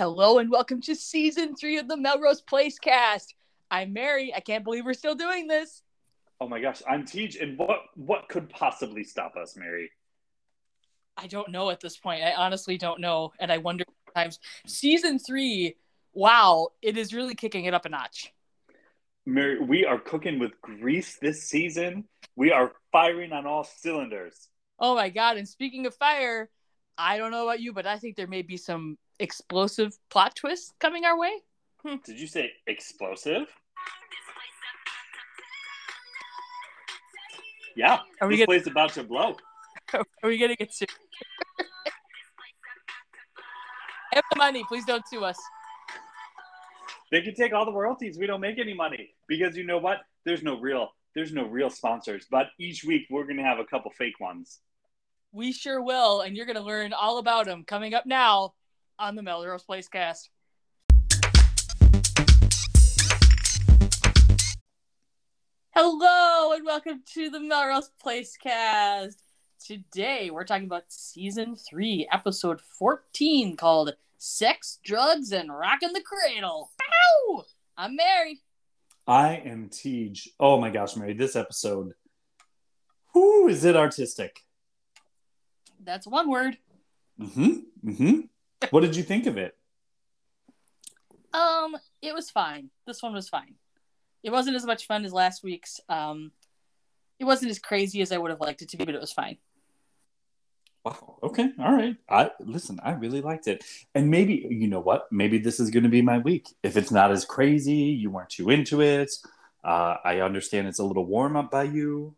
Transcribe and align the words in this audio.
Hello 0.00 0.38
and 0.38 0.50
welcome 0.50 0.80
to 0.80 0.94
season 0.94 1.54
three 1.54 1.76
of 1.76 1.86
the 1.86 1.94
Melrose 1.94 2.40
Place 2.40 2.78
cast. 2.78 3.34
I'm 3.70 3.92
Mary. 3.92 4.32
I 4.34 4.40
can't 4.40 4.64
believe 4.64 4.86
we're 4.86 4.94
still 4.94 5.14
doing 5.14 5.46
this. 5.46 5.82
Oh 6.40 6.48
my 6.48 6.58
gosh, 6.58 6.80
I'm 6.88 7.04
Tej, 7.04 7.36
and 7.38 7.58
what 7.58 7.80
what 7.96 8.26
could 8.30 8.48
possibly 8.48 9.04
stop 9.04 9.36
us, 9.36 9.58
Mary? 9.58 9.90
I 11.18 11.26
don't 11.26 11.50
know 11.50 11.68
at 11.68 11.80
this 11.80 11.98
point. 11.98 12.22
I 12.22 12.32
honestly 12.32 12.78
don't 12.78 13.02
know, 13.02 13.34
and 13.38 13.52
I 13.52 13.58
wonder 13.58 13.84
sometimes. 14.06 14.40
Season 14.66 15.18
three, 15.18 15.76
wow, 16.14 16.68
it 16.80 16.96
is 16.96 17.12
really 17.12 17.34
kicking 17.34 17.66
it 17.66 17.74
up 17.74 17.84
a 17.84 17.90
notch. 17.90 18.32
Mary, 19.26 19.60
we 19.60 19.84
are 19.84 19.98
cooking 19.98 20.38
with 20.38 20.58
grease 20.62 21.18
this 21.18 21.42
season. 21.42 22.04
We 22.36 22.52
are 22.52 22.72
firing 22.90 23.32
on 23.32 23.46
all 23.46 23.64
cylinders. 23.64 24.48
Oh 24.78 24.94
my 24.94 25.10
god! 25.10 25.36
And 25.36 25.46
speaking 25.46 25.84
of 25.84 25.94
fire, 25.94 26.48
I 26.96 27.18
don't 27.18 27.32
know 27.32 27.44
about 27.46 27.60
you, 27.60 27.74
but 27.74 27.86
I 27.86 27.98
think 27.98 28.16
there 28.16 28.26
may 28.26 28.40
be 28.40 28.56
some 28.56 28.96
explosive 29.20 29.96
plot 30.10 30.34
twists 30.36 30.72
coming 30.80 31.04
our 31.04 31.18
way. 31.18 31.32
Hmm. 31.84 31.96
Did 32.04 32.18
you 32.20 32.26
say 32.26 32.52
explosive? 32.66 33.46
Yeah, 37.76 38.00
Are 38.20 38.28
we 38.28 38.36
this 38.36 38.46
gonna- 38.46 38.58
place 38.58 38.66
about 38.66 38.92
to 38.94 39.04
blow. 39.04 39.36
Are 39.94 40.04
we 40.24 40.36
getting 40.36 40.56
it 40.58 40.74
soon? 40.74 40.88
I 44.12 44.16
have 44.16 44.24
the 44.30 44.36
money. 44.36 44.64
Please 44.66 44.84
don't 44.84 45.06
sue 45.08 45.24
us. 45.24 45.38
They 47.12 47.22
can 47.22 47.34
take 47.34 47.52
all 47.52 47.64
the 47.64 47.72
royalties. 47.72 48.18
We 48.18 48.26
don't 48.26 48.40
make 48.40 48.58
any 48.58 48.74
money 48.74 49.10
because 49.28 49.56
you 49.56 49.64
know 49.64 49.78
what? 49.78 49.98
There's 50.24 50.42
no 50.42 50.58
real 50.60 50.90
there's 51.14 51.32
no 51.32 51.44
real 51.46 51.70
sponsors. 51.70 52.26
But 52.30 52.48
each 52.58 52.84
week 52.84 53.06
we're 53.10 53.24
gonna 53.26 53.44
have 53.44 53.58
a 53.58 53.64
couple 53.64 53.90
fake 53.92 54.18
ones. 54.20 54.60
We 55.32 55.52
sure 55.52 55.80
will, 55.80 56.22
and 56.22 56.36
you're 56.36 56.44
going 56.46 56.56
to 56.56 56.62
learn 56.62 56.92
all 56.92 57.18
about 57.18 57.46
them 57.46 57.62
coming 57.64 57.94
up 57.94 58.04
now 58.04 58.54
on 59.00 59.16
the 59.16 59.22
Melrose 59.22 59.62
Place 59.62 59.88
cast. 59.88 60.28
Hello, 65.74 66.52
and 66.52 66.66
welcome 66.66 67.02
to 67.14 67.30
the 67.30 67.40
Melrose 67.40 67.90
Place 67.98 68.36
cast. 68.36 69.22
Today 69.64 70.30
we're 70.30 70.44
talking 70.44 70.66
about 70.66 70.84
season 70.88 71.56
three, 71.56 72.06
episode 72.12 72.60
14, 72.60 73.56
called 73.56 73.94
Sex, 74.18 74.78
Drugs, 74.84 75.32
and 75.32 75.50
Rockin' 75.50 75.94
the 75.94 76.02
Cradle. 76.02 76.70
Ow! 76.82 77.44
I'm 77.78 77.96
Mary. 77.96 78.42
I 79.06 79.36
am 79.36 79.70
Tej. 79.70 80.12
Oh 80.38 80.60
my 80.60 80.68
gosh, 80.68 80.94
Mary, 80.96 81.14
this 81.14 81.36
episode. 81.36 81.94
Who 83.14 83.48
is 83.48 83.64
it 83.64 83.76
artistic? 83.76 84.40
That's 85.82 86.06
one 86.06 86.28
word. 86.28 86.58
Mm-hmm. 87.18 87.88
Mm-hmm. 87.88 88.20
What 88.70 88.80
did 88.80 88.94
you 88.96 89.02
think 89.02 89.26
of 89.26 89.38
it? 89.38 89.56
Um, 91.32 91.76
it 92.02 92.14
was 92.14 92.30
fine. 92.30 92.70
This 92.86 93.02
one 93.02 93.14
was 93.14 93.28
fine. 93.28 93.54
It 94.22 94.30
wasn't 94.30 94.56
as 94.56 94.66
much 94.66 94.86
fun 94.86 95.04
as 95.04 95.12
last 95.12 95.42
week's. 95.42 95.80
Um, 95.88 96.32
it 97.18 97.24
wasn't 97.24 97.50
as 97.50 97.58
crazy 97.58 98.02
as 98.02 98.12
I 98.12 98.18
would 98.18 98.30
have 98.30 98.40
liked 98.40 98.62
it 98.62 98.68
to 98.70 98.76
be, 98.76 98.84
but 98.84 98.94
it 98.94 99.00
was 99.00 99.12
fine. 99.12 99.38
Wow. 100.84 101.18
Okay. 101.22 101.50
All 101.58 101.72
right. 101.72 101.96
I 102.08 102.30
listen, 102.40 102.80
I 102.82 102.92
really 102.92 103.20
liked 103.20 103.46
it. 103.46 103.64
And 103.94 104.10
maybe 104.10 104.46
you 104.50 104.66
know 104.66 104.80
what? 104.80 105.12
Maybe 105.12 105.38
this 105.38 105.60
is 105.60 105.70
gonna 105.70 105.90
be 105.90 106.00
my 106.00 106.18
week. 106.18 106.48
If 106.62 106.76
it's 106.76 106.90
not 106.90 107.10
as 107.10 107.24
crazy, 107.26 107.74
you 107.74 108.10
weren't 108.10 108.30
too 108.30 108.48
into 108.48 108.80
it. 108.80 109.12
Uh, 109.62 109.96
I 110.02 110.20
understand 110.20 110.68
it's 110.68 110.78
a 110.78 110.84
little 110.84 111.04
warm 111.04 111.36
up 111.36 111.50
by 111.50 111.64
you. 111.64 112.14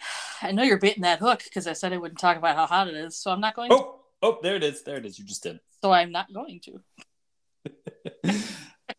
I 0.42 0.52
know 0.52 0.62
you're 0.62 0.78
baiting 0.78 1.02
that 1.02 1.18
hook 1.18 1.44
because 1.44 1.66
I 1.66 1.74
said 1.74 1.92
I 1.92 1.98
wouldn't 1.98 2.18
talk 2.20 2.38
about 2.38 2.56
how 2.56 2.66
hot 2.66 2.88
it 2.88 2.94
is, 2.94 3.16
so 3.16 3.30
I'm 3.30 3.40
not 3.40 3.54
going. 3.54 3.68
To, 3.68 3.99
Oh, 4.22 4.38
there 4.42 4.56
it 4.56 4.64
is. 4.64 4.82
There 4.82 4.96
it 4.96 5.06
is. 5.06 5.18
You 5.18 5.24
just 5.24 5.42
did. 5.42 5.60
so 5.82 5.92
I'm 5.92 6.12
not 6.12 6.32
going 6.32 6.60
to. 6.60 6.80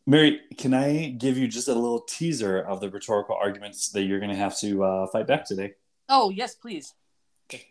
Mary, 0.07 0.41
can 0.57 0.73
I 0.73 1.09
give 1.09 1.37
you 1.37 1.47
just 1.47 1.67
a 1.67 1.73
little 1.73 2.01
teaser 2.01 2.59
of 2.59 2.81
the 2.81 2.89
rhetorical 2.89 3.35
arguments 3.35 3.89
that 3.89 4.03
you're 4.03 4.19
going 4.19 4.31
to 4.31 4.37
have 4.37 4.57
to 4.59 4.83
uh, 4.83 5.07
fight 5.07 5.27
back 5.27 5.45
today? 5.45 5.73
Oh 6.09 6.29
yes, 6.29 6.55
please. 6.55 6.93
Okay. 7.49 7.67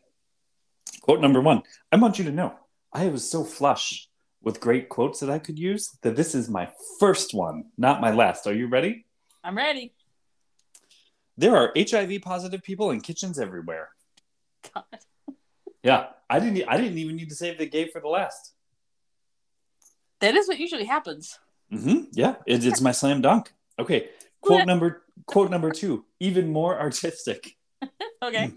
Quote 1.02 1.20
number 1.20 1.40
one 1.40 1.62
I 1.90 1.96
want 1.96 2.18
you 2.18 2.24
to 2.24 2.30
know 2.30 2.54
I 2.92 3.08
was 3.08 3.28
so 3.28 3.44
flush 3.44 4.08
with 4.42 4.60
great 4.60 4.88
quotes 4.88 5.20
that 5.20 5.30
I 5.30 5.38
could 5.38 5.58
use 5.58 5.98
that 6.02 6.16
this 6.16 6.34
is 6.34 6.48
my 6.48 6.68
first 6.98 7.34
one, 7.34 7.64
not 7.76 8.00
my 8.00 8.10
last. 8.10 8.46
Are 8.46 8.54
you 8.54 8.68
ready? 8.68 9.04
I'm 9.44 9.56
ready. 9.56 9.92
There 11.36 11.56
are 11.56 11.72
HIV 11.76 12.22
positive 12.22 12.62
people 12.62 12.90
in 12.90 13.00
kitchens 13.00 13.38
everywhere. 13.38 13.90
God. 14.74 14.84
Yeah, 15.82 16.06
I 16.30 16.38
didn't. 16.38 16.62
I 16.68 16.76
didn't 16.76 16.96
even 16.96 17.16
need 17.16 17.28
to 17.30 17.34
save 17.34 17.58
the 17.58 17.66
game 17.66 17.88
for 17.92 18.00
the 18.00 18.08
last. 18.08 18.54
That 20.20 20.36
is 20.36 20.46
what 20.46 20.60
usually 20.60 20.84
happens. 20.84 21.38
Mm-hmm. 21.72 22.04
Yeah, 22.12 22.36
it, 22.46 22.64
it's 22.64 22.80
my 22.80 22.92
slam 22.92 23.20
dunk. 23.20 23.52
Okay, 23.78 24.10
quote 24.40 24.64
number 24.64 25.02
quote 25.26 25.50
number 25.50 25.70
two, 25.70 26.04
even 26.20 26.52
more 26.52 26.78
artistic. 26.78 27.56
Okay. 28.22 28.52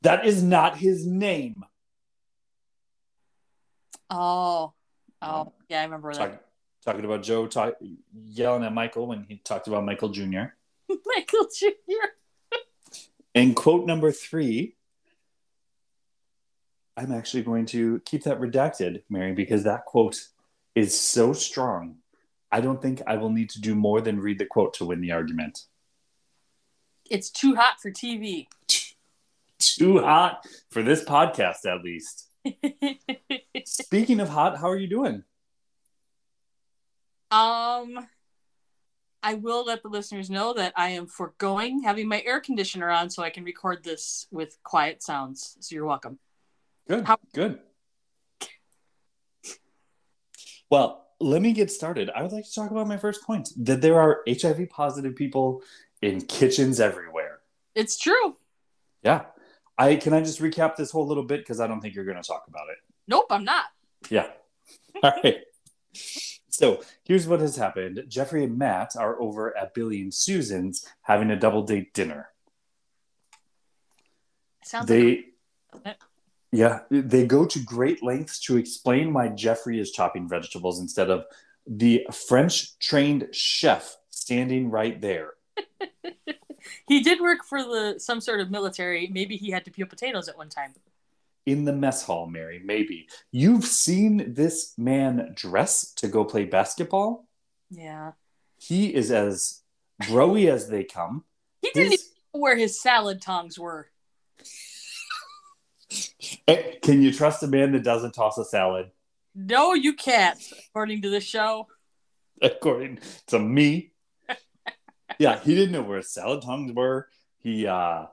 That 0.00 0.24
is 0.24 0.42
not 0.42 0.78
his 0.78 1.06
name. 1.06 1.66
Oh. 4.08 4.72
Oh 5.20 5.52
yeah, 5.68 5.80
I 5.80 5.84
remember 5.84 6.14
that. 6.14 6.18
Talk, 6.18 6.40
talking 6.82 7.04
about 7.04 7.22
Jo 7.22 7.46
talk, 7.46 7.74
yelling 8.12 8.64
at 8.64 8.72
Michael 8.72 9.06
when 9.06 9.24
he 9.28 9.36
talked 9.36 9.68
about 9.68 9.84
Michael 9.84 10.08
Jr. 10.08 10.24
Michael 10.88 11.46
Jr. 11.54 12.08
And 13.34 13.54
quote 13.54 13.86
number 13.86 14.12
three, 14.12 14.76
I'm 16.96 17.12
actually 17.12 17.42
going 17.42 17.66
to 17.66 18.00
keep 18.04 18.24
that 18.24 18.40
redacted, 18.40 19.02
Mary, 19.08 19.32
because 19.32 19.64
that 19.64 19.84
quote 19.86 20.28
is 20.74 20.98
so 20.98 21.32
strong. 21.32 21.96
I 22.50 22.60
don't 22.60 22.82
think 22.82 23.00
I 23.06 23.16
will 23.16 23.30
need 23.30 23.50
to 23.50 23.60
do 23.60 23.74
more 23.74 24.00
than 24.00 24.20
read 24.20 24.38
the 24.38 24.46
quote 24.46 24.74
to 24.74 24.84
win 24.84 25.00
the 25.00 25.12
argument. 25.12 25.64
It's 27.08 27.30
too 27.30 27.54
hot 27.54 27.80
for 27.80 27.90
TV. 27.90 28.46
Too 29.58 30.00
hot 30.00 30.46
for 30.70 30.82
this 30.82 31.04
podcast, 31.04 31.66
at 31.66 31.82
least. 31.82 32.28
Speaking 33.64 34.20
of 34.20 34.28
hot, 34.28 34.58
how 34.58 34.68
are 34.68 34.76
you 34.76 34.88
doing? 34.88 35.24
Um, 37.30 38.06
I 39.22 39.34
will 39.34 39.64
let 39.64 39.82
the 39.82 39.88
listeners 39.88 40.28
know 40.28 40.52
that 40.54 40.74
I 40.76 40.90
am 40.90 41.06
foregoing 41.06 41.82
having 41.82 42.08
my 42.08 42.22
air 42.26 42.40
conditioner 42.40 42.90
on 42.90 43.08
so 43.08 43.22
I 43.22 43.30
can 43.30 43.44
record 43.44 43.84
this 43.84 44.26
with 44.30 44.58
quiet 44.62 45.02
sounds. 45.02 45.56
So 45.60 45.74
you're 45.74 45.86
welcome. 45.86 46.18
Good. 46.88 47.04
How- 47.04 47.18
Good. 47.32 47.60
Well, 50.70 51.06
let 51.20 51.42
me 51.42 51.52
get 51.52 51.70
started. 51.70 52.10
I 52.14 52.22
would 52.22 52.32
like 52.32 52.44
to 52.44 52.52
talk 52.54 52.70
about 52.70 52.86
my 52.88 52.96
first 52.96 53.22
point 53.22 53.50
that 53.58 53.80
there 53.82 54.00
are 54.00 54.22
HIV 54.26 54.70
positive 54.70 55.14
people 55.14 55.62
in 56.00 56.22
kitchens 56.22 56.80
everywhere. 56.80 57.40
It's 57.74 57.98
true. 57.98 58.36
Yeah. 59.02 59.26
I 59.78 59.96
can 59.96 60.12
I 60.12 60.20
just 60.20 60.40
recap 60.40 60.76
this 60.76 60.90
whole 60.90 61.06
little 61.06 61.24
bit 61.24 61.40
because 61.40 61.60
I 61.60 61.66
don't 61.66 61.80
think 61.80 61.94
you're 61.94 62.04
going 62.04 62.20
to 62.20 62.26
talk 62.26 62.44
about 62.48 62.68
it. 62.70 62.78
Nope, 63.06 63.26
I'm 63.30 63.44
not. 63.44 63.66
Yeah. 64.10 64.28
All 65.02 65.12
right. 65.22 65.38
So 66.48 66.82
here's 67.04 67.26
what 67.26 67.40
has 67.40 67.56
happened. 67.56 68.04
Jeffrey 68.08 68.44
and 68.44 68.58
Matt 68.58 68.94
are 68.96 69.20
over 69.20 69.56
at 69.56 69.74
Billy 69.74 70.00
and 70.00 70.12
Susan's 70.12 70.86
having 71.02 71.30
a 71.30 71.36
double 71.36 71.62
date 71.62 71.92
dinner. 71.94 72.28
Sounds 74.64 74.86
They 74.86 75.24
like 75.84 75.96
Yeah, 76.52 76.80
they 76.90 77.26
go 77.26 77.46
to 77.46 77.58
great 77.60 78.02
lengths 78.02 78.38
to 78.40 78.58
explain 78.58 79.14
why 79.14 79.28
Jeffrey 79.28 79.80
is 79.80 79.90
chopping 79.90 80.28
vegetables 80.28 80.78
instead 80.80 81.08
of 81.08 81.24
the 81.66 82.06
French 82.12 82.78
trained 82.78 83.28
chef 83.32 83.96
standing 84.10 84.70
right 84.70 85.00
there. 85.00 85.32
he 86.88 87.02
did 87.02 87.20
work 87.20 87.38
for 87.48 87.62
the 87.62 87.94
some 87.98 88.20
sort 88.20 88.40
of 88.40 88.50
military. 88.50 89.08
Maybe 89.08 89.36
he 89.36 89.50
had 89.50 89.64
to 89.64 89.70
peel 89.70 89.86
potatoes 89.86 90.28
at 90.28 90.36
one 90.36 90.50
time. 90.50 90.74
In 91.46 91.64
the 91.64 91.72
mess 91.72 92.04
hall, 92.04 92.26
Mary, 92.26 92.60
maybe. 92.64 93.08
You've 93.32 93.64
seen 93.64 94.34
this 94.34 94.74
man 94.76 95.32
dress 95.34 95.92
to 95.94 96.06
go 96.06 96.24
play 96.24 96.44
basketball? 96.44 97.26
Yeah. 97.70 98.12
He 98.58 98.94
is 98.94 99.10
as 99.10 99.62
broy 100.02 100.48
as 100.52 100.68
they 100.68 100.84
come. 100.84 101.24
He 101.62 101.70
didn't 101.72 101.92
His- 101.92 102.00
even 102.02 102.12
know 102.34 102.40
where 102.40 102.56
his 102.56 102.80
salad 102.80 103.22
tongs 103.22 103.58
were. 103.58 103.88
Eh, 106.48 106.74
Can 106.82 107.02
you 107.02 107.12
trust 107.12 107.42
a 107.42 107.46
man 107.46 107.72
that 107.72 107.82
doesn't 107.84 108.12
toss 108.12 108.38
a 108.38 108.44
salad? 108.44 108.90
No, 109.34 109.74
you 109.74 109.94
can't, 109.94 110.38
according 110.68 111.02
to 111.02 111.10
the 111.10 111.20
show. 111.20 111.68
according 112.40 112.98
to 113.28 113.38
me. 113.38 113.92
yeah, 115.18 115.38
he 115.40 115.54
didn't 115.54 115.72
know 115.72 115.82
where 115.82 115.98
his 115.98 116.10
salad 116.10 116.42
tongues 116.42 116.72
were. 116.72 117.08
He 117.38 117.66
uh, 117.66 118.06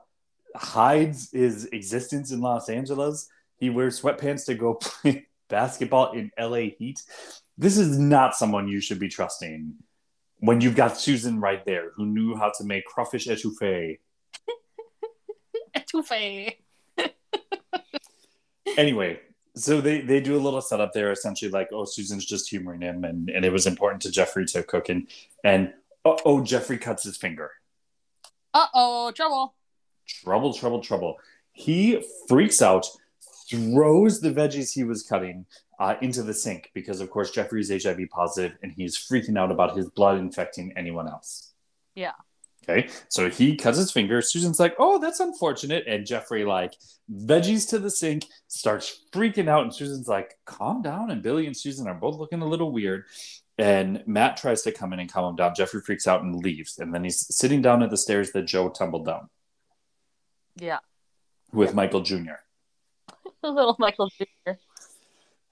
hides 0.56 1.30
his 1.32 1.66
existence 1.66 2.30
in 2.32 2.40
Los 2.40 2.68
Angeles. 2.68 3.28
He 3.58 3.70
wears 3.70 4.00
sweatpants 4.00 4.46
to 4.46 4.54
go 4.54 4.74
play 4.80 5.26
basketball 5.48 6.12
in 6.12 6.30
LA 6.38 6.70
Heat. 6.78 7.02
This 7.58 7.76
is 7.76 7.98
not 7.98 8.34
someone 8.34 8.68
you 8.68 8.80
should 8.80 8.98
be 8.98 9.08
trusting 9.08 9.74
when 10.38 10.62
you've 10.62 10.76
got 10.76 10.96
Susan 10.96 11.38
right 11.40 11.62
there 11.66 11.90
who 11.96 12.06
knew 12.06 12.34
how 12.34 12.50
to 12.56 12.64
make 12.64 12.86
crawfish 12.86 13.26
etouffee. 13.26 13.98
Etouffee. 15.76 16.56
Anyway, 18.76 19.20
so 19.56 19.80
they 19.80 20.00
they 20.00 20.20
do 20.20 20.36
a 20.36 20.40
little 20.40 20.60
setup 20.60 20.92
there, 20.92 21.10
essentially 21.10 21.50
like, 21.50 21.68
oh, 21.72 21.84
Susan's 21.84 22.24
just 22.24 22.48
humoring 22.48 22.80
him, 22.80 23.04
and 23.04 23.28
and 23.30 23.44
it 23.44 23.52
was 23.52 23.66
important 23.66 24.02
to 24.02 24.10
Jeffrey 24.10 24.46
to 24.46 24.62
cook, 24.62 24.88
and 24.88 25.08
and 25.44 25.72
oh, 26.04 26.18
oh 26.24 26.42
Jeffrey 26.42 26.78
cuts 26.78 27.04
his 27.04 27.16
finger. 27.16 27.50
Uh 28.54 28.66
oh, 28.74 29.12
trouble. 29.12 29.54
Trouble, 30.06 30.52
trouble, 30.52 30.80
trouble. 30.80 31.16
He 31.52 32.04
freaks 32.28 32.62
out, 32.62 32.86
throws 33.48 34.20
the 34.20 34.30
veggies 34.30 34.72
he 34.72 34.84
was 34.84 35.02
cutting 35.02 35.46
uh, 35.78 35.94
into 36.00 36.22
the 36.22 36.34
sink 36.34 36.70
because, 36.74 37.00
of 37.00 37.10
course, 37.10 37.30
Jeffrey 37.30 37.60
is 37.60 37.70
HIV 37.70 38.00
positive, 38.10 38.56
and 38.62 38.72
he's 38.72 38.96
freaking 38.96 39.38
out 39.38 39.50
about 39.50 39.76
his 39.76 39.88
blood 39.90 40.18
infecting 40.18 40.72
anyone 40.76 41.08
else. 41.08 41.52
Yeah. 41.94 42.12
Okay, 42.68 42.88
so 43.08 43.30
he 43.30 43.56
cuts 43.56 43.78
his 43.78 43.90
finger. 43.90 44.20
Susan's 44.20 44.60
like, 44.60 44.74
"Oh, 44.78 44.98
that's 44.98 45.18
unfortunate," 45.20 45.84
and 45.86 46.06
Jeffrey 46.06 46.44
like 46.44 46.74
veggies 47.10 47.68
to 47.70 47.78
the 47.78 47.90
sink, 47.90 48.26
starts 48.48 49.00
freaking 49.12 49.48
out, 49.48 49.62
and 49.62 49.74
Susan's 49.74 50.06
like, 50.08 50.38
"Calm 50.44 50.82
down." 50.82 51.10
And 51.10 51.22
Billy 51.22 51.46
and 51.46 51.56
Susan 51.56 51.88
are 51.88 51.94
both 51.94 52.16
looking 52.16 52.42
a 52.42 52.46
little 52.46 52.70
weird. 52.70 53.04
And 53.58 54.02
Matt 54.06 54.36
tries 54.38 54.62
to 54.62 54.72
come 54.72 54.92
in 54.92 55.00
and 55.00 55.12
calm 55.12 55.30
him 55.30 55.36
down. 55.36 55.54
Jeffrey 55.54 55.80
freaks 55.82 56.06
out 56.06 56.22
and 56.22 56.34
leaves, 56.36 56.78
and 56.78 56.94
then 56.94 57.02
he's 57.04 57.34
sitting 57.34 57.60
down 57.62 57.82
at 57.82 57.90
the 57.90 57.96
stairs 57.96 58.32
that 58.32 58.42
Jo 58.46 58.68
tumbled 58.70 59.04
down 59.06 59.28
Yeah. 60.56 60.78
with 61.52 61.74
Michael 61.74 62.00
Jr. 62.02 62.40
Little 63.42 63.76
Michael 63.78 64.08
Jr. 64.10 64.52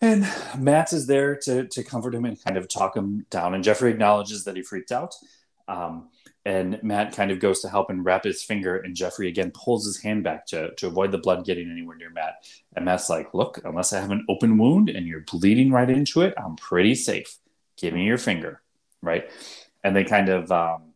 And 0.00 0.26
Matt 0.56 0.92
is 0.92 1.06
there 1.06 1.36
to 1.36 1.66
to 1.66 1.82
comfort 1.82 2.14
him 2.14 2.24
and 2.24 2.42
kind 2.42 2.56
of 2.56 2.68
talk 2.68 2.96
him 2.96 3.26
down. 3.30 3.54
And 3.54 3.64
Jeffrey 3.64 3.90
acknowledges 3.90 4.44
that 4.44 4.56
he 4.56 4.62
freaked 4.62 4.92
out. 4.92 5.14
Um, 5.66 6.08
and 6.48 6.82
Matt 6.82 7.14
kind 7.14 7.30
of 7.30 7.40
goes 7.40 7.60
to 7.60 7.68
help 7.68 7.90
and 7.90 8.02
wrap 8.02 8.24
his 8.24 8.42
finger, 8.42 8.78
and 8.78 8.96
Jeffrey 8.96 9.28
again 9.28 9.52
pulls 9.54 9.84
his 9.84 10.00
hand 10.00 10.24
back 10.24 10.46
to, 10.46 10.74
to 10.76 10.86
avoid 10.86 11.12
the 11.12 11.18
blood 11.18 11.44
getting 11.44 11.70
anywhere 11.70 11.94
near 11.94 12.08
Matt. 12.08 12.36
And 12.74 12.86
Matt's 12.86 13.10
like, 13.10 13.34
Look, 13.34 13.60
unless 13.66 13.92
I 13.92 14.00
have 14.00 14.10
an 14.10 14.24
open 14.30 14.56
wound 14.56 14.88
and 14.88 15.06
you're 15.06 15.26
bleeding 15.30 15.70
right 15.70 15.90
into 15.90 16.22
it, 16.22 16.32
I'm 16.42 16.56
pretty 16.56 16.94
safe. 16.94 17.36
Give 17.76 17.92
me 17.92 18.06
your 18.06 18.16
finger. 18.16 18.62
Right. 19.02 19.30
And 19.84 19.94
they 19.94 20.04
kind 20.04 20.30
of 20.30 20.50
um, 20.50 20.94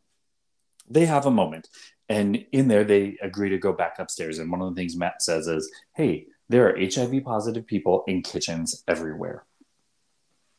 they 0.88 1.04
have 1.04 1.26
a 1.26 1.30
moment. 1.30 1.68
And 2.08 2.46
in 2.52 2.68
there, 2.68 2.84
they 2.84 3.18
agree 3.20 3.50
to 3.50 3.58
go 3.58 3.74
back 3.74 3.98
upstairs. 3.98 4.38
And 4.38 4.50
one 4.50 4.62
of 4.62 4.74
the 4.74 4.80
things 4.80 4.96
Matt 4.96 5.20
says 5.20 5.48
is, 5.48 5.70
Hey, 5.92 6.28
there 6.48 6.66
are 6.66 6.78
HIV 6.78 7.24
positive 7.24 7.66
people 7.66 8.04
in 8.06 8.22
kitchens 8.22 8.82
everywhere. 8.88 9.44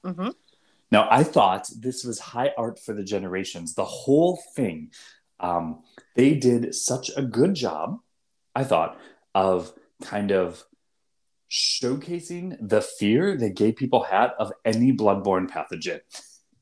Mm-hmm. 0.05 0.29
Now, 0.93 1.07
I 1.09 1.23
thought 1.23 1.67
this 1.75 2.03
was 2.03 2.19
high 2.19 2.51
art 2.55 2.77
for 2.77 2.93
the 2.93 3.03
generations. 3.03 3.73
The 3.73 3.83
whole 3.83 4.39
thing, 4.55 4.91
um, 5.39 5.81
they 6.15 6.35
did 6.35 6.75
such 6.75 7.09
a 7.17 7.23
good 7.23 7.55
job, 7.55 7.97
I 8.53 8.63
thought, 8.63 8.99
of 9.33 9.73
kind 10.03 10.29
of 10.29 10.63
showcasing 11.49 12.57
the 12.61 12.81
fear 12.81 13.35
that 13.37 13.55
gay 13.55 13.71
people 13.71 14.03
had 14.03 14.33
of 14.37 14.53
any 14.63 14.93
bloodborne 14.93 15.49
pathogen 15.49 16.01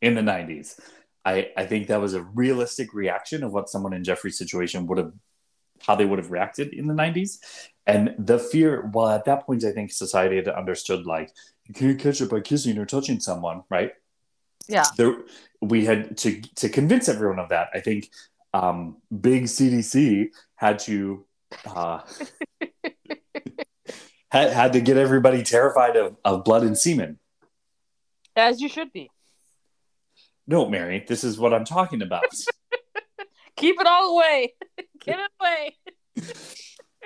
in 0.02 0.16
the 0.16 0.22
90s. 0.22 0.80
I, 1.26 1.50
I 1.58 1.66
think 1.66 1.88
that 1.88 2.00
was 2.00 2.14
a 2.14 2.24
realistic 2.24 2.94
reaction 2.94 3.44
of 3.44 3.52
what 3.52 3.68
someone 3.68 3.92
in 3.92 4.06
Jeffrey's 4.06 4.38
situation 4.38 4.88
would 4.88 4.98
have, 4.98 5.12
how 5.82 5.96
they 5.96 6.06
would 6.06 6.20
have 6.20 6.32
reacted 6.32 6.72
in 6.72 6.88
the 6.88 6.94
90s. 6.94 7.40
And 7.86 8.16
the 8.18 8.40
fear, 8.40 8.90
well, 8.94 9.10
at 9.10 9.26
that 9.26 9.46
point, 9.46 9.66
I 9.66 9.74
think 9.74 9.92
society 9.92 10.38
had 10.38 10.48
understood 10.48 11.06
like, 11.06 11.34
you 11.68 11.74
can't 11.74 12.00
catch 12.00 12.22
it 12.22 12.30
by 12.30 12.40
kissing 12.40 12.78
or 12.78 12.86
touching 12.86 13.20
someone, 13.20 13.64
right? 13.70 13.92
Yeah. 14.68 14.86
there 14.98 15.16
we 15.62 15.86
had 15.86 16.18
to 16.18 16.42
to 16.42 16.70
convince 16.70 17.10
everyone 17.10 17.40
of 17.40 17.50
that. 17.50 17.70
I 17.74 17.80
think 17.80 18.10
um, 18.54 18.98
big 19.20 19.44
CDC 19.44 20.30
had 20.56 20.80
to 20.80 21.26
uh, 21.66 22.02
had, 24.32 24.52
had 24.52 24.74
to 24.74 24.82
get 24.82 24.98
everybody 24.98 25.44
terrified 25.44 25.96
of, 25.96 26.16
of 26.24 26.44
blood 26.44 26.64
and 26.64 26.78
semen. 26.78 27.20
As 28.36 28.62
you 28.62 28.70
should 28.70 28.92
be. 28.92 29.10
No, 30.48 30.70
Mary, 30.70 31.04
this 31.08 31.24
is 31.24 31.38
what 31.38 31.54
I'm 31.54 31.66
talking 31.66 32.02
about. 32.02 32.24
Keep 33.58 33.80
it 33.80 33.88
all 33.88 34.18
away. 34.18 34.54
Get 35.00 35.20
it 35.20 35.32
away. 35.40 35.78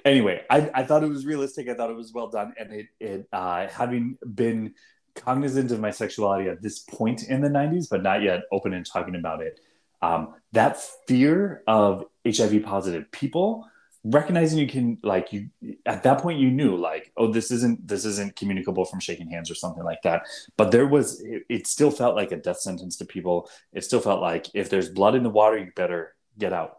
anyway, 0.06 0.44
I, 0.50 0.70
I 0.74 0.84
thought 0.84 1.04
it 1.04 1.10
was 1.10 1.26
realistic. 1.26 1.68
I 1.68 1.74
thought 1.74 1.90
it 1.90 1.96
was 1.96 2.14
well 2.14 2.30
done, 2.30 2.54
and 2.58 2.72
it 2.72 2.88
it 3.00 3.28
uh, 3.34 3.68
having 3.68 4.18
been 4.34 4.74
cognizant 5.16 5.72
of 5.72 5.80
my 5.80 5.92
sexuality 5.92 6.50
at 6.50 6.62
this 6.62 6.80
point 6.80 7.24
in 7.24 7.42
the 7.42 7.50
90s, 7.50 7.88
but 7.90 8.04
not 8.04 8.22
yet 8.22 8.44
open 8.52 8.74
and 8.74 8.86
talking 8.86 9.16
about 9.16 9.42
it. 9.42 9.60
Um, 10.02 10.36
that 10.52 10.82
fear 11.08 11.64
of 11.68 12.06
HIV 12.28 12.64
positive 12.64 13.10
people, 13.12 13.68
recognizing 14.04 14.60
you 14.60 14.68
can 14.68 15.00
like 15.02 15.34
you 15.34 15.50
at 15.88 16.04
that 16.04 16.22
point 16.22 16.40
you 16.40 16.52
knew 16.52 16.76
like 16.76 17.12
oh 17.18 17.32
this 17.32 17.50
isn't 17.50 17.88
this 17.88 18.06
isn't 18.06 18.36
communicable 18.36 18.86
from 18.86 19.00
shaking 19.00 19.28
hands 19.28 19.50
or 19.50 19.56
something 19.56 19.84
like 19.84 20.02
that. 20.04 20.24
But 20.58 20.72
there 20.72 20.86
was 20.86 21.22
it, 21.22 21.44
it 21.50 21.68
still 21.68 21.90
felt 21.90 22.16
like 22.16 22.32
a 22.32 22.38
death 22.38 22.60
sentence 22.60 22.98
to 22.98 23.06
people. 23.06 23.50
It 23.74 23.84
still 23.84 24.00
felt 24.02 24.22
like 24.22 24.48
if 24.54 24.70
there's 24.70 24.90
blood 24.90 25.16
in 25.16 25.24
the 25.24 25.30
water 25.30 25.58
you 25.58 25.72
better 25.76 26.14
get 26.38 26.54
out. 26.54 26.78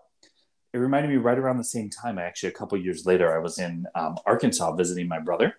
It 0.73 0.79
reminded 0.79 1.09
me 1.09 1.17
right 1.17 1.39
around 1.39 1.57
the 1.57 1.65
same 1.65 1.91
time 1.91 2.19
actually 2.19 2.51
a 2.51 2.53
couple 2.53 2.79
years 2.79 3.07
later 3.07 3.35
i 3.35 3.39
was 3.39 3.59
in 3.59 3.87
um, 3.95 4.17
arkansas 4.27 4.73
visiting 4.77 5.09
my 5.09 5.19
brother. 5.19 5.57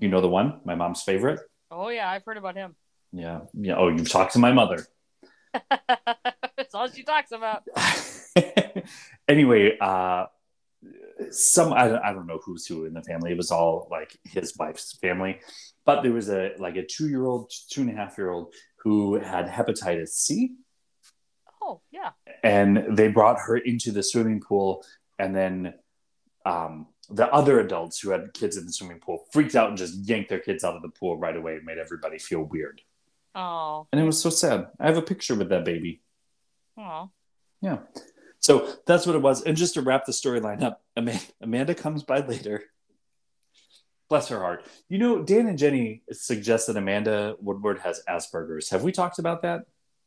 You 0.00 0.08
know 0.08 0.20
the 0.20 0.28
one 0.28 0.60
my 0.64 0.74
mom's 0.74 1.02
favorite 1.02 1.40
Oh 1.70 1.88
yeah, 1.88 2.10
I've 2.10 2.24
heard 2.24 2.36
about 2.36 2.56
him. 2.56 2.74
yeah 3.12 3.40
yeah 3.54 3.76
oh 3.76 3.88
you've 3.88 4.08
talked 4.10 4.32
to 4.34 4.38
my 4.38 4.52
mother 4.52 4.86
That's 6.56 6.74
all 6.74 6.88
she 6.88 7.02
talks 7.02 7.32
about. 7.32 7.62
anyway, 9.28 9.76
uh, 9.80 10.26
some 11.30 11.72
I, 11.72 11.88
don't- 11.88 12.04
I 12.04 12.12
don't 12.12 12.26
know 12.26 12.38
who's 12.44 12.66
who 12.66 12.84
in 12.84 12.94
the 12.94 13.02
family. 13.02 13.32
It 13.32 13.36
was 13.36 13.50
all 13.50 13.88
like 13.90 14.16
his 14.24 14.56
wife's 14.56 14.96
family, 14.98 15.40
but 15.84 16.02
there 16.02 16.12
was 16.12 16.28
a 16.28 16.52
like 16.58 16.76
a 16.76 16.84
two 16.86 17.08
year 17.08 17.24
old, 17.26 17.50
two 17.70 17.80
and 17.80 17.90
a 17.90 17.94
half 17.94 18.16
year 18.18 18.30
old 18.30 18.54
who 18.84 19.18
had 19.18 19.46
hepatitis 19.48 20.08
C, 20.10 20.52
Oh 21.62 21.80
yeah. 21.90 22.10
and 22.44 22.96
they 22.96 23.08
brought 23.08 23.38
her 23.40 23.56
into 23.56 23.90
the 23.90 24.02
swimming 24.02 24.40
pool, 24.40 24.84
and 25.18 25.34
then 25.34 25.74
um, 26.46 26.86
the 27.10 27.28
other 27.32 27.60
adults 27.60 27.98
who 28.00 28.10
had 28.10 28.32
kids 28.34 28.56
in 28.56 28.66
the 28.66 28.72
swimming 28.72 29.00
pool 29.00 29.24
freaked 29.32 29.54
out 29.56 29.68
and 29.68 29.78
just 29.78 29.94
yanked 30.08 30.28
their 30.28 30.38
kids 30.38 30.64
out 30.64 30.76
of 30.76 30.82
the 30.82 30.88
pool 30.88 31.16
right 31.16 31.36
away. 31.36 31.54
It 31.54 31.64
made 31.64 31.78
everybody 31.78 32.18
feel 32.18 32.42
weird, 32.42 32.80
Oh. 33.34 33.86
and 33.92 34.00
it 34.00 34.04
was 34.04 34.20
so 34.20 34.30
sad. 34.30 34.68
I 34.78 34.86
have 34.86 34.96
a 34.96 35.02
picture 35.02 35.34
with 35.34 35.48
that 35.50 35.64
baby. 35.64 36.02
Oh. 36.78 37.10
Yeah. 37.60 37.78
So 38.38 38.72
that's 38.86 39.06
what 39.06 39.16
it 39.16 39.20
was. 39.22 39.42
And 39.42 39.56
just 39.56 39.74
to 39.74 39.82
wrap 39.82 40.06
the 40.06 40.12
storyline 40.12 40.62
up, 40.62 40.82
Amanda, 40.96 41.20
Amanda 41.42 41.74
comes 41.74 42.02
by 42.02 42.20
later. 42.20 42.62
Bless 44.08 44.28
her 44.28 44.38
heart. 44.40 44.64
You 44.88 44.98
know, 44.98 45.22
Dan 45.22 45.46
and 45.46 45.58
Jenny 45.58 46.02
suggest 46.10 46.66
that 46.66 46.76
Amanda 46.76 47.36
Woodward 47.40 47.78
has 47.80 48.02
Asperger's. 48.08 48.70
Have 48.70 48.82
we 48.82 48.92
talked 48.92 49.18
about 49.18 49.42
that? 49.42 49.66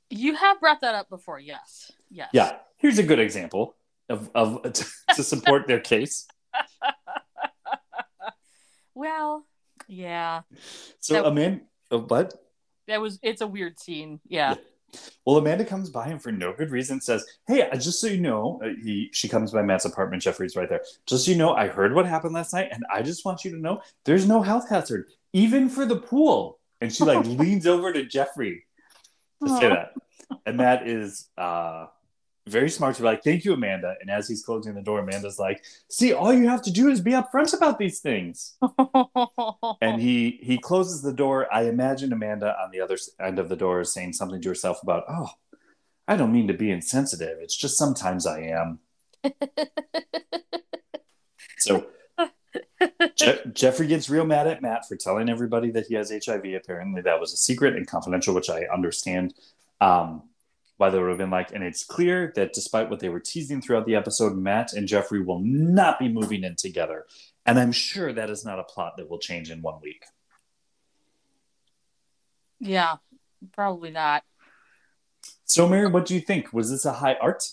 You 0.09 0.35
have 0.35 0.59
brought 0.59 0.81
that 0.81 0.95
up 0.95 1.09
before, 1.09 1.39
yes. 1.39 1.91
Yes. 2.09 2.29
Yeah. 2.33 2.57
Here's 2.77 2.97
a 2.99 3.03
good 3.03 3.19
example 3.19 3.75
of, 4.09 4.29
of 4.35 4.61
to 5.15 5.23
support 5.23 5.67
their 5.67 5.79
case. 5.79 6.27
Well, 8.95 9.45
yeah. 9.87 10.41
So 10.99 11.15
That- 11.15 11.25
Amanda, 11.25 11.61
oh, 11.91 12.01
what? 12.01 12.33
That 12.87 13.01
was 13.01 13.19
it's 13.23 13.41
a 13.41 13.47
weird 13.47 13.79
scene. 13.79 14.19
Yeah. 14.27 14.55
Well, 15.25 15.37
Amanda 15.37 15.65
comes 15.65 15.89
by 15.89 16.07
and 16.07 16.21
for 16.21 16.31
no 16.31 16.53
good 16.53 16.69
reason 16.69 17.01
says, 17.01 17.25
"Hey, 17.47 17.67
just 17.73 17.99
so 17.99 18.07
you 18.07 18.19
know, 18.21 18.61
uh, 18.63 18.69
he 18.83 19.09
she 19.11 19.27
comes 19.27 19.51
by 19.51 19.63
Matt's 19.63 19.85
apartment. 19.85 20.21
Jeffrey's 20.21 20.55
right 20.55 20.69
there. 20.69 20.81
Just 21.07 21.25
so 21.25 21.31
you 21.31 21.37
know, 21.37 21.53
I 21.53 21.67
heard 21.67 21.95
what 21.95 22.05
happened 22.05 22.33
last 22.33 22.53
night, 22.53 22.69
and 22.71 22.83
I 22.93 23.01
just 23.01 23.25
want 23.25 23.43
you 23.43 23.51
to 23.51 23.57
know 23.57 23.81
there's 24.05 24.27
no 24.27 24.41
health 24.43 24.69
hazard, 24.69 25.07
even 25.31 25.69
for 25.69 25.85
the 25.85 25.95
pool." 25.95 26.59
And 26.81 26.93
she 26.93 27.03
like 27.05 27.25
leans 27.25 27.65
over 27.65 27.91
to 27.93 28.05
Jeffrey 28.05 28.65
to 29.41 29.49
say 29.49 29.69
that, 29.69 29.93
and 30.45 30.57
Matt 30.57 30.87
is 30.87 31.29
uh, 31.37 31.87
very 32.47 32.69
smart 32.69 32.95
to 32.95 33.01
be 33.01 33.05
like, 33.05 33.23
"Thank 33.23 33.45
you, 33.45 33.53
Amanda." 33.53 33.95
And 34.01 34.09
as 34.09 34.27
he's 34.27 34.43
closing 34.43 34.73
the 34.73 34.81
door, 34.81 34.99
Amanda's 34.99 35.39
like, 35.39 35.63
"See, 35.89 36.11
all 36.13 36.33
you 36.33 36.47
have 36.49 36.61
to 36.63 36.71
do 36.71 36.89
is 36.89 36.99
be 36.99 37.11
upfront 37.11 37.55
about 37.55 37.79
these 37.79 37.99
things." 37.99 38.57
and 39.81 40.01
he 40.01 40.39
he 40.41 40.57
closes 40.57 41.01
the 41.01 41.13
door. 41.13 41.47
I 41.53 41.63
imagine 41.63 42.11
amanda 42.11 42.55
on 42.61 42.71
the 42.71 42.81
other 42.81 42.97
end 43.19 43.39
of 43.39 43.49
the 43.49 43.55
door 43.55 43.81
is 43.81 43.93
saying 43.93 44.13
something 44.13 44.41
to 44.41 44.49
herself 44.49 44.81
about 44.83 45.05
oh 45.07 45.29
i 46.07 46.15
don't 46.17 46.33
mean 46.33 46.47
to 46.47 46.53
be 46.53 46.71
insensitive. 46.71 47.37
It's 47.39 47.55
just 47.55 47.77
sometimes 47.77 48.25
i 48.25 48.41
am. 48.41 48.79
So 51.59 51.87
Je- 53.15 53.41
jeffrey 53.53 53.87
gets 53.87 54.09
real 54.09 54.25
mad 54.25 54.47
at 54.47 54.61
matt 54.61 54.85
for 54.87 54.97
telling 54.97 55.29
everybody 55.29 55.71
that 55.71 55.87
he 55.87 55.95
has 55.95 56.11
hiv 56.11 56.43
apparently 56.45 57.01
that 57.01 57.19
was 57.19 57.31
a 57.33 57.37
secret 57.37 57.75
and 57.75 57.87
confidential 57.87 58.35
which 58.35 58.49
i 58.49 58.65
understand. 58.65 59.33
Um, 59.79 60.23
why 60.77 60.89
they 60.89 60.99
would 60.99 61.09
have 61.09 61.17
been 61.17 61.29
like 61.29 61.53
and 61.53 61.63
it's 61.63 61.83
clear 61.83 62.33
that 62.35 62.53
despite 62.53 62.89
what 62.89 62.99
they 62.99 63.09
were 63.09 63.19
teasing 63.19 63.61
throughout 63.61 63.85
the 63.85 63.95
episode 63.95 64.35
matt 64.35 64.73
and 64.73 64.87
jeffrey 64.87 65.21
will 65.21 65.39
not 65.43 65.99
be 65.99 66.07
moving 66.07 66.43
in 66.43 66.55
together 66.55 67.05
and 67.45 67.59
I'm 67.59 67.71
sure 67.71 68.13
that 68.13 68.29
is 68.29 68.45
not 68.45 68.59
a 68.59 68.63
plot 68.63 68.93
that 68.97 69.09
will 69.09 69.19
change 69.19 69.51
in 69.51 69.61
one 69.61 69.81
week. 69.81 70.03
yeah. 72.59 72.95
Probably 73.51 73.91
not. 73.91 74.23
So, 75.43 75.67
Mary, 75.67 75.87
what 75.89 76.05
do 76.05 76.15
you 76.15 76.21
think? 76.21 76.53
Was 76.53 76.71
this 76.71 76.85
a 76.85 76.93
high 76.93 77.15
art? 77.15 77.43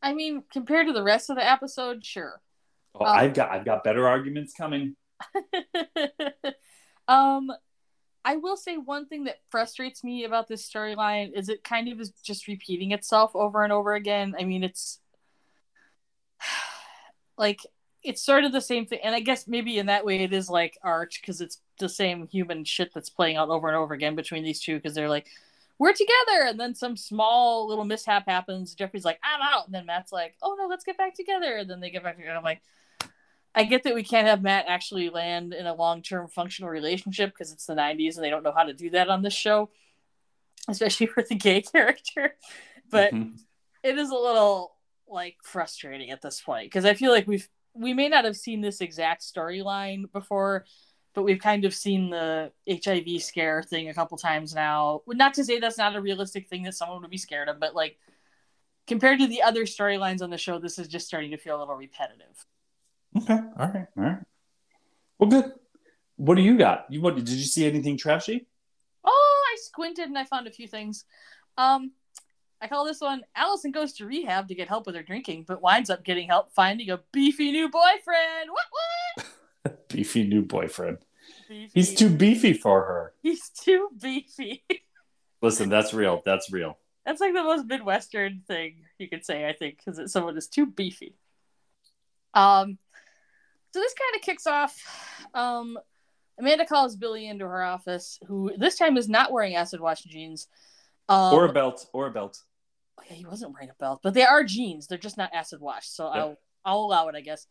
I 0.00 0.14
mean, 0.14 0.44
compared 0.52 0.86
to 0.86 0.92
the 0.92 1.02
rest 1.02 1.30
of 1.30 1.36
the 1.36 1.44
episode, 1.44 2.04
sure. 2.04 2.40
Oh, 2.94 3.04
Um, 3.04 3.16
I've 3.16 3.34
got 3.34 3.50
I've 3.50 3.64
got 3.64 3.82
better 3.82 4.06
arguments 4.06 4.54
coming. 4.54 4.94
um, 7.08 7.50
I 8.24 8.36
will 8.36 8.56
say 8.56 8.76
one 8.76 9.06
thing 9.06 9.24
that 9.24 9.40
frustrates 9.50 10.02
me 10.02 10.24
about 10.24 10.48
this 10.48 10.68
storyline 10.68 11.32
is 11.34 11.48
it 11.48 11.62
kind 11.62 11.88
of 11.88 12.00
is 12.00 12.10
just 12.22 12.48
repeating 12.48 12.92
itself 12.92 13.32
over 13.34 13.62
and 13.62 13.72
over 13.72 13.94
again. 13.94 14.34
I 14.38 14.44
mean, 14.44 14.64
it's 14.64 14.98
like 17.38 17.60
it's 18.02 18.22
sort 18.22 18.44
of 18.44 18.52
the 18.52 18.60
same 18.60 18.86
thing, 18.86 19.00
and 19.02 19.14
I 19.14 19.20
guess 19.20 19.48
maybe 19.48 19.78
in 19.78 19.86
that 19.86 20.04
way 20.04 20.22
it 20.22 20.32
is 20.32 20.50
like 20.50 20.78
Arch 20.82 21.20
because 21.20 21.40
it's 21.40 21.60
the 21.78 21.88
same 21.88 22.28
human 22.28 22.64
shit 22.64 22.92
that's 22.94 23.10
playing 23.10 23.36
out 23.36 23.48
over 23.48 23.68
and 23.68 23.76
over 23.76 23.94
again 23.94 24.14
between 24.14 24.44
these 24.44 24.60
two 24.60 24.76
because 24.76 24.94
they're 24.94 25.08
like, 25.08 25.26
we're 25.78 25.92
together, 25.92 26.46
and 26.46 26.60
then 26.60 26.74
some 26.74 26.96
small 26.96 27.66
little 27.68 27.84
mishap 27.84 28.28
happens. 28.28 28.74
Jeffrey's 28.74 29.04
like, 29.04 29.18
I'm 29.24 29.40
out, 29.42 29.66
and 29.66 29.74
then 29.74 29.86
Matt's 29.86 30.12
like, 30.12 30.36
oh 30.42 30.54
no, 30.58 30.66
let's 30.66 30.84
get 30.84 30.98
back 30.98 31.14
together, 31.14 31.56
and 31.56 31.68
then 31.68 31.80
they 31.80 31.90
get 31.90 32.02
back 32.02 32.16
together. 32.16 32.36
I'm 32.36 32.44
like, 32.44 32.62
I 33.54 33.64
get 33.64 33.84
that 33.84 33.94
we 33.94 34.02
can't 34.02 34.26
have 34.26 34.42
Matt 34.42 34.66
actually 34.68 35.10
land 35.10 35.54
in 35.54 35.66
a 35.66 35.74
long 35.74 36.02
term 36.02 36.28
functional 36.28 36.70
relationship 36.70 37.30
because 37.30 37.52
it's 37.52 37.66
the 37.66 37.74
90s 37.74 38.16
and 38.16 38.24
they 38.24 38.30
don't 38.30 38.42
know 38.42 38.52
how 38.54 38.64
to 38.64 38.72
do 38.72 38.90
that 38.90 39.08
on 39.08 39.22
this 39.22 39.34
show, 39.34 39.70
especially 40.68 41.06
for 41.06 41.22
the 41.22 41.34
gay 41.36 41.62
character. 41.72 42.36
But 42.90 43.12
Mhm. 43.12 43.38
it 43.82 43.98
is 43.98 44.10
a 44.10 44.14
little 44.16 44.76
like 45.06 45.36
frustrating 45.42 46.10
at 46.10 46.22
this 46.22 46.40
point 46.40 46.66
because 46.66 46.84
I 46.84 46.94
feel 46.94 47.12
like 47.12 47.26
we've 47.26 47.48
we 47.74 47.92
may 47.92 48.08
not 48.08 48.24
have 48.24 48.36
seen 48.36 48.60
this 48.60 48.80
exact 48.80 49.22
storyline 49.22 50.10
before, 50.12 50.64
but 51.12 51.24
we've 51.24 51.40
kind 51.40 51.64
of 51.64 51.74
seen 51.74 52.08
the 52.08 52.52
HIV 52.68 53.20
scare 53.20 53.64
thing 53.64 53.88
a 53.88 53.94
couple 53.94 54.16
times 54.16 54.54
now. 54.54 55.02
Not 55.08 55.34
to 55.34 55.44
say 55.44 55.58
that's 55.58 55.78
not 55.78 55.96
a 55.96 56.00
realistic 56.00 56.48
thing 56.48 56.62
that 56.64 56.74
someone 56.74 57.00
would 57.02 57.10
be 57.10 57.18
scared 57.18 57.48
of, 57.48 57.58
but 57.58 57.74
like 57.74 57.98
compared 58.86 59.18
to 59.18 59.26
the 59.26 59.42
other 59.42 59.64
storylines 59.64 60.22
on 60.22 60.30
the 60.30 60.38
show, 60.38 60.58
this 60.60 60.78
is 60.78 60.86
just 60.86 61.06
starting 61.06 61.32
to 61.32 61.36
feel 61.36 61.56
a 61.56 61.60
little 61.60 61.74
repetitive. 61.74 62.46
Okay. 63.16 63.34
All 63.34 63.68
right. 63.68 63.86
All 63.96 64.04
right. 64.04 64.18
Well, 65.18 65.30
good. 65.30 65.52
What 66.16 66.36
do 66.36 66.42
you 66.42 66.56
got? 66.56 66.86
You 66.90 67.00
what? 67.00 67.16
Did 67.16 67.28
you 67.28 67.44
see 67.44 67.66
anything 67.66 67.96
trashy? 67.96 68.46
Oh, 69.04 69.44
I 69.52 69.56
squinted 69.60 70.06
and 70.06 70.18
I 70.18 70.24
found 70.24 70.46
a 70.46 70.52
few 70.52 70.66
things. 70.66 71.04
Um, 71.56 71.92
I 72.60 72.68
call 72.68 72.84
this 72.84 73.00
one 73.00 73.22
Allison 73.36 73.72
goes 73.72 73.92
to 73.94 74.06
rehab 74.06 74.48
to 74.48 74.54
get 74.54 74.68
help 74.68 74.86
with 74.86 74.94
her 74.94 75.02
drinking, 75.02 75.44
but 75.46 75.60
winds 75.60 75.90
up 75.90 76.04
getting 76.04 76.28
help 76.28 76.52
finding 76.52 76.90
a 76.90 77.00
beefy 77.12 77.52
new 77.52 77.68
boyfriend. 77.68 78.50
What? 78.50 78.64
What? 78.70 79.26
Beefy 79.88 80.26
new 80.26 80.42
boyfriend. 80.42 80.98
Beefy. 81.48 81.70
He's 81.72 81.94
too 81.94 82.10
beefy 82.10 82.52
for 82.52 82.84
her. 82.84 83.12
He's 83.22 83.48
too 83.48 83.90
beefy. 84.00 84.64
Listen, 85.42 85.68
that's 85.68 85.94
real. 85.94 86.22
That's 86.24 86.50
real. 86.52 86.78
That's 87.04 87.20
like 87.20 87.34
the 87.34 87.42
most 87.42 87.66
Midwestern 87.66 88.42
thing 88.46 88.84
you 88.98 89.08
could 89.08 89.24
say, 89.24 89.46
I 89.46 89.52
think, 89.52 89.78
because 89.78 90.10
someone 90.10 90.36
is 90.36 90.48
too 90.48 90.66
beefy. 90.66 91.14
Um, 92.32 92.78
so 93.74 93.80
this 93.80 93.92
kind 93.94 94.14
of 94.14 94.22
kicks 94.22 94.46
off. 94.46 94.80
Um, 95.34 95.76
Amanda 96.38 96.64
calls 96.64 96.94
Billy 96.94 97.26
into 97.26 97.44
her 97.44 97.60
office, 97.64 98.20
who 98.28 98.52
this 98.56 98.78
time 98.78 98.96
is 98.96 99.08
not 99.08 99.32
wearing 99.32 99.56
acid 99.56 99.80
wash 99.80 100.04
jeans. 100.04 100.46
Um, 101.08 101.34
or 101.34 101.46
a 101.46 101.52
belt. 101.52 101.88
Or 101.92 102.06
a 102.06 102.10
belt. 102.12 102.40
Oh, 103.00 103.02
yeah, 103.10 103.16
he 103.16 103.26
wasn't 103.26 103.52
wearing 103.52 103.70
a 103.70 103.74
belt, 103.80 103.98
but 104.04 104.14
they 104.14 104.22
are 104.22 104.44
jeans. 104.44 104.86
They're 104.86 104.96
just 104.96 105.18
not 105.18 105.34
acid 105.34 105.60
wash, 105.60 105.88
so 105.88 106.04
Yep. 106.06 106.14
I'll 106.16 106.36
I'll 106.64 106.78
allow 106.78 107.08
it, 107.08 107.16
I 107.16 107.20
guess. 107.20 107.48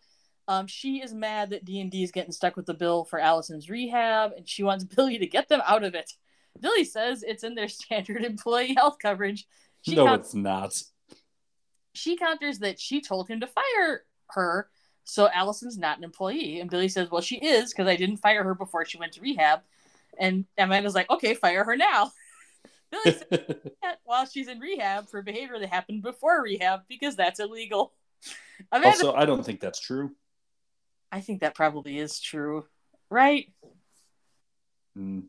Um, 0.47 0.65
she 0.67 1.01
is 1.01 1.13
mad 1.13 1.49
that 1.49 1.65
D 1.65 1.81
and 1.81 1.91
D 1.91 2.03
is 2.03 2.11
getting 2.13 2.31
stuck 2.31 2.55
with 2.55 2.65
the 2.67 2.73
bill 2.73 3.03
for 3.03 3.19
Allison's 3.19 3.69
rehab, 3.69 4.31
and 4.37 4.47
she 4.47 4.63
wants 4.63 4.83
Billy 4.95 5.17
to 5.17 5.27
get 5.27 5.49
them 5.49 5.61
out 5.67 5.83
of 5.83 5.93
it. 5.93 6.09
Billy 6.57 6.85
says 6.85 7.21
it's 7.21 7.43
in 7.43 7.55
their 7.55 7.67
standard 7.81 8.23
employee 8.23 8.75
health 8.75 8.95
coverage. 9.01 9.45
She 9.81 9.95
no, 9.95 10.05
count- 10.05 10.21
it's 10.21 10.33
not. 10.33 10.81
she 11.93 12.15
counters 12.15 12.59
that 12.59 12.79
she 12.79 13.01
told 13.01 13.27
him 13.27 13.41
to 13.41 13.47
fire 13.47 14.03
her, 14.31 14.69
so 15.03 15.29
Allison's 15.33 15.77
not 15.77 15.97
an 15.97 16.03
employee. 16.03 16.59
And 16.59 16.69
Billy 16.69 16.87
says, 16.87 17.09
"Well, 17.11 17.21
she 17.21 17.37
is 17.37 17.71
because 17.73 17.87
I 17.87 17.95
didn't 17.95 18.17
fire 18.17 18.43
her 18.43 18.55
before 18.55 18.85
she 18.85 18.97
went 18.97 19.13
to 19.13 19.21
rehab." 19.21 19.61
And 20.17 20.45
Amanda's 20.57 20.95
like, 20.95 21.09
"Okay, 21.09 21.33
fire 21.33 21.63
her 21.63 21.75
now." 21.75 22.11
Billy 22.91 23.11
says 23.11 23.47
while 24.03 24.25
she's 24.25 24.47
in 24.47 24.59
rehab 24.59 25.09
for 25.09 25.21
behavior 25.21 25.59
that 25.59 25.69
happened 25.69 26.03
before 26.03 26.41
rehab 26.41 26.81
because 26.87 27.15
that's 27.15 27.39
illegal. 27.39 27.93
Amanda, 28.71 29.07
also, 29.07 29.13
I 29.13 29.25
don't 29.25 29.45
think 29.45 29.59
that's 29.59 29.79
true. 29.79 30.11
I 31.11 31.21
think 31.21 31.41
that 31.41 31.55
probably 31.55 31.99
is 31.99 32.19
true, 32.19 32.65
right? 33.09 33.51
Mm. 34.97 35.23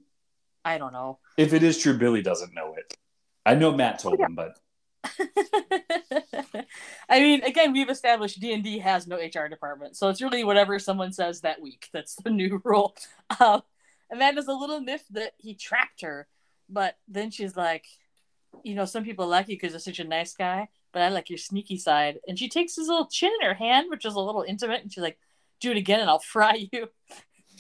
I 0.64 0.78
don't 0.78 0.92
know. 0.92 1.18
If 1.36 1.52
it 1.52 1.62
is 1.62 1.78
true, 1.78 1.98
Billy 1.98 2.22
doesn't 2.22 2.54
know 2.54 2.74
it. 2.74 2.96
I 3.44 3.54
know 3.54 3.72
Matt 3.72 3.98
told 3.98 4.18
Yeah. 4.18 4.26
him, 4.26 4.34
but 4.34 4.58
I 7.08 7.20
mean, 7.20 7.42
again, 7.42 7.72
we've 7.72 7.90
established 7.90 8.40
D 8.40 8.52
and 8.52 8.64
D 8.64 8.78
has 8.78 9.06
no 9.06 9.16
HR 9.16 9.48
department, 9.48 9.96
so 9.96 10.08
it's 10.08 10.22
really 10.22 10.44
whatever 10.44 10.78
someone 10.78 11.12
says 11.12 11.40
that 11.42 11.60
week. 11.60 11.88
That's 11.92 12.16
the 12.16 12.30
new 12.30 12.60
rule. 12.64 12.96
Um, 13.40 13.62
Amanda's 14.10 14.48
a 14.48 14.52
little 14.52 14.80
miffed 14.80 15.12
that 15.14 15.32
he 15.38 15.54
trapped 15.54 16.02
her, 16.02 16.26
but 16.68 16.96
then 17.08 17.30
she's 17.30 17.56
like, 17.56 17.86
you 18.62 18.74
know, 18.74 18.84
some 18.84 19.04
people 19.04 19.26
like 19.26 19.48
you 19.48 19.56
because 19.56 19.72
you're 19.72 19.80
such 19.80 19.98
a 19.98 20.04
nice 20.04 20.34
guy, 20.34 20.68
but 20.92 21.02
I 21.02 21.08
like 21.08 21.30
your 21.30 21.38
sneaky 21.38 21.76
side. 21.76 22.18
And 22.26 22.38
she 22.38 22.48
takes 22.48 22.76
his 22.76 22.88
little 22.88 23.06
chin 23.06 23.32
in 23.40 23.46
her 23.46 23.54
hand, 23.54 23.90
which 23.90 24.04
is 24.04 24.14
a 24.14 24.20
little 24.20 24.44
intimate, 24.46 24.82
and 24.82 24.92
she's 24.92 25.02
like, 25.02 25.18
do 25.60 25.70
it 25.70 25.76
again 25.76 26.00
and 26.00 26.10
I'll 26.10 26.18
fry 26.18 26.66
you. 26.72 26.88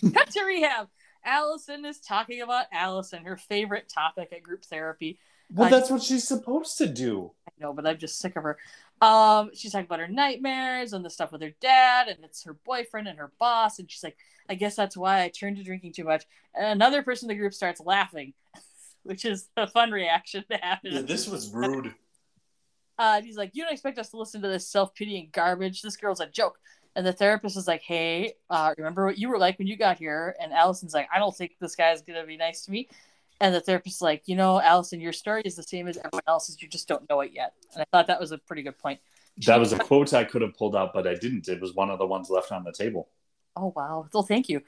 Cut 0.12 0.30
to 0.30 0.44
rehab. 0.44 0.88
Allison 1.24 1.84
is 1.86 2.00
talking 2.00 2.42
about 2.42 2.66
Allison, 2.72 3.24
her 3.24 3.36
favorite 3.36 3.88
topic 3.88 4.32
at 4.32 4.42
group 4.42 4.64
therapy. 4.64 5.18
Well, 5.52 5.66
I- 5.68 5.70
that's 5.70 5.90
what 5.90 6.02
she's 6.02 6.26
supposed 6.26 6.78
to 6.78 6.86
do. 6.86 7.32
I 7.48 7.52
know, 7.60 7.72
but 7.72 7.86
I'm 7.86 7.98
just 7.98 8.18
sick 8.18 8.36
of 8.36 8.42
her. 8.42 8.58
Um, 9.00 9.50
she's 9.54 9.72
talking 9.72 9.86
about 9.86 10.00
her 10.00 10.08
nightmares 10.08 10.92
and 10.92 11.04
the 11.04 11.10
stuff 11.10 11.32
with 11.32 11.42
her 11.42 11.52
dad, 11.60 12.08
and 12.08 12.24
it's 12.24 12.44
her 12.44 12.54
boyfriend 12.64 13.08
and 13.08 13.18
her 13.18 13.32
boss, 13.38 13.78
and 13.78 13.90
she's 13.90 14.02
like, 14.02 14.16
I 14.48 14.54
guess 14.54 14.76
that's 14.76 14.96
why 14.96 15.22
I 15.22 15.28
turned 15.28 15.56
to 15.56 15.64
drinking 15.64 15.92
too 15.92 16.04
much. 16.04 16.24
And 16.54 16.66
another 16.66 17.02
person 17.02 17.30
in 17.30 17.36
the 17.36 17.40
group 17.40 17.54
starts 17.54 17.80
laughing, 17.80 18.34
which 19.02 19.24
is 19.24 19.48
a 19.56 19.66
fun 19.66 19.90
reaction 19.90 20.44
to 20.50 20.56
happen. 20.56 20.92
Yeah, 20.92 21.02
this 21.02 21.28
was 21.28 21.50
rude. 21.50 21.94
Uh, 22.96 23.14
and 23.16 23.26
he's 23.26 23.36
like, 23.36 23.50
You 23.54 23.64
don't 23.64 23.72
expect 23.72 23.98
us 23.98 24.10
to 24.10 24.16
listen 24.16 24.40
to 24.42 24.46
this 24.46 24.68
self 24.68 24.94
pitying 24.94 25.28
garbage. 25.32 25.82
This 25.82 25.96
girl's 25.96 26.20
a 26.20 26.26
joke. 26.28 26.60
And 26.94 27.04
the 27.04 27.12
therapist 27.12 27.56
is 27.56 27.66
like, 27.66 27.82
Hey, 27.82 28.34
uh, 28.50 28.72
remember 28.78 29.04
what 29.04 29.18
you 29.18 29.28
were 29.30 29.38
like 29.38 29.58
when 29.58 29.66
you 29.66 29.76
got 29.76 29.98
here? 29.98 30.36
And 30.40 30.52
Allison's 30.52 30.94
like, 30.94 31.08
I 31.12 31.18
don't 31.18 31.34
think 31.36 31.56
this 31.60 31.74
guy's 31.74 32.02
going 32.02 32.20
to 32.20 32.24
be 32.24 32.36
nice 32.36 32.64
to 32.66 32.70
me. 32.70 32.88
And 33.44 33.54
the 33.54 33.60
therapist's 33.60 34.00
like, 34.00 34.22
You 34.24 34.36
know, 34.36 34.58
Allison, 34.58 35.02
your 35.02 35.12
story 35.12 35.42
is 35.44 35.54
the 35.54 35.62
same 35.62 35.86
as 35.86 35.98
everyone 35.98 36.22
else's. 36.26 36.62
You 36.62 36.66
just 36.66 36.88
don't 36.88 37.06
know 37.10 37.20
it 37.20 37.32
yet. 37.34 37.52
And 37.74 37.82
I 37.82 37.84
thought 37.92 38.06
that 38.06 38.18
was 38.18 38.32
a 38.32 38.38
pretty 38.38 38.62
good 38.62 38.78
point. 38.78 39.00
That 39.44 39.60
was 39.60 39.74
a 39.74 39.78
quote 39.78 40.14
I 40.14 40.24
could 40.24 40.40
have 40.40 40.54
pulled 40.54 40.74
out, 40.74 40.94
but 40.94 41.06
I 41.06 41.14
didn't. 41.14 41.46
It 41.48 41.60
was 41.60 41.74
one 41.74 41.90
of 41.90 41.98
the 41.98 42.06
ones 42.06 42.30
left 42.30 42.52
on 42.52 42.64
the 42.64 42.72
table. 42.72 43.10
Oh, 43.54 43.70
wow. 43.76 44.08
Well, 44.14 44.22
thank 44.22 44.48
you. 44.48 44.62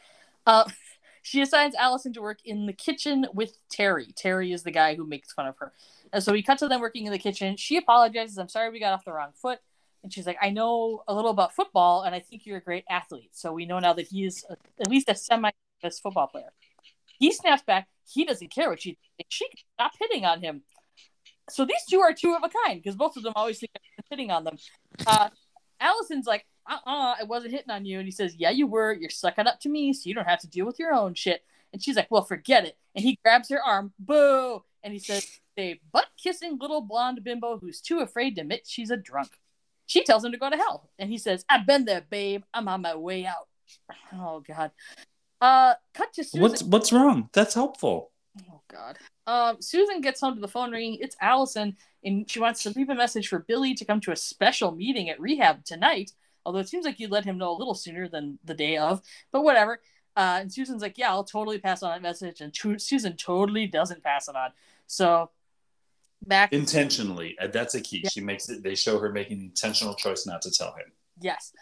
Uh, 0.44 0.68
she 1.22 1.40
assigns 1.40 1.74
Allison 1.74 2.12
to 2.12 2.20
work 2.20 2.40
in 2.44 2.66
the 2.66 2.74
kitchen 2.74 3.26
with 3.32 3.56
Terry. 3.70 4.12
Terry 4.14 4.52
is 4.52 4.62
the 4.62 4.70
guy 4.70 4.94
who 4.94 5.06
makes 5.06 5.32
fun 5.32 5.46
of 5.46 5.56
her. 5.56 5.72
And 6.12 6.22
so 6.22 6.32
we 6.32 6.42
cut 6.42 6.58
to 6.58 6.68
them 6.68 6.82
working 6.82 7.06
in 7.06 7.12
the 7.12 7.18
kitchen. 7.18 7.56
She 7.56 7.78
apologizes. 7.78 8.36
I'm 8.36 8.50
sorry 8.50 8.68
we 8.68 8.78
got 8.78 8.92
off 8.92 9.06
the 9.06 9.12
wrong 9.12 9.32
foot. 9.40 9.60
And 10.02 10.12
she's 10.12 10.26
like, 10.26 10.38
I 10.42 10.50
know 10.50 11.02
a 11.08 11.14
little 11.14 11.30
about 11.30 11.54
football, 11.54 12.02
and 12.02 12.14
I 12.14 12.20
think 12.20 12.44
you're 12.44 12.58
a 12.58 12.62
great 12.62 12.84
athlete. 12.90 13.30
So 13.32 13.54
we 13.54 13.64
know 13.64 13.78
now 13.78 13.94
that 13.94 14.08
he 14.08 14.26
is 14.26 14.44
a, 14.50 14.56
at 14.78 14.88
least 14.88 15.08
a 15.08 15.14
semi 15.14 15.50
best 15.82 16.02
football 16.02 16.26
player. 16.26 16.52
He 17.18 17.32
snaps 17.32 17.62
back. 17.62 17.88
He 18.08 18.24
doesn't 18.24 18.52
care 18.52 18.70
what 18.70 18.80
she 18.80 18.98
thinks. 19.16 19.34
She 19.34 19.46
stop 19.74 19.92
hitting 19.98 20.24
on 20.24 20.40
him. 20.40 20.62
So 21.50 21.64
these 21.64 21.84
two 21.88 22.00
are 22.00 22.12
two 22.12 22.34
of 22.34 22.42
a 22.42 22.50
kind 22.66 22.80
because 22.82 22.96
both 22.96 23.16
of 23.16 23.22
them 23.22 23.32
always 23.36 23.58
think 23.58 23.70
I'm 23.76 24.04
hitting 24.10 24.30
on 24.30 24.44
them. 24.44 24.56
Uh, 25.06 25.28
Allison's 25.80 26.26
like, 26.26 26.46
uh 26.68 26.78
uh 26.84 27.14
I 27.20 27.24
wasn't 27.24 27.52
hitting 27.52 27.70
on 27.70 27.84
you. 27.84 27.98
And 27.98 28.06
he 28.06 28.10
says, 28.12 28.34
Yeah, 28.36 28.50
you 28.50 28.66
were. 28.66 28.92
You're 28.92 29.10
sucking 29.10 29.46
up 29.46 29.60
to 29.60 29.68
me, 29.68 29.92
so 29.92 30.08
you 30.08 30.14
don't 30.14 30.28
have 30.28 30.40
to 30.40 30.48
deal 30.48 30.66
with 30.66 30.78
your 30.78 30.92
own 30.92 31.14
shit. 31.14 31.42
And 31.72 31.82
she's 31.82 31.96
like, 31.96 32.10
Well, 32.10 32.22
forget 32.24 32.64
it. 32.64 32.76
And 32.94 33.04
he 33.04 33.18
grabs 33.22 33.48
her 33.50 33.62
arm, 33.62 33.92
boo. 33.98 34.62
And 34.82 34.92
he 34.92 34.98
says, 34.98 35.26
A 35.58 35.80
butt 35.92 36.06
kissing 36.22 36.58
little 36.60 36.80
blonde 36.80 37.22
bimbo 37.22 37.58
who's 37.58 37.80
too 37.80 38.00
afraid 38.00 38.34
to 38.36 38.42
admit 38.42 38.66
she's 38.66 38.90
a 38.90 38.96
drunk. 38.96 39.30
She 39.86 40.02
tells 40.02 40.24
him 40.24 40.32
to 40.32 40.38
go 40.38 40.50
to 40.50 40.56
hell. 40.56 40.90
And 40.98 41.10
he 41.10 41.18
says, 41.18 41.44
I've 41.48 41.66
been 41.66 41.84
there, 41.84 42.04
babe. 42.08 42.42
I'm 42.52 42.68
on 42.68 42.82
my 42.82 42.96
way 42.96 43.26
out. 43.26 43.48
Oh, 44.12 44.40
God. 44.40 44.70
Uh, 45.40 45.74
cut 45.94 46.12
to 46.14 46.24
Susan. 46.24 46.40
What's 46.40 46.62
what's 46.62 46.92
wrong? 46.92 47.28
That's 47.32 47.54
helpful. 47.54 48.10
Oh 48.50 48.60
God. 48.68 48.98
Um, 49.26 49.60
Susan 49.60 50.00
gets 50.00 50.20
home 50.20 50.34
to 50.34 50.40
the 50.40 50.48
phone 50.48 50.70
ringing. 50.70 50.98
It's 51.00 51.16
Allison, 51.20 51.76
and 52.04 52.30
she 52.30 52.38
wants 52.40 52.62
to 52.62 52.70
leave 52.70 52.88
a 52.88 52.94
message 52.94 53.28
for 53.28 53.40
Billy 53.40 53.74
to 53.74 53.84
come 53.84 54.00
to 54.02 54.12
a 54.12 54.16
special 54.16 54.72
meeting 54.72 55.10
at 55.10 55.20
rehab 55.20 55.64
tonight. 55.64 56.12
Although 56.44 56.60
it 56.60 56.68
seems 56.68 56.84
like 56.84 57.00
you'd 57.00 57.10
let 57.10 57.24
him 57.24 57.38
know 57.38 57.50
a 57.50 57.58
little 57.58 57.74
sooner 57.74 58.08
than 58.08 58.38
the 58.44 58.54
day 58.54 58.76
of, 58.76 59.02
but 59.32 59.42
whatever. 59.42 59.80
Uh, 60.16 60.38
and 60.40 60.52
Susan's 60.52 60.80
like, 60.80 60.96
"Yeah, 60.96 61.10
I'll 61.10 61.24
totally 61.24 61.58
pass 61.58 61.82
on 61.82 61.90
that 61.90 62.02
message," 62.02 62.40
and 62.40 62.54
tu- 62.54 62.78
Susan 62.78 63.16
totally 63.16 63.66
doesn't 63.66 64.02
pass 64.02 64.28
it 64.28 64.36
on. 64.36 64.50
So 64.86 65.30
back, 66.26 66.52
Intentionally, 66.52 67.36
uh, 67.38 67.48
that's 67.48 67.74
a 67.74 67.80
key. 67.80 68.00
Yeah. 68.04 68.10
She 68.10 68.20
makes 68.20 68.48
it. 68.48 68.62
They 68.62 68.74
show 68.76 68.98
her 69.00 69.10
making 69.12 69.38
the 69.40 69.44
intentional 69.46 69.94
choice 69.94 70.24
not 70.26 70.40
to 70.42 70.50
tell 70.50 70.72
him. 70.74 70.92
yes. 71.20 71.52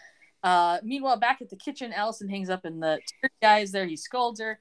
Uh, 0.45 0.79
meanwhile, 0.85 1.17
back 1.17 1.43
at 1.43 1.51
the 1.51 1.57
kitchen, 1.57 1.93
Allison 1.93 2.29
hangs 2.29 2.51
up, 2.51 2.65
and 2.65 2.81
the 2.81 3.01
guy 3.43 3.61
is 3.61 3.73
there. 3.73 3.87
He 3.87 3.97
scolds 3.97 4.41
her, 4.41 4.61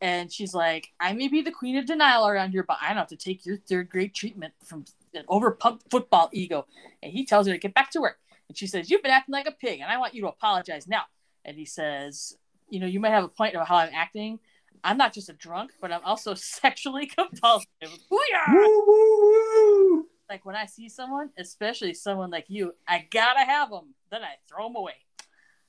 and 0.00 0.32
she's 0.32 0.54
like, 0.54 0.92
"I 1.00 1.12
may 1.12 1.28
be 1.28 1.42
the 1.42 1.50
queen 1.50 1.76
of 1.76 1.84
denial 1.84 2.26
around 2.26 2.52
here, 2.52 2.62
but 2.62 2.78
I 2.80 2.88
don't 2.88 2.98
have 2.98 3.08
to 3.08 3.16
take 3.16 3.44
your 3.44 3.58
third 3.58 3.90
grade 3.90 4.14
treatment 4.14 4.54
from 4.64 4.86
an 5.12 5.24
overpumped 5.28 5.90
football 5.90 6.30
ego." 6.32 6.66
And 7.02 7.12
he 7.12 7.26
tells 7.26 7.46
her 7.46 7.52
to 7.52 7.58
get 7.58 7.74
back 7.74 7.90
to 7.90 8.00
work, 8.00 8.18
and 8.48 8.56
she 8.56 8.66
says, 8.66 8.90
"You've 8.90 9.02
been 9.02 9.10
acting 9.10 9.34
like 9.34 9.48
a 9.48 9.52
pig, 9.52 9.80
and 9.80 9.90
I 9.90 9.98
want 9.98 10.14
you 10.14 10.22
to 10.22 10.28
apologize 10.28 10.86
now." 10.86 11.02
And 11.44 11.58
he 11.58 11.66
says, 11.66 12.38
you 12.70 12.80
know, 12.80 12.86
you 12.86 13.00
might 13.00 13.10
have 13.10 13.24
a 13.24 13.28
point 13.28 13.54
of 13.54 13.66
how 13.66 13.76
I'm 13.76 13.94
acting. 13.94 14.38
I'm 14.82 14.96
not 14.98 15.12
just 15.12 15.28
a 15.28 15.32
drunk, 15.32 15.72
but 15.80 15.92
I'm 15.92 16.04
also 16.04 16.34
sexually 16.34 17.06
compulsive. 17.06 17.68
Booyah! 17.82 18.52
Woo, 18.52 18.84
woo, 18.86 19.30
woo. 19.30 20.06
Like 20.28 20.44
when 20.44 20.56
I 20.56 20.66
see 20.66 20.88
someone, 20.88 21.30
especially 21.38 21.94
someone 21.94 22.30
like 22.30 22.46
you, 22.48 22.74
I 22.88 23.06
gotta 23.10 23.44
have 23.44 23.70
them. 23.70 23.94
Then 24.10 24.22
I 24.22 24.34
throw 24.48 24.68
them 24.68 24.76
away. 24.76 24.94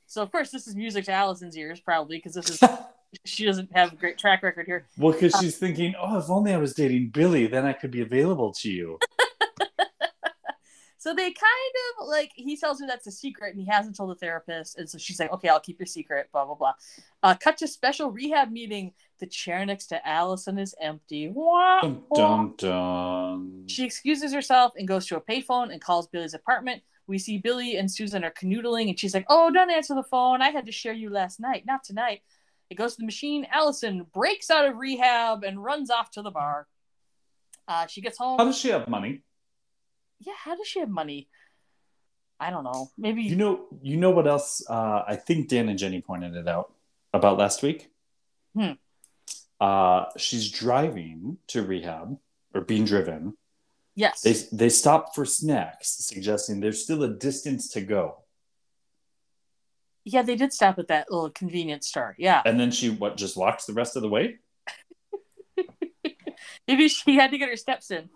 So 0.07 0.21
of 0.21 0.31
course, 0.31 0.51
this 0.51 0.67
is 0.67 0.75
music 0.75 1.05
to 1.05 1.11
Allison's 1.11 1.57
ears, 1.57 1.79
probably 1.79 2.17
because 2.17 2.33
this 2.35 2.49
is 2.49 2.59
she 3.25 3.45
doesn't 3.45 3.69
have 3.75 3.93
a 3.93 3.95
great 3.95 4.17
track 4.17 4.43
record 4.43 4.65
here. 4.65 4.85
well, 4.97 5.13
because 5.13 5.35
she's 5.39 5.57
thinking, 5.57 5.93
oh, 5.99 6.17
if 6.19 6.29
only 6.29 6.53
I 6.53 6.57
was 6.57 6.73
dating 6.73 7.09
Billy, 7.09 7.47
then 7.47 7.65
I 7.65 7.73
could 7.73 7.91
be 7.91 8.01
available 8.01 8.53
to 8.53 8.69
you. 8.69 8.99
So 10.97 11.13
they 11.13 11.25
kind 11.25 11.35
of 12.01 12.07
like 12.07 12.31
he 12.33 12.57
tells 12.57 12.79
her 12.81 12.87
that's 12.87 13.05
a 13.05 13.11
secret 13.11 13.53
and 13.53 13.63
he 13.63 13.69
hasn't 13.69 13.95
told 13.95 14.09
the 14.09 14.15
therapist, 14.15 14.79
and 14.79 14.89
so 14.89 14.97
she's 14.97 15.19
like, 15.19 15.31
"Okay, 15.31 15.49
I'll 15.49 15.59
keep 15.59 15.77
your 15.79 15.85
secret." 15.85 16.29
Blah 16.31 16.45
blah 16.45 16.55
blah. 16.55 16.73
Uh, 17.21 17.35
cut 17.35 17.57
to 17.59 17.67
special 17.67 18.09
rehab 18.09 18.49
meeting. 18.51 18.91
The 19.19 19.27
chair 19.27 19.63
next 19.67 19.85
to 19.87 20.07
Allison 20.07 20.57
is 20.57 20.73
empty. 20.81 21.29
Wah, 21.31 21.81
Dun, 21.81 22.01
wah. 22.09 22.17
dun, 22.17 22.53
dun. 22.57 23.63
She 23.67 23.85
excuses 23.85 24.33
herself 24.33 24.73
and 24.77 24.87
goes 24.87 25.05
to 25.05 25.15
a 25.17 25.21
payphone 25.21 25.71
and 25.71 25.79
calls 25.79 26.07
Billy's 26.07 26.33
apartment. 26.33 26.81
We 27.07 27.17
see 27.17 27.37
Billy 27.37 27.77
and 27.77 27.91
Susan 27.91 28.23
are 28.23 28.31
canoodling, 28.31 28.89
and 28.89 28.99
she's 28.99 29.13
like, 29.13 29.25
"Oh, 29.29 29.51
don't 29.51 29.71
answer 29.71 29.93
the 29.95 30.03
phone. 30.03 30.41
I 30.41 30.49
had 30.49 30.65
to 30.65 30.71
share 30.71 30.93
you 30.93 31.09
last 31.09 31.39
night, 31.39 31.65
not 31.65 31.83
tonight." 31.83 32.21
It 32.69 32.75
goes 32.75 32.95
to 32.95 33.01
the 33.01 33.05
machine. 33.05 33.45
Allison 33.51 34.07
breaks 34.13 34.49
out 34.49 34.67
of 34.67 34.77
rehab 34.77 35.43
and 35.43 35.63
runs 35.63 35.91
off 35.91 36.09
to 36.11 36.21
the 36.21 36.31
bar. 36.31 36.67
Uh, 37.67 37.85
she 37.87 38.01
gets 38.01 38.17
home. 38.17 38.39
How 38.39 38.45
does 38.45 38.57
she 38.57 38.69
have 38.69 38.87
money? 38.87 39.21
yeah, 40.19 40.33
how 40.37 40.55
does 40.55 40.67
she 40.67 40.79
have 40.79 40.89
money? 40.89 41.29
I 42.39 42.49
don't 42.49 42.63
know. 42.63 42.91
Maybe 42.97 43.23
You 43.23 43.35
know, 43.35 43.65
you 43.81 43.97
know 43.97 44.11
what 44.11 44.27
else? 44.27 44.63
Uh, 44.67 45.03
I 45.07 45.15
think 45.15 45.47
Dan 45.47 45.69
and 45.69 45.79
Jenny 45.79 46.01
pointed 46.01 46.35
it 46.35 46.47
out 46.47 46.73
about 47.13 47.37
last 47.37 47.63
week. 47.63 47.89
Hmm. 48.57 48.71
Uh, 49.59 50.05
she's 50.17 50.51
driving 50.51 51.37
to 51.47 51.61
rehab 51.63 52.17
or 52.53 52.61
being 52.61 52.83
driven. 52.83 53.37
Yes. 53.95 54.21
They 54.21 54.33
they 54.51 54.69
stop 54.69 55.15
for 55.15 55.25
snacks, 55.25 55.89
suggesting 55.89 56.59
there's 56.59 56.83
still 56.83 57.03
a 57.03 57.09
distance 57.09 57.69
to 57.69 57.81
go. 57.81 58.23
Yeah, 60.03 60.21
they 60.21 60.35
did 60.35 60.53
stop 60.53 60.77
at 60.77 60.87
that 60.89 61.11
little 61.11 61.31
convenience 61.31 61.87
store. 61.87 62.15
Yeah. 62.19 62.41
And 62.45 62.59
then 62.59 62.71
she 62.71 62.89
what 62.89 63.17
just 63.17 63.35
walks 63.35 63.65
the 63.65 63.73
rest 63.73 63.95
of 63.95 64.03
the 64.03 64.09
way? 64.09 64.37
Maybe 66.67 66.87
she 66.87 67.15
had 67.15 67.31
to 67.31 67.37
get 67.37 67.49
her 67.49 67.57
steps 67.57 67.89
in. 67.89 68.09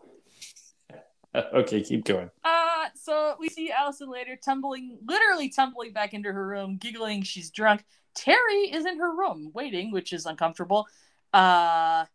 okay, 1.36 1.81
keep 1.81 2.05
going. 2.05 2.29
Uh, 2.43 2.88
so 2.95 3.36
we 3.39 3.50
see 3.50 3.71
Allison 3.71 4.09
later 4.09 4.38
tumbling, 4.43 4.98
literally 5.05 5.50
tumbling 5.50 5.93
back 5.93 6.13
into 6.13 6.31
her 6.31 6.48
room, 6.48 6.77
giggling. 6.77 7.24
She's 7.24 7.50
drunk. 7.51 7.83
Terry 8.15 8.71
is 8.71 8.86
in 8.86 9.00
her 9.00 9.15
room 9.15 9.51
waiting, 9.53 9.91
which 9.91 10.13
is 10.13 10.25
uncomfortable. 10.25 10.88
Uh, 11.33 12.05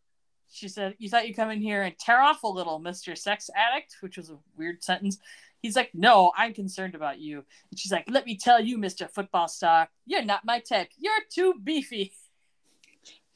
she 0.51 0.69
said, 0.69 0.95
You 0.99 1.09
thought 1.09 1.27
you'd 1.27 1.37
come 1.37 1.51
in 1.51 1.61
here 1.61 1.83
and 1.83 1.97
tear 1.99 2.21
off 2.21 2.43
a 2.43 2.49
little, 2.49 2.81
Mr. 2.81 3.17
Sex 3.17 3.51
Addict, 3.57 3.97
which 4.01 4.17
was 4.17 4.31
a 4.31 4.39
weird 4.57 4.83
sentence. 4.83 5.19
He's 5.63 5.77
like, 5.77 5.91
No, 5.95 6.33
I'm 6.37 6.55
concerned 6.55 6.95
about 6.95 7.19
you. 7.21 7.45
And 7.71 7.79
she's 7.79 7.93
like, 7.93 8.05
Let 8.09 8.27
me 8.27 8.37
tell 8.37 8.61
you, 8.61 8.79
Mr. 8.79 9.11
Football 9.11 9.49
Star, 9.49 9.89
you're 10.07 10.25
not 10.25 10.45
my 10.45 10.61
type. 10.61 10.89
You're 10.99 11.13
too 11.33 11.55
beefy. 11.63 12.13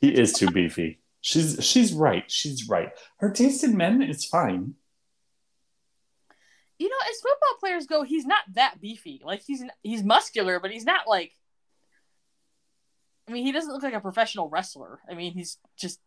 He 0.00 0.08
is 0.10 0.32
too 0.32 0.50
beefy. 0.50 1.00
She's 1.20 1.58
she's 1.64 1.92
right. 1.92 2.30
She's 2.30 2.68
right. 2.68 2.90
Her 3.18 3.30
taste 3.30 3.64
in 3.64 3.76
men 3.76 4.02
is 4.02 4.24
fine. 4.24 4.74
you 6.78 6.88
know, 6.88 6.96
as 7.10 7.20
football 7.20 7.56
players 7.60 7.86
go, 7.86 8.04
he's 8.04 8.24
not 8.24 8.42
that 8.54 8.80
beefy. 8.80 9.20
Like 9.24 9.42
he's 9.46 9.64
he's 9.82 10.04
muscular, 10.04 10.60
but 10.60 10.70
he's 10.70 10.84
not 10.84 11.08
like. 11.08 11.32
I 13.28 13.32
mean, 13.32 13.44
he 13.44 13.52
doesn't 13.52 13.72
look 13.72 13.82
like 13.82 13.94
a 13.94 14.00
professional 14.00 14.48
wrestler. 14.48 15.00
I 15.10 15.12
mean, 15.14 15.34
he's 15.34 15.58
just, 15.78 16.00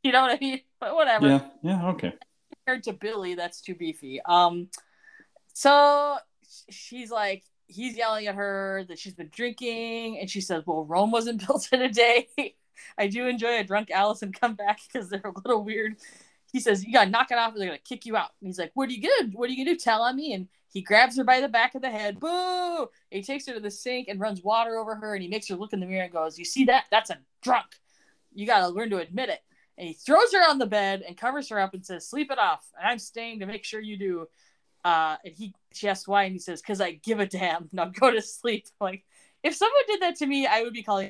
you 0.04 0.12
know 0.12 0.22
what 0.22 0.32
I 0.32 0.38
mean. 0.40 0.60
But 0.78 0.94
whatever. 0.94 1.28
Yeah, 1.28 1.40
yeah, 1.62 1.88
okay. 1.90 2.14
Compared 2.66 2.82
to 2.84 2.92
Billy, 2.92 3.34
that's 3.34 3.60
too 3.60 3.74
beefy. 3.74 4.20
Um, 4.24 4.68
so 5.52 6.16
she's 6.70 7.10
like, 7.10 7.44
he's 7.66 7.96
yelling 7.96 8.26
at 8.26 8.34
her 8.34 8.84
that 8.88 8.98
she's 8.98 9.14
been 9.14 9.30
drinking, 9.30 10.18
and 10.18 10.28
she 10.28 10.40
says, 10.40 10.64
"Well, 10.66 10.84
Rome 10.84 11.10
wasn't 11.10 11.46
built 11.46 11.68
in 11.72 11.82
a 11.82 11.88
day." 11.90 12.28
I 12.96 13.08
do 13.08 13.26
enjoy 13.26 13.58
a 13.58 13.64
drunk 13.64 13.90
Allison 13.90 14.32
comeback 14.32 14.80
because 14.90 15.08
they're 15.08 15.20
a 15.24 15.40
little 15.44 15.64
weird. 15.64 15.96
He 16.52 16.60
says, 16.60 16.84
"You 16.84 16.92
gotta 16.92 17.10
knock 17.10 17.30
it 17.30 17.38
off, 17.38 17.54
or 17.54 17.58
they're 17.58 17.68
gonna 17.68 17.78
kick 17.78 18.06
you 18.06 18.16
out." 18.16 18.30
And 18.40 18.48
he's 18.48 18.58
like, 18.58 18.72
"What 18.74 18.88
are 18.88 18.92
you 18.92 19.02
gonna? 19.02 19.32
What 19.32 19.48
are 19.48 19.52
you 19.52 19.64
gonna 19.64 19.76
do? 19.76 19.80
Tell 19.80 20.02
on 20.02 20.16
me?" 20.16 20.32
And 20.32 20.48
he 20.72 20.82
grabs 20.82 21.16
her 21.16 21.24
by 21.24 21.40
the 21.40 21.48
back 21.48 21.74
of 21.74 21.82
the 21.82 21.90
head. 21.90 22.20
Boo! 22.20 22.88
He 23.10 23.22
takes 23.22 23.46
her 23.46 23.54
to 23.54 23.60
the 23.60 23.70
sink 23.70 24.08
and 24.08 24.20
runs 24.20 24.42
water 24.42 24.76
over 24.76 24.94
her, 24.94 25.14
and 25.14 25.22
he 25.22 25.28
makes 25.28 25.48
her 25.48 25.56
look 25.56 25.72
in 25.72 25.80
the 25.80 25.86
mirror 25.86 26.04
and 26.04 26.12
goes, 26.12 26.38
"You 26.38 26.44
see 26.44 26.64
that? 26.64 26.86
That's 26.90 27.10
a 27.10 27.18
drunk. 27.42 27.66
You 28.32 28.46
gotta 28.46 28.68
learn 28.68 28.90
to 28.90 28.98
admit 28.98 29.28
it." 29.28 29.42
And 29.80 29.88
he 29.88 29.94
throws 29.94 30.30
her 30.34 30.46
on 30.46 30.58
the 30.58 30.66
bed 30.66 31.02
and 31.08 31.16
covers 31.16 31.48
her 31.48 31.58
up 31.58 31.72
and 31.72 31.84
says, 31.84 32.06
"Sleep 32.06 32.30
it 32.30 32.38
off." 32.38 32.70
And 32.78 32.86
I'm 32.86 32.98
staying 32.98 33.40
to 33.40 33.46
make 33.46 33.64
sure 33.64 33.80
you 33.80 33.96
do. 33.96 34.28
Uh, 34.84 35.16
and 35.24 35.34
he 35.34 35.54
she 35.72 35.88
asks 35.88 36.06
why, 36.06 36.24
and 36.24 36.34
he 36.34 36.38
says, 36.38 36.60
"Cause 36.60 36.82
I 36.82 36.92
give 36.92 37.18
a 37.18 37.24
damn. 37.24 37.70
Now 37.72 37.86
go 37.86 38.10
to 38.10 38.20
sleep." 38.20 38.66
Like, 38.80 39.06
if 39.42 39.54
someone 39.54 39.82
did 39.86 40.02
that 40.02 40.16
to 40.16 40.26
me, 40.26 40.46
I 40.46 40.62
would 40.62 40.74
be 40.74 40.82
calling. 40.82 41.08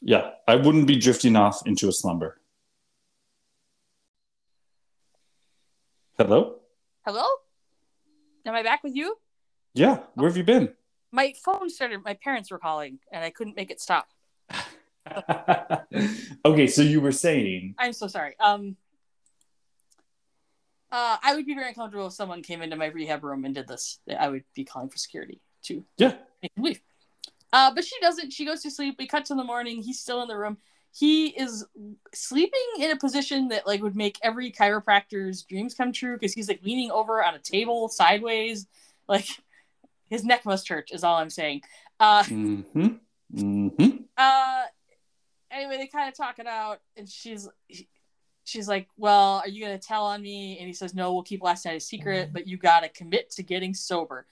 Yeah, 0.00 0.32
I 0.48 0.56
wouldn't 0.56 0.88
be 0.88 0.96
drifting 0.96 1.36
off 1.36 1.64
into 1.64 1.88
a 1.88 1.92
slumber. 1.92 2.40
Hello? 6.18 6.56
Hello? 7.06 7.24
Am 8.44 8.54
I 8.54 8.64
back 8.64 8.82
with 8.82 8.96
you? 8.96 9.16
Yeah, 9.74 10.00
where 10.14 10.28
have 10.28 10.36
you 10.36 10.42
been? 10.42 10.74
My 11.12 11.34
phone 11.44 11.70
started. 11.70 12.02
My 12.04 12.14
parents 12.14 12.50
were 12.50 12.58
calling, 12.58 12.98
and 13.12 13.24
I 13.24 13.30
couldn't 13.30 13.54
make 13.54 13.70
it 13.70 13.80
stop. 13.80 14.08
okay, 16.44 16.66
so 16.66 16.82
you 16.82 17.00
were 17.00 17.12
saying 17.12 17.74
I'm 17.78 17.92
so 17.92 18.06
sorry. 18.06 18.34
Um, 18.38 18.76
uh, 20.90 21.16
I 21.22 21.34
would 21.34 21.46
be 21.46 21.54
very 21.54 21.68
uncomfortable 21.68 22.06
if 22.08 22.12
someone 22.12 22.42
came 22.42 22.60
into 22.62 22.76
my 22.76 22.86
rehab 22.86 23.24
room 23.24 23.44
and 23.44 23.54
did 23.54 23.66
this. 23.66 23.98
I 24.18 24.28
would 24.28 24.44
be 24.54 24.64
calling 24.64 24.90
for 24.90 24.98
security 24.98 25.40
to 25.64 25.84
Yeah. 25.96 26.16
leave. 26.56 26.80
Uh, 27.52 27.72
but 27.74 27.84
she 27.84 27.98
doesn't. 28.00 28.32
She 28.32 28.44
goes 28.44 28.62
to 28.62 28.70
sleep. 28.70 28.96
We 28.98 29.06
cut 29.06 29.24
to 29.26 29.34
the 29.34 29.44
morning. 29.44 29.82
He's 29.82 29.98
still 30.00 30.22
in 30.22 30.28
the 30.28 30.36
room. 30.36 30.58
He 30.94 31.28
is 31.28 31.64
sleeping 32.14 32.60
in 32.78 32.90
a 32.90 32.96
position 32.96 33.48
that 33.48 33.66
like 33.66 33.82
would 33.82 33.96
make 33.96 34.18
every 34.22 34.52
chiropractor's 34.52 35.42
dreams 35.42 35.74
come 35.74 35.92
true 35.92 36.16
because 36.16 36.34
he's 36.34 36.48
like 36.48 36.60
leaning 36.62 36.90
over 36.90 37.24
on 37.24 37.34
a 37.34 37.38
table 37.38 37.88
sideways. 37.88 38.66
Like 39.08 39.26
his 40.10 40.24
neck 40.24 40.44
must 40.44 40.68
hurt. 40.68 40.90
Is 40.92 41.04
all 41.04 41.16
I'm 41.16 41.30
saying. 41.30 41.62
Uh, 41.98 42.22
mm-hmm. 42.24 42.86
Mm-hmm. 43.34 43.96
uh 44.16 44.62
anyway 45.52 45.76
they 45.76 45.86
kind 45.86 46.08
of 46.08 46.16
talk 46.16 46.38
it 46.38 46.46
out 46.46 46.80
and 46.96 47.08
she's 47.08 47.48
she's 48.44 48.68
like 48.68 48.88
well 48.96 49.42
are 49.44 49.48
you 49.48 49.62
gonna 49.62 49.78
tell 49.78 50.04
on 50.04 50.22
me? 50.22 50.58
And 50.58 50.66
he 50.66 50.72
says 50.72 50.94
no 50.94 51.12
we'll 51.12 51.22
keep 51.22 51.42
last 51.42 51.64
night 51.64 51.76
a 51.76 51.80
secret 51.80 52.32
but 52.32 52.46
you 52.46 52.56
gotta 52.56 52.88
commit 52.88 53.30
to 53.32 53.42
getting 53.42 53.74
sober. 53.74 54.26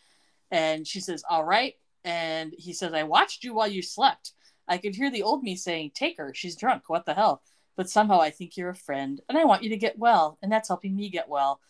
And 0.50 0.86
she 0.86 1.00
says 1.00 1.22
all 1.28 1.44
right. 1.44 1.74
And 2.04 2.52
he 2.56 2.72
says 2.72 2.94
i 2.94 3.02
watched 3.02 3.44
you 3.44 3.54
while 3.54 3.68
you 3.68 3.82
slept. 3.82 4.32
I 4.66 4.78
could 4.78 4.94
hear 4.94 5.10
the 5.10 5.22
old 5.22 5.42
me 5.42 5.56
saying 5.56 5.92
take 5.94 6.16
her 6.18 6.32
she's 6.34 6.56
drunk 6.56 6.84
what 6.88 7.04
the 7.06 7.14
hell 7.14 7.42
but 7.76 7.90
somehow 7.90 8.20
i 8.20 8.30
think 8.30 8.56
you're 8.56 8.70
a 8.70 8.74
friend 8.74 9.20
and 9.28 9.38
i 9.38 9.44
want 9.44 9.62
you 9.62 9.70
to 9.70 9.76
get 9.76 9.98
well 9.98 10.38
and 10.42 10.50
that's 10.50 10.68
helping 10.68 10.96
me 10.96 11.08
get 11.08 11.28
well. 11.28 11.60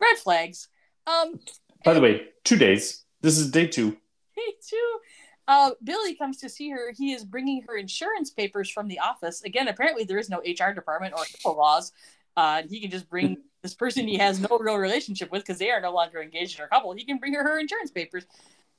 Red 0.00 0.16
flags. 0.16 0.68
Um 1.06 1.40
By 1.84 1.94
the 1.94 2.00
way, 2.00 2.28
two 2.44 2.56
days. 2.56 3.04
This 3.20 3.38
is 3.38 3.50
day 3.50 3.66
two. 3.66 3.96
Me 4.36 4.54
too. 4.68 4.98
Uh, 5.46 5.72
Billy 5.82 6.14
comes 6.14 6.38
to 6.38 6.48
see 6.48 6.70
her. 6.70 6.92
He 6.96 7.12
is 7.12 7.24
bringing 7.24 7.62
her 7.68 7.76
insurance 7.76 8.30
papers 8.30 8.70
from 8.70 8.88
the 8.88 8.98
office. 8.98 9.42
Again, 9.42 9.68
apparently 9.68 10.04
there 10.04 10.18
is 10.18 10.30
no 10.30 10.38
HR 10.38 10.72
department 10.72 11.14
or 11.14 11.24
HIPAA 11.24 11.56
laws. 11.56 11.92
Uh, 12.36 12.62
he 12.68 12.80
can 12.80 12.90
just 12.90 13.08
bring 13.08 13.36
this 13.62 13.74
person 13.74 14.08
he 14.08 14.18
has 14.18 14.40
no 14.40 14.58
real 14.58 14.76
relationship 14.76 15.30
with 15.30 15.42
because 15.42 15.58
they 15.58 15.70
are 15.70 15.80
no 15.80 15.92
longer 15.92 16.22
engaged 16.22 16.58
in 16.58 16.64
a 16.64 16.68
couple. 16.68 16.92
He 16.92 17.04
can 17.04 17.18
bring 17.18 17.34
her 17.34 17.42
her 17.42 17.58
insurance 17.58 17.90
papers. 17.90 18.24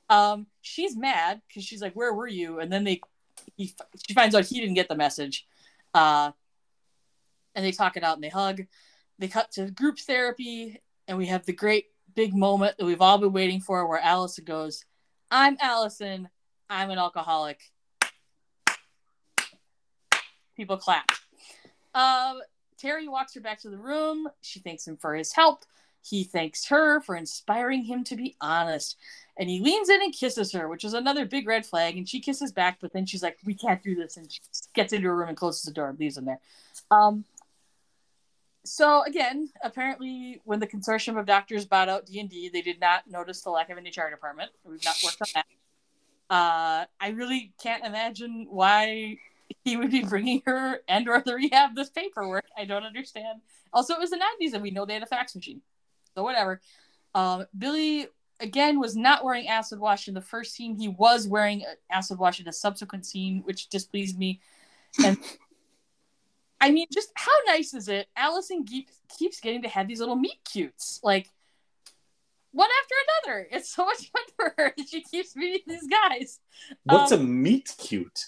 Um, 0.08 0.46
she's 0.60 0.96
mad 0.96 1.40
because 1.48 1.64
she's 1.64 1.82
like, 1.82 1.94
"Where 1.94 2.12
were 2.12 2.28
you?" 2.28 2.60
And 2.60 2.72
then 2.72 2.84
they, 2.84 3.00
he, 3.56 3.74
she 4.06 4.14
finds 4.14 4.34
out 4.34 4.44
he 4.44 4.60
didn't 4.60 4.74
get 4.74 4.88
the 4.88 4.94
message. 4.94 5.46
Uh, 5.94 6.30
and 7.54 7.64
they 7.64 7.72
talk 7.72 7.96
it 7.96 8.04
out 8.04 8.16
and 8.16 8.22
they 8.22 8.28
hug. 8.28 8.62
They 9.18 9.28
cut 9.28 9.50
to 9.52 9.70
group 9.70 9.98
therapy, 9.98 10.80
and 11.08 11.18
we 11.18 11.26
have 11.26 11.46
the 11.46 11.52
great 11.52 11.86
big 12.14 12.34
moment 12.34 12.76
that 12.78 12.84
we've 12.84 13.00
all 13.00 13.18
been 13.18 13.32
waiting 13.32 13.60
for, 13.60 13.86
where 13.86 14.00
Allison 14.00 14.44
goes, 14.44 14.84
"I'm 15.30 15.56
Allison. 15.60 16.28
I'm 16.68 16.90
an 16.90 16.98
alcoholic." 16.98 17.60
People 20.56 20.78
clap. 20.78 21.10
Um, 21.94 22.40
Terry 22.78 23.08
walks 23.08 23.34
her 23.34 23.40
back 23.40 23.60
to 23.62 23.70
the 23.70 23.78
room. 23.78 24.28
She 24.40 24.60
thanks 24.60 24.86
him 24.86 24.96
for 24.96 25.14
his 25.14 25.32
help. 25.32 25.64
He 26.02 26.24
thanks 26.24 26.66
her 26.66 27.00
for 27.00 27.16
inspiring 27.16 27.84
him 27.84 28.04
to 28.04 28.16
be 28.16 28.36
honest. 28.40 28.96
And 29.38 29.50
he 29.50 29.60
leans 29.60 29.88
in 29.88 30.02
and 30.02 30.14
kisses 30.14 30.52
her, 30.52 30.68
which 30.68 30.84
is 30.84 30.94
another 30.94 31.26
big 31.26 31.46
red 31.46 31.66
flag. 31.66 31.96
And 31.96 32.08
she 32.08 32.20
kisses 32.20 32.52
back, 32.52 32.78
but 32.80 32.92
then 32.92 33.06
she's 33.06 33.22
like, 33.22 33.38
We 33.44 33.54
can't 33.54 33.82
do 33.82 33.94
this. 33.94 34.16
And 34.16 34.30
she 34.30 34.40
gets 34.74 34.92
into 34.92 35.08
her 35.08 35.16
room 35.16 35.28
and 35.28 35.36
closes 35.36 35.62
the 35.62 35.72
door 35.72 35.88
and 35.88 35.98
leaves 35.98 36.16
him 36.16 36.26
there. 36.26 36.40
Um, 36.90 37.24
so 38.64 39.02
again, 39.04 39.50
apparently, 39.62 40.40
when 40.44 40.60
the 40.60 40.66
consortium 40.66 41.18
of 41.18 41.26
doctors 41.26 41.64
bought 41.64 41.88
out 41.88 42.06
D 42.06 42.20
and 42.20 42.30
D, 42.30 42.48
they 42.48 42.62
did 42.62 42.80
not 42.80 43.08
notice 43.08 43.42
the 43.42 43.50
lack 43.50 43.70
of 43.70 43.78
an 43.78 43.84
HR 43.84 44.10
department. 44.10 44.50
We've 44.64 44.84
not 44.84 44.96
worked 45.04 45.22
on 45.22 45.28
that. 45.34 45.46
Uh, 46.28 46.84
I 47.00 47.08
really 47.10 47.52
can't 47.62 47.84
imagine 47.84 48.46
why 48.50 49.18
he 49.64 49.76
would 49.76 49.90
be 49.90 50.02
bringing 50.04 50.42
her 50.46 50.80
and 50.88 51.08
or 51.08 51.22
the 51.24 51.34
rehab 51.34 51.74
this 51.74 51.90
paperwork. 51.90 52.44
I 52.56 52.64
don't 52.64 52.84
understand. 52.84 53.40
Also, 53.72 53.94
it 53.94 54.00
was 54.00 54.10
the 54.10 54.16
90s 54.40 54.54
and 54.54 54.62
we 54.62 54.70
know 54.70 54.86
they 54.86 54.94
had 54.94 55.02
a 55.02 55.06
fax 55.06 55.34
machine. 55.34 55.60
So 56.14 56.22
whatever. 56.22 56.60
Um, 57.14 57.46
Billy 57.56 58.08
again 58.40 58.80
was 58.80 58.96
not 58.96 59.24
wearing 59.24 59.48
acid 59.48 59.78
wash 59.78 60.08
in 60.08 60.14
the 60.14 60.20
first 60.20 60.54
scene. 60.54 60.76
He 60.76 60.88
was 60.88 61.26
wearing 61.28 61.64
acid 61.90 62.18
wash 62.18 62.40
in 62.40 62.48
a 62.48 62.52
subsequent 62.52 63.06
scene, 63.06 63.42
which 63.44 63.68
displeased 63.68 64.18
me. 64.18 64.40
And 65.04 65.18
I 66.60 66.70
mean, 66.70 66.86
just 66.92 67.10
how 67.14 67.32
nice 67.46 67.74
is 67.74 67.88
it? 67.88 68.08
Allison 68.16 68.64
keeps 68.64 69.00
keeps 69.18 69.40
getting 69.40 69.62
to 69.62 69.68
have 69.68 69.88
these 69.88 70.00
little 70.00 70.16
meet 70.16 70.38
cutes, 70.44 71.00
like 71.02 71.30
one 72.52 72.68
after 72.82 72.94
another. 73.28 73.48
It's 73.50 73.74
so 73.74 73.84
much 73.84 74.10
fun 74.10 74.22
for 74.36 74.54
her. 74.56 74.74
She 74.88 75.02
keeps 75.02 75.36
meeting 75.36 75.62
these 75.66 75.86
guys. 75.86 76.40
What's 76.84 77.12
Um, 77.12 77.20
a 77.20 77.24
meet 77.24 77.74
cute? 77.78 78.26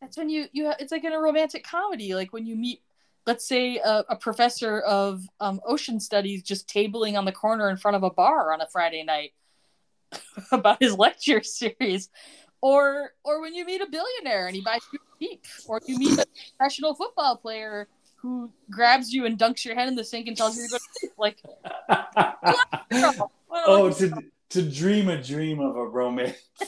That's 0.00 0.16
when 0.16 0.28
you 0.28 0.46
you 0.52 0.72
it's 0.78 0.92
like 0.92 1.04
in 1.04 1.12
a 1.12 1.18
romantic 1.20 1.64
comedy, 1.64 2.14
like 2.14 2.32
when 2.32 2.46
you 2.46 2.56
meet, 2.56 2.82
let's 3.26 3.48
say 3.48 3.78
a, 3.78 4.04
a 4.10 4.16
professor 4.16 4.80
of 4.80 5.22
um, 5.40 5.60
ocean 5.66 5.98
studies 5.98 6.42
just 6.42 6.68
tabling 6.68 7.16
on 7.16 7.24
the 7.24 7.32
corner 7.32 7.70
in 7.70 7.76
front 7.78 7.96
of 7.96 8.02
a 8.02 8.10
bar 8.10 8.52
on 8.52 8.60
a 8.60 8.66
Friday 8.66 9.02
night 9.02 9.32
about 10.52 10.82
his 10.82 10.94
lecture 10.94 11.42
series, 11.42 12.10
or 12.60 13.12
or 13.24 13.40
when 13.40 13.54
you 13.54 13.64
meet 13.64 13.80
a 13.80 13.86
billionaire 13.86 14.46
and 14.46 14.54
he 14.54 14.60
buys 14.62 14.82
you 14.92 14.98
a 14.98 15.24
Jeep, 15.24 15.44
or 15.66 15.80
you 15.86 15.98
meet 15.98 16.18
a 16.18 16.26
professional 16.58 16.94
football 16.94 17.36
player 17.36 17.88
who 18.16 18.50
grabs 18.70 19.12
you 19.12 19.26
and 19.26 19.38
dunks 19.38 19.64
your 19.64 19.74
head 19.74 19.86
in 19.88 19.94
the 19.94 20.04
sink 20.04 20.28
and 20.28 20.36
tells 20.36 20.56
you 20.56 20.64
to 20.64 20.70
go 20.70 20.78
to 20.78 20.84
sleep. 20.98 21.12
Like, 21.18 21.42
a 23.54 23.62
oh, 23.66 23.90
to 23.90 24.12
to 24.50 24.62
dream 24.62 25.08
a 25.08 25.22
dream 25.22 25.60
of 25.60 25.76
a 25.76 25.86
romance. 25.86 26.36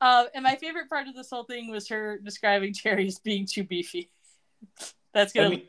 Um, 0.00 0.28
and 0.34 0.42
my 0.42 0.56
favorite 0.56 0.88
part 0.88 1.08
of 1.08 1.14
this 1.14 1.28
whole 1.30 1.44
thing 1.44 1.70
was 1.70 1.88
her 1.88 2.18
describing 2.18 2.72
Jerry 2.72 3.06
as 3.06 3.18
being 3.18 3.46
too 3.46 3.64
beefy. 3.64 4.10
That's 5.12 5.32
gonna. 5.32 5.50
mean, 5.50 5.62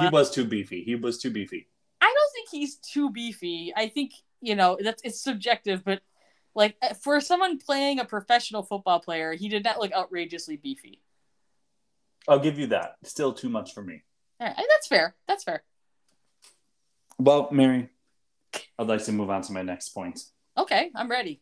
he 0.00 0.08
was 0.08 0.30
too 0.30 0.44
beefy. 0.44 0.82
He 0.82 0.94
was 0.94 1.18
too 1.18 1.30
beefy. 1.30 1.68
I 2.00 2.06
don't 2.06 2.32
think 2.34 2.48
he's 2.50 2.76
too 2.76 3.10
beefy. 3.10 3.72
I 3.74 3.88
think 3.88 4.12
you 4.40 4.54
know 4.54 4.76
that's 4.80 5.02
it's 5.02 5.20
subjective, 5.20 5.84
but 5.84 6.02
like 6.54 6.76
uh, 6.82 6.94
for 6.94 7.20
someone 7.20 7.58
playing 7.58 8.00
a 8.00 8.04
professional 8.04 8.62
football 8.62 9.00
player, 9.00 9.32
he 9.32 9.48
did 9.48 9.64
not 9.64 9.78
look 9.78 9.92
outrageously 9.92 10.56
beefy. 10.56 11.00
I'll 12.28 12.38
give 12.38 12.58
you 12.58 12.66
that. 12.68 12.96
Still 13.04 13.32
too 13.32 13.48
much 13.48 13.72
for 13.72 13.82
me. 13.82 14.02
All 14.40 14.46
right, 14.46 14.56
that's 14.56 14.86
fair. 14.86 15.14
That's 15.26 15.44
fair. 15.44 15.62
Well, 17.18 17.48
Mary, 17.50 17.88
I'd 18.78 18.86
like 18.86 19.04
to 19.04 19.12
move 19.12 19.30
on 19.30 19.42
to 19.42 19.52
my 19.52 19.62
next 19.62 19.90
point. 19.90 20.20
Okay, 20.56 20.90
I'm 20.94 21.10
ready. 21.10 21.40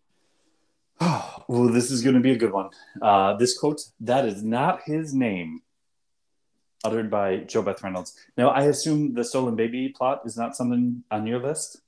Oh, 1.48 1.68
this 1.68 1.92
is 1.92 2.02
going 2.02 2.16
to 2.16 2.20
be 2.20 2.32
a 2.32 2.36
good 2.36 2.50
one. 2.50 2.70
Uh, 3.00 3.36
this 3.36 3.56
quote, 3.56 3.80
that 4.00 4.26
is 4.26 4.42
not 4.42 4.82
his 4.84 5.14
name, 5.14 5.60
uttered 6.82 7.08
by 7.08 7.36
Jo 7.36 7.62
Beth 7.62 7.84
Reynolds. 7.84 8.18
Now, 8.36 8.48
I 8.48 8.62
assume 8.62 9.14
the 9.14 9.22
stolen 9.22 9.54
baby 9.54 9.90
plot 9.90 10.22
is 10.24 10.36
not 10.36 10.56
something 10.56 11.04
on 11.08 11.24
your 11.24 11.38
list. 11.38 11.82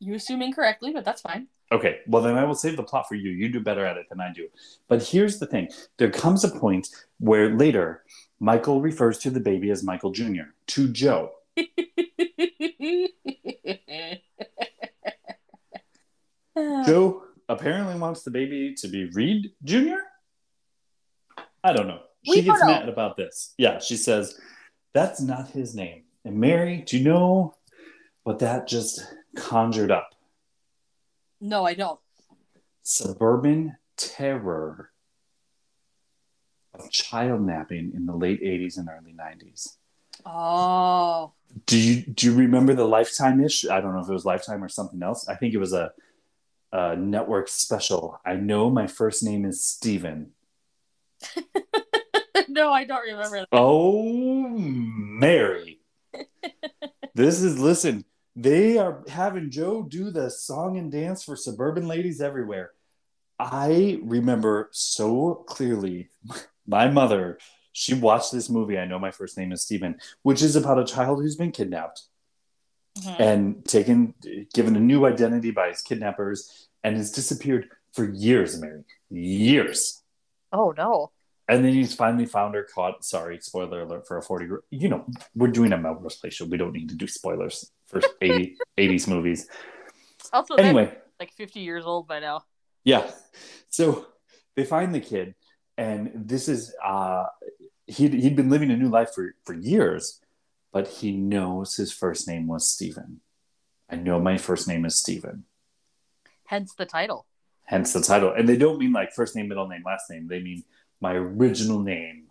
You 0.00 0.12
assume 0.14 0.42
incorrectly, 0.42 0.92
but 0.92 1.02
that's 1.02 1.22
fine. 1.22 1.46
Okay, 1.72 2.00
well, 2.06 2.20
then 2.20 2.36
I 2.36 2.44
will 2.44 2.54
save 2.54 2.76
the 2.76 2.82
plot 2.82 3.08
for 3.08 3.14
you. 3.14 3.30
You 3.30 3.48
do 3.48 3.60
better 3.60 3.86
at 3.86 3.96
it 3.96 4.06
than 4.10 4.20
I 4.20 4.30
do. 4.34 4.48
But 4.86 5.02
here's 5.02 5.38
the 5.38 5.46
thing 5.46 5.70
there 5.96 6.10
comes 6.10 6.44
a 6.44 6.50
point 6.50 6.88
where 7.20 7.56
later 7.56 8.04
Michael 8.38 8.82
refers 8.82 9.16
to 9.20 9.30
the 9.30 9.40
baby 9.40 9.70
as 9.70 9.82
Michael 9.82 10.10
Jr. 10.10 10.52
to 10.66 10.88
Jo. 10.88 11.30
Jo 16.86 17.22
apparently 17.48 17.94
wants 17.98 18.22
the 18.22 18.30
baby 18.30 18.74
to 18.78 18.88
be 18.88 19.06
Reed 19.10 19.52
Jr. 19.64 19.96
I 21.62 21.72
don't 21.72 21.86
know. 21.88 22.00
We 22.28 22.36
She 22.36 22.42
gets 22.42 22.60
don't 22.60 22.68
know. 22.68 22.74
mad 22.80 22.88
about 22.88 23.16
this. 23.16 23.54
Yeah, 23.58 23.78
she 23.78 23.96
says, 23.96 24.38
That's 24.92 25.20
not 25.20 25.48
his 25.50 25.74
name. 25.74 26.04
And 26.24 26.38
Mary, 26.38 26.82
do 26.86 26.96
you 26.98 27.04
know 27.04 27.54
what 28.22 28.38
that 28.40 28.66
just 28.66 29.04
conjured 29.36 29.90
up? 29.90 30.10
no, 31.40 31.66
I 31.66 31.74
don't. 31.74 32.00
Suburban 32.82 33.76
terror 33.98 34.90
of 36.72 36.90
child 36.90 37.42
napping 37.42 37.92
in 37.94 38.06
the 38.06 38.16
late 38.16 38.42
80s 38.42 38.78
and 38.78 38.88
early 38.88 39.12
90s. 39.14 39.76
Oh, 40.24 41.32
Do 41.66 41.78
you 41.78 42.02
do 42.02 42.26
you 42.30 42.34
remember 42.36 42.72
the 42.74 42.86
Lifetime 42.88 43.42
ish? 43.44 43.66
I 43.68 43.80
don't 43.82 43.94
know 43.94 44.00
if 44.00 44.08
it 44.08 44.12
was 44.12 44.24
Lifetime 44.24 44.64
or 44.64 44.68
something 44.68 45.02
else. 45.02 45.28
I 45.28 45.34
think 45.34 45.52
it 45.54 45.58
was 45.58 45.72
a, 45.74 45.92
a 46.74 46.96
network 46.96 47.48
special. 47.48 48.20
I 48.26 48.34
know 48.34 48.68
my 48.68 48.88
first 48.88 49.22
name 49.22 49.44
is 49.44 49.62
Steven. 49.62 50.32
no, 52.48 52.72
I 52.72 52.84
don't 52.84 53.06
remember 53.06 53.38
that. 53.38 53.48
Oh, 53.52 54.02
Mary. 54.02 55.78
this 57.14 57.40
is, 57.42 57.60
listen, 57.60 58.04
they 58.34 58.76
are 58.76 59.04
having 59.06 59.52
Jo 59.52 59.84
do 59.84 60.10
the 60.10 60.28
song 60.28 60.76
and 60.76 60.90
dance 60.90 61.22
for 61.22 61.36
suburban 61.36 61.86
ladies 61.86 62.20
everywhere. 62.20 62.72
I 63.38 64.00
remember 64.02 64.68
so 64.72 65.44
clearly 65.46 66.08
my 66.66 66.88
mother, 66.88 67.38
she 67.70 67.94
watched 67.94 68.32
this 68.32 68.50
movie. 68.50 68.78
I 68.78 68.84
know 68.84 68.98
my 68.98 69.12
first 69.12 69.38
name 69.38 69.52
is 69.52 69.62
Steven, 69.62 70.00
which 70.22 70.42
is 70.42 70.56
about 70.56 70.80
a 70.80 70.84
child 70.84 71.22
who's 71.22 71.36
been 71.36 71.52
kidnapped 71.52 72.02
Mhm. 72.98 73.20
and 73.20 73.64
taken, 73.64 74.14
given 74.54 74.76
a 74.76 74.80
new 74.80 75.04
identity 75.06 75.50
by 75.50 75.68
his 75.68 75.82
kidnappers, 75.82 76.68
and 76.84 76.96
has 76.96 77.10
disappeared 77.10 77.68
for 77.92 78.04
years, 78.08 78.60
Mary. 78.60 78.84
Years. 79.10 80.02
Oh 80.52 80.72
no. 80.76 81.10
And 81.48 81.64
then 81.64 81.74
he's 81.74 81.94
finally 81.94 82.24
found 82.26 82.54
her 82.54 82.62
caught. 82.62 83.04
Sorry, 83.04 83.38
spoiler 83.40 83.82
alert 83.82 84.06
for 84.06 84.16
a 84.16 84.22
40. 84.22 84.46
gr- 84.46 84.56
You 84.70 84.88
know, 84.88 85.06
we're 85.34 85.48
doing 85.48 85.72
a 85.72 85.78
Melrose 85.78 86.16
Place 86.16 86.34
show. 86.34 86.46
We 86.46 86.56
don't 86.56 86.72
need 86.72 86.88
to 86.88 86.94
do 86.94 87.06
spoilers 87.06 87.70
for 87.86 88.00
80, 88.22 88.56
80s 88.78 89.08
movies. 89.08 89.48
Also, 90.32 90.54
anyway, 90.54 90.82
Anyway, 90.84 90.98
like 91.20 91.32
50 91.32 91.60
years 91.60 91.84
old 91.84 92.06
by 92.08 92.20
now. 92.20 92.44
yeah. 92.84 93.10
So 93.68 94.06
they 94.56 94.64
find 94.64 94.94
the 94.94 95.00
kid, 95.00 95.34
and 95.76 96.12
this 96.14 96.48
is, 96.48 96.74
uh, 96.82 97.24
he'd, 97.88 98.14
he'd 98.14 98.36
been 98.36 98.48
living 98.48 98.70
a 98.70 98.76
new 98.76 98.88
life 98.88 99.10
for, 99.14 99.34
for 99.44 99.52
years, 99.54 100.20
but 100.74 100.88
he 100.88 101.12
knows 101.12 101.76
his 101.76 101.92
first 101.92 102.26
name 102.28 102.48
was 102.48 102.68
Stephen. 102.68 103.20
I 103.88 103.94
know 103.96 104.20
my 104.20 104.36
first 104.36 104.66
name 104.66 104.84
is 104.84 104.98
Steven, 104.98 105.44
Hence 106.46 106.74
the 106.74 106.84
title. 106.84 107.26
hence 107.62 107.92
the 107.92 108.00
title. 108.02 108.32
And 108.36 108.48
they 108.48 108.56
don't 108.56 108.78
mean 108.78 108.92
like 108.92 109.12
first 109.12 109.36
name, 109.36 109.48
middle 109.48 109.68
name, 109.68 109.82
last 109.86 110.10
name. 110.10 110.26
They 110.28 110.40
mean 110.40 110.64
my 111.00 111.12
original 111.14 111.78
name 111.78 112.24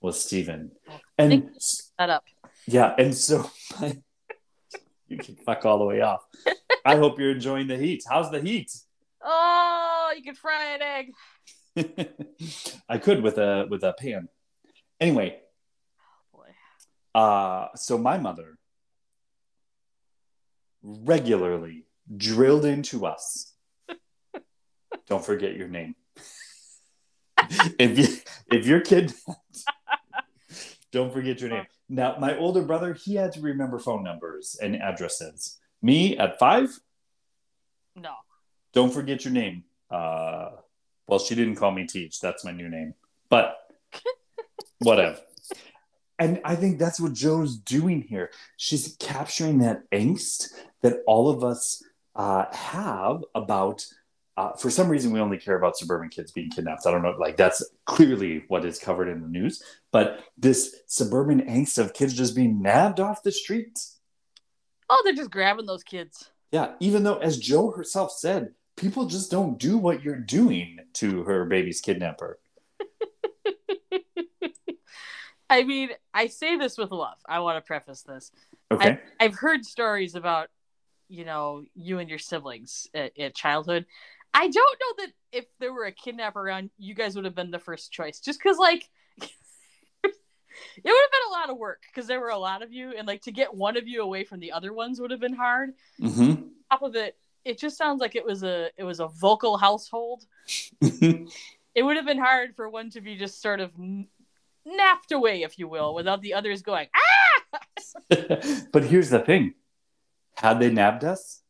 was 0.00 0.20
Stephen. 0.22 0.72
And 1.18 1.50
That 1.98 2.10
up. 2.10 2.24
Yeah, 2.66 2.94
and 2.98 3.14
so 3.14 3.50
you 5.08 5.16
can 5.18 5.36
fuck 5.36 5.64
all 5.64 5.78
the 5.78 5.84
way 5.86 6.02
off. 6.02 6.22
I 6.84 6.96
hope 6.96 7.18
you're 7.18 7.30
enjoying 7.32 7.66
the 7.66 7.78
heat. 7.78 8.04
How's 8.08 8.30
the 8.30 8.40
heat? 8.40 8.70
Oh, 9.22 10.12
you 10.14 10.22
could 10.22 10.36
fry 10.36 10.76
an 10.76 10.82
egg. 10.82 11.12
I 12.88 12.98
could 12.98 13.22
with 13.22 13.38
a 13.38 13.66
with 13.70 13.82
a 13.84 13.94
pan. 13.98 14.28
Anyway. 15.00 15.40
Uh, 17.14 17.68
so 17.76 17.98
my 17.98 18.18
mother 18.18 18.58
regularly 20.82 21.86
drilled 22.16 22.64
into 22.64 23.06
us. 23.06 23.52
Don't 25.08 25.24
forget 25.24 25.56
your 25.56 25.68
name. 25.68 25.94
if 27.78 27.98
you 27.98 28.06
if 28.50 28.66
you're 28.66 28.80
kidnapped, 28.80 29.18
don't 30.92 31.12
forget 31.12 31.40
your 31.40 31.50
name. 31.50 31.66
Now, 31.88 32.16
my 32.18 32.38
older 32.38 32.62
brother, 32.62 32.94
he 32.94 33.16
had 33.16 33.32
to 33.32 33.40
remember 33.40 33.78
phone 33.78 34.02
numbers 34.04 34.56
and 34.62 34.80
addresses. 34.80 35.58
Me 35.82 36.16
at 36.16 36.38
five, 36.38 36.70
No. 37.96 38.14
don't 38.72 38.92
forget 38.92 39.24
your 39.24 39.34
name. 39.34 39.64
Uh, 39.90 40.50
well, 41.06 41.18
she 41.18 41.34
didn't 41.34 41.56
call 41.56 41.72
me 41.72 41.86
Teach. 41.86 42.20
That's 42.20 42.44
my 42.44 42.52
new 42.52 42.68
name. 42.68 42.94
But 43.28 43.56
whatever. 44.78 45.18
And 46.18 46.40
I 46.44 46.54
think 46.54 46.78
that's 46.78 47.00
what 47.00 47.12
Jo's 47.12 47.56
doing 47.56 48.02
here. 48.02 48.30
She's 48.56 48.96
capturing 49.00 49.58
that 49.58 49.90
angst 49.90 50.52
that 50.82 50.98
all 51.06 51.28
of 51.28 51.42
us 51.42 51.82
uh, 52.14 52.44
have 52.52 53.24
about. 53.34 53.86
Uh, 54.36 54.52
for 54.52 54.68
some 54.68 54.88
reason, 54.88 55.12
we 55.12 55.20
only 55.20 55.38
care 55.38 55.56
about 55.56 55.76
suburban 55.76 56.08
kids 56.08 56.32
being 56.32 56.50
kidnapped. 56.50 56.86
I 56.86 56.90
don't 56.90 57.02
know. 57.02 57.14
Like 57.18 57.36
that's 57.36 57.64
clearly 57.84 58.44
what 58.48 58.64
is 58.64 58.78
covered 58.78 59.08
in 59.08 59.20
the 59.20 59.28
news. 59.28 59.62
But 59.92 60.20
this 60.36 60.74
suburban 60.86 61.42
angst 61.42 61.78
of 61.78 61.94
kids 61.94 62.14
just 62.14 62.34
being 62.34 62.60
nabbed 62.60 62.98
off 62.98 63.22
the 63.22 63.30
streets. 63.30 64.00
Oh, 64.90 65.00
they're 65.04 65.14
just 65.14 65.30
grabbing 65.30 65.66
those 65.66 65.84
kids. 65.84 66.30
Yeah, 66.50 66.72
even 66.80 67.02
though, 67.02 67.18
as 67.18 67.38
Jo 67.38 67.70
herself 67.70 68.12
said, 68.12 68.54
people 68.76 69.06
just 69.06 69.30
don't 69.30 69.58
do 69.58 69.78
what 69.78 70.02
you're 70.02 70.16
doing 70.16 70.78
to 70.94 71.22
her 71.24 71.44
baby's 71.44 71.80
kidnapper. 71.80 72.38
I 75.50 75.64
mean, 75.64 75.90
I 76.12 76.28
say 76.28 76.56
this 76.56 76.78
with 76.78 76.90
love. 76.90 77.18
I 77.28 77.40
want 77.40 77.56
to 77.56 77.66
preface 77.66 78.02
this. 78.02 78.32
Okay. 78.70 78.98
I've 79.20 79.34
heard 79.34 79.64
stories 79.64 80.14
about, 80.14 80.48
you 81.08 81.24
know, 81.24 81.64
you 81.74 81.98
and 81.98 82.08
your 82.08 82.18
siblings 82.18 82.86
at, 82.94 83.18
at 83.18 83.34
childhood. 83.34 83.86
I 84.32 84.48
don't 84.48 84.54
know 84.56 85.04
that 85.04 85.12
if 85.32 85.44
there 85.60 85.72
were 85.72 85.84
a 85.84 85.92
kidnapper 85.92 86.40
around, 86.40 86.70
you 86.78 86.94
guys 86.94 87.14
would 87.14 87.24
have 87.24 87.34
been 87.34 87.50
the 87.50 87.58
first 87.58 87.92
choice. 87.92 88.20
Just 88.20 88.40
because, 88.40 88.58
like, 88.58 88.88
it 89.20 89.30
would 90.02 90.12
have 90.84 90.84
been 90.84 91.28
a 91.28 91.32
lot 91.32 91.50
of 91.50 91.56
work 91.56 91.82
because 91.92 92.08
there 92.08 92.20
were 92.20 92.30
a 92.30 92.38
lot 92.38 92.62
of 92.62 92.72
you, 92.72 92.94
and 92.96 93.06
like 93.06 93.22
to 93.22 93.32
get 93.32 93.54
one 93.54 93.76
of 93.76 93.86
you 93.86 94.02
away 94.02 94.24
from 94.24 94.40
the 94.40 94.50
other 94.50 94.72
ones 94.72 95.00
would 95.00 95.12
have 95.12 95.20
been 95.20 95.34
hard. 95.34 95.70
Mm-hmm. 96.00 96.48
Top 96.70 96.82
of 96.82 96.96
it, 96.96 97.16
it 97.44 97.60
just 97.60 97.76
sounds 97.76 98.00
like 98.00 98.16
it 98.16 98.24
was 98.24 98.42
a 98.42 98.70
it 98.76 98.82
was 98.82 98.98
a 98.98 99.08
vocal 99.08 99.56
household. 99.56 100.24
It 101.74 101.82
would 101.82 101.96
have 101.96 102.06
been 102.06 102.18
hard 102.18 102.54
for 102.54 102.68
one 102.68 102.90
to 102.90 103.00
be 103.00 103.16
just 103.16 103.42
sort 103.42 103.58
of 103.58 103.72
napped 104.64 105.12
away, 105.12 105.42
if 105.42 105.58
you 105.58 105.68
will, 105.68 105.94
without 105.94 106.22
the 106.22 106.34
others 106.34 106.62
going 106.62 106.88
ah. 106.94 107.60
but 108.72 108.84
here's 108.84 109.10
the 109.10 109.20
thing: 109.20 109.54
had 110.36 110.60
they 110.60 110.70
nabbed 110.70 111.04
us, 111.04 111.42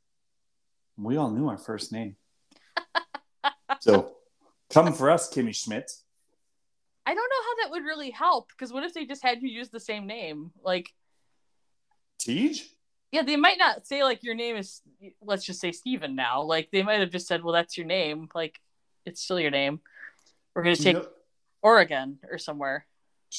we 0.96 1.16
all 1.16 1.31
knew 1.31 1.48
our 1.48 1.59
first 1.59 1.92
name. 1.92 2.16
so, 3.81 4.12
come 4.70 4.92
for 4.92 5.11
us, 5.11 5.33
Kimmy 5.33 5.55
Schmidt. 5.55 5.90
I 7.07 7.14
don't 7.14 7.31
know 7.31 7.42
how 7.42 7.62
that 7.62 7.70
would 7.72 7.85
really 7.85 8.11
help 8.11 8.48
because 8.48 8.72
what 8.72 8.85
if 8.85 8.94
they 8.94 9.05
just 9.05 9.22
had 9.22 9.42
you 9.42 9.48
use 9.48 9.68
the 9.68 9.81
same 9.81 10.07
name? 10.07 10.53
Like, 10.62 10.90
Tej? 12.18 12.62
yeah, 13.12 13.22
they 13.22 13.37
might 13.37 13.59
not 13.59 13.87
say 13.87 14.03
like 14.03 14.22
your 14.22 14.35
name 14.35 14.57
is. 14.57 14.81
Let's 15.22 15.44
just 15.44 15.61
say 15.61 15.72
Steven 15.72 16.16
now. 16.16 16.42
Like 16.42 16.70
they 16.72 16.83
might 16.83 17.00
have 17.00 17.11
just 17.11 17.27
said, 17.27 17.44
"Well, 17.44 17.55
that's 17.55 17.77
your 17.77 17.87
name." 17.87 18.29
Like 18.35 18.61
it's 19.07 19.22
still 19.22 19.38
your 19.38 19.50
name. 19.50 19.81
We're 20.55 20.62
gonna 20.62 20.77
Do 20.77 20.83
you, 20.83 20.92
take 20.94 21.03
know, 21.03 21.09
Oregon 21.62 22.18
or 22.31 22.38
somewhere. 22.38 22.87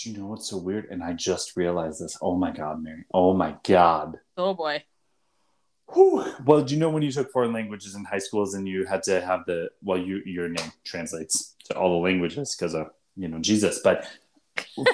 Do 0.03 0.09
you 0.09 0.17
know 0.17 0.25
what's 0.27 0.49
so 0.49 0.57
weird? 0.57 0.85
And 0.91 1.03
I 1.03 1.13
just 1.13 1.55
realized 1.55 2.01
this. 2.01 2.17
Oh 2.21 2.35
my 2.35 2.51
God, 2.51 2.83
Mary. 2.83 3.05
Oh 3.13 3.33
my 3.33 3.55
God. 3.63 4.19
Oh 4.37 4.53
boy. 4.53 4.83
Whew. 5.93 6.25
Well, 6.45 6.63
do 6.63 6.73
you 6.73 6.79
know 6.79 6.89
when 6.89 7.03
you 7.03 7.11
took 7.11 7.31
foreign 7.31 7.53
languages 7.53 7.95
in 7.95 8.03
high 8.03 8.17
schools 8.17 8.55
and 8.55 8.67
you 8.67 8.85
had 8.85 9.03
to 9.03 9.21
have 9.21 9.45
the 9.45 9.69
well, 9.81 9.97
you 9.97 10.21
your 10.25 10.49
name 10.49 10.71
translates 10.83 11.55
to 11.65 11.77
all 11.77 11.91
the 11.99 12.03
languages 12.03 12.55
because 12.55 12.73
of 12.73 12.87
you 13.15 13.27
know 13.27 13.39
Jesus, 13.39 13.79
but 13.83 14.05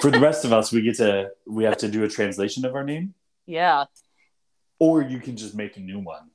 for 0.00 0.10
the 0.10 0.20
rest 0.20 0.44
of 0.44 0.52
us, 0.52 0.70
we 0.72 0.82
get 0.82 0.96
to 0.96 1.30
we 1.46 1.64
have 1.64 1.78
to 1.78 1.88
do 1.88 2.04
a 2.04 2.08
translation 2.08 2.64
of 2.64 2.74
our 2.74 2.84
name, 2.84 3.14
Yeah. 3.46 3.86
or 4.78 5.02
you 5.02 5.18
can 5.18 5.36
just 5.36 5.54
make 5.54 5.76
a 5.76 5.80
new 5.80 5.98
one. 5.98 6.30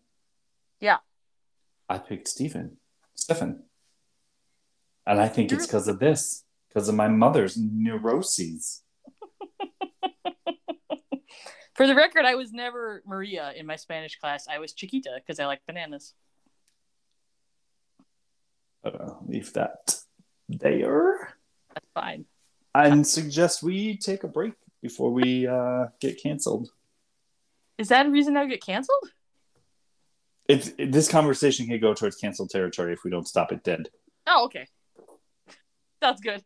Yeah. 0.79 0.97
I 1.89 1.99
picked 1.99 2.27
Stephen, 2.27 2.77
Stephen, 3.15 3.63
and 5.05 5.21
I 5.21 5.27
think 5.29 5.51
it's 5.51 5.65
because 5.67 5.87
of 5.87 5.99
this, 5.99 6.43
because 6.67 6.89
of 6.89 6.95
my 6.95 7.07
mother's 7.07 7.57
neuroses. 7.57 8.81
For 11.75 11.85
the 11.85 11.95
record, 11.95 12.25
I 12.25 12.35
was 12.35 12.51
never 12.53 13.03
Maria 13.05 13.53
in 13.55 13.65
my 13.67 13.75
Spanish 13.75 14.17
class. 14.17 14.47
I 14.49 14.57
was 14.59 14.73
Chiquita 14.73 15.11
because 15.15 15.39
I 15.39 15.45
like 15.45 15.61
bananas. 15.67 16.13
Uh, 18.83 19.13
leave 19.27 19.53
that 19.53 19.95
there. 20.49 21.35
That's 21.73 21.87
fine. 21.93 22.25
and 22.73 23.05
suggest 23.05 23.61
we 23.61 23.97
take 23.97 24.23
a 24.23 24.27
break 24.27 24.53
before 24.81 25.11
we 25.11 25.45
uh, 25.45 25.85
get 25.99 26.21
canceled. 26.21 26.69
Is 27.77 27.89
that 27.89 28.07
a 28.07 28.09
reason 28.09 28.37
I 28.37 28.47
get 28.47 28.63
canceled? 28.63 29.11
If 30.47 30.75
this 30.77 31.09
conversation 31.09 31.67
can 31.67 31.79
go 31.79 31.93
towards 31.93 32.15
canceled 32.15 32.49
territory 32.49 32.93
if 32.93 33.03
we 33.03 33.11
don't 33.11 33.27
stop 33.27 33.51
it 33.51 33.63
dead. 33.63 33.89
Oh, 34.25 34.45
okay. 34.45 34.67
Sounds 36.01 36.21
good. 36.21 36.43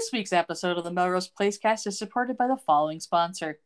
This 0.00 0.12
week's 0.14 0.32
episode 0.32 0.78
of 0.78 0.84
the 0.84 0.90
Melrose 0.90 1.28
Placecast 1.28 1.86
is 1.86 1.98
supported 1.98 2.38
by 2.38 2.46
the 2.46 2.56
following 2.56 3.00
sponsor. 3.00 3.58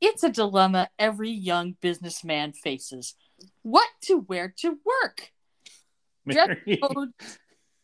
It's 0.00 0.24
a 0.24 0.30
dilemma 0.30 0.90
every 0.98 1.30
young 1.30 1.76
businessman 1.80 2.52
faces. 2.52 3.14
What 3.62 3.86
to 4.06 4.18
wear 4.18 4.52
to 4.58 4.80
work? 4.84 5.30
Dress 6.26 6.48
Mary. 6.66 6.76
code, 6.82 7.10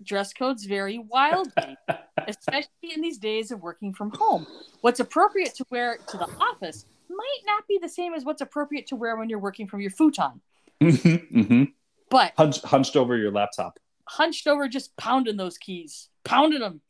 dress 0.03 0.33
codes 0.33 0.65
vary 0.65 0.99
wildly, 0.99 1.77
especially 2.27 2.93
in 2.93 3.01
these 3.01 3.19
days 3.19 3.53
of 3.53 3.63
working 3.63 3.95
from 3.95 4.11
home. 4.11 4.49
What's 4.81 4.99
appropriate 4.99 5.55
to 5.55 5.65
wear 5.71 5.99
to 6.09 6.17
the 6.17 6.29
office 6.41 6.87
might 7.09 7.41
not 7.47 7.69
be 7.69 7.79
the 7.81 7.89
same 7.89 8.15
as 8.15 8.25
what's 8.25 8.43
appropriate 8.43 8.89
to 8.89 8.97
wear 8.97 9.17
when 9.17 9.29
you're 9.29 9.39
working 9.39 9.69
from 9.69 9.81
your 9.81 9.93
futon. 9.93 10.41
Mhm, 10.81 11.31
mhm. 11.31 11.73
But 12.11 12.33
Hunch, 12.37 12.61
hunched 12.63 12.97
over 12.97 13.17
your 13.17 13.31
laptop. 13.31 13.79
hunched 14.09 14.49
over, 14.49 14.67
just 14.67 14.97
pounding 14.97 15.37
those 15.37 15.57
keys, 15.57 16.09
pounding 16.25 16.59
them. 16.59 16.81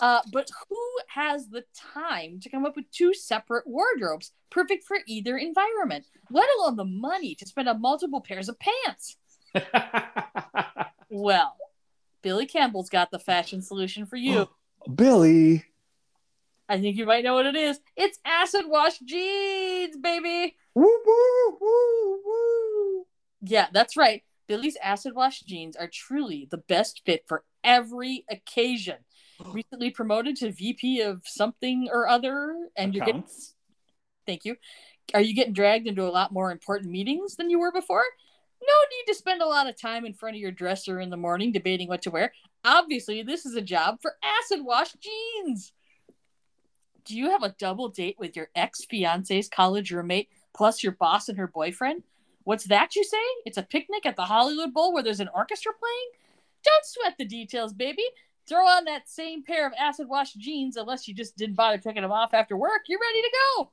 Uh, 0.00 0.20
but 0.32 0.50
who 0.68 0.98
has 1.08 1.48
the 1.48 1.64
time 1.74 2.40
to 2.40 2.48
come 2.48 2.64
up 2.64 2.76
with 2.76 2.90
two 2.90 3.14
separate 3.14 3.66
wardrobes 3.66 4.32
perfect 4.50 4.84
for 4.84 4.98
either 5.06 5.36
environment, 5.36 6.06
let 6.30 6.48
alone 6.58 6.76
the 6.76 6.84
money 6.84 7.34
to 7.34 7.46
spend 7.46 7.68
on 7.68 7.80
multiple 7.80 8.20
pairs 8.20 8.48
of 8.48 8.56
pants? 8.58 9.16
Well, 11.10 11.56
Billy 12.22 12.46
Campbell's 12.46 12.88
got 12.88 13.10
the 13.10 13.18
fashion 13.18 13.62
solution 13.62 14.06
for 14.06 14.16
you. 14.16 14.48
Billy. 14.94 15.64
I 16.68 16.80
think 16.80 16.96
you 16.96 17.04
might 17.04 17.24
know 17.24 17.34
what 17.34 17.46
it 17.46 17.56
is. 17.56 17.80
It's 17.96 18.20
acid 18.24 18.66
wash 18.68 19.00
jeans, 19.00 19.96
baby. 19.96 20.56
Woo, 20.74 20.84
woo, 21.04 21.58
woo, 21.60 22.20
woo. 22.24 23.06
Yeah, 23.42 23.66
that's 23.72 23.96
right. 23.96 24.22
Billy's 24.46 24.76
acid 24.80 25.14
wash 25.16 25.40
jeans 25.40 25.74
are 25.74 25.90
truly 25.92 26.46
the 26.48 26.58
best 26.58 27.02
fit 27.04 27.24
for 27.26 27.42
every 27.64 28.24
occasion. 28.30 28.98
Recently 29.52 29.90
promoted 29.90 30.36
to 30.36 30.52
VP 30.52 31.00
of 31.00 31.22
something 31.24 31.88
or 31.92 32.08
other, 32.08 32.68
and 32.76 32.94
you're 32.94 33.04
getting 33.04 33.24
thank 34.26 34.44
you. 34.44 34.56
Are 35.14 35.20
you 35.20 35.34
getting 35.34 35.52
dragged 35.52 35.86
into 35.86 36.06
a 36.06 36.10
lot 36.10 36.32
more 36.32 36.52
important 36.52 36.90
meetings 36.90 37.36
than 37.36 37.50
you 37.50 37.58
were 37.58 37.72
before? 37.72 38.04
No 38.62 38.74
need 38.90 39.10
to 39.10 39.18
spend 39.18 39.42
a 39.42 39.46
lot 39.46 39.68
of 39.68 39.80
time 39.80 40.04
in 40.04 40.12
front 40.12 40.36
of 40.36 40.40
your 40.40 40.52
dresser 40.52 41.00
in 41.00 41.10
the 41.10 41.16
morning 41.16 41.50
debating 41.50 41.88
what 41.88 42.02
to 42.02 42.10
wear. 42.10 42.32
Obviously, 42.64 43.22
this 43.22 43.46
is 43.46 43.56
a 43.56 43.62
job 43.62 43.98
for 44.02 44.16
acid 44.22 44.60
wash 44.62 44.92
jeans. 44.94 45.72
Do 47.04 47.16
you 47.16 47.30
have 47.30 47.42
a 47.42 47.54
double 47.58 47.88
date 47.88 48.16
with 48.18 48.36
your 48.36 48.50
ex 48.54 48.84
fiance's 48.84 49.48
college 49.48 49.90
roommate 49.90 50.28
plus 50.54 50.82
your 50.82 50.92
boss 50.92 51.28
and 51.28 51.38
her 51.38 51.48
boyfriend? 51.48 52.02
What's 52.44 52.64
that 52.64 52.94
you 52.94 53.04
say? 53.04 53.18
It's 53.46 53.58
a 53.58 53.62
picnic 53.62 54.04
at 54.04 54.16
the 54.16 54.26
Hollywood 54.26 54.74
Bowl 54.74 54.92
where 54.92 55.02
there's 55.02 55.20
an 55.20 55.30
orchestra 55.34 55.72
playing? 55.78 56.10
Don't 56.64 56.84
sweat 56.84 57.14
the 57.18 57.24
details, 57.24 57.72
baby. 57.72 58.04
Throw 58.48 58.66
on 58.66 58.84
that 58.86 59.08
same 59.08 59.44
pair 59.44 59.66
of 59.66 59.72
acid 59.78 60.08
wash 60.08 60.32
jeans 60.34 60.76
unless 60.76 61.06
you 61.06 61.14
just 61.14 61.36
didn't 61.36 61.56
bother 61.56 61.78
taking 61.78 62.02
them 62.02 62.12
off 62.12 62.34
after 62.34 62.56
work. 62.56 62.82
You're 62.88 63.00
ready 63.00 63.22
to 63.22 63.30
go. 63.56 63.70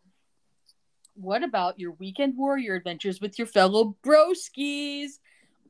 What 1.15 1.43
about 1.43 1.80
your 1.80 1.93
weekend 1.93 2.38
warrior 2.38 2.75
adventures 2.75 3.19
with 3.19 3.39
your 3.39 3.47
fellow 3.47 3.95
broskies? 4.03 5.13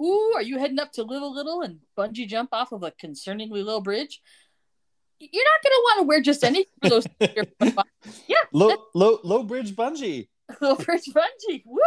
Ooh, 0.02 0.34
are 0.36 0.42
you 0.42 0.60
heading 0.60 0.80
up 0.80 0.92
to 0.94 1.04
Live 1.04 1.22
a 1.22 1.26
Little 1.26 1.62
and 1.62 1.80
bungee 1.98 2.28
jump 2.28 2.50
off 2.52 2.72
of 2.72 2.84
a 2.84 2.92
concerningly 2.92 3.64
low 3.64 3.80
bridge? 3.80 4.22
You're 5.20 5.46
not 5.46 5.64
going 5.64 5.72
to 5.72 5.84
want 5.84 6.00
to 6.00 6.08
wear 6.08 6.22
just 6.22 6.44
any 6.44 6.68
of 6.84 6.90
those 6.90 7.08
yeah, 8.28 8.38
Low, 8.52 8.76
low, 8.94 9.20
low 9.24 9.44
bridge 9.44 9.76
bungee. 9.76 10.28
Low 10.62 10.76
bridge 10.76 11.10
bungee. 11.14 11.64
Woo! 11.66 11.82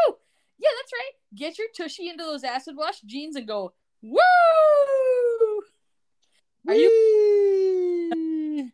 Yeah, 0.59 0.69
that's 0.77 0.93
right. 0.93 1.13
Get 1.35 1.59
your 1.59 1.69
tushy 1.75 2.11
into 2.11 2.25
those 2.25 2.45
acid 2.45 2.77
wash 2.77 3.01
jeans 3.01 3.37
and 3.37 3.49
go 3.49 3.73
woo! 4.03 4.21
Are 6.67 6.75
you? 6.75 8.71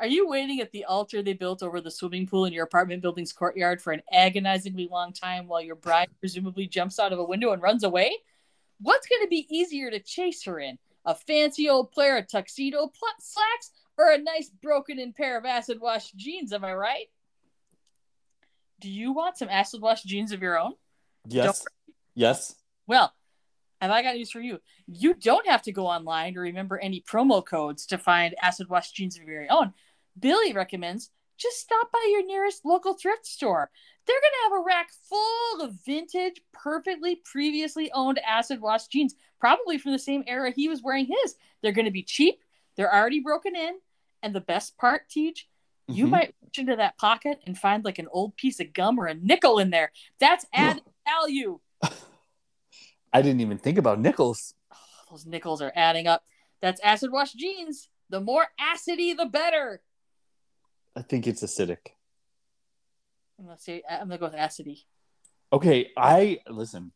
Are 0.00 0.06
you 0.06 0.28
waiting 0.28 0.60
at 0.60 0.70
the 0.70 0.84
altar 0.84 1.22
they 1.22 1.32
built 1.32 1.62
over 1.62 1.80
the 1.80 1.90
swimming 1.90 2.26
pool 2.26 2.44
in 2.44 2.52
your 2.52 2.64
apartment 2.64 3.02
building's 3.02 3.32
courtyard 3.32 3.82
for 3.82 3.92
an 3.92 4.02
agonizingly 4.12 4.88
long 4.88 5.12
time 5.12 5.48
while 5.48 5.60
your 5.60 5.74
bride 5.74 6.08
presumably 6.20 6.68
jumps 6.68 7.00
out 7.00 7.12
of 7.12 7.18
a 7.18 7.24
window 7.24 7.52
and 7.52 7.60
runs 7.60 7.82
away? 7.82 8.16
What's 8.80 9.08
going 9.08 9.22
to 9.22 9.28
be 9.28 9.48
easier 9.50 9.90
to 9.90 9.98
chase 9.98 10.44
her 10.44 10.60
in? 10.60 10.78
A 11.04 11.16
fancy 11.16 11.68
old 11.68 11.90
pair 11.92 12.16
of 12.16 12.28
tuxedo 12.28 12.86
pl- 12.86 13.08
slacks 13.18 13.72
or 13.96 14.12
a 14.12 14.18
nice 14.18 14.50
broken 14.62 15.00
in 15.00 15.12
pair 15.12 15.36
of 15.36 15.44
acid 15.44 15.80
wash 15.80 16.12
jeans? 16.12 16.52
Am 16.52 16.64
I 16.64 16.74
right? 16.74 17.06
Do 18.80 18.88
you 18.88 19.12
want 19.12 19.36
some 19.36 19.48
acid 19.48 19.80
wash 19.80 20.04
jeans 20.04 20.30
of 20.30 20.40
your 20.40 20.56
own? 20.60 20.74
Yes. 21.26 21.64
Yes. 22.14 22.54
Well, 22.86 23.12
have 23.80 23.90
I 23.90 24.02
got 24.02 24.14
news 24.16 24.30
for 24.30 24.40
you? 24.40 24.60
You 24.86 25.14
don't 25.14 25.46
have 25.46 25.62
to 25.62 25.72
go 25.72 25.86
online 25.86 26.34
to 26.34 26.40
remember 26.40 26.78
any 26.78 27.00
promo 27.00 27.44
codes 27.44 27.86
to 27.86 27.98
find 27.98 28.34
acid 28.42 28.68
wash 28.68 28.90
jeans 28.92 29.16
of 29.18 29.24
your 29.24 29.46
own. 29.50 29.72
Billy 30.18 30.52
recommends 30.52 31.10
just 31.36 31.60
stop 31.60 31.92
by 31.92 32.04
your 32.10 32.26
nearest 32.26 32.64
local 32.64 32.94
thrift 32.94 33.24
store. 33.24 33.70
They're 34.06 34.20
going 34.20 34.32
to 34.32 34.50
have 34.50 34.60
a 34.60 34.64
rack 34.66 34.90
full 35.08 35.60
of 35.60 35.74
vintage, 35.86 36.40
perfectly 36.52 37.20
previously 37.24 37.92
owned 37.92 38.18
acid 38.26 38.60
wash 38.60 38.88
jeans, 38.88 39.14
probably 39.38 39.78
from 39.78 39.92
the 39.92 39.98
same 40.00 40.24
era 40.26 40.50
he 40.50 40.68
was 40.68 40.82
wearing 40.82 41.06
his. 41.06 41.36
They're 41.62 41.70
going 41.72 41.84
to 41.84 41.92
be 41.92 42.02
cheap, 42.02 42.42
they're 42.76 42.92
already 42.92 43.20
broken 43.20 43.54
in, 43.54 43.78
and 44.22 44.34
the 44.34 44.40
best 44.40 44.76
part, 44.78 45.08
Teach, 45.08 45.48
you 45.86 46.06
Mhm. 46.06 46.10
might 46.10 46.34
reach 46.42 46.58
into 46.58 46.74
that 46.74 46.98
pocket 46.98 47.40
and 47.46 47.56
find 47.56 47.84
like 47.84 48.00
an 48.00 48.08
old 48.10 48.36
piece 48.36 48.58
of 48.58 48.72
gum 48.72 48.98
or 48.98 49.06
a 49.06 49.14
nickel 49.14 49.60
in 49.60 49.70
there. 49.70 49.92
That's 50.18 50.44
added 50.52 50.82
value. 51.06 51.60
I 53.18 53.22
didn't 53.22 53.40
even 53.40 53.58
think 53.58 53.78
about 53.78 53.98
nickels. 53.98 54.54
Those 55.10 55.26
nickels 55.26 55.60
are 55.60 55.72
adding 55.74 56.06
up. 56.06 56.22
That's 56.62 56.80
acid 56.82 57.10
wash 57.10 57.32
jeans. 57.32 57.88
The 58.10 58.20
more 58.20 58.46
acidy, 58.60 59.16
the 59.16 59.26
better. 59.26 59.80
I 60.94 61.02
think 61.02 61.26
it's 61.26 61.42
acidic. 61.42 61.78
I'm 63.36 63.46
gonna 63.46 63.58
say 63.58 63.82
I'm 63.90 64.06
gonna 64.06 64.18
go 64.18 64.26
with 64.26 64.36
acidy. 64.36 64.84
Okay, 65.52 65.90
I 65.96 66.38
listen. 66.48 66.92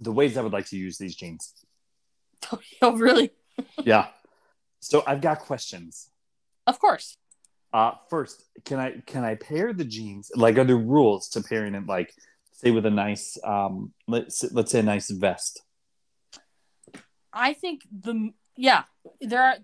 The 0.00 0.10
ways 0.10 0.38
I 0.38 0.40
would 0.42 0.54
like 0.54 0.68
to 0.68 0.76
use 0.78 0.96
these 0.96 1.14
jeans. 1.14 1.52
oh, 2.82 2.96
really? 2.96 3.30
Yeah. 3.84 4.06
So 4.80 5.04
I've 5.06 5.20
got 5.20 5.40
questions. 5.40 6.08
Of 6.66 6.80
course. 6.80 7.18
Uh, 7.74 7.92
first, 8.08 8.42
can 8.64 8.78
I 8.78 9.02
can 9.06 9.22
I 9.22 9.34
pair 9.34 9.74
the 9.74 9.84
jeans? 9.84 10.30
Like, 10.34 10.56
are 10.56 10.64
there 10.64 10.78
rules 10.78 11.28
to 11.30 11.42
pairing 11.42 11.74
it? 11.74 11.86
Like, 11.86 12.14
say 12.62 12.70
with 12.70 12.86
a 12.86 12.90
nice, 12.90 13.38
um, 13.44 13.92
let's 14.06 14.44
let's 14.52 14.72
say 14.72 14.80
a 14.80 14.82
nice 14.82 15.10
vest. 15.10 15.62
I 17.32 17.54
think 17.54 17.82
the 17.90 18.32
yeah 18.56 18.84
there 19.20 19.42
are 19.42 19.56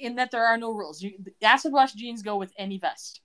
in 0.00 0.16
that 0.16 0.30
there 0.30 0.44
are 0.44 0.58
no 0.58 0.72
rules. 0.72 1.02
You, 1.02 1.12
acid 1.42 1.72
wash 1.72 1.94
jeans 1.94 2.22
go 2.22 2.36
with 2.36 2.52
any 2.58 2.78
vest. 2.78 3.20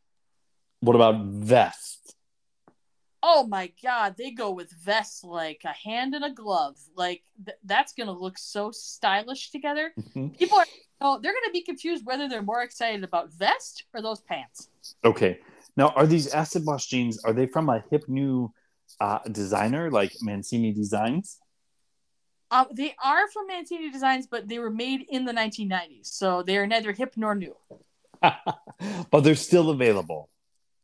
What 0.81 0.95
about 0.95 1.21
vest? 1.25 2.15
Oh 3.21 3.45
my 3.45 3.71
god, 3.83 4.15
they 4.17 4.31
go 4.31 4.51
with 4.51 4.71
vests 4.71 5.25
like 5.25 5.61
a 5.65 5.73
hand 5.73 6.13
and 6.15 6.23
a 6.23 6.31
glove. 6.31 6.77
Like 6.95 7.23
th- 7.45 7.57
that's 7.65 7.91
gonna 7.93 8.13
look 8.13 8.37
so 8.37 8.71
stylish 8.71 9.51
together. 9.51 9.91
Mhm. 9.99 10.37
People 10.37 10.59
are 10.59 10.65
oh, 11.01 11.19
they're 11.21 11.33
gonna 11.33 11.51
be 11.51 11.63
confused 11.63 12.05
whether 12.05 12.29
they're 12.29 12.41
more 12.41 12.61
excited 12.61 13.03
about 13.03 13.33
vest 13.33 13.83
or 13.93 14.01
those 14.01 14.21
pants. 14.21 14.69
Okay. 15.03 15.39
Now, 15.75 15.89
are 15.89 16.07
these 16.07 16.27
acid 16.33 16.65
wash 16.65 16.87
jeans? 16.87 17.23
Are 17.23 17.33
they 17.33 17.45
from 17.45 17.69
a 17.69 17.83
hip 17.89 18.03
new 18.07 18.53
uh, 18.99 19.19
designer 19.31 19.89
like 19.91 20.13
Mancini 20.21 20.71
Designs? 20.71 21.39
Um, 22.51 22.65
they 22.71 22.95
are 23.03 23.29
from 23.29 23.47
Mancini 23.47 23.91
Designs, 23.91 24.27
but 24.27 24.47
they 24.47 24.59
were 24.59 24.71
made 24.71 25.05
in 25.09 25.25
the 25.25 25.33
1990s, 25.33 26.07
so 26.07 26.41
they 26.41 26.57
are 26.57 26.65
neither 26.65 26.91
hip 26.91 27.13
nor 27.15 27.35
new. 27.35 27.55
but 28.21 29.21
they're 29.21 29.35
still 29.35 29.69
available. 29.69 30.29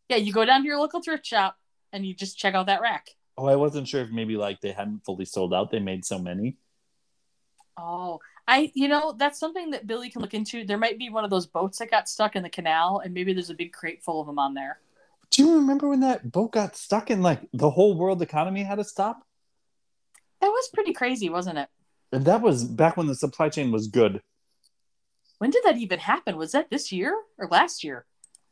Yeah, 0.09 0.17
you 0.17 0.31
go 0.31 0.45
down 0.45 0.61
to 0.61 0.67
your 0.67 0.77
local 0.77 1.01
thrift 1.01 1.25
shop 1.25 1.57
and 1.91 2.05
you 2.05 2.13
just 2.13 2.37
check 2.37 2.53
out 2.53 2.67
that 2.67 2.81
rack. 2.81 3.09
Oh, 3.37 3.47
I 3.47 3.55
wasn't 3.55 3.87
sure 3.87 4.01
if 4.01 4.11
maybe 4.11 4.37
like 4.37 4.61
they 4.61 4.71
hadn't 4.71 5.03
fully 5.03 5.25
sold 5.25 5.53
out. 5.53 5.71
They 5.71 5.79
made 5.79 6.05
so 6.05 6.19
many. 6.19 6.57
Oh, 7.77 8.19
I 8.47 8.71
you 8.73 8.87
know 8.87 9.13
that's 9.17 9.39
something 9.39 9.71
that 9.71 9.87
Billy 9.87 10.09
can 10.09 10.21
look 10.21 10.33
into. 10.33 10.65
There 10.65 10.77
might 10.77 10.97
be 10.97 11.09
one 11.09 11.25
of 11.25 11.29
those 11.29 11.47
boats 11.47 11.79
that 11.79 11.91
got 11.91 12.07
stuck 12.07 12.35
in 12.35 12.43
the 12.43 12.49
canal, 12.49 13.01
and 13.03 13.13
maybe 13.13 13.33
there's 13.33 13.49
a 13.49 13.55
big 13.55 13.73
crate 13.73 14.03
full 14.03 14.21
of 14.21 14.27
them 14.27 14.39
on 14.39 14.53
there. 14.53 14.79
Do 15.31 15.43
you 15.43 15.55
remember 15.55 15.89
when 15.89 16.01
that 16.01 16.31
boat 16.31 16.51
got 16.53 16.75
stuck 16.75 17.09
and 17.09 17.23
like 17.23 17.41
the 17.53 17.69
whole 17.69 17.97
world 17.97 18.21
economy 18.21 18.63
had 18.63 18.75
to 18.75 18.83
stop? 18.83 19.25
That 20.41 20.47
was 20.47 20.69
pretty 20.73 20.93
crazy, 20.93 21.29
wasn't 21.29 21.57
it? 21.57 21.69
And 22.11 22.25
that 22.25 22.41
was 22.41 22.63
back 22.63 22.97
when 22.97 23.07
the 23.07 23.15
supply 23.15 23.49
chain 23.49 23.71
was 23.71 23.87
good. 23.87 24.21
When 25.39 25.49
did 25.49 25.63
that 25.65 25.77
even 25.77 25.99
happen? 25.99 26.37
Was 26.37 26.53
that 26.53 26.69
this 26.69 26.91
year 26.91 27.15
or 27.37 27.47
last 27.49 27.83
year? 27.83 28.05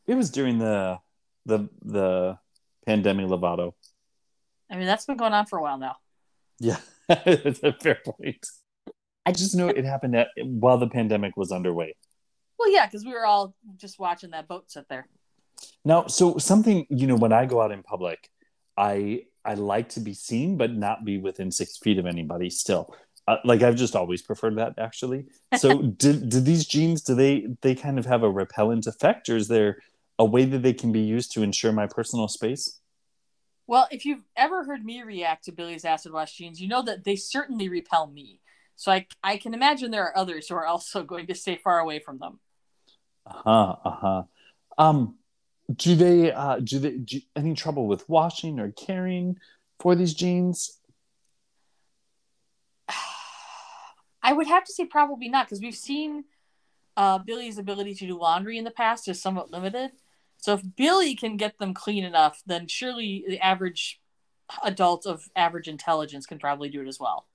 It 0.07 0.15
was 0.15 0.29
during 0.29 0.57
the 0.57 0.99
the 1.45 1.69
the 1.81 2.37
pandemic 2.85 3.27
Lovato. 3.27 3.73
I 4.69 4.75
mean, 4.75 4.85
that's 4.85 5.05
been 5.05 5.17
going 5.17 5.33
on 5.33 5.45
for 5.45 5.59
a 5.59 5.61
while 5.61 5.77
now. 5.77 5.97
Yeah, 6.59 6.77
it's 7.09 7.63
a 7.63 7.73
fair 7.73 7.99
point. 8.03 8.45
I 9.25 9.31
just 9.31 9.55
know 9.55 9.69
it 9.69 9.85
happened 9.85 10.15
at, 10.15 10.27
while 10.43 10.77
the 10.77 10.89
pandemic 10.89 11.37
was 11.37 11.51
underway. 11.51 11.95
Well, 12.59 12.71
yeah, 12.71 12.85
because 12.85 13.05
we 13.05 13.13
were 13.13 13.25
all 13.25 13.55
just 13.77 13.99
watching 13.99 14.31
that 14.31 14.47
boat 14.47 14.69
sit 14.69 14.87
there. 14.89 15.07
Now, 15.85 16.07
so 16.07 16.37
something 16.37 16.85
you 16.89 17.07
know, 17.07 17.15
when 17.15 17.33
I 17.33 17.45
go 17.45 17.61
out 17.61 17.71
in 17.71 17.83
public, 17.83 18.29
I 18.77 19.23
I 19.45 19.55
like 19.55 19.89
to 19.89 19.99
be 19.99 20.13
seen, 20.13 20.57
but 20.57 20.71
not 20.71 21.05
be 21.05 21.17
within 21.17 21.51
six 21.51 21.77
feet 21.77 21.97
of 21.97 22.05
anybody. 22.05 22.49
Still, 22.49 22.95
uh, 23.27 23.37
like 23.43 23.61
I've 23.61 23.75
just 23.75 23.95
always 23.95 24.21
preferred 24.21 24.57
that. 24.57 24.73
Actually, 24.77 25.25
so 25.57 25.81
did 25.97 26.29
did 26.29 26.45
these 26.45 26.65
jeans? 26.65 27.01
Do 27.01 27.15
they 27.15 27.47
they 27.61 27.75
kind 27.75 27.99
of 27.99 28.05
have 28.05 28.23
a 28.23 28.31
repellent 28.31 28.87
effect, 28.87 29.29
or 29.29 29.35
is 29.35 29.47
there 29.47 29.79
a 30.17 30.25
way 30.25 30.45
that 30.45 30.61
they 30.61 30.73
can 30.73 30.91
be 30.91 31.01
used 31.01 31.33
to 31.33 31.43
ensure 31.43 31.71
my 31.71 31.87
personal 31.87 32.27
space? 32.27 32.79
Well, 33.67 33.87
if 33.91 34.05
you've 34.05 34.23
ever 34.35 34.65
heard 34.65 34.83
me 34.83 35.01
react 35.03 35.45
to 35.45 35.51
Billy's 35.51 35.85
acid 35.85 36.11
wash 36.11 36.35
jeans, 36.35 36.61
you 36.61 36.67
know 36.67 36.81
that 36.83 37.03
they 37.03 37.15
certainly 37.15 37.69
repel 37.69 38.07
me. 38.07 38.39
So 38.75 38.91
I 38.91 39.07
I 39.23 39.37
can 39.37 39.53
imagine 39.53 39.91
there 39.91 40.03
are 40.03 40.17
others 40.17 40.47
who 40.47 40.55
are 40.55 40.65
also 40.65 41.03
going 41.13 41.27
to 41.27 41.35
stay 41.35 41.57
far 41.57 41.79
away 41.79 41.99
from 41.99 42.19
them. 42.19 42.39
Uh 43.25 43.41
huh. 43.43 43.75
Uh 43.83 43.91
huh. 43.91 44.23
Um, 44.77 45.15
do 45.73 45.95
they 45.95 46.31
uh 46.31 46.59
do 46.59 46.79
they 46.79 46.97
do 46.97 47.19
any 47.35 47.53
trouble 47.53 47.87
with 47.87 48.07
washing 48.09 48.59
or 48.59 48.71
caring 48.71 49.37
for 49.79 49.95
these 49.95 50.13
jeans? 50.13 50.79
I 54.23 54.33
would 54.33 54.47
have 54.47 54.65
to 54.65 54.73
say 54.73 54.85
probably 54.85 55.29
not 55.29 55.47
because 55.47 55.61
we've 55.61 55.75
seen 55.75 56.25
uh, 56.95 57.17
Billy's 57.17 57.57
ability 57.57 57.95
to 57.95 58.07
do 58.07 58.19
laundry 58.19 58.57
in 58.57 58.63
the 58.63 58.71
past 58.71 59.07
is 59.07 59.21
somewhat 59.21 59.51
limited. 59.51 59.91
So 60.37 60.53
if 60.53 60.61
Billy 60.75 61.15
can 61.15 61.37
get 61.37 61.57
them 61.57 61.73
clean 61.73 62.03
enough, 62.03 62.41
then 62.45 62.67
surely 62.67 63.23
the 63.27 63.39
average 63.39 63.99
adult 64.63 65.05
of 65.05 65.29
average 65.35 65.67
intelligence 65.67 66.25
can 66.25 66.37
probably 66.37 66.69
do 66.69 66.81
it 66.81 66.87
as 66.87 66.99
well. 66.99 67.25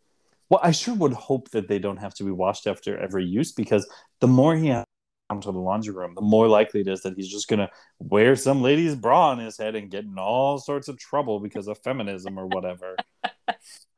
Well, 0.51 0.61
I 0.63 0.71
sure 0.71 0.95
would 0.95 1.13
hope 1.13 1.51
that 1.51 1.69
they 1.69 1.79
don't 1.79 1.99
have 1.99 2.15
to 2.15 2.25
be 2.25 2.31
washed 2.31 2.67
after 2.67 2.99
every 2.99 3.25
use 3.25 3.53
because 3.53 3.89
the 4.21 4.29
more 4.29 4.57
he 4.57 4.69
has 4.69 4.85
come 4.85 4.88
to 5.29 5.53
the 5.53 5.59
laundry 5.59 5.95
room, 5.95 6.15
the 6.15 6.23
more 6.23 6.49
likely 6.49 6.81
it 6.81 6.89
is 6.89 7.03
that 7.03 7.15
he's 7.15 7.29
just 7.29 7.49
going 7.49 7.59
to 7.59 7.71
wear 7.99 8.35
some 8.35 8.63
lady's 8.63 8.95
bra 8.95 9.29
on 9.31 9.39
his 9.39 9.59
head 9.59 9.75
and 9.75 9.91
get 9.91 10.05
in 10.05 10.19
all 10.19 10.59
sorts 10.59 10.89
of 10.89 10.99
trouble 10.99 11.39
because 11.39 11.69
of 11.69 11.79
feminism 11.79 12.39
or 12.39 12.47
whatever. 12.47 12.97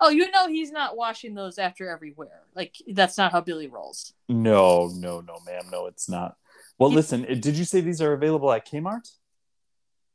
Oh, 0.03 0.09
you 0.09 0.31
know 0.31 0.49
he's 0.49 0.71
not 0.71 0.97
washing 0.97 1.35
those 1.35 1.59
after 1.59 1.91
every 1.91 2.15
wear. 2.17 2.43
Like 2.55 2.75
that's 2.95 3.19
not 3.19 3.33
how 3.33 3.41
Billy 3.43 3.67
rolls. 3.67 4.15
no, 4.29 4.91
no, 4.95 5.21
no, 5.21 5.39
ma'am. 5.45 5.65
No, 5.71 5.87
it's 5.87 6.09
not. 6.09 6.37
Well, 6.79 6.91
listen, 6.91 7.23
did 7.41 7.57
you 7.57 7.65
say 7.65 7.81
these 7.83 8.01
are 8.01 8.15
available 8.15 8.51
at 8.53 8.67
Kmart? 8.67 9.11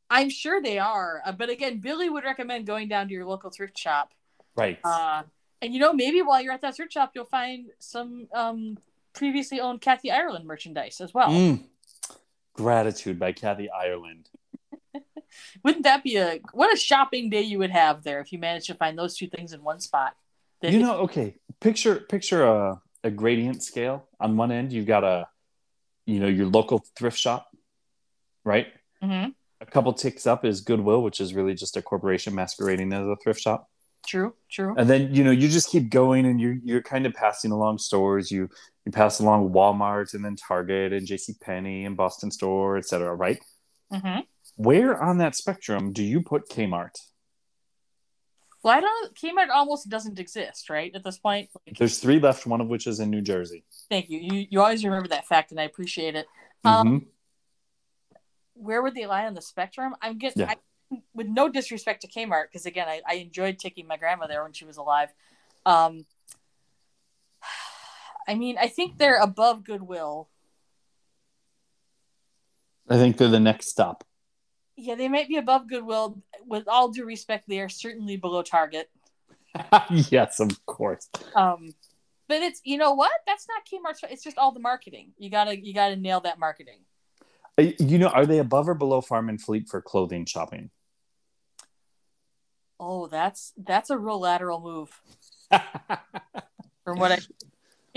I'm 0.09 0.29
sure 0.29 0.61
they 0.61 0.79
are, 0.79 1.21
uh, 1.25 1.33
but 1.33 1.49
again, 1.49 1.79
Billy 1.79 2.09
would 2.09 2.23
recommend 2.23 2.65
going 2.65 2.87
down 2.87 3.07
to 3.07 3.13
your 3.13 3.25
local 3.25 3.51
thrift 3.51 3.77
shop. 3.77 4.13
Right. 4.55 4.79
Uh, 4.83 5.23
and 5.61 5.73
you 5.73 5.79
know, 5.79 5.93
maybe 5.93 6.21
while 6.21 6.41
you're 6.41 6.53
at 6.53 6.61
that 6.61 6.75
thrift 6.75 6.93
shop, 6.93 7.11
you'll 7.13 7.25
find 7.25 7.67
some 7.79 8.27
um, 8.33 8.77
previously 9.15 9.59
owned 9.59 9.81
Kathy 9.81 10.11
Ireland 10.11 10.45
merchandise 10.45 11.01
as 11.01 11.13
well. 11.13 11.29
Mm. 11.29 11.63
Gratitude 12.53 13.19
by 13.19 13.31
Kathy 13.31 13.69
Ireland. 13.69 14.29
Wouldn't 15.63 15.83
that 15.83 16.03
be 16.03 16.17
a 16.17 16.39
what 16.53 16.73
a 16.73 16.77
shopping 16.77 17.29
day 17.29 17.41
you 17.41 17.57
would 17.59 17.71
have 17.71 18.03
there 18.03 18.19
if 18.21 18.31
you 18.31 18.39
managed 18.39 18.67
to 18.67 18.75
find 18.75 18.97
those 18.97 19.17
two 19.17 19.27
things 19.27 19.53
in 19.53 19.63
one 19.63 19.79
spot? 19.79 20.15
That 20.61 20.71
You 20.71 20.79
know, 20.79 20.99
okay. 20.99 21.35
Picture 21.59 21.95
picture 21.95 22.45
a, 22.45 22.81
a 23.03 23.11
gradient 23.11 23.63
scale. 23.63 24.07
On 24.19 24.37
one 24.37 24.51
end, 24.51 24.71
you've 24.71 24.85
got 24.85 25.03
a, 25.03 25.27
you 26.05 26.19
know, 26.19 26.27
your 26.27 26.45
local 26.45 26.83
thrift 26.97 27.17
shop, 27.17 27.47
right? 28.43 28.67
Mhm. 29.03 29.33
A 29.61 29.65
couple 29.65 29.91
ticks 29.93 30.27
up 30.27 30.45
is 30.45 30.61
Goodwill, 30.61 31.01
which 31.01 31.19
is 31.19 31.33
really 31.33 31.53
just 31.55 31.75
a 31.77 31.81
corporation 31.81 32.35
masquerading 32.35 32.93
as 32.93 33.07
a 33.07 33.15
thrift 33.23 33.41
shop. 33.41 33.69
true, 34.07 34.35
true. 34.51 34.75
And 34.77 34.87
then 34.87 35.13
you 35.15 35.23
know 35.23 35.31
you 35.31 35.49
just 35.49 35.69
keep 35.69 35.89
going, 35.89 36.25
and 36.25 36.39
you're 36.39 36.57
you're 36.63 36.83
kind 36.83 37.05
of 37.05 37.13
passing 37.13 37.51
along 37.51 37.79
stores. 37.79 38.31
You 38.31 38.49
you 38.85 38.91
pass 38.91 39.19
along 39.19 39.51
Walmart, 39.51 40.13
and 40.13 40.23
then 40.23 40.35
Target, 40.35 40.93
and 40.93 41.05
J 41.07 41.17
C 41.17 41.33
Penney, 41.41 41.85
and 41.85 41.97
Boston 41.97 42.31
Store, 42.31 42.77
etc. 42.77 43.13
Right? 43.15 43.39
hmm 43.91 44.19
Where 44.55 45.01
on 45.01 45.17
that 45.19 45.35
spectrum 45.35 45.91
do 45.91 46.03
you 46.03 46.21
put 46.21 46.49
Kmart? 46.49 46.97
Well, 48.63 48.75
I 48.75 48.81
don't. 48.81 49.15
Kmart 49.15 49.49
almost 49.53 49.89
doesn't 49.89 50.19
exist, 50.19 50.69
right? 50.69 50.91
At 50.95 51.03
this 51.03 51.19
point, 51.19 51.49
like, 51.67 51.77
There's 51.77 51.99
three 51.99 52.19
left, 52.19 52.45
one 52.47 52.61
of 52.61 52.67
which 52.67 52.87
is 52.87 52.99
in 52.99 53.09
New 53.09 53.21
Jersey. 53.21 53.63
thank 53.89 54.09
you. 54.09 54.19
You 54.19 54.47
you 54.49 54.61
always 54.61 54.83
remember 54.83 55.07
that 55.09 55.27
fact, 55.27 55.51
and 55.51 55.59
I 55.59 55.63
appreciate 55.63 56.15
it. 56.15 56.25
Um, 56.63 56.87
Mhm. 56.87 57.05
where 58.53 58.81
would 58.81 58.95
they 58.95 59.05
lie 59.05 59.25
on 59.25 59.33
the 59.33 59.41
spectrum? 59.41 59.95
I'm 60.01 60.17
getting, 60.17 60.41
Yeah. 60.41 60.53
I, 60.91 60.97
with 61.13 61.27
no 61.27 61.49
disrespect 61.49 62.01
to 62.01 62.07
Kmart, 62.07 62.45
because 62.51 62.65
again, 62.65 62.87
I, 62.87 63.01
I 63.07 63.15
enjoyed 63.15 63.59
taking 63.59 63.85
my 63.85 63.97
grandma 63.97 64.27
there 64.27 64.41
when 64.43 64.53
she 64.53 64.65
was 64.65 64.77
alive. 64.77 65.13
Um, 65.65 66.05
I 68.27 68.35
mean, 68.35 68.57
I 68.59 68.67
think 68.67 68.97
they're 68.97 69.21
above 69.21 69.63
Goodwill. 69.63 70.29
I 72.89 72.97
think 72.97 73.17
they're 73.17 73.27
the 73.27 73.39
next 73.39 73.67
stop. 73.67 74.03
Yeah, 74.77 74.95
they 74.95 75.07
might 75.07 75.27
be 75.27 75.37
above 75.37 75.67
Goodwill. 75.69 76.21
With 76.45 76.67
all 76.67 76.89
due 76.89 77.05
respect, 77.05 77.47
they 77.47 77.59
are 77.59 77.69
certainly 77.69 78.17
below 78.17 78.41
Target. 78.41 78.89
yes, 79.89 80.39
of 80.39 80.65
course. 80.65 81.09
Um, 81.35 81.73
but 82.27 82.41
it's 82.41 82.61
you 82.63 82.77
know 82.77 82.93
what? 82.93 83.11
That's 83.25 83.47
not 83.47 83.63
Kmart's. 83.65 84.01
It's 84.09 84.23
just 84.23 84.37
all 84.37 84.51
the 84.51 84.59
marketing. 84.59 85.13
You 85.17 85.29
gotta 85.29 85.57
you 85.57 85.73
gotta 85.73 85.95
nail 85.95 86.19
that 86.21 86.39
marketing. 86.39 86.79
Uh, 87.57 87.71
You 87.79 87.97
know, 87.97 88.07
are 88.07 88.25
they 88.25 88.39
above 88.39 88.67
or 88.67 88.73
below 88.73 89.01
Farm 89.01 89.29
and 89.29 89.41
Fleet 89.41 89.69
for 89.69 89.81
clothing 89.81 90.25
shopping? 90.25 90.71
Oh, 92.79 93.07
that's 93.07 93.53
that's 93.57 93.89
a 93.89 93.97
real 93.97 94.19
lateral 94.19 94.59
move 94.59 95.01
from 96.83 96.99
what 96.99 97.11
I. 97.13 97.19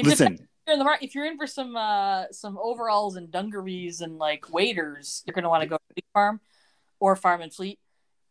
Listen, 0.06 0.34
if 0.34 0.40
you're 0.66 0.74
in 0.74 0.78
the 0.78 0.98
if 1.00 1.14
you're 1.14 1.26
in 1.26 1.36
for 1.36 1.46
some 1.46 1.76
uh 1.76 2.24
some 2.30 2.58
overalls 2.58 3.16
and 3.16 3.30
dungarees 3.30 4.00
and 4.00 4.18
like 4.18 4.52
waders, 4.52 5.22
you're 5.26 5.34
gonna 5.34 5.48
want 5.48 5.62
to 5.62 5.68
go 5.68 5.76
to 5.76 5.94
Big 5.94 6.04
Farm 6.12 6.40
or 7.00 7.16
Farm 7.16 7.40
and 7.40 7.52
Fleet. 7.52 7.78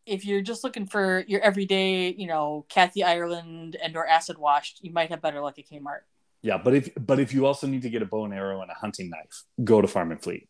If 0.06 0.24
you're 0.24 0.40
just 0.40 0.64
looking 0.64 0.86
for 0.86 1.24
your 1.28 1.40
everyday, 1.42 2.10
you 2.10 2.26
know, 2.26 2.64
Kathy 2.70 3.04
Ireland 3.04 3.76
and 3.82 3.94
or 3.96 4.06
acid 4.06 4.38
washed, 4.38 4.82
you 4.82 4.92
might 4.92 5.10
have 5.10 5.20
better 5.20 5.40
luck 5.40 5.58
at 5.58 5.66
Kmart. 5.68 6.00
yeah, 6.42 6.56
but 6.56 6.74
if 6.74 6.88
but 6.96 7.20
if 7.20 7.34
you 7.34 7.46
also 7.46 7.66
need 7.66 7.82
to 7.82 7.90
get 7.90 8.00
a 8.02 8.06
bow 8.06 8.24
and 8.24 8.32
arrow 8.32 8.62
and 8.62 8.70
a 8.70 8.74
hunting 8.74 9.10
knife, 9.10 9.44
go 9.64 9.82
to 9.82 9.88
Farm 9.88 10.10
and 10.12 10.22
Fleet. 10.22 10.48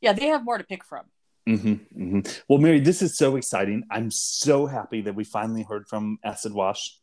Yeah, 0.00 0.12
they 0.12 0.26
have 0.26 0.44
more 0.44 0.58
to 0.58 0.64
pick 0.64 0.84
from. 0.84 1.06
hmm 1.46 1.74
hmm 1.94 2.20
Well, 2.48 2.58
Mary, 2.58 2.80
this 2.80 3.00
is 3.02 3.16
so 3.16 3.36
exciting. 3.36 3.84
I'm 3.90 4.10
so 4.10 4.66
happy 4.66 5.00
that 5.02 5.14
we 5.14 5.24
finally 5.24 5.62
heard 5.62 5.86
from 5.88 6.18
Acid 6.24 6.52
Wash. 6.52 6.98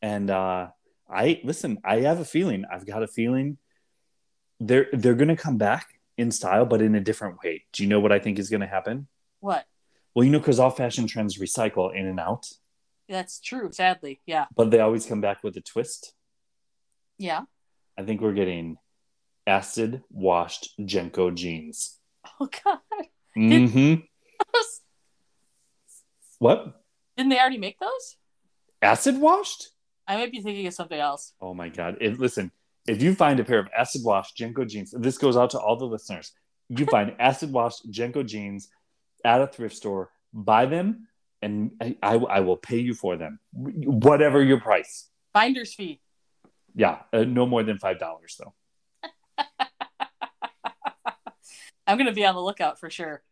And 0.00 0.30
uh, 0.30 0.68
I 1.08 1.40
listen, 1.44 1.78
I 1.84 2.00
have 2.00 2.20
a 2.20 2.24
feeling, 2.24 2.64
I've 2.72 2.86
got 2.86 3.02
a 3.02 3.06
feeling 3.06 3.58
they're 4.60 4.86
they're 4.92 5.14
gonna 5.14 5.36
come 5.36 5.58
back 5.58 5.88
in 6.16 6.30
style, 6.30 6.64
but 6.64 6.80
in 6.80 6.94
a 6.94 7.00
different 7.00 7.38
way. 7.42 7.64
Do 7.72 7.82
you 7.82 7.88
know 7.88 8.00
what 8.00 8.12
I 8.12 8.18
think 8.18 8.38
is 8.38 8.48
gonna 8.50 8.66
happen? 8.66 9.08
What? 9.40 9.66
Well, 10.14 10.24
you 10.24 10.30
know, 10.30 10.38
because 10.38 10.60
all 10.60 10.70
fashion 10.70 11.06
trends 11.06 11.38
recycle 11.38 11.94
in 11.94 12.06
and 12.06 12.20
out, 12.20 12.46
That's 13.08 13.40
true. 13.40 13.70
Sadly, 13.72 14.20
yeah, 14.26 14.46
but 14.56 14.70
they 14.70 14.80
always 14.80 15.06
come 15.06 15.20
back 15.20 15.42
with 15.42 15.56
a 15.56 15.60
twist. 15.60 16.14
yeah. 17.18 17.42
I 17.98 18.02
think 18.02 18.20
we're 18.20 18.32
getting 18.32 18.76
acid 19.46 20.02
washed 20.10 20.70
JNCO 20.80 21.34
jeans. 21.34 21.98
Oh 22.40 22.48
God, 22.64 22.78
Mm-hmm. 23.36 24.00
What? 26.38 26.80
didn't 27.16 27.30
they 27.30 27.38
already 27.38 27.58
make 27.58 27.78
those? 27.78 28.16
Acid 28.82 29.18
washed? 29.20 29.68
I 30.06 30.16
might 30.16 30.32
be 30.32 30.40
thinking 30.40 30.66
of 30.66 30.74
something 30.74 30.98
else. 30.98 31.32
Oh 31.40 31.54
my 31.54 31.68
god! 31.68 31.96
If, 32.00 32.18
listen, 32.18 32.50
if 32.86 33.02
you 33.02 33.14
find 33.14 33.40
a 33.40 33.44
pair 33.44 33.58
of 33.58 33.68
acid 33.76 34.02
wash 34.04 34.34
JNCO 34.34 34.68
jeans, 34.68 34.94
this 34.96 35.18
goes 35.18 35.36
out 35.36 35.50
to 35.50 35.58
all 35.58 35.76
the 35.76 35.86
listeners. 35.86 36.32
You 36.68 36.86
find 36.86 37.14
acid 37.18 37.52
wash 37.52 37.80
JNCO 37.90 38.26
jeans 38.26 38.68
at 39.24 39.40
a 39.40 39.46
thrift 39.46 39.76
store, 39.76 40.10
buy 40.32 40.66
them, 40.66 41.08
and 41.40 41.72
I, 41.80 41.96
I, 42.02 42.14
I 42.16 42.40
will 42.40 42.56
pay 42.56 42.78
you 42.78 42.94
for 42.94 43.16
them, 43.16 43.38
whatever 43.52 44.42
your 44.42 44.60
price. 44.60 45.08
Finder's 45.32 45.74
fee. 45.74 46.00
Yeah, 46.74 46.98
uh, 47.12 47.24
no 47.24 47.46
more 47.46 47.62
than 47.62 47.78
five 47.78 47.98
dollars 47.98 48.38
though. 48.38 48.54
I'm 51.86 51.98
gonna 51.98 52.12
be 52.12 52.26
on 52.26 52.34
the 52.34 52.42
lookout 52.42 52.78
for 52.78 52.90
sure. 52.90 53.22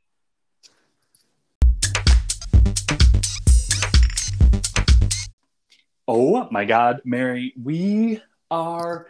Oh 6.09 6.49
my 6.51 6.65
God, 6.65 7.01
Mary, 7.05 7.55
we 7.63 8.21
are 8.51 9.09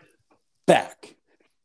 back 0.67 1.17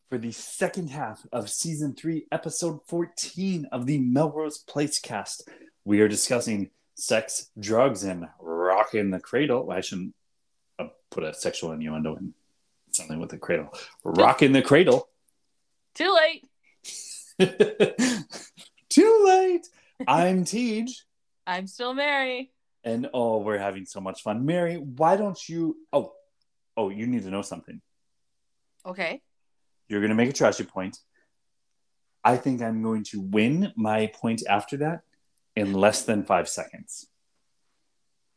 for 0.09 0.17
the 0.17 0.32
second 0.32 0.89
half 0.89 1.25
of 1.34 1.49
season 1.49 1.95
three, 1.95 2.28
episode 2.32 2.80
14 2.88 3.67
of 3.73 3.86
the 3.86 3.97
Melrose 3.97 4.59
Place 4.59 4.99
cast. 4.99 5.49
We 5.84 5.99
are 5.99 6.07
discussing 6.07 6.69
sex, 6.95 7.49
drugs, 7.59 8.05
and 8.05 8.30
rocking 8.39 9.11
the 9.11 9.19
cradle. 9.19 9.69
I 9.69 9.82
shouldn't 9.82 10.15
uh, 10.80 10.88
put 11.11 11.25
a 11.25 11.34
sexual 11.34 11.73
innuendo 11.73 12.15
in 12.15 12.34
something 12.91 13.19
with 13.19 13.32
the 13.32 13.38
cradle. 13.38 13.73
Rocking 14.05 14.53
the 14.53 14.61
cradle. 14.61 15.09
Too 15.93 16.15
late. 16.15 16.45
Too 18.89 19.23
late. 19.28 19.67
I'm 20.07 20.45
Tej. 20.45 20.88
I'm 21.45 21.67
still 21.67 21.93
Mary. 21.93 22.53
And 22.88 23.09
oh, 23.13 23.39
we're 23.39 23.57
having 23.57 23.85
so 23.85 23.99
much 23.99 24.21
fun. 24.21 24.45
Mary, 24.45 24.77
why 24.77 25.17
don't 25.17 25.49
you? 25.49 25.75
Oh, 25.91 26.13
oh, 26.77 26.88
you 26.88 27.05
need 27.05 27.23
to 27.23 27.29
know 27.29 27.41
something. 27.41 27.81
Okay. 28.85 29.21
You're 29.89 29.99
going 29.99 30.11
to 30.11 30.15
make 30.15 30.29
a 30.29 30.33
trashy 30.33 30.63
point. 30.63 30.97
I 32.23 32.38
think 32.38 32.61
I'm 32.61 32.81
going 32.81 33.03
to 33.11 33.19
win 33.19 33.73
my 33.75 34.09
point 34.13 34.43
after 34.47 34.77
that 34.77 35.01
in 35.53 35.73
less 35.73 36.03
than 36.03 36.23
five 36.23 36.47
seconds. 36.47 37.07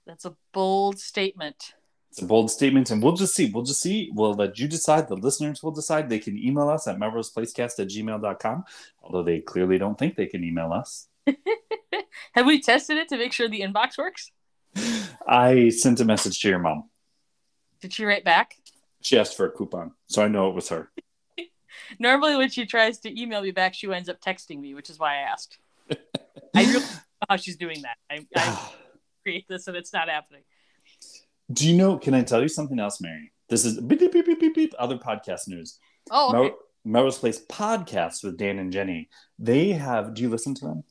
That's 0.05 0.25
a 0.25 0.35
bold 0.53 0.99
statement. 0.99 1.75
It's 2.11 2.21
a 2.21 2.27
bold 2.27 2.51
statement, 2.51 2.91
and 2.91 3.01
we'll 3.01 3.13
just 3.13 3.37
see. 3.37 3.53
We'll 3.55 3.63
just 3.63 3.81
see. 3.81 4.11
We'll 4.13 4.35
let 4.35 4.59
you 4.59 4.67
decide. 4.67 5.07
The 5.07 5.15
listeners 5.15 5.63
will 5.63 5.71
decide. 5.71 6.09
They 6.09 6.19
can 6.19 6.37
email 6.37 6.69
us 6.71 6.89
at 6.89 6.99
melroseplacecast 6.99 7.79
at 7.79 7.87
gmail.com, 7.87 8.65
although 9.01 9.23
they 9.23 9.39
clearly 9.39 9.79
don't 9.79 9.97
think 9.97 10.17
they 10.17 10.27
can 10.27 10.43
email 10.43 10.73
us. 10.73 11.07
Have 12.33 12.47
we 12.47 12.61
tested 12.61 12.97
it 12.97 13.09
to 13.11 13.17
make 13.17 13.33
sure 13.33 13.49
the 13.49 13.61
inbox 13.61 13.97
works? 13.97 14.33
I 15.27 15.69
sent 15.71 16.01
a 16.01 16.05
message 16.05 16.41
to 16.41 16.49
your 16.49 16.59
mom. 16.59 16.89
Did 17.81 17.93
she 17.93 18.05
write 18.05 18.25
back? 18.25 18.57
She 19.01 19.19
asked 19.19 19.37
for 19.37 19.47
a 19.47 19.51
coupon, 19.51 19.93
so 20.07 20.23
I 20.23 20.29
know 20.29 20.49
it 20.49 20.55
was 20.55 20.69
her. 20.69 20.91
Normally, 21.99 22.37
when 22.37 22.51
she 22.51 22.67
tries 22.67 22.99
to 23.01 23.21
email 23.21 23.43
me 23.43 23.51
back, 23.51 23.75
she 23.75 23.91
ends 23.93 24.09
up 24.09 24.21
texting 24.21 24.61
me, 24.61 24.75
which 24.75 24.91
is 24.91 24.99
why 24.99 25.15
I 25.15 25.21
asked. 25.21 25.59
I 25.91 25.97
really 26.55 26.73
don't 26.73 26.83
know 26.83 26.99
how 27.29 27.37
she's 27.37 27.57
doing 27.57 27.83
that. 27.83 27.97
I, 28.11 28.27
I 28.37 28.71
create 29.23 29.47
this 29.49 29.67
and 29.67 29.77
it's 29.77 29.93
not 29.93 30.09
happening. 30.09 30.43
Do 31.53 31.69
you 31.69 31.77
know? 31.77 31.99
Can 31.99 32.15
I 32.15 32.23
tell 32.23 32.43
you 32.43 32.49
something 32.49 32.79
else, 32.79 33.01
Mary? 33.01 33.33
This 33.49 33.65
is 33.65 33.81
beep 33.81 33.99
beep 33.99 34.13
beep 34.13 34.27
beep 34.27 34.41
beep, 34.41 34.55
beep 34.55 34.75
other 34.79 34.97
podcast 34.97 35.49
news. 35.49 35.79
Oh, 36.11 36.29
okay. 36.29 36.39
Mel- 36.39 36.59
Melrose 36.85 37.19
Place 37.19 37.45
podcast 37.45 38.23
with 38.25 38.39
Dan 38.39 38.59
and 38.59 38.73
Jenny. 38.73 39.09
They 39.39 39.73
have. 39.73 40.15
Do 40.15 40.23
you 40.23 40.29
listen 40.29 40.55
to 40.57 40.65
them? 40.67 40.85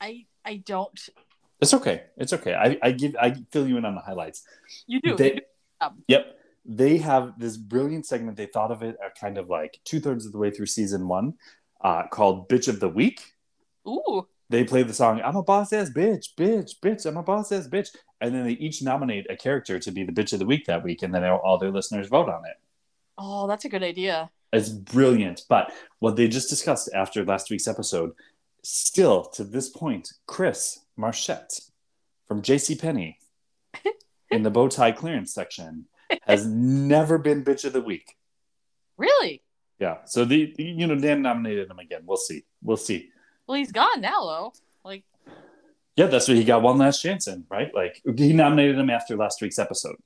I 0.00 0.26
I 0.44 0.56
don't. 0.56 0.98
It's 1.60 1.72
okay. 1.74 2.02
It's 2.16 2.32
okay. 2.32 2.54
I, 2.54 2.78
I 2.82 2.90
give. 2.92 3.16
I 3.20 3.34
fill 3.50 3.66
you 3.66 3.76
in 3.78 3.84
on 3.84 3.94
the 3.94 4.00
highlights. 4.00 4.42
You 4.86 5.00
do. 5.00 5.16
They- 5.16 5.26
You 5.34 5.34
do. 5.36 5.40
Um, 5.80 6.04
Yep. 6.08 6.38
They 6.66 6.96
have 6.98 7.38
this 7.38 7.56
brilliant 7.58 8.06
segment. 8.06 8.36
They 8.38 8.46
thought 8.46 8.70
of 8.70 8.82
it 8.82 8.96
at 9.04 9.18
kind 9.18 9.36
of 9.36 9.50
like 9.50 9.80
two 9.84 10.00
thirds 10.00 10.24
of 10.24 10.32
the 10.32 10.38
way 10.38 10.50
through 10.50 10.66
season 10.66 11.08
one, 11.08 11.34
uh, 11.82 12.04
called 12.10 12.48
"Bitch 12.48 12.68
of 12.68 12.80
the 12.80 12.88
Week." 12.88 13.20
Ooh. 13.86 14.26
They 14.48 14.64
play 14.64 14.82
the 14.82 14.94
song 14.94 15.20
"I'm 15.22 15.36
a 15.36 15.42
boss 15.42 15.72
ass 15.74 15.90
bitch, 15.90 16.34
bitch, 16.36 16.78
bitch, 16.80 17.04
I'm 17.06 17.18
a 17.18 17.22
boss 17.22 17.52
ass 17.52 17.68
bitch," 17.68 17.88
and 18.20 18.34
then 18.34 18.44
they 18.44 18.52
each 18.52 18.82
nominate 18.82 19.26
a 19.30 19.36
character 19.36 19.78
to 19.78 19.90
be 19.90 20.04
the 20.04 20.12
bitch 20.12 20.32
of 20.32 20.38
the 20.38 20.46
week 20.46 20.64
that 20.66 20.82
week, 20.82 21.02
and 21.02 21.14
then 21.14 21.22
all 21.24 21.58
their 21.58 21.70
listeners 21.70 22.08
vote 22.08 22.28
on 22.30 22.44
it. 22.46 22.56
Oh, 23.18 23.46
that's 23.46 23.64
a 23.66 23.68
good 23.68 23.82
idea. 23.82 24.30
It's 24.52 24.70
brilliant. 24.70 25.42
But 25.48 25.70
what 25.98 26.16
they 26.16 26.28
just 26.28 26.48
discussed 26.48 26.88
after 26.94 27.24
last 27.26 27.50
week's 27.50 27.68
episode, 27.68 28.12
still 28.62 29.24
to 29.24 29.44
this 29.44 29.68
point, 29.68 30.12
Chris 30.26 30.80
Marchette 30.96 31.58
from 32.26 32.42
J.C. 32.42 32.74
JCPenney 32.76 33.16
in 34.30 34.42
the 34.42 34.50
bow 34.50 34.68
tie 34.68 34.92
clearance 34.92 35.32
section 35.32 35.86
has 36.22 36.46
never 36.48 37.18
been 37.18 37.44
bitch 37.44 37.64
of 37.64 37.72
the 37.72 37.80
week. 37.80 38.16
Really? 38.96 39.42
Yeah. 39.78 39.98
So 40.06 40.24
the 40.24 40.54
you 40.58 40.86
know 40.86 40.94
Dan 40.94 41.22
nominated 41.22 41.70
him 41.70 41.78
again. 41.78 42.02
We'll 42.04 42.16
see. 42.16 42.44
We'll 42.62 42.76
see. 42.76 43.10
Well, 43.46 43.58
he's 43.58 43.72
gone 43.72 44.00
now, 44.00 44.20
though. 44.22 44.52
Like, 44.84 45.04
Yeah, 45.96 46.06
that's 46.06 46.28
what 46.28 46.36
he 46.36 46.44
got 46.44 46.62
one 46.62 46.78
last 46.78 47.02
chance 47.02 47.26
in, 47.28 47.44
right? 47.50 47.74
Like 47.74 48.00
he 48.16 48.32
nominated 48.32 48.78
him 48.78 48.90
after 48.90 49.16
last 49.16 49.42
week's 49.42 49.58
episode. 49.58 49.96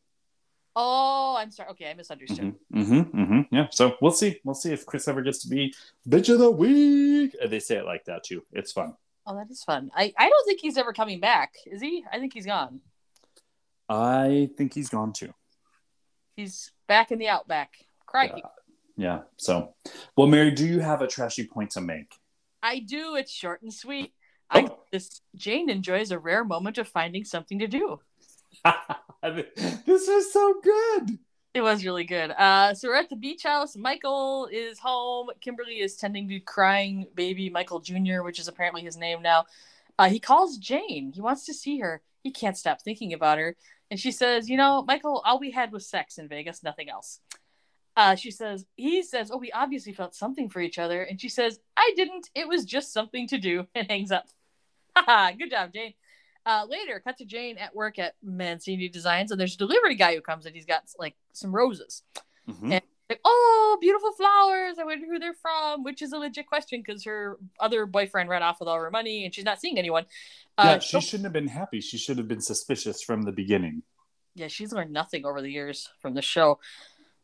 oh, 0.75 1.37
I'm 1.39 1.51
sorry. 1.51 1.71
Okay, 1.71 1.91
I 1.91 1.95
misunderstood. 1.95 2.55
Mm-hmm, 2.75 2.95
mm-hmm, 2.95 3.21
mm-hmm. 3.21 3.55
Yeah. 3.55 3.67
So 3.71 3.97
we'll 4.01 4.13
see. 4.13 4.41
We'll 4.45 4.55
see 4.55 4.73
if 4.73 4.87
Chris 4.87 5.07
ever 5.09 5.23
gets 5.23 5.43
to 5.43 5.49
be 5.49 5.75
bitch 6.09 6.33
of 6.33 6.39
the 6.39 6.51
week. 6.51 7.37
They 7.47 7.61
say 7.61 7.77
it 7.77 7.85
like 7.85 8.05
that 8.07 8.25
too. 8.25 8.43
It's 8.53 8.73
fun. 8.73 8.95
Oh, 9.29 9.37
that 9.37 9.51
is 9.51 9.63
fun. 9.63 9.91
I, 9.95 10.15
I 10.19 10.31
don't 10.31 10.47
think 10.47 10.61
he's 10.61 10.79
ever 10.79 10.95
coming 10.95 11.21
back. 11.21 11.53
Is 11.67 11.83
he? 11.83 12.03
I 12.11 12.19
think 12.19 12.33
he's 12.33 12.47
gone. 12.47 12.81
I 13.91 14.49
think 14.57 14.73
he's 14.73 14.89
gone 14.89 15.13
too. 15.13 15.35
He's 16.35 16.73
back 16.87 17.13
in 17.13 17.19
the 17.19 17.29
outback. 17.29 17.75
Crikey. 18.07 18.43
Yeah. 18.97 19.21
So, 19.37 19.75
well, 20.17 20.29
Mary, 20.29 20.51
do 20.51 20.67
you 20.67 20.81
have 20.81 21.03
a 21.03 21.07
trashy 21.07 21.47
point 21.47 21.73
to 21.73 21.83
make? 21.83 22.11
I 22.63 22.79
do. 22.79 23.17
It's 23.17 23.31
short 23.31 23.61
and 23.61 23.73
sweet. 23.73 24.15
Oh. 24.51 24.61
I 24.61 24.63
Oh. 24.63 24.79
this 24.91 25.21
Jane 25.37 25.69
enjoys 25.69 26.11
a 26.11 26.19
rare 26.19 26.43
moment 26.45 26.79
of 26.79 26.89
finding 26.89 27.25
something 27.25 27.59
to 27.59 27.69
do. 27.69 28.01
this 29.23 30.09
is 30.09 30.33
so 30.33 30.55
good. 30.63 31.19
It 31.55 31.63
was 31.63 31.85
really 31.85 32.05
good. 32.05 32.31
Uh, 32.31 32.75
so 32.75 32.89
we're 32.89 32.97
at 32.97 33.09
the 33.09 33.17
beach 33.17 33.43
house. 33.43 33.77
Michael 33.77 34.49
is 34.53 34.79
home. 34.79 35.29
Kimberly 35.41 35.81
is 35.81 35.97
tending 35.97 36.29
to 36.29 36.41
crying 36.41 37.07
baby 37.15 37.49
Michael 37.49 37.81
Jr., 37.81 38.23
which 38.23 38.39
is 38.39 38.49
apparently 38.49 38.83
his 38.83 38.97
name 38.97 39.23
now. 39.23 39.47
Uh, 39.99 40.09
he 40.09 40.21
calls 40.21 40.59
Jane. 40.59 41.13
He 41.13 41.21
wants 41.21 41.47
to 41.47 41.55
see 41.55 41.79
her. 41.79 42.03
He 42.23 42.31
can't 42.31 42.57
stop 42.57 42.83
thinking 42.83 43.13
about 43.13 43.39
her. 43.39 43.57
And 43.91 43.99
she 43.99 44.13
says, 44.13 44.49
You 44.49 44.57
know, 44.57 44.85
Michael, 44.87 45.23
all 45.25 45.41
we 45.41 45.51
had 45.51 45.73
was 45.73 45.89
sex 45.89 46.19
in 46.19 46.29
Vegas, 46.29 46.63
nothing 46.63 46.91
else. 46.91 47.21
Uh, 47.97 48.15
she 48.15 48.31
says, 48.31 48.67
He 48.77 49.03
says, 49.03 49.31
Oh, 49.33 49.39
we 49.39 49.51
obviously 49.51 49.93
felt 49.93 50.15
something 50.15 50.49
for 50.49 50.61
each 50.61 50.79
other. 50.79 51.03
And 51.03 51.21
she 51.21 51.29
says, 51.29 51.59
I 51.77 51.93
didn't. 51.97 52.29
It 52.35 52.47
was 52.47 52.65
just 52.65 52.93
something 52.93 53.27
to 53.29 53.39
do. 53.39 53.67
And 53.75 53.91
hangs 53.91 54.13
up. 54.13 54.27
Haha, 54.97 55.33
good 55.33 55.51
job, 55.51 55.73
Jane. 55.73 55.95
Uh, 56.49 56.65
later, 56.67 56.99
cut 56.99 57.19
to 57.19 57.27
Jane 57.27 57.59
at 57.59 57.75
work 57.77 57.99
at 57.99 58.15
Mancini 58.23 58.89
Designs, 58.89 59.31
and 59.31 59.39
there's 59.39 59.55
a 59.55 59.59
delivery 59.59 59.95
guy 59.97 60.15
who 60.15 60.23
comes 60.23 60.47
and 60.47 60.55
he's 60.57 60.65
got 60.65 60.83
like 60.99 61.15
some 61.35 61.55
roses. 61.55 62.03
Mhm. 62.49 62.73
And 62.73 62.83
like, 63.11 63.21
oh, 63.25 63.77
beautiful 63.83 64.13
flowers. 64.13 64.79
I 64.79 64.85
wonder 64.85 65.05
who 65.07 65.19
they're 65.19 65.35
from, 65.35 65.85
which 65.85 66.01
is 66.01 66.13
a 66.13 66.19
legit 66.19 66.47
question 66.47 66.81
because 66.81 67.05
her 67.05 67.37
other 67.61 67.85
boyfriend 67.85 68.31
ran 68.31 68.43
off 68.43 68.61
with 68.61 68.69
all 68.69 68.77
her 68.77 68.91
money 68.91 69.27
and 69.27 69.35
she's 69.35 69.45
not 69.45 69.61
seeing 69.61 69.79
anyone. 69.79 70.07
yeah, 70.59 70.65
Uh, 70.73 70.79
she 70.79 71.01
shouldn't 71.03 71.25
have 71.25 71.33
been 71.35 71.49
happy. 71.49 71.81
She 71.83 71.99
should 71.99 72.17
have 72.19 72.29
been 72.29 72.41
suspicious 72.41 73.03
from 73.03 73.23
the 73.23 73.33
beginning. 73.33 73.83
yeah, 74.35 74.49
she's 74.49 74.73
learned 74.73 74.93
nothing 74.93 75.27
over 75.27 75.43
the 75.43 75.51
years 75.51 75.91
from 76.01 76.15
the 76.15 76.23
show. 76.23 76.59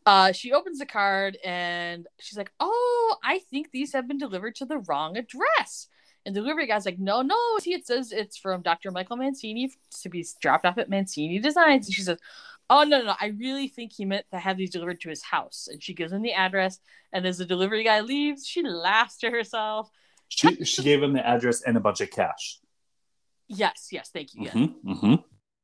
Uh, 0.05 0.33
she 0.33 0.53
opens 0.53 0.79
the 0.81 0.87
card 0.87 1.39
and 1.45 2.07
she's 2.21 2.37
like, 2.37 2.53
"Oh, 2.61 3.17
I 3.25 3.39
think 3.39 3.71
these 3.71 3.93
have 3.95 4.07
been 4.07 4.19
delivered 4.19 4.55
to 4.57 4.67
the 4.67 4.79
wrong 4.79 5.17
address." 5.17 5.89
And 6.27 6.35
the 6.35 6.41
delivery 6.41 6.67
guy's 6.67 6.87
like, 6.87 6.99
"No, 6.99 7.23
no, 7.23 7.37
see, 7.59 7.75
it 7.75 7.87
says 7.87 8.13
it's 8.13 8.37
from 8.37 8.63
Dr. 8.63 8.91
Michael 8.91 9.17
Mancini 9.17 9.71
to 10.03 10.09
be 10.09 10.25
dropped 10.41 10.65
off 10.65 10.79
at 10.79 10.89
Mancini 10.89 11.39
Designs." 11.39 11.87
And 11.87 11.95
she 11.95 12.03
says, 12.03 12.19
"Oh 12.71 12.85
no, 12.85 12.99
no, 12.99 13.07
no! 13.07 13.15
I 13.21 13.27
really 13.39 13.69
think 13.69 13.93
he 13.93 14.05
meant 14.05 14.27
to 14.33 14.39
have 14.39 14.57
these 14.57 14.71
delivered 14.71 15.01
to 15.03 15.11
his 15.11 15.23
house." 15.23 15.69
And 15.71 15.83
she 15.83 15.95
gives 15.95 16.13
him 16.13 16.23
the 16.23 16.33
address. 16.33 16.79
And 17.13 17.27
as 17.27 17.39
the 17.39 17.45
delivery 17.45 17.85
guy 17.85 18.01
leaves, 18.01 18.47
she 18.47 18.63
laughs 18.63 19.19
to 19.19 19.31
herself. 19.31 19.91
She 20.29 20.65
she 20.65 20.83
gave 20.83 21.03
him 21.03 21.13
the 21.13 21.27
address 21.27 21.63
and 21.63 21.77
a 21.77 21.81
bunch 21.81 22.01
of 22.01 22.11
cash. 22.11 22.59
Yes, 23.49 23.89
yes, 23.93 24.11
thank 24.11 24.35
you. 24.35 24.45
Yes. 24.45 24.55
Mm-hmm, 24.55 24.93
mm-hmm. 24.93 25.15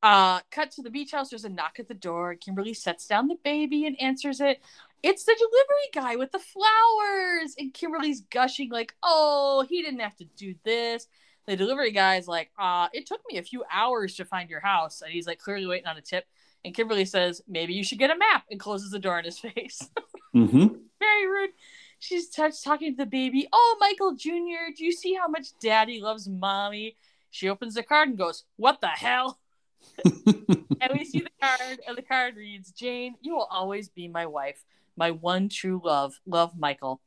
Uh, 0.02 0.40
cut 0.50 0.70
to 0.72 0.82
the 0.82 0.90
beach 0.90 1.12
house. 1.12 1.30
There's 1.30 1.44
a 1.44 1.50
knock 1.50 1.76
at 1.78 1.88
the 1.88 1.94
door. 1.94 2.34
Kimberly 2.34 2.74
sets 2.74 3.06
down 3.06 3.28
the 3.28 3.36
baby 3.42 3.86
and 3.86 4.00
answers 4.00 4.40
it. 4.40 4.62
It's 5.03 5.24
the 5.24 5.34
delivery 5.38 5.90
guy 5.94 6.16
with 6.16 6.32
the 6.32 6.38
flowers. 6.38 7.55
And 7.59 7.72
Kimberly's 7.72 8.22
gushing, 8.22 8.70
like, 8.70 8.94
oh, 9.03 9.64
he 9.68 9.82
didn't 9.82 10.01
have 10.01 10.16
to 10.16 10.24
do 10.36 10.55
this. 10.64 11.07
The 11.46 11.57
delivery 11.57 11.90
guy's 11.90 12.28
like, 12.28 12.51
uh, 12.59 12.88
it 12.92 13.07
took 13.07 13.20
me 13.30 13.38
a 13.38 13.42
few 13.42 13.64
hours 13.72 14.14
to 14.16 14.24
find 14.24 14.51
your 14.51 14.61
house. 14.61 15.01
And 15.01 15.11
he's 15.11 15.26
like, 15.26 15.38
clearly 15.38 15.66
waiting 15.66 15.86
on 15.86 15.96
a 15.96 16.03
tip. 16.03 16.26
And 16.64 16.74
Kimberly 16.74 17.07
says, 17.07 17.42
maybe 17.48 17.72
you 17.72 17.82
should 17.82 17.98
get 17.98 18.11
a 18.11 18.18
map 18.18 18.44
and 18.51 18.61
closes 18.61 18.90
the 18.90 18.98
door 18.98 19.18
in 19.18 19.24
his 19.24 19.38
face. 19.38 19.88
Mm-hmm. 20.32 20.66
Very 21.01 21.26
rude. 21.26 21.51
She's 21.98 22.28
touched 22.28 22.62
talking 22.62 22.92
to 22.92 22.96
the 22.96 23.05
baby. 23.05 23.48
Oh, 23.53 23.76
Michael 23.80 24.14
Jr., 24.14 24.72
do 24.76 24.84
you 24.84 24.92
see 24.92 25.14
how 25.14 25.26
much 25.26 25.59
daddy 25.61 26.01
loves 26.01 26.28
mommy? 26.28 26.96
She 27.30 27.48
opens 27.48 27.74
the 27.74 27.82
card 27.82 28.09
and 28.09 28.18
goes, 28.18 28.44
What 28.57 28.80
the 28.80 28.86
hell? 28.86 29.40
and 30.05 30.92
we 30.92 31.05
see 31.05 31.20
the 31.20 31.30
card, 31.40 31.80
and 31.86 31.96
the 31.96 32.03
card 32.03 32.36
reads, 32.36 32.70
Jane, 32.70 33.16
you 33.20 33.34
will 33.34 33.48
always 33.51 33.88
be 33.88 34.09
my 34.09 34.26
wife, 34.26 34.64
my 34.97 35.11
one 35.11 35.49
true 35.49 35.80
love. 35.84 36.20
Love, 36.26 36.57
Michael. 36.59 37.01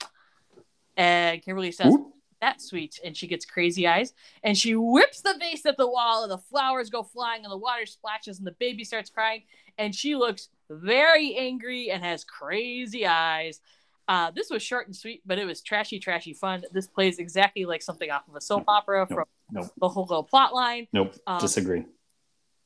And 0.97 1.41
Kimberly 1.41 1.71
says, 1.71 1.93
Ooh. 1.93 2.09
That's 2.41 2.65
sweet. 2.65 2.99
And 3.05 3.15
she 3.15 3.25
gets 3.27 3.45
crazy 3.45 3.87
eyes 3.87 4.13
and 4.43 4.57
she 4.57 4.75
whips 4.75 5.21
the 5.21 5.33
vase 5.39 5.65
at 5.65 5.77
the 5.77 5.87
wall, 5.87 6.23
and 6.23 6.31
the 6.31 6.37
flowers 6.37 6.89
go 6.89 7.01
flying, 7.01 7.45
and 7.45 7.51
the 7.51 7.57
water 7.57 7.85
splashes, 7.85 8.37
and 8.37 8.45
the 8.45 8.51
baby 8.59 8.83
starts 8.83 9.09
crying. 9.09 9.43
And 9.77 9.95
she 9.95 10.15
looks 10.17 10.49
very 10.69 11.37
angry 11.37 11.89
and 11.89 12.03
has 12.03 12.25
crazy 12.25 13.07
eyes. 13.07 13.61
Uh, 14.09 14.29
this 14.31 14.49
was 14.49 14.61
short 14.61 14.87
and 14.87 14.95
sweet, 14.95 15.21
but 15.25 15.39
it 15.39 15.45
was 15.45 15.61
trashy, 15.61 15.99
trashy 15.99 16.33
fun. 16.33 16.65
This 16.73 16.85
plays 16.85 17.17
exactly 17.17 17.63
like 17.63 17.81
something 17.81 18.11
off 18.11 18.27
of 18.27 18.35
a 18.35 18.41
soap 18.41 18.65
opera 18.67 19.07
from 19.07 19.23
Nope. 19.49 19.71
the 19.79 19.87
whole 19.87 20.03
little 20.03 20.23
plot 20.25 20.53
line. 20.53 20.87
Nope. 20.91 21.15
Um, 21.25 21.39
Disagree. 21.39 21.85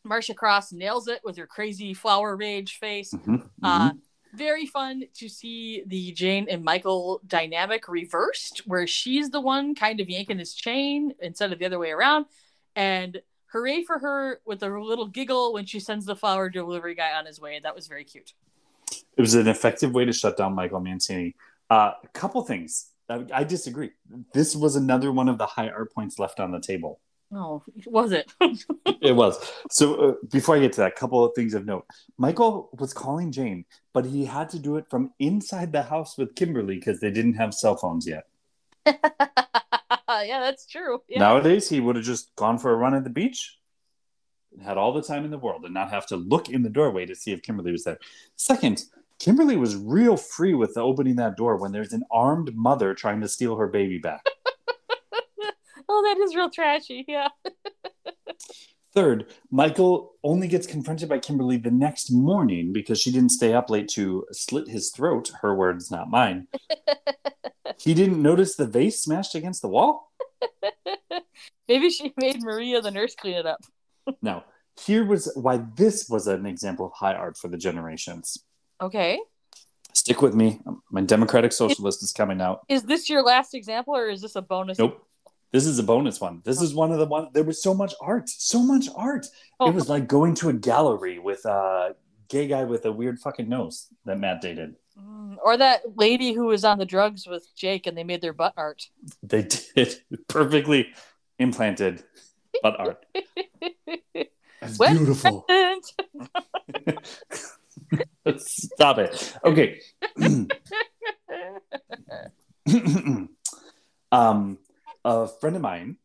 Marcia 0.03 0.33
Cross 0.33 0.71
nails 0.73 1.07
it 1.07 1.21
with 1.23 1.37
her 1.37 1.45
crazy 1.45 1.93
flower 1.93 2.35
rage 2.35 2.79
face. 2.79 3.13
Mhm, 3.13 3.47
Uh, 3.61 3.91
mhm. 3.91 3.99
Very 4.33 4.65
fun 4.65 5.03
to 5.15 5.29
see 5.29 5.83
the 5.85 6.11
Jane 6.11 6.47
and 6.49 6.63
Michael 6.63 7.21
dynamic 7.25 7.87
reversed, 7.87 8.63
where 8.65 8.87
she's 8.87 9.29
the 9.29 9.41
one 9.41 9.75
kind 9.75 9.99
of 9.99 10.09
yanking 10.09 10.39
his 10.39 10.53
chain 10.53 11.13
instead 11.21 11.51
of 11.51 11.59
the 11.59 11.65
other 11.65 11.79
way 11.79 11.91
around. 11.91 12.25
And 12.75 13.21
hooray 13.47 13.83
for 13.83 13.99
her 13.99 14.41
with 14.45 14.63
a 14.63 14.69
little 14.69 15.07
giggle 15.07 15.53
when 15.53 15.65
she 15.65 15.79
sends 15.79 16.05
the 16.05 16.15
flower 16.15 16.49
delivery 16.49 16.95
guy 16.95 17.13
on 17.13 17.25
his 17.25 17.39
way. 17.39 17.59
That 17.61 17.75
was 17.75 17.87
very 17.87 18.03
cute. 18.03 18.33
It 18.91 19.21
was 19.21 19.33
an 19.33 19.47
effective 19.47 19.93
way 19.93 20.05
to 20.05 20.13
shut 20.13 20.37
down 20.37 20.53
Michael 20.53 20.79
Mancini. 20.79 21.35
Uh, 21.69 21.93
a 22.03 22.07
couple 22.13 22.41
things. 22.43 22.91
I, 23.09 23.25
I 23.33 23.43
disagree. 23.43 23.91
This 24.33 24.55
was 24.55 24.75
another 24.75 25.11
one 25.11 25.29
of 25.29 25.37
the 25.37 25.45
high 25.45 25.69
art 25.69 25.93
points 25.93 26.19
left 26.19 26.39
on 26.39 26.51
the 26.51 26.59
table. 26.59 26.99
Oh, 27.33 27.63
was 27.85 28.11
it? 28.11 28.31
It 28.99 29.15
was. 29.15 29.37
So 29.69 29.95
uh, 29.95 30.13
before 30.31 30.55
I 30.55 30.59
get 30.59 30.73
to 30.73 30.81
that, 30.81 30.91
a 30.91 30.95
couple 30.95 31.23
of 31.23 31.33
things 31.35 31.53
of 31.53 31.65
note. 31.65 31.85
Michael 32.17 32.69
was 32.77 32.93
calling 32.93 33.31
Jane, 33.31 33.63
but 33.97 34.05
he 34.05 34.25
had 34.25 34.47
to 34.47 34.59
do 34.59 34.77
it 34.77 34.85
from 34.91 35.11
inside 35.17 35.71
the 35.71 35.81
house 35.81 36.19
with 36.19 36.35
Kimberly 36.35 36.75
because 36.75 36.99
they 36.99 37.09
didn't 37.09 37.33
have 37.33 37.51
cell 37.51 37.75
phones 37.75 38.05
yet. 38.05 38.27
yeah, 38.85 38.99
that's 40.07 40.67
true. 40.67 41.01
Yeah. 41.09 41.17
Nowadays, 41.17 41.67
he 41.67 41.79
would 41.79 41.95
have 41.95 42.05
just 42.05 42.35
gone 42.35 42.59
for 42.59 42.71
a 42.71 42.75
run 42.75 42.93
at 42.93 43.03
the 43.03 43.09
beach, 43.09 43.57
had 44.63 44.77
all 44.77 44.93
the 44.93 45.01
time 45.01 45.25
in 45.25 45.31
the 45.31 45.39
world, 45.39 45.65
and 45.65 45.73
not 45.73 45.89
have 45.89 46.05
to 46.09 46.15
look 46.15 46.47
in 46.47 46.61
the 46.61 46.69
doorway 46.69 47.07
to 47.07 47.15
see 47.15 47.31
if 47.31 47.41
Kimberly 47.41 47.71
was 47.71 47.85
there. 47.85 47.97
Second, 48.35 48.83
Kimberly 49.17 49.57
was 49.57 49.75
real 49.75 50.15
free 50.15 50.53
with 50.53 50.77
opening 50.77 51.15
that 51.15 51.35
door 51.35 51.57
when 51.57 51.71
there's 51.71 51.93
an 51.93 52.03
armed 52.11 52.55
mother 52.55 52.93
trying 52.93 53.21
to 53.21 53.27
steal 53.27 53.55
her 53.55 53.67
baby 53.67 53.97
back. 53.97 54.23
Oh, 55.89 56.03
that 56.03 56.21
is 56.21 56.35
real 56.35 56.49
trashy. 56.49 57.05
Yeah. 57.07 57.29
Third, 58.97 59.27
Michael 59.51 60.15
only 60.23 60.47
gets 60.47 60.65
confronted 60.65 61.07
by 61.07 61.19
Kimberly 61.19 61.57
the 61.57 61.69
next 61.69 62.09
morning 62.09 62.73
because 62.73 62.99
she 62.99 63.11
didn't 63.11 63.29
stay 63.29 63.53
up 63.53 63.69
late 63.69 63.87
to 63.89 64.25
slit 64.31 64.67
his 64.67 64.89
throat. 64.89 65.29
Her 65.43 65.53
words, 65.53 65.91
not 65.91 66.09
mine. 66.09 66.47
he 67.79 67.93
didn't 67.93 68.19
notice 68.19 68.55
the 68.55 68.65
vase 68.65 68.99
smashed 68.99 69.35
against 69.35 69.61
the 69.61 69.67
wall. 69.67 70.11
Maybe 71.67 71.91
she 71.91 72.11
made 72.17 72.41
Maria 72.41 72.81
the 72.81 72.89
nurse 72.89 73.13
clean 73.13 73.35
it 73.35 73.45
up. 73.45 73.59
Now, 74.23 74.45
here 74.83 75.05
was 75.05 75.31
why 75.35 75.63
this 75.75 76.09
was 76.09 76.25
an 76.25 76.47
example 76.47 76.87
of 76.87 76.93
high 76.93 77.13
art 77.13 77.37
for 77.37 77.49
the 77.49 77.57
generations. 77.57 78.45
Okay. 78.81 79.19
Stick 79.93 80.23
with 80.23 80.33
me. 80.33 80.59
My 80.89 81.01
democratic 81.01 81.51
socialist 81.51 82.01
is 82.01 82.13
coming 82.13 82.41
out. 82.41 82.61
Is 82.67 82.81
this 82.81 83.11
your 83.11 83.21
last 83.21 83.53
example 83.53 83.95
or 83.95 84.09
is 84.09 84.21
this 84.21 84.35
a 84.35 84.41
bonus? 84.41 84.79
Nope. 84.79 85.06
This 85.51 85.65
is 85.65 85.79
a 85.79 85.83
bonus 85.83 86.19
one. 86.19 86.41
This 86.43 86.61
is 86.61 86.73
one 86.73 86.91
of 86.91 86.99
the 86.99 87.05
one. 87.05 87.29
There 87.33 87.43
was 87.43 87.61
so 87.63 87.73
much 87.73 87.93
art, 88.01 88.27
so 88.29 88.61
much 88.61 88.87
art. 88.95 89.25
Oh. 89.59 89.69
It 89.69 89.75
was 89.75 89.87
like 89.89 90.07
going 90.07 90.33
to 90.35 90.49
a 90.49 90.53
gallery 90.53 91.19
with 91.19 91.45
a 91.45 91.95
gay 92.27 92.47
guy 92.47 92.65
with 92.65 92.85
a 92.85 92.91
weird 92.91 93.19
fucking 93.19 93.47
nose 93.47 93.87
that 94.05 94.19
Matt 94.19 94.41
dated. 94.41 94.75
Mm, 94.99 95.37
Or 95.43 95.55
that 95.57 95.81
lady 95.95 96.33
who 96.33 96.45
was 96.47 96.65
on 96.65 96.77
the 96.79 96.85
drugs 96.85 97.25
with 97.27 97.47
Jake 97.55 97.87
and 97.87 97.97
they 97.97 98.03
made 98.03 98.21
their 98.21 98.33
butt 98.33 98.53
art. 98.57 98.83
They 99.23 99.43
did 99.43 99.95
perfectly 100.27 100.89
implanted 101.39 102.03
butt 102.61 102.77
art. 102.79 103.05
It's 104.63 104.77
Well- 104.77 104.93
beautiful. 104.95 105.45
Stop 108.37 108.97
it. 108.97 109.33
Okay. 109.45 109.79
um, 114.11 114.57
a 115.07 115.27
friend 115.27 115.55
of 115.55 115.61
mine 115.61 115.97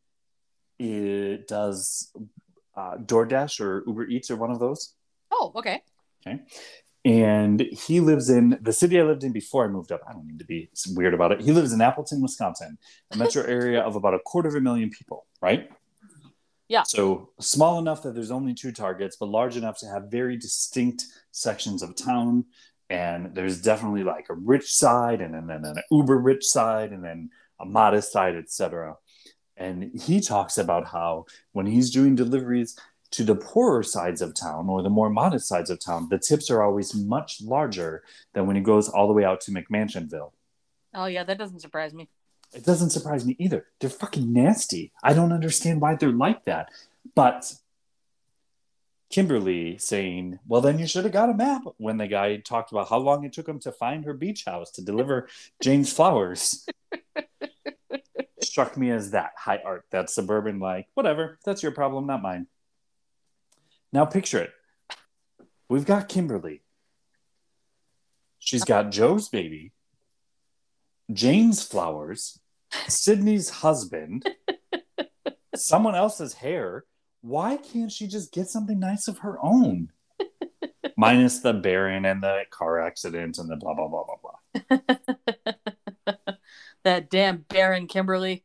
eh, 0.79 1.39
does 1.49 2.13
uh, 2.77 2.97
DoorDash 2.99 3.61
or 3.61 3.83
Uber 3.87 4.07
Eats 4.07 4.31
or 4.31 4.37
one 4.37 4.51
of 4.51 4.61
those. 4.61 4.95
oh, 5.33 5.53
okay. 5.57 5.83
Okay. 6.25 6.41
And 7.05 7.61
he 7.61 7.99
lives 7.99 8.31
in 8.31 8.57
the 8.63 8.73
city 8.73 9.01
I 9.01 9.03
lived 9.03 9.25
in 9.25 9.33
before 9.33 9.65
I 9.65 9.69
moved 9.69 9.91
up. 9.91 10.03
I 10.09 10.13
don't 10.13 10.25
mean 10.25 10.39
to 10.39 10.45
be 10.45 10.71
weird 10.95 11.15
about 11.15 11.33
it. 11.33 11.41
He 11.41 11.51
lives 11.51 11.73
in 11.73 11.81
Appleton, 11.81 12.23
Wisconsin, 12.23 12.79
a 13.11 13.17
metro 13.17 13.43
area 13.59 13.81
of 13.81 13.97
about 13.97 14.15
a 14.15 14.21
quarter 14.21 14.49
of 14.49 14.55
a 14.55 14.61
million 14.61 14.89
people, 14.89 15.27
right? 15.41 15.69
Yeah. 16.69 16.85
So 16.85 17.31
small 17.41 17.81
enough 17.81 18.05
that 18.05 18.15
there's 18.15 18.31
only 18.31 18.55
two 18.55 18.71
targets, 18.71 19.17
but 19.19 19.29
large 19.29 19.57
enough 19.57 19.79
to 19.81 19.87
have 19.87 20.13
very 20.13 20.37
distinct 20.37 21.05
sections 21.33 21.83
of 21.83 21.97
town. 21.97 22.45
And 22.89 23.35
there's 23.35 23.61
definitely 23.61 24.05
like 24.05 24.27
a 24.31 24.35
rich 24.35 24.73
side 24.73 25.21
and 25.21 25.35
then, 25.35 25.49
then 25.49 25.65
an 25.65 25.83
uber 25.91 26.19
rich 26.19 26.45
side 26.45 26.93
and 26.93 27.03
then 27.03 27.31
modest 27.65 28.13
side, 28.13 28.37
etc. 28.37 28.97
And 29.57 29.93
he 30.01 30.21
talks 30.21 30.59
about 30.59 30.89
how 30.89 31.27
when 31.53 31.67
he's 31.67 31.91
doing 31.91 32.15
deliveries 32.15 32.79
to 33.13 33.25
the 33.25 33.35
poorer 33.35 33.83
sides 33.83 34.23
of 34.23 34.35
town 34.35 34.69
or 34.69 34.83
the 34.83 34.91
more 34.91 35.11
modest 35.11 35.47
sides 35.47 35.71
of 35.71 35.79
town, 35.79 36.09
the 36.11 36.19
tips 36.19 36.51
are 36.51 36.63
always 36.63 36.95
much 36.95 37.41
larger 37.43 38.03
than 38.33 38.47
when 38.47 38.57
he 38.57 38.63
goes 38.63 38.89
all 38.89 39.07
the 39.07 39.13
way 39.13 39.25
out 39.25 39.41
to 39.43 39.51
McMansionville. 39.51 40.33
Oh, 40.95 41.07
yeah, 41.07 41.25
that 41.25 41.39
doesn't 41.39 41.61
surprise 41.61 41.93
me. 41.93 42.09
It 42.53 42.65
doesn't 42.65 42.91
surprise 42.91 43.25
me 43.25 43.37
either. 43.39 43.67
They're 43.81 43.91
fucking 43.91 44.33
nasty. 44.33 44.93
I 45.03 45.15
don't 45.15 45.33
understand 45.33 45.81
why 45.81 45.95
they're 45.95 46.11
like 46.11 46.45
that. 46.45 46.71
But 47.15 47.55
Kimberly 49.11 49.79
saying, 49.79 50.39
well, 50.47 50.61
then 50.61 50.79
you 50.79 50.87
should 50.87 51.05
have 51.05 51.13
got 51.13 51.31
a 51.31 51.35
map 51.35 51.63
when 51.77 51.99
the 51.99 52.07
guy 52.07 52.37
talked 52.39 52.73
about 52.73 52.89
how 52.89 52.99
long 52.99 53.25
it 53.25 53.33
took 53.33 53.49
him 53.49 53.59
to 53.61 53.73
find 53.73 54.05
her 54.05 54.15
beach 54.15 54.45
house 54.47 54.71
to 54.73 54.83
deliver 54.83 55.29
Jane's 55.63 55.93
flowers. 55.93 56.67
Struck 58.43 58.77
me 58.77 58.91
as 58.91 59.13
that 59.13 59.33
high 59.37 59.61
art, 59.65 59.85
that 59.91 60.11
suburban, 60.11 60.59
like, 60.59 60.89
whatever, 60.95 61.39
that's 61.45 61.63
your 61.63 61.73
problem, 61.73 62.07
not 62.07 62.23
mine. 62.23 62.47
Now 63.93 64.05
picture 64.05 64.41
it. 64.41 64.53
We've 65.69 65.87
got 65.87 66.09
Kimberly. 66.09 66.63
She's 68.39 68.65
got 68.65 68.91
Jo's 68.91 69.29
baby, 69.29 69.73
Jane's 71.13 71.63
flowers, 71.63 72.41
Sydney's 72.89 73.49
husband, 73.51 74.29
someone 75.55 75.95
else's 75.95 76.35
hair. 76.35 76.85
Why 77.21 77.57
can't 77.57 77.93
she 77.93 78.09
just 78.09 78.33
get 78.33 78.49
something 78.49 78.81
nice 78.81 79.07
of 79.07 79.19
her 79.19 79.39
own? 79.41 79.93
Minus 80.97 81.39
the 81.39 81.53
Baron 81.53 82.05
and 82.05 82.21
the 82.21 82.43
car 82.51 82.81
accident 82.81 83.39
and 83.39 83.49
the 83.49 83.57
blah 83.57 83.75
blah 83.75 83.87
blah 83.87 84.05
blah 84.05 84.17
blah. 84.69 84.95
that 86.85 87.11
damn 87.11 87.39
barren 87.49 87.87
Kimberly. 87.87 88.45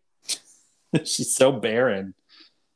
She's 1.04 1.36
so 1.36 1.52
barren. 1.52 2.14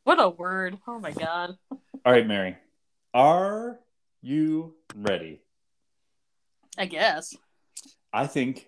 What 0.04 0.20
a 0.20 0.30
word. 0.30 0.78
Oh, 0.88 1.00
my 1.00 1.12
God. 1.12 1.58
All 1.72 2.12
right, 2.12 2.28
Mary. 2.28 2.58
Are 3.14 3.80
you 4.22 4.76
ready? 4.96 5.42
I 6.78 6.86
guess. 6.86 7.36
I 8.14 8.28
think 8.28 8.68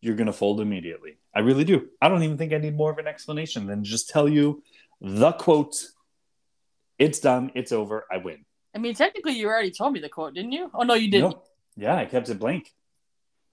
you're 0.00 0.14
going 0.14 0.26
to 0.26 0.32
fold 0.32 0.60
immediately. 0.60 1.18
I 1.34 1.40
really 1.40 1.64
do. 1.64 1.88
I 2.00 2.08
don't 2.08 2.22
even 2.22 2.38
think 2.38 2.52
I 2.52 2.58
need 2.58 2.76
more 2.76 2.90
of 2.90 2.98
an 2.98 3.06
explanation 3.06 3.66
than 3.66 3.84
just 3.84 4.08
tell 4.08 4.28
you 4.28 4.62
the 5.00 5.32
quote. 5.32 5.76
It's 6.98 7.18
done. 7.18 7.50
It's 7.54 7.72
over. 7.72 8.06
I 8.10 8.18
win. 8.18 8.44
I 8.74 8.78
mean, 8.78 8.94
technically, 8.94 9.32
you 9.32 9.48
already 9.48 9.70
told 9.70 9.92
me 9.92 10.00
the 10.00 10.08
quote, 10.08 10.34
didn't 10.34 10.52
you? 10.52 10.70
Oh, 10.74 10.82
no, 10.82 10.94
you 10.94 11.10
didn't. 11.10 11.30
Nope. 11.30 11.46
Yeah, 11.76 11.96
I 11.96 12.06
kept 12.06 12.28
it 12.28 12.38
blank. 12.38 12.72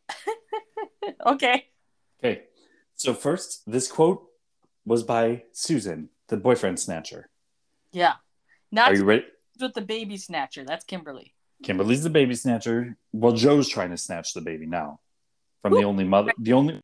okay. 1.25 1.65
Okay. 2.19 2.43
So, 2.95 3.13
first, 3.13 3.63
this 3.69 3.91
quote 3.91 4.23
was 4.85 5.03
by 5.03 5.43
Susan, 5.51 6.09
the 6.27 6.37
boyfriend 6.37 6.79
snatcher. 6.79 7.29
Yeah. 7.91 8.13
Not 8.71 8.91
Are 8.91 8.95
you 8.95 9.03
ready? 9.05 9.25
with 9.59 9.73
the 9.73 9.81
baby 9.81 10.17
snatcher. 10.17 10.65
That's 10.65 10.83
Kimberly. 10.83 11.33
Kimberly's 11.63 12.03
the 12.03 12.09
baby 12.09 12.35
snatcher. 12.35 12.97
Well, 13.13 13.31
Jo's 13.33 13.69
trying 13.69 13.91
to 13.91 13.97
snatch 13.97 14.33
the 14.33 14.41
baby 14.41 14.65
now 14.65 14.99
from 15.61 15.73
the 15.73 15.83
only 15.83 16.03
mother, 16.03 16.31
the 16.37 16.53
only 16.53 16.81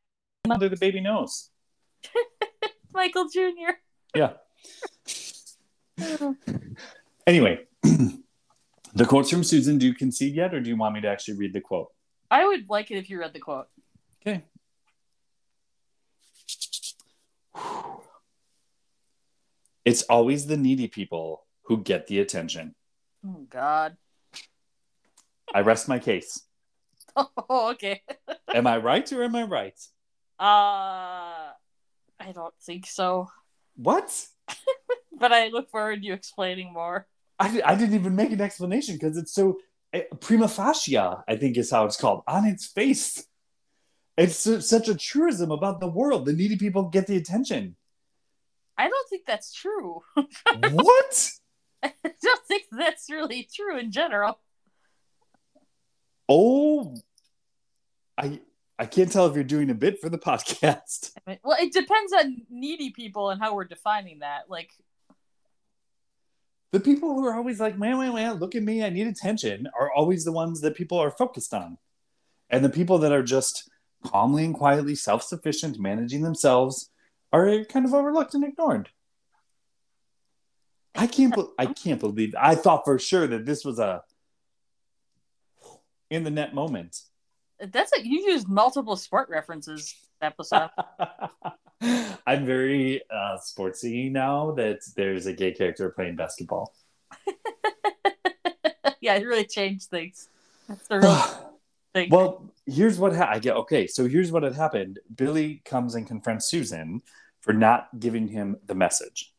mother 0.47 0.69
the 0.69 0.77
baby 0.77 1.01
knows. 1.01 1.49
Michael 2.93 3.27
Jr. 3.29 3.73
Yeah. 4.15 4.33
Anyway, 7.27 7.59
the 7.83 9.05
quote's 9.05 9.29
from 9.29 9.43
Susan. 9.43 9.77
Do 9.77 9.85
you 9.85 9.93
concede 9.93 10.35
yet, 10.35 10.53
or 10.53 10.59
do 10.59 10.69
you 10.69 10.75
want 10.75 10.95
me 10.95 11.01
to 11.01 11.07
actually 11.07 11.37
read 11.37 11.53
the 11.53 11.61
quote? 11.61 11.89
I 12.31 12.45
would 12.47 12.67
like 12.67 12.89
it 12.89 12.97
if 12.97 13.09
you 13.09 13.19
read 13.19 13.33
the 13.33 13.39
quote. 13.39 13.67
Okay. 14.25 14.43
It's 19.85 20.03
always 20.03 20.45
the 20.45 20.57
needy 20.57 20.87
people 20.87 21.45
who 21.63 21.77
get 21.83 22.07
the 22.07 22.19
attention. 22.19 22.75
Oh 23.25 23.45
God. 23.49 23.97
I 25.53 25.61
rest 25.61 25.87
my 25.87 25.99
case. 25.99 26.41
Oh, 27.17 27.71
okay. 27.71 28.01
Am 28.53 28.65
I 28.65 28.77
right 28.77 29.11
or 29.11 29.23
am 29.23 29.35
I 29.35 29.43
right? 29.43 29.77
Uh, 30.39 31.51
I 32.19 32.31
don't 32.33 32.53
think 32.61 32.87
so, 32.87 33.27
What? 33.75 34.27
but 35.19 35.33
I 35.33 35.49
look 35.49 35.69
forward 35.69 36.01
to 36.01 36.07
you 36.07 36.13
explaining 36.13 36.71
more. 36.71 37.05
I, 37.37 37.61
I 37.65 37.75
didn't 37.75 37.95
even 37.95 38.15
make 38.15 38.31
an 38.31 38.39
explanation 38.39 38.95
because 38.95 39.17
it's 39.17 39.33
so 39.33 39.57
eh, 39.91 40.03
prima 40.21 40.47
facie, 40.47 40.97
I 40.97 41.35
think 41.37 41.57
is 41.57 41.69
how 41.71 41.83
it's 41.83 41.97
called, 41.97 42.23
on 42.27 42.45
its 42.45 42.65
face. 42.65 43.25
It's 44.15 44.37
su- 44.37 44.61
such 44.61 44.87
a 44.87 44.95
truism 44.95 45.51
about 45.51 45.81
the 45.81 45.89
world. 45.89 46.25
The 46.25 46.33
needy 46.33 46.55
people 46.55 46.83
get 46.89 47.07
the 47.07 47.17
attention. 47.17 47.75
I 48.81 48.89
don't 48.89 49.09
think 49.09 49.27
that's 49.27 49.53
true. 49.53 50.01
what? 50.15 51.29
I 51.83 51.93
don't 52.03 52.45
think 52.47 52.63
that's 52.71 53.11
really 53.11 53.47
true 53.53 53.77
in 53.77 53.91
general. 53.91 54.39
Oh, 56.27 56.95
I 58.17 58.39
I 58.79 58.87
can't 58.87 59.11
tell 59.11 59.27
if 59.27 59.35
you're 59.35 59.43
doing 59.43 59.69
a 59.69 59.75
bit 59.75 60.01
for 60.01 60.09
the 60.09 60.17
podcast. 60.17 61.11
I 61.15 61.29
mean, 61.29 61.39
well, 61.43 61.57
it 61.61 61.71
depends 61.71 62.11
on 62.11 62.41
needy 62.49 62.89
people 62.89 63.29
and 63.29 63.39
how 63.39 63.53
we're 63.53 63.65
defining 63.65 64.19
that. 64.19 64.49
Like, 64.49 64.71
The 66.71 66.79
people 66.79 67.13
who 67.13 67.27
are 67.27 67.35
always 67.35 67.59
like, 67.59 67.77
man, 67.77 67.99
man, 67.99 68.15
man, 68.15 68.33
look 68.37 68.55
at 68.55 68.63
me, 68.63 68.83
I 68.83 68.89
need 68.89 69.05
attention, 69.05 69.67
are 69.79 69.91
always 69.91 70.25
the 70.25 70.31
ones 70.31 70.61
that 70.61 70.75
people 70.75 70.97
are 70.97 71.11
focused 71.11 71.53
on. 71.53 71.77
And 72.49 72.65
the 72.65 72.69
people 72.69 72.97
that 72.97 73.11
are 73.11 73.21
just 73.21 73.69
calmly 74.03 74.43
and 74.45 74.55
quietly 74.55 74.95
self 74.95 75.21
sufficient, 75.21 75.79
managing 75.79 76.23
themselves, 76.23 76.89
are 77.31 77.63
kind 77.65 77.85
of 77.85 77.93
overlooked 77.93 78.33
and 78.33 78.43
ignored. 78.43 78.89
I 80.93 81.07
can't, 81.07 81.33
be- 81.33 81.47
I 81.57 81.67
can't 81.67 81.99
believe. 81.99 82.35
I 82.37 82.55
thought 82.55 82.83
for 82.83 82.99
sure 82.99 83.25
that 83.27 83.45
this 83.45 83.63
was 83.63 83.79
a 83.79 84.03
in 86.09 86.23
the 86.25 86.29
net 86.29 86.53
moment. 86.53 87.01
that's 87.59 87.91
like 87.95 88.05
you 88.05 88.19
used 88.29 88.47
multiple 88.49 88.97
sport 88.97 89.29
references 89.29 89.95
episode. 90.21 90.69
I'm 92.27 92.45
very 92.45 93.01
uh, 93.09 93.37
sportsy 93.37 94.11
now 94.11 94.51
that 94.51 94.81
there's 94.95 95.25
a 95.25 95.33
gay 95.33 95.53
character 95.53 95.89
playing 95.89 96.17
basketball. 96.17 96.75
yeah, 99.01 99.15
it 99.15 99.25
really 99.25 99.45
changed 99.45 99.89
things. 99.89 100.27
That's 100.67 100.87
the 100.87 100.99
real 100.99 101.51
thing. 101.93 102.09
well, 102.11 102.45
here's 102.71 102.97
what 102.97 103.15
ha- 103.15 103.29
I 103.31 103.39
get. 103.39 103.55
Okay, 103.57 103.87
so 103.87 104.07
here's 104.07 104.31
what 104.31 104.43
had 104.43 104.55
happened. 104.55 104.99
Billy 105.13 105.61
comes 105.65 105.95
and 105.95 106.07
confronts 106.07 106.47
Susan 106.47 107.01
for 107.41 107.53
not 107.53 107.87
giving 107.99 108.27
him 108.27 108.57
the 108.65 108.75
message 108.75 109.33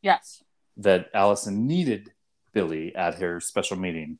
yes. 0.00 0.42
that 0.78 1.08
Allison 1.14 1.66
needed 1.66 2.12
Billy 2.52 2.94
at 2.94 3.16
her 3.16 3.40
special 3.40 3.76
meeting. 3.76 4.18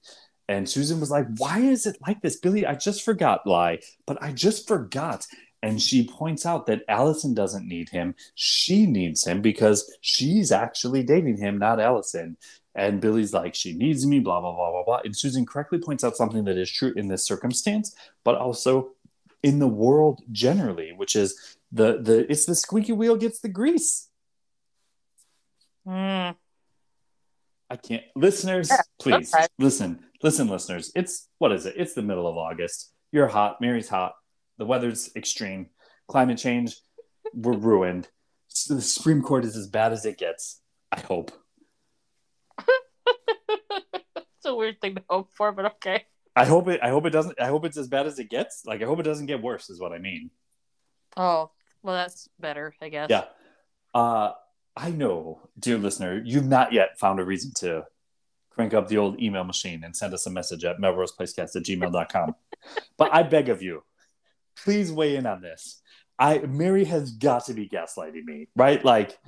And 0.48 0.68
Susan 0.68 1.00
was 1.00 1.10
like, 1.10 1.26
Why 1.38 1.60
is 1.60 1.86
it 1.86 1.96
like 2.06 2.20
this? 2.20 2.36
Billy, 2.36 2.66
I 2.66 2.74
just 2.74 3.04
forgot, 3.04 3.46
lie, 3.46 3.80
but 4.06 4.22
I 4.22 4.32
just 4.32 4.68
forgot. 4.68 5.26
And 5.64 5.80
she 5.80 6.08
points 6.08 6.44
out 6.44 6.66
that 6.66 6.82
Allison 6.88 7.34
doesn't 7.34 7.68
need 7.68 7.88
him. 7.88 8.16
She 8.34 8.84
needs 8.84 9.24
him 9.24 9.40
because 9.40 9.96
she's 10.00 10.50
actually 10.50 11.04
dating 11.04 11.36
him, 11.36 11.58
not 11.58 11.78
Allison. 11.78 12.36
And 12.74 13.00
Billy's 13.00 13.32
like, 13.34 13.54
She 13.54 13.72
needs 13.74 14.06
me, 14.06 14.20
blah, 14.20 14.40
blah, 14.40 14.54
blah, 14.54 14.70
blah, 14.70 14.84
blah. 14.84 15.00
And 15.04 15.16
Susan 15.16 15.44
correctly 15.44 15.78
points 15.78 16.04
out 16.04 16.16
something 16.16 16.44
that 16.44 16.56
is 16.56 16.70
true 16.70 16.92
in 16.96 17.08
this 17.08 17.24
circumstance, 17.26 17.94
but 18.24 18.36
also 18.36 18.92
in 19.42 19.58
the 19.58 19.68
world 19.68 20.22
generally, 20.30 20.92
which 20.92 21.16
is 21.16 21.56
the 21.70 22.00
the 22.00 22.30
it's 22.30 22.46
the 22.46 22.54
squeaky 22.54 22.92
wheel 22.92 23.16
gets 23.16 23.40
the 23.40 23.48
grease. 23.48 24.08
Mm. 25.86 26.36
I 27.70 27.76
can't. 27.76 28.02
Listeners, 28.14 28.70
Yeah, 28.70 28.80
please 28.98 29.34
okay. 29.34 29.46
listen. 29.58 30.00
Listen, 30.22 30.48
listeners. 30.48 30.92
It's 30.94 31.28
what 31.38 31.52
is 31.52 31.66
it? 31.66 31.74
It's 31.76 31.94
the 31.94 32.02
middle 32.02 32.28
of 32.28 32.36
August. 32.36 32.92
You're 33.10 33.28
hot. 33.28 33.60
Mary's 33.60 33.88
hot. 33.88 34.14
The 34.58 34.64
weather's 34.64 35.10
extreme. 35.16 35.70
Climate 36.06 36.38
change. 36.38 36.76
We're 37.34 37.56
ruined. 37.56 38.08
So 38.48 38.74
the 38.74 38.82
Supreme 38.82 39.22
Court 39.22 39.44
is 39.44 39.56
as 39.56 39.66
bad 39.66 39.92
as 39.92 40.04
it 40.04 40.18
gets. 40.18 40.60
I 40.92 41.00
hope. 41.00 41.32
It's 44.42 44.50
a 44.50 44.54
weird 44.54 44.80
thing 44.80 44.96
to 44.96 45.02
hope 45.08 45.30
for, 45.34 45.52
but 45.52 45.66
okay. 45.66 46.04
I 46.34 46.44
hope 46.44 46.66
it. 46.66 46.80
I 46.82 46.88
hope 46.88 47.06
it 47.06 47.10
doesn't. 47.10 47.40
I 47.40 47.46
hope 47.46 47.64
it's 47.64 47.76
as 47.76 47.86
bad 47.86 48.06
as 48.06 48.18
it 48.18 48.28
gets. 48.28 48.64
Like 48.66 48.82
I 48.82 48.86
hope 48.86 48.98
it 48.98 49.04
doesn't 49.04 49.26
get 49.26 49.40
worse. 49.40 49.70
Is 49.70 49.78
what 49.78 49.92
I 49.92 49.98
mean. 49.98 50.30
Oh, 51.16 51.50
well, 51.82 51.94
that's 51.94 52.28
better, 52.40 52.74
I 52.80 52.88
guess. 52.88 53.08
Yeah. 53.08 53.24
Uh, 53.94 54.32
I 54.76 54.90
know, 54.90 55.40
dear 55.58 55.78
listener, 55.78 56.20
you've 56.24 56.46
not 56.46 56.72
yet 56.72 56.98
found 56.98 57.20
a 57.20 57.24
reason 57.24 57.52
to 57.58 57.84
crank 58.50 58.74
up 58.74 58.88
the 58.88 58.98
old 58.98 59.20
email 59.20 59.44
machine 59.44 59.84
and 59.84 59.94
send 59.94 60.12
us 60.12 60.26
a 60.26 60.30
message 60.30 60.64
at 60.64 60.78
melroseplacecast 60.78 61.54
at 61.54 61.62
gmail.com. 61.62 62.34
but 62.96 63.14
I 63.14 63.22
beg 63.22 63.48
of 63.48 63.62
you, 63.62 63.84
please 64.56 64.90
weigh 64.90 65.16
in 65.16 65.26
on 65.26 65.40
this. 65.40 65.82
I 66.18 66.38
Mary 66.38 66.84
has 66.84 67.12
got 67.12 67.44
to 67.46 67.54
be 67.54 67.68
gaslighting 67.68 68.24
me, 68.24 68.48
right? 68.56 68.84
Like 68.84 69.18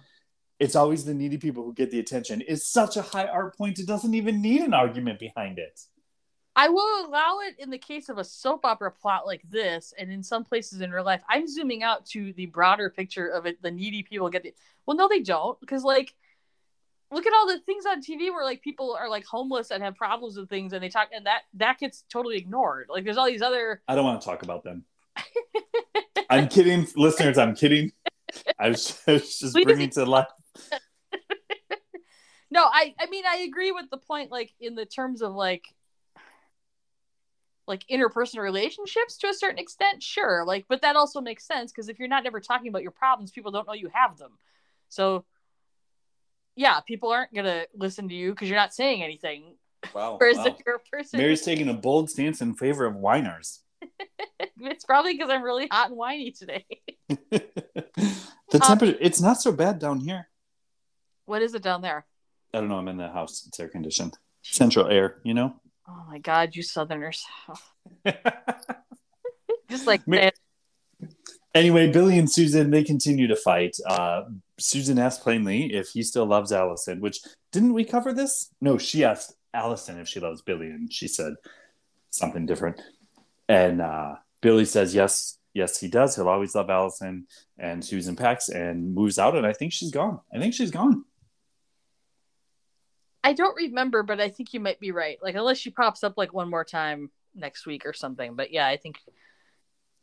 it's 0.58 0.76
always 0.76 1.04
the 1.04 1.14
needy 1.14 1.38
people 1.38 1.64
who 1.64 1.74
get 1.74 1.90
the 1.90 2.00
attention. 2.00 2.42
It's 2.46 2.66
such 2.66 2.96
a 2.96 3.02
high 3.02 3.26
art 3.26 3.56
point, 3.56 3.78
it 3.78 3.86
doesn't 3.86 4.14
even 4.14 4.40
need 4.40 4.60
an 4.60 4.74
argument 4.74 5.18
behind 5.18 5.58
it. 5.58 5.80
I 6.56 6.68
will 6.68 7.06
allow 7.06 7.40
it 7.40 7.56
in 7.58 7.70
the 7.70 7.78
case 7.78 8.08
of 8.08 8.18
a 8.18 8.24
soap 8.24 8.64
opera 8.64 8.92
plot 8.92 9.26
like 9.26 9.42
this, 9.48 9.92
and 9.98 10.12
in 10.12 10.22
some 10.22 10.44
places 10.44 10.80
in 10.80 10.92
real 10.92 11.04
life. 11.04 11.22
I'm 11.28 11.48
zooming 11.48 11.82
out 11.82 12.06
to 12.06 12.32
the 12.34 12.46
broader 12.46 12.90
picture 12.90 13.26
of 13.26 13.46
it. 13.46 13.60
The 13.60 13.72
needy 13.72 14.04
people 14.04 14.28
get 14.28 14.44
the. 14.44 14.54
Well, 14.86 14.96
no, 14.96 15.08
they 15.08 15.20
don't, 15.20 15.58
because 15.58 15.82
like, 15.82 16.14
look 17.10 17.26
at 17.26 17.32
all 17.32 17.48
the 17.48 17.58
things 17.60 17.86
on 17.86 18.02
TV 18.02 18.30
where 18.30 18.44
like 18.44 18.62
people 18.62 18.96
are 18.98 19.08
like 19.08 19.24
homeless 19.24 19.72
and 19.72 19.82
have 19.82 19.96
problems 19.96 20.36
with 20.36 20.48
things, 20.48 20.72
and 20.72 20.82
they 20.82 20.88
talk, 20.88 21.08
and 21.12 21.26
that 21.26 21.42
that 21.54 21.80
gets 21.80 22.04
totally 22.08 22.36
ignored. 22.36 22.86
Like, 22.88 23.02
there's 23.02 23.16
all 23.16 23.26
these 23.26 23.42
other. 23.42 23.82
I 23.88 23.96
don't 23.96 24.04
want 24.04 24.20
to 24.20 24.24
talk 24.24 24.44
about 24.44 24.62
them. 24.62 24.84
I'm 26.30 26.46
kidding, 26.46 26.86
listeners. 26.94 27.36
I'm 27.36 27.56
kidding. 27.56 27.90
I 28.58 28.68
was, 28.68 29.00
I 29.08 29.14
was 29.14 29.38
just 29.38 29.54
bringing 29.54 29.90
to 29.90 30.04
life. 30.04 30.26
No, 32.54 32.62
I 32.62 32.94
I 33.00 33.06
mean 33.06 33.24
I 33.28 33.38
agree 33.38 33.72
with 33.72 33.90
the 33.90 33.96
point. 33.98 34.30
Like 34.30 34.54
in 34.60 34.76
the 34.76 34.86
terms 34.86 35.20
of 35.20 35.34
like. 35.34 35.64
Like 37.66 37.86
interpersonal 37.90 38.42
relationships 38.42 39.16
to 39.16 39.28
a 39.28 39.32
certain 39.32 39.58
extent, 39.58 40.02
sure. 40.02 40.44
Like, 40.44 40.66
but 40.68 40.82
that 40.82 40.96
also 40.96 41.22
makes 41.22 41.46
sense 41.46 41.72
because 41.72 41.88
if 41.88 41.98
you're 41.98 42.08
not 42.08 42.26
ever 42.26 42.38
talking 42.38 42.68
about 42.68 42.82
your 42.82 42.90
problems, 42.90 43.30
people 43.30 43.52
don't 43.52 43.66
know 43.66 43.72
you 43.72 43.88
have 43.90 44.18
them. 44.18 44.32
So, 44.90 45.24
yeah, 46.56 46.80
people 46.80 47.10
aren't 47.10 47.32
gonna 47.32 47.64
listen 47.74 48.10
to 48.10 48.14
you 48.14 48.32
because 48.32 48.50
you're 48.50 48.58
not 48.58 48.74
saying 48.74 49.02
anything. 49.02 49.54
Wow. 49.94 50.16
Whereas 50.20 50.36
wow. 50.36 50.44
if 50.44 50.56
you're 50.66 50.74
a 50.74 50.78
person, 50.78 51.18
Mary's 51.18 51.40
taking 51.40 51.70
a 51.70 51.72
bold 51.72 52.10
stance 52.10 52.42
in 52.42 52.52
favor 52.52 52.84
of 52.84 52.96
whiners. 52.96 53.60
it's 54.60 54.84
probably 54.84 55.14
because 55.14 55.30
I'm 55.30 55.42
really 55.42 55.66
hot 55.70 55.88
and 55.88 55.96
whiny 55.96 56.32
today. 56.32 56.66
the 57.08 57.42
um, 58.52 58.60
temperature, 58.60 58.98
it's 59.00 59.22
not 59.22 59.40
so 59.40 59.52
bad 59.52 59.78
down 59.78 60.00
here. 60.00 60.28
What 61.26 61.42
is 61.42 61.54
it 61.54 61.62
down 61.62 61.82
there? 61.82 62.06
I 62.52 62.60
don't 62.60 62.68
know. 62.68 62.78
I'm 62.78 62.88
in 62.88 62.96
the 62.96 63.08
house. 63.08 63.44
It's 63.46 63.58
air 63.58 63.68
conditioned. 63.68 64.16
Central 64.42 64.88
air, 64.88 65.16
you 65.24 65.34
know? 65.34 65.54
Oh 65.88 66.04
my 66.08 66.18
god, 66.18 66.54
you 66.54 66.62
Southerners! 66.62 67.24
Just 69.70 69.86
like 69.86 70.06
Ma- 70.06 70.30
anyway, 71.54 71.90
Billy 71.90 72.18
and 72.18 72.30
Susan, 72.30 72.70
they 72.70 72.84
continue 72.84 73.26
to 73.26 73.36
fight. 73.36 73.76
Uh, 73.86 74.22
Susan 74.58 74.98
asks 74.98 75.22
plainly 75.22 75.74
if 75.74 75.88
he 75.88 76.02
still 76.02 76.26
loves 76.26 76.52
Allison, 76.52 77.00
which 77.00 77.20
didn't 77.52 77.72
we 77.72 77.84
cover 77.84 78.12
this? 78.12 78.50
No, 78.60 78.78
she 78.78 79.04
asked 79.04 79.34
Allison 79.52 79.98
if 79.98 80.08
she 80.08 80.20
loves 80.20 80.42
Billy, 80.42 80.66
and 80.66 80.92
she 80.92 81.08
said 81.08 81.34
something 82.10 82.46
different. 82.46 82.80
And 83.48 83.80
uh, 83.80 84.16
Billy 84.40 84.64
says, 84.64 84.94
yes, 84.94 85.38
yes, 85.52 85.78
he 85.80 85.88
does. 85.88 86.16
He'll 86.16 86.28
always 86.28 86.54
love 86.54 86.70
Allison. 86.70 87.26
And 87.58 87.84
Susan 87.84 88.16
packs 88.16 88.48
and 88.48 88.94
moves 88.94 89.18
out, 89.18 89.36
and 89.36 89.46
I 89.46 89.52
think 89.52 89.72
she's 89.72 89.90
gone. 89.90 90.20
I 90.34 90.38
think 90.38 90.54
she's 90.54 90.70
gone. 90.70 91.04
I 93.24 93.32
don't 93.32 93.56
remember, 93.56 94.02
but 94.02 94.20
I 94.20 94.28
think 94.28 94.52
you 94.52 94.60
might 94.60 94.78
be 94.78 94.92
right. 94.92 95.18
Like 95.22 95.34
unless 95.34 95.58
she 95.58 95.70
pops 95.70 96.04
up 96.04 96.14
like 96.16 96.32
one 96.34 96.50
more 96.50 96.64
time 96.64 97.10
next 97.34 97.66
week 97.66 97.86
or 97.86 97.92
something. 97.94 98.36
But 98.36 98.52
yeah, 98.52 98.66
I 98.68 98.76
think 98.76 98.98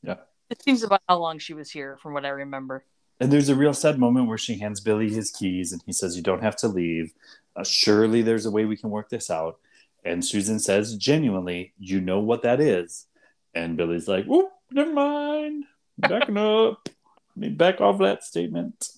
Yeah. 0.03 0.17
it 0.49 0.61
seems 0.63 0.81
about 0.83 1.01
how 1.07 1.19
long 1.19 1.37
she 1.39 1.53
was 1.53 1.69
here 1.71 1.97
from 2.01 2.13
what 2.13 2.25
I 2.25 2.29
remember. 2.29 2.83
And 3.19 3.31
there's 3.31 3.49
a 3.49 3.55
real 3.55 3.75
sad 3.75 3.99
moment 3.99 4.27
where 4.27 4.39
she 4.39 4.57
hands 4.57 4.81
Billy 4.81 5.07
his 5.09 5.29
keys 5.29 5.71
and 5.71 5.81
he 5.85 5.93
says, 5.93 6.17
You 6.17 6.23
don't 6.23 6.41
have 6.41 6.55
to 6.57 6.67
leave. 6.67 7.13
Uh, 7.55 7.63
surely 7.63 8.23
there's 8.23 8.47
a 8.47 8.51
way 8.51 8.65
we 8.65 8.75
can 8.75 8.89
work 8.89 9.09
this 9.09 9.29
out. 9.29 9.59
And 10.03 10.25
Susan 10.25 10.57
says, 10.59 10.95
genuinely, 10.97 11.73
You 11.77 12.01
know 12.01 12.19
what 12.19 12.41
that 12.41 12.59
is. 12.59 13.05
And 13.53 13.77
Billy's 13.77 14.07
like, 14.07 14.25
Whoop, 14.25 14.49
never 14.71 14.91
mind. 14.91 15.65
Backing 15.99 16.37
up. 16.39 16.89
I 16.89 17.39
mean, 17.39 17.55
back 17.55 17.79
off 17.79 17.99
that 17.99 18.23
statement. 18.23 18.89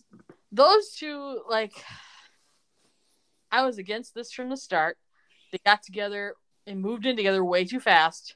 Those 0.54 0.92
two, 0.96 1.42
like, 1.50 1.74
I 3.54 3.64
was 3.64 3.78
against 3.78 4.16
this 4.16 4.34
from 4.34 4.50
the 4.50 4.58
start. 4.58 4.98
They 5.52 5.60
got 5.64 5.84
together 5.84 6.34
and 6.66 6.82
moved 6.82 7.06
in 7.06 7.16
together 7.16 7.46
way 7.46 7.64
too 7.66 7.80
fast. 7.80 8.36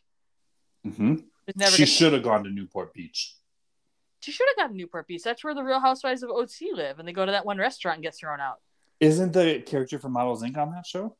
hmm 0.84 1.16
never 1.56 1.72
She 1.72 1.86
should 1.88 2.14
have 2.14 2.24
gone 2.24 2.44
to 2.44 2.50
Newport 2.52 2.94
Beach. 2.94 3.34
She 4.20 4.32
should 4.32 4.48
have 4.50 4.58
gone 4.58 4.70
to 4.72 4.76
Newport 4.78 5.08
Beach. 5.08 5.24
That's 5.24 5.44
where 5.44 5.56
the 5.56 5.64
Real 5.64 5.80
Housewives 5.80 6.22
of 6.22 6.30
OC 6.30 6.74
live, 6.74 7.00
and 7.00 7.08
they 7.08 7.14
go 7.14 7.26
to 7.26 7.32
that 7.32 7.46
one 7.46 7.58
restaurant 7.58 7.98
and 7.98 8.04
get 8.04 8.16
thrown 8.16 8.40
out. 8.40 8.58
Isn't 9.00 9.32
the 9.34 9.62
character 9.66 9.98
from 9.98 10.14
Models 10.14 10.44
Inc. 10.44 10.58
on 10.58 10.72
that 10.72 10.86
show? 10.86 11.16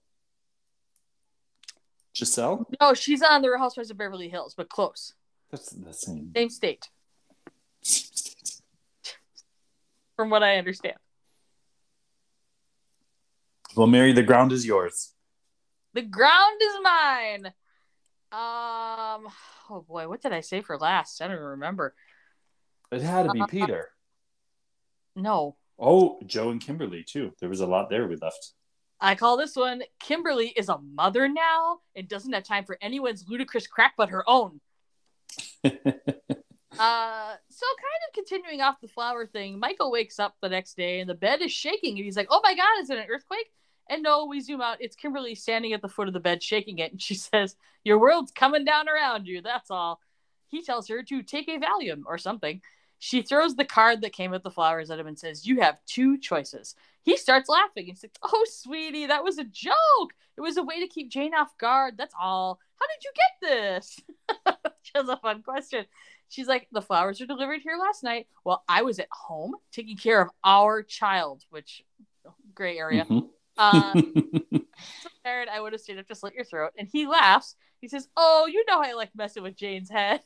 Giselle? 2.16 2.68
No, 2.82 2.94
she's 2.94 3.22
on 3.24 3.42
the 3.42 3.50
Real 3.50 3.60
Housewives 3.60 3.90
of 3.90 3.98
Beverly 3.98 4.30
Hills, 4.30 4.54
but 4.56 4.70
close, 4.70 5.14
That's 5.50 5.70
the 5.70 5.94
same. 5.94 6.32
same 6.36 6.50
state, 6.50 6.90
from 10.16 10.30
what 10.30 10.44
I 10.44 10.58
understand. 10.58 10.98
Well, 13.78 13.88
Mary, 13.88 14.12
the 14.12 14.24
ground 14.24 14.52
is 14.52 14.66
yours. 14.66 15.14
The 15.94 16.02
ground 16.02 16.60
is 16.62 16.74
mine. 16.82 17.46
Um, 18.32 19.32
oh 19.70 19.86
boy, 19.88 20.10
what 20.10 20.22
did 20.22 20.34
I 20.34 20.42
say 20.42 20.62
for 20.62 20.78
last? 20.78 21.22
I 21.22 21.28
don't 21.28 21.36
even 21.36 21.46
remember. 21.46 21.94
It 22.92 23.02
had 23.02 23.28
to 23.28 23.32
be 23.32 23.42
Uh, 23.42 23.46
Peter. 23.48 23.90
No, 25.16 25.58
Oh, 25.80 26.20
Jo 26.26 26.50
and 26.50 26.60
Kimberly, 26.60 27.04
too. 27.04 27.34
There 27.40 27.50
was 27.50 27.60
a 27.60 27.68
lot 27.68 27.92
there 27.92 28.08
we 28.08 28.16
left. 28.16 28.54
I 29.00 29.14
call 29.14 29.38
this 29.38 29.56
one 29.56 29.84
Kimberly 30.00 30.48
is 30.48 30.70
a 30.70 30.80
mother 30.80 31.28
now 31.30 31.82
and 31.96 32.08
doesn't 32.08 32.34
have 32.34 32.44
time 32.44 32.66
for 32.66 32.80
anyone's 32.82 33.26
ludicrous 33.28 33.68
crap 33.68 33.94
but 33.96 34.10
her 34.10 34.28
own. 34.28 34.60
Uh, 36.80 37.34
so 37.50 37.66
kind 37.80 38.02
of 38.08 38.14
continuing 38.14 38.62
off 38.62 38.80
the 38.82 38.88
flower 38.88 39.26
thing, 39.26 39.58
Michael 39.60 39.92
wakes 39.92 40.20
up 40.20 40.36
the 40.42 40.50
next 40.50 40.78
day 40.78 41.00
and 41.00 41.10
the 41.10 41.16
bed 41.16 41.42
is 41.42 41.52
shaking 41.52 41.98
and 41.98 42.06
he's 42.06 42.18
like, 42.18 42.28
"Oh 42.30 42.42
my 42.44 42.54
god, 42.54 42.82
is 42.82 42.90
it 42.92 43.00
an 43.00 43.08
earthquake?" 43.10 43.52
And 43.90 44.04
no, 44.04 44.26
we 44.26 44.40
zoom 44.42 44.62
out. 44.62 44.78
It's 44.80 44.96
Kimberly 44.96 45.36
standing 45.36 45.74
at 45.74 45.82
the 45.82 45.90
foot 45.90 46.08
of 46.08 46.14
the 46.14 46.20
bed 46.20 46.44
shaking 46.44 46.80
it 46.80 46.92
and 46.92 47.02
she 47.02 47.16
says, 47.16 47.56
"Your 47.84 48.00
world's 48.00 48.32
coming 48.32 48.66
down 48.66 48.90
around 48.90 49.28
you. 49.28 49.42
That's 49.42 49.72
all." 49.72 50.02
He 50.48 50.62
tells 50.62 50.88
her 50.88 51.04
to 51.04 51.24
take 51.24 51.48
a 51.50 51.60
Valium 51.60 52.04
or 52.06 52.18
something. 52.18 52.62
She 53.00 53.22
throws 53.22 53.56
the 53.56 53.66
card 53.66 54.02
that 54.02 54.14
came 54.14 54.32
with 54.32 54.44
the 54.44 54.50
flowers 54.50 54.90
at 54.90 55.00
him 55.00 55.08
and 55.08 55.20
says, 55.20 55.46
"You 55.46 55.62
have 55.62 55.84
two 55.86 56.18
choices." 56.18 56.76
He 57.04 57.16
starts 57.16 57.48
laughing. 57.50 57.86
He's 57.86 58.04
like, 58.04 58.18
"Oh, 58.24 58.46
sweetie, 58.50 59.08
that 59.08 59.24
was 59.24 59.38
a 59.38 59.44
joke. 59.44 60.14
It 60.36 60.42
was 60.42 60.58
a 60.58 60.64
way 60.64 60.80
to 60.82 60.88
keep 60.88 61.10
Jane 61.10 61.34
off 61.34 61.58
guard. 61.58 61.96
That's 61.98 62.16
all. 62.20 62.60
How 62.80 62.88
did 62.88 63.04
you 63.04 63.12
get 63.16 63.50
this?" 63.50 64.00
she 64.82 64.92
has 64.96 65.08
a 65.10 65.18
fun 65.18 65.44
question. 65.44 65.86
She's 66.30 66.48
like, 66.48 66.68
the 66.72 66.82
flowers 66.82 67.20
were 67.20 67.26
delivered 67.26 67.62
here 67.62 67.78
last 67.78 68.04
night 68.04 68.28
while 68.44 68.64
I 68.68 68.82
was 68.82 69.00
at 69.00 69.08
home 69.12 69.56
taking 69.72 69.96
care 69.96 70.22
of 70.22 70.30
our 70.44 70.84
child, 70.84 71.46
which 71.50 71.84
gray 72.54 72.78
area. 72.78 73.06
Mhm. 73.06 73.30
Um, 73.58 74.14
Tired, 75.24 75.48
I 75.52 75.60
would 75.60 75.74
have 75.74 75.82
stayed 75.82 76.00
up 76.00 76.08
to 76.08 76.16
slit 76.16 76.34
your 76.34 76.46
throat. 76.46 76.72
And 76.78 76.88
he 76.92 77.08
laughs. 77.08 77.56
He 77.82 77.88
says, 77.88 78.08
"Oh, 78.16 78.48
you 78.52 78.64
know 78.68 78.82
I 78.82 78.94
like 78.94 79.12
messing 79.16 79.44
with 79.44 79.56
Jane's 79.56 79.90
head. 79.90 80.22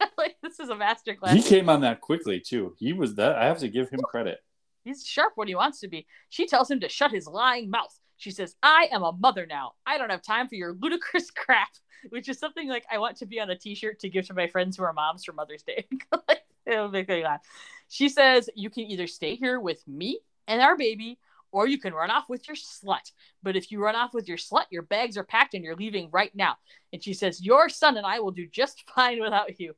like 0.18 0.36
this 0.42 0.60
is 0.60 0.68
a 0.68 0.74
masterclass. 0.74 1.34
he 1.34 1.42
came 1.42 1.68
on 1.68 1.80
that 1.82 2.00
quickly, 2.00 2.40
too. 2.40 2.74
He 2.78 2.92
was 2.92 3.14
that. 3.16 3.36
I 3.36 3.46
have 3.46 3.58
to 3.58 3.68
give 3.68 3.90
him 3.90 4.00
credit. 4.00 4.38
He's 4.84 5.06
sharp 5.06 5.32
when 5.36 5.48
he 5.48 5.54
wants 5.54 5.80
to 5.80 5.88
be. 5.88 6.06
She 6.28 6.46
tells 6.46 6.70
him 6.70 6.80
to 6.80 6.88
shut 6.88 7.10
his 7.10 7.26
lying 7.26 7.70
mouth. 7.70 7.98
She 8.16 8.30
says, 8.30 8.54
I 8.62 8.88
am 8.92 9.02
a 9.02 9.12
mother 9.12 9.46
now. 9.46 9.72
I 9.86 9.98
don't 9.98 10.10
have 10.10 10.22
time 10.22 10.48
for 10.48 10.54
your 10.54 10.74
ludicrous 10.74 11.30
crap, 11.34 11.70
which 12.10 12.28
is 12.28 12.38
something 12.38 12.68
like 12.68 12.84
I 12.90 12.98
want 12.98 13.16
to 13.18 13.26
be 13.26 13.40
on 13.40 13.50
a 13.50 13.56
t 13.56 13.74
shirt 13.74 14.00
to 14.00 14.08
give 14.08 14.26
to 14.26 14.34
my 14.34 14.46
friends 14.46 14.76
who 14.76 14.84
are 14.84 14.92
moms 14.92 15.24
for 15.24 15.32
Mother's 15.32 15.62
Day. 15.62 15.86
like, 16.28 16.42
it'll 16.66 16.88
make 16.88 17.08
me 17.08 17.24
laugh. 17.24 17.40
She 17.88 18.08
says, 18.08 18.50
You 18.54 18.70
can 18.70 18.84
either 18.84 19.06
stay 19.06 19.36
here 19.36 19.58
with 19.58 19.86
me 19.88 20.20
and 20.46 20.60
our 20.60 20.76
baby, 20.76 21.18
or 21.54 21.68
you 21.68 21.78
can 21.78 21.94
run 21.94 22.10
off 22.10 22.28
with 22.28 22.48
your 22.48 22.56
slut. 22.56 23.12
But 23.42 23.54
if 23.54 23.70
you 23.70 23.80
run 23.80 23.94
off 23.94 24.12
with 24.12 24.26
your 24.26 24.36
slut, 24.36 24.64
your 24.70 24.82
bags 24.82 25.16
are 25.16 25.22
packed 25.22 25.54
and 25.54 25.64
you're 25.64 25.76
leaving 25.76 26.10
right 26.12 26.34
now. 26.34 26.56
And 26.92 27.02
she 27.02 27.14
says, 27.14 27.40
Your 27.40 27.68
son 27.68 27.96
and 27.96 28.04
I 28.04 28.18
will 28.18 28.32
do 28.32 28.46
just 28.48 28.82
fine 28.94 29.22
without 29.22 29.58
you. 29.60 29.74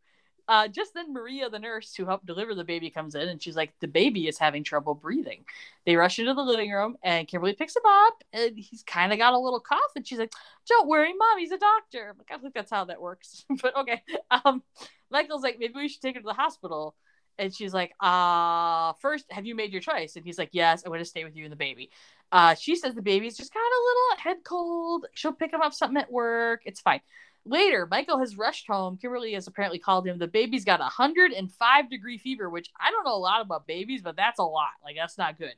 Uh, 0.49 0.69
just 0.69 0.95
then, 0.95 1.13
Maria, 1.13 1.51
the 1.51 1.59
nurse 1.59 1.93
who 1.95 2.07
helped 2.07 2.25
deliver 2.25 2.55
the 2.55 2.65
baby, 2.65 2.89
comes 2.89 3.17
in 3.17 3.29
and 3.29 3.43
she's 3.43 3.57
like, 3.57 3.75
The 3.81 3.89
baby 3.89 4.27
is 4.27 4.39
having 4.39 4.65
trouble 4.65 4.95
breathing. 4.95 5.45
They 5.85 5.97
rush 5.97 6.19
into 6.19 6.33
the 6.33 6.41
living 6.41 6.71
room 6.71 6.97
and 7.03 7.29
Kimberly 7.29 7.53
picks 7.53 7.77
him 7.77 7.83
up 7.87 8.25
and 8.33 8.57
he's 8.57 8.83
kind 8.83 9.13
of 9.13 9.19
got 9.19 9.35
a 9.35 9.39
little 9.39 9.61
cough. 9.61 9.93
And 9.97 10.07
she's 10.07 10.19
like, 10.19 10.33
Don't 10.67 10.89
worry, 10.89 11.13
mom, 11.13 11.39
he's 11.39 11.53
a 11.53 11.59
doctor. 11.59 12.09
I'm 12.11 12.19
like, 12.19 12.31
I 12.33 12.39
think 12.39 12.55
that's 12.55 12.71
how 12.71 12.87
that 12.87 13.03
works. 13.03 13.45
but 13.63 13.77
okay. 13.77 14.03
Um, 14.31 14.63
Michael's 15.11 15.43
like, 15.43 15.59
Maybe 15.59 15.75
we 15.77 15.89
should 15.89 16.01
take 16.01 16.15
her 16.15 16.23
to 16.23 16.27
the 16.27 16.33
hospital. 16.33 16.95
And 17.39 17.55
she's 17.55 17.75
like, 17.75 17.93
uh, 18.01 18.95
first, 19.01 19.27
have 19.31 19.47
you 19.47 19.55
made 19.55 19.73
your 19.73 19.83
choice? 19.83 20.17
And 20.17 20.25
he's 20.25 20.39
like, 20.39 20.51
Yes, 20.53 20.83
I'm 20.85 20.91
going 20.91 21.01
to 21.01 21.05
stay 21.05 21.25
with 21.25 21.37
you 21.37 21.45
and 21.45 21.53
the 21.53 21.57
baby. 21.57 21.91
Uh, 22.33 22.55
she 22.55 22.77
says 22.77 22.95
the 22.95 23.03
baby's 23.03 23.37
just 23.37 23.53
got 23.53 23.61
a 23.61 23.85
little 23.87 24.23
head 24.25 24.45
cold. 24.45 25.07
She'll 25.15 25.33
pick 25.33 25.53
him 25.53 25.61
up 25.61 25.75
something 25.75 26.01
at 26.01 26.11
work. 26.11 26.63
It's 26.65 26.81
fine. 26.81 27.01
Later, 27.45 27.87
Michael 27.89 28.19
has 28.19 28.37
rushed 28.37 28.67
home. 28.67 28.99
Kimberly 29.01 29.35
has 29.35 29.47
apparently 29.47 29.79
called 29.79 30.07
him. 30.07 30.19
The 30.19 30.27
baby's 30.27 30.65
got 30.65 30.81
a 30.81 30.85
105 30.85 31.91
degree 31.91 32.19
fever, 32.19 32.51
which 32.51 32.71
I 32.81 32.91
don't 32.91 33.05
know 33.05 33.15
a 33.15 33.19
lot 33.19 33.41
about 33.41 33.69
babies, 33.69 34.03
but 34.03 34.17
that's 34.17 34.41
a 34.41 34.45
lot. 34.45 34.71
Like, 34.85 34.97
that's 34.97 35.17
not 35.17 35.39
good. 35.39 35.55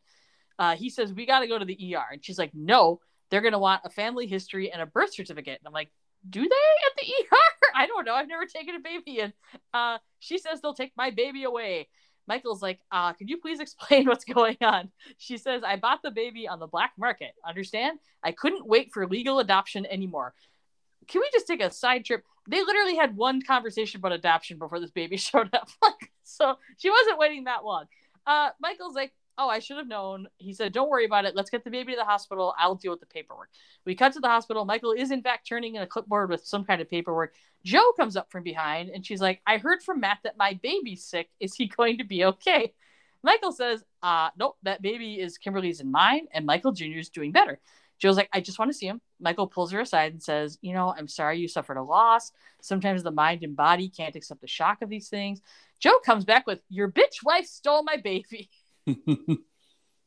Uh, 0.59 0.77
he 0.77 0.91
says, 0.91 1.13
We 1.13 1.25
got 1.25 1.41
to 1.41 1.47
go 1.47 1.59
to 1.59 1.65
the 1.65 1.97
ER. 1.97 2.05
And 2.13 2.23
she's 2.25 2.39
like, 2.39 2.51
No, 2.55 3.01
they're 3.31 3.41
going 3.41 3.53
to 3.53 3.59
want 3.59 3.83
a 3.85 3.91
family 3.91 4.27
history 4.27 4.71
and 4.71 4.83
a 4.83 4.87
birth 4.87 5.15
certificate. 5.15 5.59
And 5.61 5.67
I'm 5.67 5.73
like, 5.73 5.91
Do 6.29 6.41
they 6.41 6.47
at 6.47 6.97
the 6.97 7.13
ER? 7.13 7.39
I 7.75 7.87
don't 7.87 8.05
know. 8.05 8.15
I've 8.15 8.29
never 8.29 8.47
taken 8.47 8.75
a 8.75 8.81
baby. 8.81 9.21
And 9.21 9.33
uh, 9.75 9.99
she 10.19 10.39
says 10.39 10.61
they'll 10.61 10.75
take 10.75 10.93
my 10.97 11.11
baby 11.11 11.45
away. 11.45 11.89
Michael's 12.27 12.63
like, 12.63 12.81
uh, 12.91 13.13
Could 13.15 13.31
you 13.31 13.39
please 13.39 13.61
explain 13.61 14.07
what's 14.07 14.25
going 14.25 14.57
on? 14.61 14.91
She 15.19 15.37
says, 15.37 15.63
I 15.65 15.77
bought 15.77 16.03
the 16.03 16.11
baby 16.11 16.49
on 16.49 16.59
the 16.59 16.67
black 16.67 16.93
market. 16.99 17.33
Understand? 17.47 17.99
I 18.23 18.33
couldn't 18.33 18.67
wait 18.67 18.93
for 18.93 19.07
legal 19.07 19.39
adoption 19.39 19.87
anymore 19.87 20.35
can 21.09 21.21
we 21.21 21.31
just 21.33 21.47
take 21.47 21.63
a 21.63 21.71
side 21.71 22.05
trip? 22.05 22.25
They 22.49 22.63
literally 22.63 22.97
had 22.97 23.17
one 23.17 23.43
conversation 23.43 23.99
about 23.99 24.13
adoption 24.13 24.59
before 24.59 24.79
this 24.79 24.91
baby 24.91 25.17
showed 25.17 25.53
up. 25.55 25.69
So 26.23 26.57
she 26.77 26.91
wasn't 26.91 27.19
waiting 27.19 27.45
that 27.45 27.65
long. 27.65 27.87
Uh, 28.27 28.51
Michael's 28.61 28.95
like, 28.95 29.13
oh, 29.39 29.49
I 29.49 29.61
should 29.61 29.77
have 29.77 29.87
known. 29.87 30.27
He 30.37 30.53
said, 30.53 30.73
don't 30.73 30.91
worry 30.91 31.05
about 31.05 31.25
it. 31.25 31.37
Let's 31.37 31.51
get 31.51 31.65
the 31.65 31.71
baby 31.71 31.93
to 31.93 31.99
the 31.99 32.05
hospital. 32.05 32.55
I'll 32.59 32.75
deal 32.75 32.91
with 32.91 33.01
the 33.01 33.07
paperwork. 33.07 33.51
We 33.87 33.95
cut 33.95 34.13
to 34.15 34.21
the 34.21 34.29
hospital. 34.29 34.65
Michael 34.65 34.93
is, 34.93 35.11
in 35.11 35.23
fact, 35.23 35.47
turning 35.49 35.77
in 35.77 35.83
a 35.83 35.87
clipboard 35.87 36.29
with 36.29 36.45
some 36.45 36.65
kind 36.65 36.83
of 36.83 36.91
paperwork. 36.91 37.35
Jo 37.65 37.93
comes 37.93 38.17
up 38.17 38.31
from 38.31 38.43
behind 38.43 38.91
and 38.91 39.07
she's 39.07 39.21
like, 39.21 39.41
I 39.47 39.59
heard 39.59 39.83
from 39.83 40.01
Matt 40.01 40.19
that 40.25 40.37
my 40.37 40.59
baby's 40.63 41.05
sick. 41.05 41.31
Is 41.41 41.55
he 41.55 41.67
going 41.77 41.99
to 41.99 42.05
be 42.05 42.25
okay? 42.25 42.75
Michael 43.23 43.53
says, 43.53 43.83
uh, 44.03 44.31
nope, 44.37 44.57
that 44.63 44.83
baby 44.83 45.21
is 45.21 45.39
Kimberly's 45.39 45.81
and 45.81 45.91
mine, 45.91 46.29
and 46.33 46.47
Michael 46.47 46.71
Jr. 46.71 46.99
is 46.99 47.09
doing 47.09 47.33
better. 47.33 47.59
Jo's 47.99 48.17
like, 48.17 48.29
I 48.33 48.41
just 48.41 48.59
want 48.59 48.71
to 48.71 48.77
see 48.77 48.87
him. 48.87 49.01
Michael 49.21 49.49
pulls 49.49 49.73
her 49.73 49.81
aside 49.81 50.13
and 50.13 50.23
says, 50.23 50.59
You 50.63 50.73
know, 50.73 50.95
I'm 50.97 51.09
sorry 51.09 51.39
you 51.39 51.49
suffered 51.49 51.77
a 51.77 51.83
loss. 51.83 52.33
Sometimes 52.63 53.03
the 53.03 53.11
mind 53.11 53.43
and 53.43 53.57
body 53.57 53.89
can't 53.89 54.15
accept 54.15 54.41
the 54.41 54.47
shock 54.47 54.83
of 54.83 54.89
these 54.89 55.09
things. 55.09 55.41
Jo 55.81 55.99
comes 56.05 56.25
back 56.25 56.47
with, 56.47 56.61
Your 56.69 56.91
bitch 56.91 57.25
wife 57.25 57.47
stole 57.47 57.83
my 57.83 57.97
baby. 57.97 58.51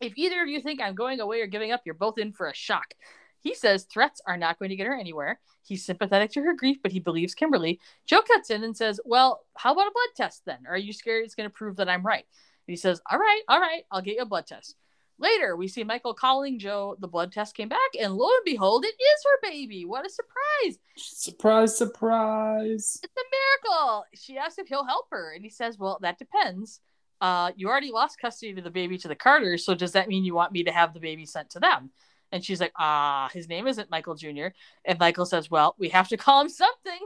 if 0.02 0.14
either 0.16 0.42
of 0.42 0.48
you 0.48 0.62
think 0.62 0.82
I'm 0.82 0.96
going 0.96 1.20
away 1.20 1.42
or 1.42 1.48
giving 1.48 1.72
up, 1.72 1.82
you're 1.86 1.96
both 1.96 2.18
in 2.18 2.34
for 2.34 2.48
a 2.48 2.56
shock. 2.56 2.94
He 3.40 3.56
says 3.56 3.86
threats 3.86 4.22
are 4.28 4.38
not 4.38 4.60
going 4.60 4.70
to 4.70 4.76
get 4.76 4.88
her 4.88 4.98
anywhere. 4.98 5.40
He's 5.64 5.86
sympathetic 5.86 6.32
to 6.32 6.42
her 6.42 6.54
grief, 6.54 6.78
but 6.82 6.92
he 6.92 7.00
believes 7.00 7.34
Kimberly. 7.34 7.80
Jo 8.06 8.22
cuts 8.22 8.50
in 8.50 8.64
and 8.64 8.78
says, 8.78 9.00
Well, 9.04 9.42
how 9.58 9.74
about 9.74 9.88
a 9.88 9.92
blood 9.92 10.10
test 10.16 10.44
then? 10.46 10.60
Are 10.68 10.78
you 10.78 10.94
scared 10.94 11.26
it's 11.26 11.36
going 11.36 11.50
to 11.50 11.54
prove 11.54 11.78
that 11.78 11.90
I'm 11.90 12.06
right? 12.06 12.26
And 12.68 12.74
he 12.74 12.76
says, 12.76 13.02
All 13.10 13.18
right, 13.18 13.42
all 13.48 13.60
right, 13.60 13.84
I'll 13.92 14.02
get 14.02 14.16
you 14.16 14.22
a 14.22 14.26
blood 14.26 14.48
test. 14.48 14.76
Later, 15.18 15.56
we 15.56 15.68
see 15.68 15.84
Michael 15.84 16.16
calling 16.16 16.58
Jo. 16.58 16.96
The 17.00 17.08
blood 17.08 17.32
test 17.32 17.56
came 17.56 17.70
back, 17.70 17.80
and 18.00 18.16
lo 18.16 18.28
and 18.28 18.46
behold, 18.46 18.86
it 18.86 18.88
is 18.88 19.24
her 19.24 19.50
baby. 19.50 19.86
What 19.86 20.06
a 20.06 20.10
surprise! 20.10 20.80
surprise, 20.98 21.78
surprise. 21.78 23.00
It's 23.04 23.14
a 23.16 23.70
miracle. 23.70 24.06
She 24.16 24.38
asks 24.38 24.58
if 24.58 24.68
he'll 24.68 24.86
help 24.86 25.06
her, 25.12 25.34
and 25.34 25.44
he 25.44 25.50
says, 25.50 25.78
Well, 25.78 26.00
that 26.02 26.18
depends. 26.18 26.80
Uh, 27.22 27.52
you 27.56 27.70
already 27.70 27.92
lost 27.92 28.20
custody 28.20 28.52
of 28.58 28.64
the 28.64 28.72
baby 28.72 28.98
to 28.98 29.08
the 29.08 29.16
Carters, 29.16 29.64
so 29.64 29.76
does 29.76 29.92
that 29.92 30.10
mean 30.10 30.26
you 30.26 30.34
want 30.34 30.52
me 30.52 30.64
to 30.64 30.72
have 30.72 30.94
the 30.94 31.00
baby 31.00 31.26
sent 31.26 31.52
to 31.52 31.60
them? 31.60 31.92
And 32.32 32.44
she's 32.44 32.60
like, 32.60 32.74
Ah, 32.78 33.30
his 33.32 33.48
name 33.48 33.68
isn't 33.68 33.92
Michael 33.92 34.16
Jr. 34.16 34.48
And 34.84 35.00
Michael 35.00 35.26
says, 35.26 35.52
Well, 35.52 35.76
we 35.78 35.90
have 35.90 36.08
to 36.10 36.18
call 36.18 36.42
him 36.42 36.50
something, 36.50 37.00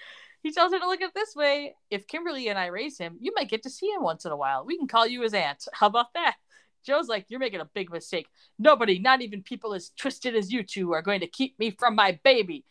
He 0.43 0.53
tells 0.53 0.73
her 0.73 0.79
to 0.79 0.87
look 0.87 1.01
at 1.01 1.09
it 1.11 1.15
this 1.15 1.35
way. 1.35 1.75
If 1.91 2.07
Kimberly 2.07 2.49
and 2.49 2.59
I 2.59 2.67
raise 2.67 2.99
him, 2.99 3.17
you 3.21 3.33
might 3.35 3.51
get 3.51 3.63
to 3.65 3.71
see 3.71 3.89
him 3.89 4.03
once 4.03 4.25
in 4.25 4.33
a 4.33 4.37
while. 4.37 4.65
We 4.65 4.79
can 4.79 4.89
call 4.89 5.07
you 5.07 5.23
his 5.23 5.35
aunt. 5.35 5.67
How 5.73 5.87
about 5.87 6.13
that? 6.15 6.37
Jo's 6.85 7.09
like, 7.09 7.27
You're 7.29 7.41
making 7.41 7.61
a 7.61 7.71
big 7.73 7.91
mistake. 7.91 8.27
Nobody, 8.59 8.99
not 8.99 9.23
even 9.23 9.43
people 9.43 9.73
as 9.73 9.91
twisted 9.97 10.37
as 10.37 10.53
you 10.53 10.63
two, 10.63 10.93
are 10.93 11.03
going 11.03 11.21
to 11.21 11.27
keep 11.27 11.59
me 11.59 11.71
from 11.71 11.95
my 11.95 12.19
baby. 12.23 12.65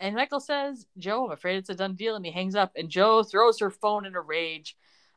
And 0.00 0.14
Michael 0.14 0.40
says, 0.40 0.86
Jo, 0.96 1.26
I'm 1.26 1.32
afraid 1.32 1.56
it's 1.56 1.70
a 1.70 1.74
done 1.74 1.94
deal. 1.94 2.16
And 2.16 2.24
he 2.24 2.32
hangs 2.32 2.54
up. 2.54 2.72
And 2.76 2.88
Jo 2.88 3.22
throws 3.22 3.60
her 3.60 3.70
phone 3.70 4.06
in 4.06 4.14
a 4.14 4.20
rage. 4.20 4.76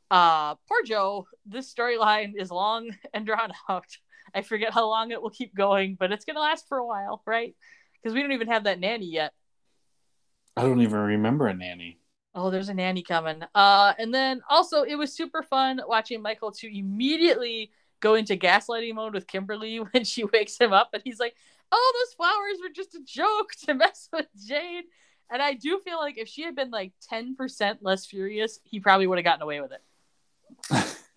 Uh, 0.09 0.55
poor 0.67 0.84
Jo. 0.84 1.27
This 1.45 1.73
storyline 1.73 2.34
is 2.36 2.51
long 2.51 2.95
and 3.13 3.25
drawn 3.25 3.51
out. 3.69 3.97
I 4.34 4.41
forget 4.41 4.73
how 4.73 4.88
long 4.88 5.11
it 5.11 5.21
will 5.21 5.29
keep 5.29 5.53
going, 5.53 5.95
but 5.99 6.11
it's 6.11 6.25
gonna 6.25 6.39
last 6.39 6.67
for 6.67 6.77
a 6.77 6.86
while, 6.86 7.21
right? 7.25 7.55
Because 8.01 8.13
we 8.13 8.21
don't 8.21 8.32
even 8.32 8.47
have 8.47 8.63
that 8.63 8.79
nanny 8.79 9.07
yet. 9.07 9.34
I 10.55 10.63
don't 10.63 10.82
even 10.82 10.99
remember 10.99 11.47
a 11.47 11.53
nanny. 11.53 11.99
Oh, 12.34 12.49
there's 12.49 12.69
a 12.69 12.73
nanny 12.73 13.03
coming. 13.03 13.43
Uh, 13.53 13.93
and 13.99 14.13
then 14.13 14.41
also 14.49 14.84
it 14.84 14.95
was 14.95 15.13
super 15.13 15.43
fun 15.43 15.82
watching 15.86 16.21
Michael 16.21 16.51
to 16.53 16.77
immediately 16.77 17.71
go 17.99 18.15
into 18.15 18.38
gaslighting 18.38 18.95
mode 18.95 19.13
with 19.13 19.27
Kimberly 19.27 19.77
when 19.91 20.03
she 20.03 20.23
wakes 20.25 20.57
him 20.57 20.73
up, 20.73 20.89
and 20.93 21.01
he's 21.05 21.19
like, 21.19 21.36
"Oh, 21.72 21.93
those 22.05 22.13
flowers 22.15 22.57
were 22.61 22.74
just 22.74 22.95
a 22.95 23.01
joke 23.05 23.51
to 23.65 23.74
mess 23.74 24.09
with 24.11 24.28
Jane." 24.47 24.84
And 25.32 25.41
I 25.41 25.53
do 25.53 25.80
feel 25.80 25.97
like 25.97 26.17
if 26.17 26.28
she 26.28 26.43
had 26.43 26.55
been 26.55 26.72
like 26.72 26.93
ten 27.07 27.36
percent 27.36 27.80
less 27.82 28.05
furious, 28.05 28.59
he 28.63 28.80
probably 28.80 29.07
would 29.07 29.17
have 29.17 29.26
gotten 29.26 29.41
away 29.41 29.61
with 29.61 29.72
it. 29.72 29.82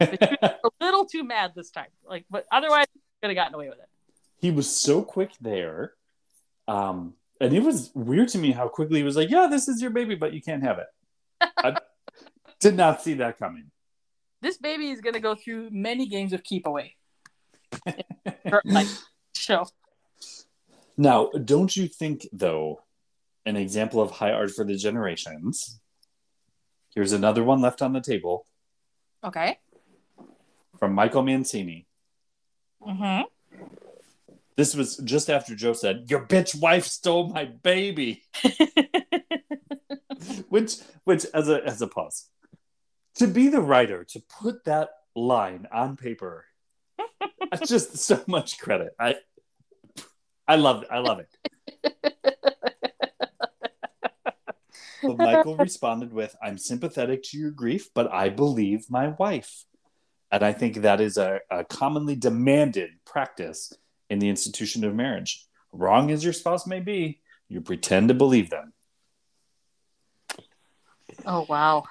a 0.01 0.55
little 0.81 1.05
too 1.05 1.25
mad 1.25 1.53
this 1.55 1.71
time, 1.71 1.89
like, 2.09 2.25
but 2.31 2.47
otherwise, 2.51 2.87
could 3.21 3.31
have 3.31 3.37
gotten 3.37 3.55
away 3.55 3.69
with 3.69 3.79
it. 3.79 3.89
He 4.39 4.51
was 4.51 4.69
so 4.69 5.03
quick 5.03 5.31
there. 5.41 5.95
Um, 6.69 7.15
and 7.41 7.53
it 7.53 7.63
was 7.63 7.91
weird 7.95 8.29
to 8.29 8.39
me 8.39 8.53
how 8.53 8.69
quickly 8.69 8.99
he 8.99 9.03
was 9.03 9.17
like, 9.17 9.31
"Yeah, 9.31 9.49
this 9.51 9.69
is 9.69 9.81
your 9.83 9.91
baby, 9.91 10.15
but 10.15 10.33
you 10.33 10.41
can't 10.41 10.63
have 10.63 10.79
it." 10.79 10.87
I 11.59 11.77
did 12.61 12.77
not 12.77 13.03
see 13.03 13.15
that 13.15 13.39
coming. 13.39 13.71
This 14.41 14.59
baby 14.59 14.91
is 14.91 15.01
going 15.01 15.15
to 15.15 15.21
go 15.21 15.35
through 15.35 15.71
many 15.71 16.07
games 16.07 16.33
of 16.33 16.43
keep 16.45 16.67
away. 16.67 16.97
like, 18.65 18.87
show. 19.35 19.67
Now, 20.97 21.31
don't 21.31 21.77
you 21.77 21.89
think 21.89 22.29
though, 22.33 22.83
an 23.45 23.57
example 23.57 24.01
of 24.01 24.13
high 24.13 24.33
art 24.33 24.51
for 24.51 24.65
the 24.65 24.77
generations? 24.77 25.81
Here's 26.95 27.13
another 27.13 27.43
one 27.43 27.61
left 27.61 27.83
on 27.83 27.93
the 27.93 28.01
table. 28.01 28.47
Okay. 29.23 29.59
From 30.79 30.93
Michael 30.93 31.23
Mancini. 31.23 31.87
Mm-hmm. 32.87 33.23
This 34.57 34.77
was 34.77 34.99
just 34.99 35.29
after 35.29 35.57
Jo 35.57 35.73
said, 35.73 36.07
"Your 36.09 36.25
bitch 36.25 36.61
wife 36.61 36.85
stole 36.85 37.29
my 37.29 37.47
baby," 37.47 38.23
which, 40.49 40.77
which, 41.03 41.27
as 41.35 41.49
a 41.49 41.65
as 41.65 41.83
a 41.83 41.89
pause, 41.89 42.29
to 43.17 43.27
be 43.27 43.49
the 43.49 43.61
writer 43.61 44.05
to 44.05 44.23
put 44.41 44.65
that 44.65 44.91
line 45.17 45.67
on 45.73 45.97
paper, 45.97 46.45
that's 47.51 47.69
just 47.69 47.99
so 47.99 48.23
much 48.29 48.61
credit. 48.61 48.95
I, 49.01 49.17
I 50.47 50.57
love 50.57 50.83
it. 50.83 50.89
I 50.91 50.99
love 50.99 51.21
it. 51.21 51.29
but 55.03 55.19
Michael 55.19 55.57
responded 55.57 56.13
with, 56.13 56.37
"I'm 56.43 56.59
sympathetic 56.59 57.23
to 57.25 57.39
your 57.39 57.51
grief, 57.51 57.89
but 57.95 58.13
I 58.13 58.29
believe 58.29 58.91
my 58.91 59.09
wife," 59.09 59.65
and 60.31 60.43
I 60.43 60.53
think 60.53 60.77
that 60.77 61.01
is 61.01 61.17
a, 61.17 61.41
a 61.51 61.65
commonly 61.65 62.17
demanded 62.17 62.91
practice 63.05 63.73
in 64.11 64.19
the 64.19 64.29
institution 64.29 64.85
of 64.85 64.95
marriage. 64.95 65.47
Wrong 65.73 66.11
as 66.11 66.23
your 66.23 66.33
spouse 66.33 66.67
may 66.67 66.81
be, 66.81 67.21
you 67.49 67.61
pretend 67.61 68.09
to 68.09 68.15
believe 68.15 68.51
them. 68.51 68.73
Oh, 71.27 71.47
wow. 71.49 71.85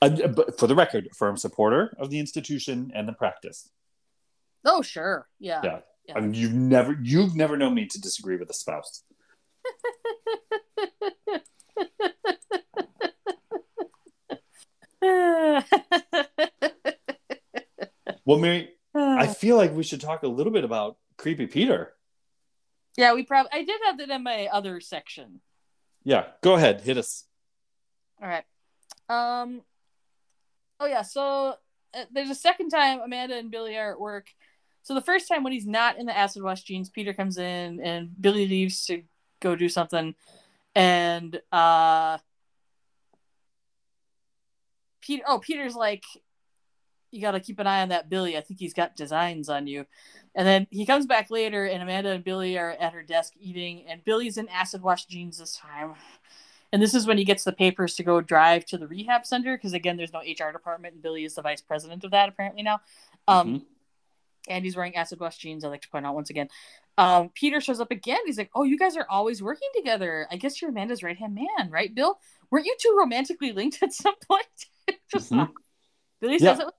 Uh, 0.00 0.28
but 0.28 0.58
for 0.58 0.66
the 0.66 0.74
record, 0.74 1.08
firm 1.14 1.36
supporter 1.36 1.94
of 1.98 2.10
the 2.10 2.18
institution 2.18 2.92
and 2.94 3.08
the 3.08 3.12
practice. 3.12 3.70
Oh, 4.64 4.82
sure. 4.82 5.28
Yeah. 5.38 5.60
Yeah. 5.62 5.80
Yeah. 6.06 6.14
I 6.16 6.20
mean, 6.20 6.34
you've 6.34 6.54
never 6.54 6.96
you've 7.02 7.34
never 7.34 7.56
known 7.56 7.74
me 7.74 7.86
to 7.86 8.00
disagree 8.00 8.36
with 8.36 8.50
a 8.50 8.54
spouse. 8.54 9.02
well, 18.24 18.38
Mary, 18.38 18.70
I 18.94 19.26
feel 19.26 19.56
like 19.56 19.72
we 19.72 19.82
should 19.82 20.00
talk 20.00 20.22
a 20.22 20.28
little 20.28 20.52
bit 20.52 20.64
about 20.64 20.96
creepy 21.16 21.46
Peter. 21.46 21.94
Yeah, 22.96 23.14
we 23.14 23.24
probably. 23.24 23.50
I 23.52 23.64
did 23.64 23.80
have 23.86 23.98
that 23.98 24.10
in 24.10 24.22
my 24.22 24.46
other 24.46 24.80
section. 24.80 25.40
Yeah, 26.04 26.26
go 26.42 26.54
ahead, 26.54 26.82
hit 26.82 26.98
us. 26.98 27.24
All 28.22 28.28
right. 28.28 28.44
Um. 29.08 29.62
Oh 30.80 30.86
yeah. 30.86 31.02
So 31.02 31.56
uh, 31.94 32.04
there's 32.12 32.30
a 32.30 32.34
second 32.34 32.70
time 32.70 33.00
Amanda 33.00 33.36
and 33.36 33.50
Billy 33.50 33.76
are 33.76 33.92
at 33.92 34.00
work. 34.00 34.28
So 34.84 34.94
the 34.94 35.00
first 35.00 35.28
time 35.28 35.42
when 35.42 35.52
he's 35.52 35.66
not 35.66 35.98
in 35.98 36.06
the 36.06 36.16
acid 36.16 36.42
wash 36.42 36.62
jeans, 36.62 36.90
Peter 36.90 37.12
comes 37.12 37.38
in 37.38 37.80
and 37.80 38.10
Billy 38.20 38.46
leaves 38.46 38.86
to 38.86 39.02
go 39.40 39.56
do 39.56 39.68
something, 39.68 40.14
and 40.74 41.40
uh. 41.50 42.18
Peter. 45.00 45.22
Oh, 45.26 45.38
Peter's 45.38 45.74
like, 45.74 46.04
you 47.10 47.20
got 47.20 47.32
to 47.32 47.40
keep 47.40 47.58
an 47.58 47.66
eye 47.66 47.82
on 47.82 47.90
that 47.90 48.08
Billy. 48.08 48.36
I 48.36 48.40
think 48.40 48.58
he's 48.58 48.74
got 48.74 48.96
designs 48.96 49.48
on 49.48 49.66
you. 49.66 49.86
And 50.34 50.46
then 50.46 50.66
he 50.70 50.84
comes 50.84 51.06
back 51.06 51.30
later, 51.30 51.64
and 51.66 51.82
Amanda 51.82 52.10
and 52.10 52.24
Billy 52.24 52.58
are 52.58 52.72
at 52.72 52.92
her 52.92 53.02
desk 53.02 53.34
eating, 53.38 53.84
and 53.86 54.02
Billy's 54.04 54.36
in 54.36 54.48
acid 54.48 54.82
wash 54.82 55.04
jeans 55.04 55.38
this 55.38 55.56
time. 55.56 55.94
And 56.72 56.82
this 56.82 56.92
is 56.92 57.06
when 57.06 57.18
he 57.18 57.24
gets 57.24 57.44
the 57.44 57.52
papers 57.52 57.94
to 57.96 58.02
go 58.02 58.20
drive 58.20 58.64
to 58.66 58.78
the 58.78 58.88
rehab 58.88 59.24
center 59.24 59.56
because 59.56 59.74
again, 59.74 59.96
there's 59.96 60.12
no 60.12 60.20
HR 60.20 60.50
department, 60.50 60.94
and 60.94 61.02
Billy 61.02 61.24
is 61.24 61.34
the 61.36 61.42
vice 61.42 61.60
president 61.60 62.02
of 62.02 62.10
that 62.10 62.28
apparently 62.28 62.62
now. 62.62 62.80
Um, 63.28 63.46
mm-hmm. 63.46 63.64
And 64.48 64.64
he's 64.64 64.76
wearing 64.76 64.96
acid 64.96 65.20
wash 65.20 65.38
jeans. 65.38 65.64
I 65.64 65.68
like 65.68 65.82
to 65.82 65.88
point 65.88 66.06
out 66.06 66.14
once 66.14 66.30
again. 66.30 66.48
Um, 66.98 67.30
Peter 67.34 67.60
shows 67.60 67.80
up 67.80 67.90
again. 67.90 68.20
He's 68.26 68.38
like, 68.38 68.50
"Oh, 68.54 68.62
you 68.62 68.78
guys 68.78 68.96
are 68.96 69.06
always 69.08 69.42
working 69.42 69.68
together. 69.74 70.28
I 70.30 70.36
guess 70.36 70.60
you're 70.60 70.70
Amanda's 70.70 71.02
right 71.02 71.16
hand 71.16 71.34
man, 71.34 71.70
right, 71.70 71.94
Bill? 71.94 72.18
Weren't 72.50 72.66
you 72.66 72.76
two 72.78 72.94
romantically 72.98 73.52
linked 73.52 73.82
at 73.82 73.92
some 73.92 74.14
point?" 74.28 74.46
Just 75.12 75.32
mm-hmm. 75.32 75.50
Billy 76.20 76.38
yeah. 76.38 76.56
says 76.56 76.68
it 76.68 76.74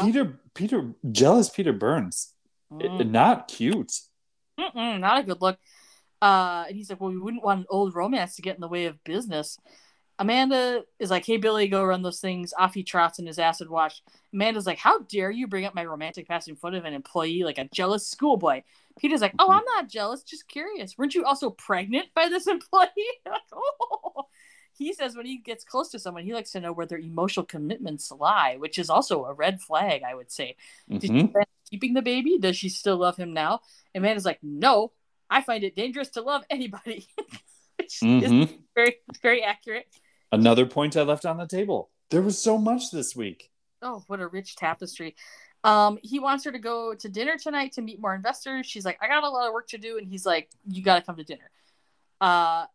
Peter, 0.00 0.40
Peter, 0.54 0.94
jealous 1.10 1.48
Peter 1.48 1.72
Burns. 1.72 2.34
Mm. 2.72 3.10
Not 3.10 3.48
cute. 3.48 3.92
Mm-mm, 4.58 5.00
not 5.00 5.20
a 5.20 5.22
good 5.22 5.40
look. 5.40 5.58
Uh, 6.20 6.64
and 6.68 6.76
he's 6.76 6.90
like, 6.90 7.00
well, 7.00 7.10
we 7.10 7.18
wouldn't 7.18 7.42
want 7.42 7.60
an 7.60 7.66
old 7.68 7.94
romance 7.94 8.36
to 8.36 8.42
get 8.42 8.54
in 8.54 8.60
the 8.60 8.68
way 8.68 8.86
of 8.86 9.02
business. 9.04 9.58
Amanda 10.22 10.84
is 11.00 11.10
like, 11.10 11.26
hey, 11.26 11.36
Billy, 11.36 11.66
go 11.66 11.82
run 11.82 12.02
those 12.02 12.20
things. 12.20 12.54
Off 12.56 12.74
he 12.74 12.84
trots 12.84 13.18
in 13.18 13.26
his 13.26 13.40
acid 13.40 13.68
wash. 13.68 14.00
Amanda's 14.32 14.66
like, 14.66 14.78
how 14.78 15.00
dare 15.00 15.32
you 15.32 15.48
bring 15.48 15.64
up 15.64 15.74
my 15.74 15.84
romantic 15.84 16.28
past 16.28 16.46
in 16.46 16.54
front 16.54 16.76
of 16.76 16.84
an 16.84 16.94
employee 16.94 17.42
like 17.42 17.58
a 17.58 17.68
jealous 17.74 18.06
schoolboy? 18.06 18.62
Peter's 19.00 19.20
like, 19.20 19.34
oh, 19.40 19.50
I'm 19.50 19.64
not 19.64 19.88
jealous, 19.88 20.22
just 20.22 20.46
curious. 20.46 20.96
Weren't 20.96 21.16
you 21.16 21.24
also 21.24 21.50
pregnant 21.50 22.06
by 22.14 22.28
this 22.28 22.46
employee? 22.48 22.88
like, 23.26 23.42
oh 23.52 24.26
he 24.74 24.92
says 24.92 25.16
when 25.16 25.26
he 25.26 25.38
gets 25.38 25.64
close 25.64 25.90
to 25.90 25.98
someone, 25.98 26.24
he 26.24 26.34
likes 26.34 26.52
to 26.52 26.60
know 26.60 26.72
where 26.72 26.86
their 26.86 26.98
emotional 26.98 27.44
commitments 27.44 28.10
lie, 28.10 28.56
which 28.58 28.78
is 28.78 28.90
also 28.90 29.24
a 29.24 29.34
red 29.34 29.60
flag, 29.60 30.02
I 30.02 30.14
would 30.14 30.30
say. 30.30 30.56
Mm-hmm. 30.90 31.32
Keeping 31.68 31.94
the 31.94 32.02
baby? 32.02 32.38
Does 32.38 32.56
she 32.56 32.68
still 32.68 32.96
love 32.96 33.16
him 33.16 33.32
now? 33.32 33.60
And 33.92 34.02
man 34.02 34.18
like, 34.24 34.38
no, 34.42 34.92
I 35.28 35.42
find 35.42 35.64
it 35.64 35.74
dangerous 35.74 36.10
to 36.10 36.22
love 36.22 36.44
anybody. 36.48 37.08
which 37.76 38.00
mm-hmm. 38.00 38.42
is 38.42 38.50
very, 38.74 38.96
very 39.22 39.42
accurate. 39.42 39.86
Another 40.32 40.64
point 40.64 40.96
I 40.96 41.02
left 41.02 41.26
on 41.26 41.36
the 41.36 41.46
table. 41.46 41.90
There 42.10 42.22
was 42.22 42.42
so 42.42 42.58
much 42.58 42.90
this 42.90 43.14
week. 43.14 43.50
Oh, 43.82 44.02
what 44.06 44.20
a 44.20 44.26
rich 44.26 44.56
tapestry. 44.56 45.14
Um, 45.64 45.98
he 46.02 46.18
wants 46.18 46.44
her 46.44 46.52
to 46.52 46.58
go 46.58 46.94
to 46.94 47.08
dinner 47.08 47.36
tonight 47.36 47.72
to 47.72 47.82
meet 47.82 48.00
more 48.00 48.14
investors. 48.14 48.66
She's 48.66 48.84
like, 48.84 48.98
I 49.00 49.08
got 49.08 49.22
a 49.22 49.28
lot 49.28 49.46
of 49.46 49.52
work 49.52 49.68
to 49.68 49.78
do, 49.78 49.98
and 49.98 50.08
he's 50.08 50.26
like, 50.26 50.50
You 50.66 50.82
gotta 50.82 51.02
come 51.02 51.16
to 51.16 51.24
dinner. 51.24 51.50
Uh, 52.20 52.66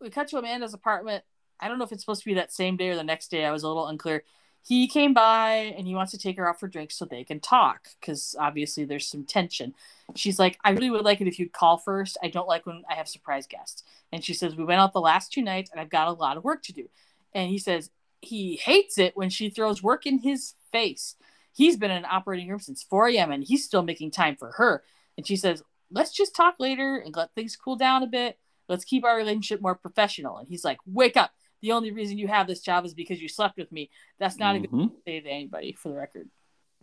we 0.00 0.10
cut 0.10 0.28
to 0.28 0.38
Amanda's 0.38 0.74
apartment. 0.74 1.24
I 1.60 1.68
don't 1.68 1.78
know 1.78 1.84
if 1.84 1.92
it's 1.92 2.02
supposed 2.02 2.22
to 2.22 2.28
be 2.28 2.34
that 2.34 2.52
same 2.52 2.76
day 2.76 2.88
or 2.88 2.96
the 2.96 3.04
next 3.04 3.30
day. 3.30 3.44
I 3.44 3.52
was 3.52 3.62
a 3.62 3.68
little 3.68 3.86
unclear. 3.86 4.24
He 4.66 4.88
came 4.88 5.14
by 5.14 5.74
and 5.76 5.86
he 5.86 5.94
wants 5.94 6.10
to 6.10 6.18
take 6.18 6.36
her 6.38 6.48
out 6.48 6.58
for 6.58 6.66
drinks 6.66 6.96
so 6.96 7.04
they 7.04 7.22
can 7.22 7.38
talk 7.38 7.86
because 8.00 8.34
obviously 8.36 8.84
there's 8.84 9.06
some 9.06 9.22
tension. 9.22 9.76
She's 10.16 10.40
like, 10.40 10.58
I 10.64 10.70
really 10.70 10.90
would 10.90 11.04
like 11.04 11.20
it 11.20 11.28
if 11.28 11.38
you'd 11.38 11.52
call 11.52 11.78
first. 11.78 12.18
I 12.20 12.26
don't 12.26 12.48
like 12.48 12.66
when 12.66 12.82
I 12.90 12.94
have 12.94 13.06
surprise 13.06 13.46
guests. 13.46 13.84
And 14.10 14.24
she 14.24 14.34
says, 14.34 14.56
We 14.56 14.64
went 14.64 14.80
out 14.80 14.92
the 14.92 15.00
last 15.00 15.32
two 15.32 15.40
nights 15.40 15.70
and 15.70 15.80
I've 15.80 15.88
got 15.88 16.08
a 16.08 16.12
lot 16.12 16.36
of 16.36 16.42
work 16.42 16.64
to 16.64 16.72
do. 16.72 16.88
And 17.32 17.48
he 17.48 17.58
says, 17.58 17.90
He 18.22 18.56
hates 18.56 18.98
it 18.98 19.16
when 19.16 19.30
she 19.30 19.50
throws 19.50 19.84
work 19.84 20.04
in 20.04 20.18
his 20.18 20.54
face. 20.72 21.14
He's 21.52 21.76
been 21.76 21.92
in 21.92 21.98
an 21.98 22.04
operating 22.10 22.48
room 22.48 22.58
since 22.58 22.82
4 22.82 23.10
a.m. 23.10 23.30
and 23.30 23.44
he's 23.44 23.64
still 23.64 23.84
making 23.84 24.10
time 24.10 24.34
for 24.34 24.50
her. 24.56 24.82
And 25.16 25.24
she 25.24 25.36
says, 25.36 25.62
Let's 25.92 26.10
just 26.10 26.34
talk 26.34 26.56
later 26.58 26.96
and 26.96 27.14
let 27.14 27.32
things 27.36 27.54
cool 27.54 27.76
down 27.76 28.02
a 28.02 28.08
bit. 28.08 28.36
Let's 28.68 28.84
keep 28.84 29.04
our 29.04 29.16
relationship 29.16 29.60
more 29.60 29.76
professional. 29.76 30.38
And 30.38 30.48
he's 30.48 30.64
like, 30.64 30.78
Wake 30.86 31.16
up. 31.16 31.30
The 31.66 31.72
only 31.72 31.90
reason 31.90 32.16
you 32.16 32.28
have 32.28 32.46
this 32.46 32.60
job 32.60 32.84
is 32.84 32.94
because 32.94 33.20
you 33.20 33.28
slept 33.28 33.58
with 33.58 33.72
me. 33.72 33.90
That's 34.20 34.38
not 34.38 34.54
mm-hmm. 34.54 34.56
a 34.56 34.60
good 34.60 34.70
mm-hmm. 34.70 34.78
thing 34.78 34.88
to 34.90 35.02
say 35.04 35.20
to 35.20 35.28
anybody, 35.28 35.72
for 35.72 35.88
the 35.88 35.96
record. 35.96 36.28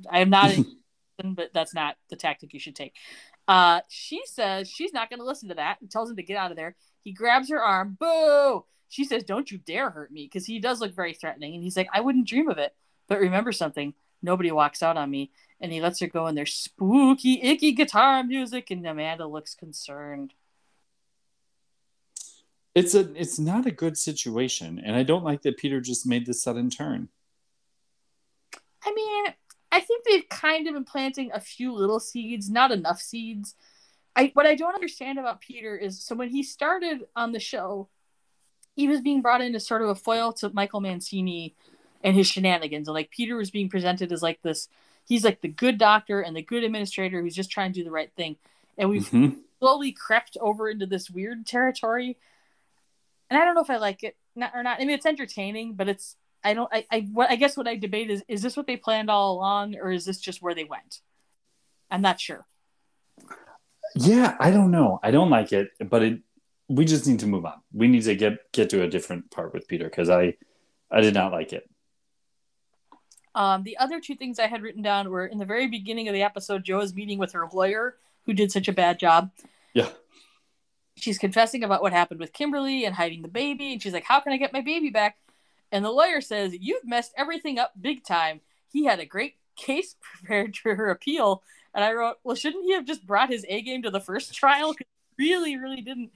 I 0.09 0.19
am 0.19 0.29
not, 0.29 0.53
but 1.23 1.51
that's 1.53 1.73
not 1.73 1.95
the 2.09 2.17
tactic 2.17 2.53
you 2.53 2.59
should 2.59 2.75
take. 2.75 2.93
Uh, 3.47 3.79
she 3.88 4.23
says 4.25 4.69
she's 4.69 4.91
not 4.91 5.09
going 5.09 5.21
to 5.21 5.25
listen 5.25 5.47
to 5.47 5.55
that 5.55 5.79
and 5.79 5.89
tells 5.89 6.09
him 6.09 6.17
to 6.17 6.23
get 6.23 6.36
out 6.36 6.51
of 6.51 6.57
there. 6.57 6.75
He 6.99 7.13
grabs 7.13 7.49
her 7.49 7.63
arm. 7.63 7.95
Boo! 7.97 8.65
She 8.89 9.05
says, 9.05 9.23
Don't 9.23 9.49
you 9.49 9.57
dare 9.57 9.89
hurt 9.89 10.11
me 10.11 10.25
because 10.25 10.45
he 10.45 10.59
does 10.59 10.81
look 10.81 10.93
very 10.93 11.13
threatening. 11.13 11.53
And 11.53 11.63
he's 11.63 11.77
like, 11.77 11.88
I 11.93 12.01
wouldn't 12.01 12.27
dream 12.27 12.49
of 12.49 12.57
it. 12.57 12.75
But 13.07 13.21
remember 13.21 13.53
something 13.53 13.93
nobody 14.21 14.51
walks 14.51 14.84
out 14.84 14.97
on 14.97 15.09
me. 15.09 15.31
And 15.61 15.71
he 15.71 15.79
lets 15.79 16.01
her 16.01 16.07
go 16.07 16.27
in 16.27 16.36
their 16.36 16.45
spooky, 16.45 17.41
icky 17.41 17.71
guitar 17.71 18.21
music. 18.21 18.69
And 18.69 18.86
Amanda 18.86 19.27
looks 19.27 19.55
concerned 19.55 20.34
it's 22.76 22.95
a 22.95 23.11
it's 23.19 23.38
not 23.39 23.65
a 23.65 23.71
good 23.71 23.97
situation 23.97 24.82
and 24.84 24.95
i 24.95 25.03
don't 25.03 25.24
like 25.24 25.41
that 25.43 25.57
peter 25.57 25.80
just 25.80 26.05
made 26.07 26.26
this 26.26 26.41
sudden 26.41 26.69
turn 26.69 27.09
I 28.86 28.93
mean, 28.93 29.26
I 29.71 29.80
think 29.80 30.03
they've 30.03 30.28
kind 30.28 30.67
of 30.67 30.74
been 30.74 30.84
planting 30.84 31.32
a 31.34 31.39
few 31.39 31.74
little 31.74 31.99
seeds, 31.99 32.49
not 32.49 32.71
enough 32.71 33.01
seeds. 33.01 33.55
I 34.15 34.32
what 34.34 34.45
I 34.45 34.55
don't 34.55 34.76
understand 34.76 35.17
about 35.17 35.41
Peter 35.41 35.76
is 35.76 36.03
so 36.03 36.15
when 36.15 36.30
he 36.30 36.43
started 36.43 37.05
on 37.15 37.32
the 37.32 37.39
show, 37.39 37.88
he 38.76 38.88
was 38.88 39.01
being 39.01 39.21
brought 39.21 39.41
in 39.41 39.55
as 39.55 39.65
sort 39.65 39.82
of 39.82 39.89
a 39.89 39.95
foil 39.95 40.34
to 40.34 40.49
Michael 40.49 40.82
Mancini 40.82 41.55
and 42.03 42.15
his 42.15 42.28
shenanigans. 42.28 42.88
And 42.88 42.93
like 42.93 43.09
Peter 43.09 43.36
was 43.36 43.51
being 43.51 43.69
presented 43.69 44.11
as 44.11 44.21
like 44.21 44.41
this, 44.41 44.67
he's 45.07 45.24
like 45.24 45.41
the 45.41 45.47
good 45.47 45.78
doctor 45.78 46.21
and 46.21 46.36
the 46.36 46.41
good 46.41 46.63
administrator 46.63 47.21
who's 47.21 47.36
just 47.36 47.49
trying 47.51 47.71
to 47.71 47.80
do 47.80 47.84
the 47.86 47.91
right 47.91 48.11
thing. 48.17 48.36
And 48.78 48.89
we've 48.89 49.09
Mhm. 49.09 49.39
slowly 49.59 49.93
crept 49.93 50.38
over 50.41 50.69
into 50.69 50.86
this 50.86 51.09
weird 51.09 51.45
territory. 51.45 52.17
And 53.34 53.41
I 53.41 53.45
don't 53.45 53.55
know 53.55 53.61
if 53.61 53.69
I 53.71 53.77
like 53.77 54.03
it 54.03 54.15
not, 54.36 54.51
or 54.53 54.61
not. 54.61 54.79
I 54.79 54.86
mean, 54.86 54.91
it's 54.91 55.07
entertaining, 55.07 55.73
but 55.73 55.89
it's 55.89 56.15
I 56.43 56.53
don't. 56.53 56.69
I 56.71 56.86
I, 56.91 57.07
what, 57.11 57.31
I 57.31 57.36
guess 57.36 57.57
what 57.57 57.67
I 57.67 57.77
debate 57.77 58.11
is 58.11 58.23
is 58.27 58.43
this 58.43 58.55
what 58.55 58.67
they 58.67 58.77
planned 58.77 59.09
all 59.09 59.34
along, 59.34 59.75
or 59.75 59.91
is 59.91 60.05
this 60.05 60.19
just 60.19 60.39
where 60.43 60.53
they 60.53 60.65
went? 60.65 60.99
I'm 61.89 62.03
not 62.03 62.19
sure. 62.19 62.45
Yeah, 63.95 64.38
I 64.39 64.51
don't 64.51 64.69
know. 64.69 64.99
I 65.01 65.09
don't 65.09 65.31
like 65.31 65.51
it, 65.51 65.69
but 65.79 66.03
it. 66.03 66.19
We 66.69 66.86
just 66.86 67.07
need 67.07 67.21
to 67.21 67.27
move 67.27 67.43
on. 67.43 67.59
We 67.73 67.88
need 67.88 68.03
to 68.03 68.15
get 68.15 68.51
get 68.51 68.69
to 68.69 68.84
a 68.84 68.88
different 68.88 69.31
part 69.31 69.51
with 69.51 69.67
Peter 69.67 69.86
because 69.86 70.11
I, 70.11 70.36
I 70.91 71.01
did 71.01 71.15
not 71.15 71.31
like 71.31 71.53
it. 71.53 71.67
Um, 73.34 73.63
the 73.63 73.77
other 73.77 73.99
two 73.99 74.13
things 74.13 74.38
I 74.38 74.45
had 74.45 74.61
written 74.61 74.84
down 74.84 75.09
were 75.09 75.25
in 75.25 75.39
the 75.39 75.45
very 75.45 75.67
beginning 75.67 76.07
of 76.07 76.13
the 76.13 76.21
episode, 76.21 76.63
Jo 76.63 76.81
is 76.81 76.93
meeting 76.93 77.17
with 77.17 77.31
her 77.31 77.49
lawyer 77.51 77.97
who 78.27 78.34
did 78.34 78.51
such 78.51 78.67
a 78.67 78.73
bad 78.73 78.99
job. 78.99 79.31
Yeah. 79.73 79.89
She's 81.03 81.17
confessing 81.17 81.65
about 81.65 81.81
what 81.81 81.91
happened 81.91 82.21
with 82.21 82.31
Kimberly 82.31 82.85
and 82.85 82.95
hiding 82.95 83.21
the 83.23 83.27
baby. 83.27 83.73
And 83.73 83.81
she's 83.81 83.91
like, 83.91 84.05
How 84.05 84.21
can 84.21 84.31
I 84.31 84.37
get 84.37 84.53
my 84.53 84.61
baby 84.61 84.89
back? 84.89 85.17
And 85.71 85.83
the 85.83 85.91
lawyer 85.91 86.21
says, 86.21 86.55
You've 86.57 86.85
messed 86.85 87.11
everything 87.17 87.59
up 87.59 87.73
big 87.79 88.05
time. 88.05 88.39
He 88.69 88.85
had 88.85 88.99
a 89.01 89.05
great 89.05 89.35
case 89.57 89.95
prepared 90.01 90.55
for 90.55 90.75
her 90.75 90.89
appeal. 90.89 91.43
And 91.75 91.83
I 91.83 91.91
wrote, 91.91 92.17
Well, 92.23 92.37
shouldn't 92.37 92.63
he 92.63 92.73
have 92.73 92.85
just 92.85 93.05
brought 93.05 93.29
his 93.29 93.45
A 93.49 93.61
game 93.61 93.81
to 93.83 93.91
the 93.91 93.99
first 93.99 94.33
trial? 94.41 94.73
'Cause 94.73 94.87
he 95.17 95.25
really, 95.29 95.57
really 95.57 95.81
didn't. 95.81 96.11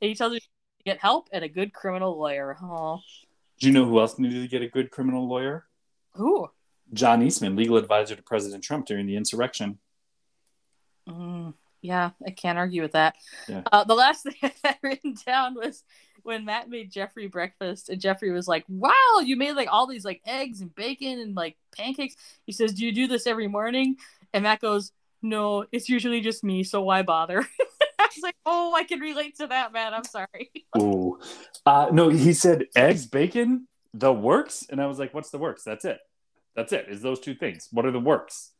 And 0.00 0.08
he 0.08 0.14
tells 0.16 0.32
her 0.32 0.40
to 0.40 0.46
get 0.84 0.98
help 0.98 1.28
and 1.32 1.44
a 1.44 1.48
good 1.48 1.72
criminal 1.72 2.18
lawyer. 2.18 2.56
Oh, 2.60 3.00
Do 3.60 3.66
you 3.68 3.72
know 3.72 3.84
who 3.84 4.00
else 4.00 4.18
needed 4.18 4.42
to 4.42 4.48
get 4.48 4.62
a 4.62 4.68
good 4.68 4.90
criminal 4.90 5.28
lawyer? 5.28 5.66
who? 6.14 6.48
John 6.92 7.22
Eastman, 7.22 7.54
legal 7.56 7.76
advisor 7.78 8.16
to 8.16 8.22
President 8.22 8.62
Trump 8.64 8.84
during 8.86 9.06
the 9.06 9.16
insurrection. 9.16 9.78
Mm, 11.08 11.54
yeah, 11.82 12.10
I 12.26 12.30
can't 12.30 12.58
argue 12.58 12.82
with 12.82 12.92
that. 12.92 13.16
Yeah. 13.48 13.62
Uh, 13.70 13.84
the 13.84 13.94
last 13.94 14.22
thing 14.22 14.34
I 14.42 14.52
had 14.64 14.78
written 14.82 15.14
down 15.26 15.54
was 15.54 15.84
when 16.22 16.44
Matt 16.44 16.70
made 16.70 16.90
Jeffrey 16.90 17.26
breakfast, 17.26 17.88
and 17.88 18.00
Jeffrey 18.00 18.30
was 18.30 18.48
like, 18.48 18.64
"Wow, 18.68 19.20
you 19.22 19.36
made 19.36 19.54
like 19.54 19.68
all 19.70 19.86
these 19.86 20.04
like 20.04 20.22
eggs 20.26 20.60
and 20.60 20.74
bacon 20.74 21.20
and 21.20 21.36
like 21.36 21.56
pancakes." 21.76 22.16
He 22.46 22.52
says, 22.52 22.72
"Do 22.72 22.86
you 22.86 22.92
do 22.92 23.06
this 23.06 23.26
every 23.26 23.48
morning?" 23.48 23.96
And 24.32 24.44
Matt 24.44 24.60
goes, 24.60 24.92
"No, 25.20 25.66
it's 25.72 25.88
usually 25.88 26.20
just 26.20 26.44
me, 26.44 26.62
so 26.64 26.82
why 26.82 27.02
bother?" 27.02 27.40
I 27.98 28.08
was 28.14 28.22
like, 28.22 28.36
"Oh, 28.46 28.74
I 28.74 28.84
can 28.84 29.00
relate 29.00 29.36
to 29.38 29.48
that, 29.48 29.72
man. 29.72 29.92
I'm 29.92 30.04
sorry." 30.04 30.50
Ooh. 30.78 31.18
Uh, 31.66 31.88
no, 31.92 32.08
he 32.08 32.32
said 32.32 32.66
eggs, 32.76 33.06
bacon, 33.06 33.66
the 33.94 34.12
works. 34.12 34.66
And 34.70 34.80
I 34.80 34.86
was 34.86 34.98
like, 34.98 35.12
what's 35.14 35.30
the 35.30 35.38
works? 35.38 35.64
That's 35.64 35.84
it. 35.84 35.98
That's 36.56 36.72
it. 36.72 36.86
Is 36.88 37.02
those 37.02 37.20
two 37.20 37.34
things. 37.34 37.68
What 37.70 37.86
are 37.86 37.90
the 37.90 38.00
works? 38.00 38.51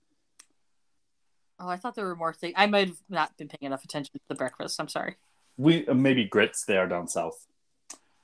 Oh, 1.58 1.68
I 1.68 1.76
thought 1.76 1.94
there 1.94 2.06
were 2.06 2.16
more 2.16 2.32
things. 2.32 2.54
I 2.56 2.66
might 2.66 2.88
have 2.88 2.98
not 3.08 3.36
been 3.36 3.48
paying 3.48 3.66
enough 3.66 3.84
attention 3.84 4.12
to 4.14 4.20
the 4.28 4.34
breakfast. 4.34 4.80
I'm 4.80 4.88
sorry. 4.88 5.16
We 5.56 5.86
uh, 5.86 5.94
maybe 5.94 6.24
grits 6.24 6.64
they 6.64 6.76
are 6.76 6.88
down 6.88 7.08
south. 7.08 7.46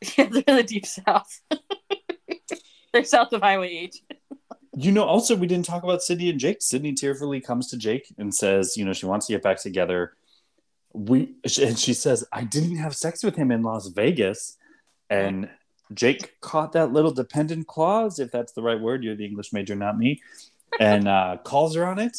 Yeah, 0.17 0.27
they're 0.27 0.45
in 0.47 0.57
the 0.57 0.63
deep 0.63 0.87
south. 0.87 1.41
they're 2.93 3.03
south 3.03 3.33
of 3.33 3.43
Highway 3.43 3.69
8. 3.69 3.97
You 4.77 4.93
know, 4.93 5.03
also 5.03 5.35
we 5.35 5.49
didn't 5.49 5.67
talk 5.67 5.83
about 5.83 6.03
Sydney 6.03 6.31
and 6.31 6.39
Jake. 6.39 6.59
Sydney 6.61 6.93
tearfully 6.93 7.41
comes 7.41 7.67
to 7.71 7.77
Jake 7.77 8.15
and 8.17 8.33
says, 8.33 8.77
you 8.77 8.85
know, 8.85 8.93
she 8.93 9.07
wants 9.07 9.27
to 9.27 9.33
get 9.33 9.43
back 9.43 9.61
together. 9.61 10.13
We 10.93 11.35
and 11.61 11.77
she 11.77 11.95
says, 11.95 12.25
I 12.33 12.45
didn't 12.45 12.77
have 12.77 12.95
sex 12.95 13.25
with 13.25 13.35
him 13.35 13.51
in 13.51 13.63
Las 13.63 13.89
Vegas. 13.89 14.57
And 15.11 15.49
Jake 15.95 16.41
caught 16.41 16.73
that 16.73 16.93
little 16.93 17.11
dependent 17.11 17.67
clause, 17.67 18.19
if 18.19 18.31
that's 18.31 18.53
the 18.53 18.63
right 18.63 18.81
word. 18.81 19.03
You're 19.03 19.17
the 19.17 19.27
English 19.27 19.53
major, 19.53 19.75
not 19.75 19.99
me. 19.99 20.23
And 20.79 21.09
uh, 21.09 21.39
calls 21.43 21.75
her 21.75 21.87
on 21.87 21.99
it. 21.99 22.17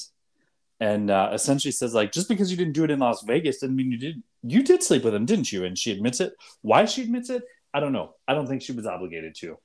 And 0.82 1.12
uh, 1.12 1.32
essentially 1.34 1.74
says, 1.74 1.94
like, 1.94 2.14
just 2.14 2.30
because 2.30 2.50
you 2.52 2.56
didn't 2.58 2.74
do 2.74 2.86
it 2.86 2.92
in 2.92 3.00
Las 3.00 3.24
Vegas 3.24 3.60
doesn't 3.60 3.76
mean 3.76 3.92
you 3.92 3.98
did. 3.98 4.24
You 4.44 4.64
did 4.64 4.82
sleep 4.82 5.04
with 5.04 5.14
him, 5.14 5.26
didn't 5.26 5.52
you? 5.52 5.66
And 5.66 5.78
she 5.78 5.92
admits 5.92 6.22
it. 6.22 6.34
Why 6.62 6.86
she 6.86 7.02
admits 7.02 7.30
it, 7.30 7.44
I 7.74 7.82
don't 7.82 7.92
know. 7.92 8.16
I 8.28 8.34
don't 8.34 8.48
think 8.48 8.62
she 8.62 8.72
was 8.72 8.86
obligated 8.86 9.36
to. 9.40 9.58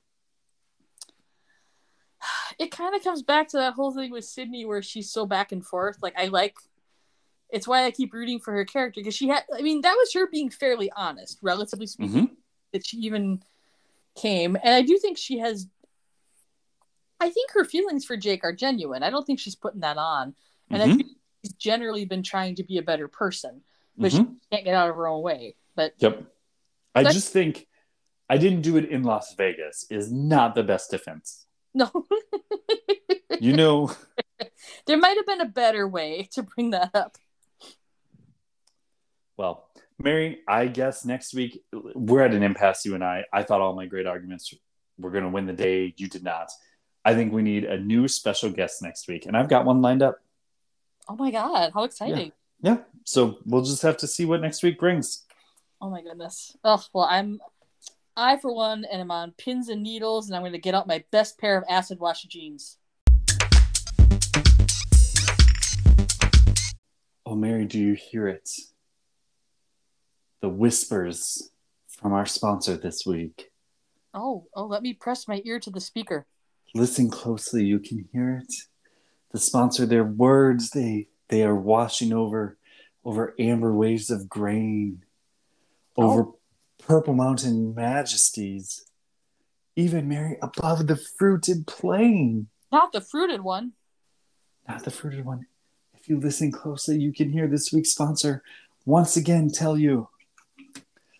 it 2.59 2.71
kind 2.71 2.95
of 2.95 3.03
comes 3.03 3.21
back 3.23 3.47
to 3.49 3.57
that 3.57 3.73
whole 3.73 3.93
thing 3.93 4.11
with 4.11 4.25
Sydney 4.25 4.65
where 4.65 4.81
she's 4.81 5.11
so 5.11 5.25
back 5.25 5.51
and 5.51 5.65
forth. 5.65 5.97
Like 6.01 6.13
I 6.17 6.25
like 6.25 6.55
it's 7.49 7.67
why 7.67 7.85
I 7.85 7.91
keep 7.91 8.13
rooting 8.13 8.39
for 8.39 8.53
her 8.53 8.65
character 8.65 8.99
because 8.99 9.15
she 9.15 9.27
had 9.27 9.43
I 9.57 9.61
mean 9.61 9.81
that 9.81 9.95
was 9.97 10.13
her 10.13 10.27
being 10.27 10.49
fairly 10.49 10.91
honest, 10.95 11.39
relatively 11.41 11.87
speaking, 11.87 12.27
Mhm. 12.27 12.35
that 12.73 12.85
she 12.85 12.97
even 12.97 13.41
came. 14.15 14.55
And 14.61 14.73
I 14.73 14.81
do 14.81 14.97
think 14.97 15.17
she 15.17 15.39
has 15.39 15.67
I 17.19 17.29
think 17.29 17.51
her 17.51 17.63
feelings 17.63 18.03
for 18.03 18.17
Jake 18.17 18.43
are 18.43 18.53
genuine. 18.53 19.01
I 19.03 19.09
don't 19.09 19.25
think 19.25 19.39
she's 19.39 19.55
putting 19.55 19.81
that 19.81 19.97
on. 19.97 20.35
And 20.69 20.81
I 20.81 20.87
Mhm. 20.87 20.97
think 20.97 21.11
she's 21.43 21.53
generally 21.53 22.05
been 22.05 22.23
trying 22.23 22.55
to 22.55 22.63
be 22.63 22.77
a 22.77 22.81
better 22.81 23.07
person, 23.07 23.63
but 23.97 24.11
Mhm. 24.11 24.17
she 24.33 24.39
can't 24.51 24.65
get 24.65 24.73
out 24.75 24.89
of 24.89 24.95
her 24.95 25.07
own 25.07 25.21
way. 25.21 25.55
But 25.75 25.93
Yep. 25.97 26.23
I 26.95 27.03
just 27.03 27.31
think 27.33 27.67
I 28.29 28.37
didn't 28.37 28.61
do 28.61 28.77
it 28.77 28.85
in 28.89 29.03
Las 29.03 29.35
Vegas 29.35 29.85
is 29.91 30.11
not 30.11 30.55
the 30.55 30.63
best 30.63 30.89
defense. 30.89 31.45
no, 31.73 31.91
You 33.39 33.53
know, 33.53 33.91
there 34.87 34.97
might 34.97 35.17
have 35.17 35.25
been 35.25 35.41
a 35.41 35.45
better 35.45 35.87
way 35.87 36.23
to 36.31 36.41
bring 36.43 36.69
that 36.71 36.89
up. 36.95 37.17
well, 39.37 39.69
Mary, 39.99 40.39
I 40.47 40.67
guess 40.67 41.05
next 41.05 41.33
week 41.33 41.63
we're 41.93 42.21
at 42.21 42.33
an 42.33 42.43
impasse, 42.43 42.85
you 42.85 42.95
and 42.95 43.03
I. 43.03 43.25
I 43.33 43.43
thought 43.43 43.61
all 43.61 43.75
my 43.75 43.85
great 43.85 44.07
arguments 44.07 44.53
were 44.97 45.11
going 45.11 45.23
to 45.25 45.29
win 45.29 45.45
the 45.45 45.53
day. 45.53 45.93
You 45.97 46.07
did 46.07 46.23
not. 46.23 46.49
I 47.03 47.13
think 47.13 47.33
we 47.33 47.41
need 47.43 47.65
a 47.65 47.77
new 47.79 48.07
special 48.07 48.49
guest 48.49 48.81
next 48.81 49.07
week, 49.07 49.25
and 49.25 49.35
I've 49.37 49.49
got 49.49 49.65
one 49.65 49.81
lined 49.81 50.01
up. 50.01 50.17
Oh 51.07 51.15
my 51.15 51.29
god, 51.29 51.71
how 51.73 51.83
exciting. 51.83 52.31
Yeah. 52.61 52.77
So 53.03 53.37
we'll 53.45 53.61
just 53.61 53.83
have 53.83 53.97
to 53.97 54.07
see 54.07 54.25
what 54.25 54.41
next 54.41 54.63
week 54.63 54.79
brings. 54.79 55.23
Oh 55.79 55.89
my 55.89 56.01
goodness. 56.01 56.57
Oh 56.63 56.83
well, 56.93 57.07
I'm 57.09 57.39
I 58.17 58.37
for 58.37 58.53
one 58.53 58.85
and 58.85 59.01
I'm 59.01 59.11
on 59.11 59.33
pins 59.37 59.69
and 59.69 59.83
needles, 59.83 60.27
and 60.27 60.35
I'm 60.35 60.41
going 60.41 60.53
to 60.53 60.57
get 60.57 60.73
out 60.73 60.87
my 60.87 61.03
best 61.11 61.37
pair 61.37 61.57
of 61.57 61.63
acid 61.69 61.99
wash 61.99 62.23
jeans. 62.23 62.77
Oh, 67.27 67.35
Mary, 67.35 67.65
do 67.65 67.79
you 67.79 67.93
hear 67.93 68.27
it? 68.27 68.49
The 70.41 70.49
whispers 70.49 71.51
from 71.87 72.13
our 72.13 72.25
sponsor 72.25 72.77
this 72.77 73.05
week. 73.05 73.51
Oh, 74.13 74.47
oh, 74.55 74.65
let 74.65 74.81
me 74.81 74.93
press 74.93 75.27
my 75.27 75.41
ear 75.43 75.59
to 75.59 75.69
the 75.69 75.81
speaker. 75.81 76.25
listen 76.73 77.09
closely 77.09 77.63
you 77.63 77.79
can 77.79 78.07
hear 78.11 78.41
it 78.43 78.53
the 79.35 79.41
sponsor 79.41 79.85
their 79.85 80.05
words. 80.05 80.69
They 80.69 81.09
they 81.27 81.43
are 81.43 81.55
washing 81.55 82.13
over 82.13 82.57
over 83.03 83.35
amber 83.37 83.73
waves 83.73 84.09
of 84.09 84.29
grain 84.29 85.03
over 85.97 86.21
oh. 86.21 86.37
purple 86.79 87.13
mountain 87.13 87.75
majesties 87.75 88.85
even 89.75 90.07
mary 90.07 90.37
above 90.41 90.87
the 90.87 90.95
fruited 90.95 91.67
plain. 91.67 92.47
Not 92.71 92.93
the 92.93 93.01
fruited 93.01 93.41
one. 93.41 93.73
not 94.69 94.85
the 94.85 94.91
fruited 94.91 95.25
one. 95.25 95.45
If 95.93 96.07
you 96.07 96.17
listen 96.17 96.49
closely 96.49 96.97
you 96.97 97.11
can 97.11 97.29
hear 97.29 97.47
this 97.47 97.73
week's 97.73 97.91
sponsor 97.91 98.41
once 98.85 99.17
again 99.17 99.49
tell 99.51 99.77
you 99.77 100.07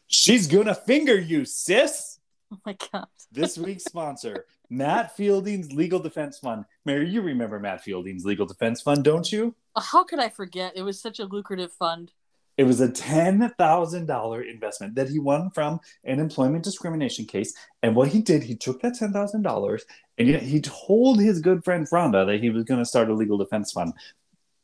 she's 0.08 0.48
gonna 0.48 0.76
finger 0.76 1.20
you 1.20 1.44
sis. 1.44 2.14
Oh 2.54 2.60
my 2.64 2.78
god. 2.92 3.08
this 3.32 3.58
week's 3.58 3.86
sponsor, 3.86 4.46
Matt 4.70 5.16
Fielding's 5.16 5.72
Legal 5.72 6.00
Defense 6.00 6.40
Fund. 6.40 6.66
Mary, 6.86 7.10
you 7.10 7.22
remember 7.22 7.60
Matt 7.60 7.84
Fielding's 7.84 8.26
Legal 8.26 8.46
Defense 8.46 8.82
Fund, 8.82 9.04
don't 9.04 9.32
you? 9.32 9.56
Uh, 9.76 9.82
how 9.82 10.04
could 10.04 10.20
I 10.20 10.30
forget? 10.30 10.74
It 10.76 10.82
was 10.84 11.00
such 11.00 11.20
a 11.20 11.26
lucrative 11.26 11.72
fund. 11.72 12.12
It 12.58 12.64
was 12.64 12.80
a 12.80 12.88
$10,000 12.88 14.50
investment 14.50 14.96
that 14.96 15.10
he 15.10 15.20
won 15.20 15.50
from 15.52 15.80
an 16.06 16.20
employment 16.20 16.64
discrimination 16.64 17.26
case. 17.26 17.54
And 17.84 17.96
what 17.96 18.10
he 18.10 18.22
did, 18.22 18.44
he 18.44 18.56
took 18.56 18.82
that 18.82 18.94
$10,000 18.94 19.82
and 20.18 20.28
he 20.28 20.62
told 20.62 21.20
his 21.20 21.42
good 21.42 21.66
friend 21.66 21.86
Rhonda 21.92 22.26
that 22.26 22.40
he 22.42 22.50
was 22.50 22.64
going 22.64 22.80
to 22.80 22.86
start 22.86 23.10
a 23.10 23.14
legal 23.14 23.38
defense 23.38 23.74
fund. 23.74 23.94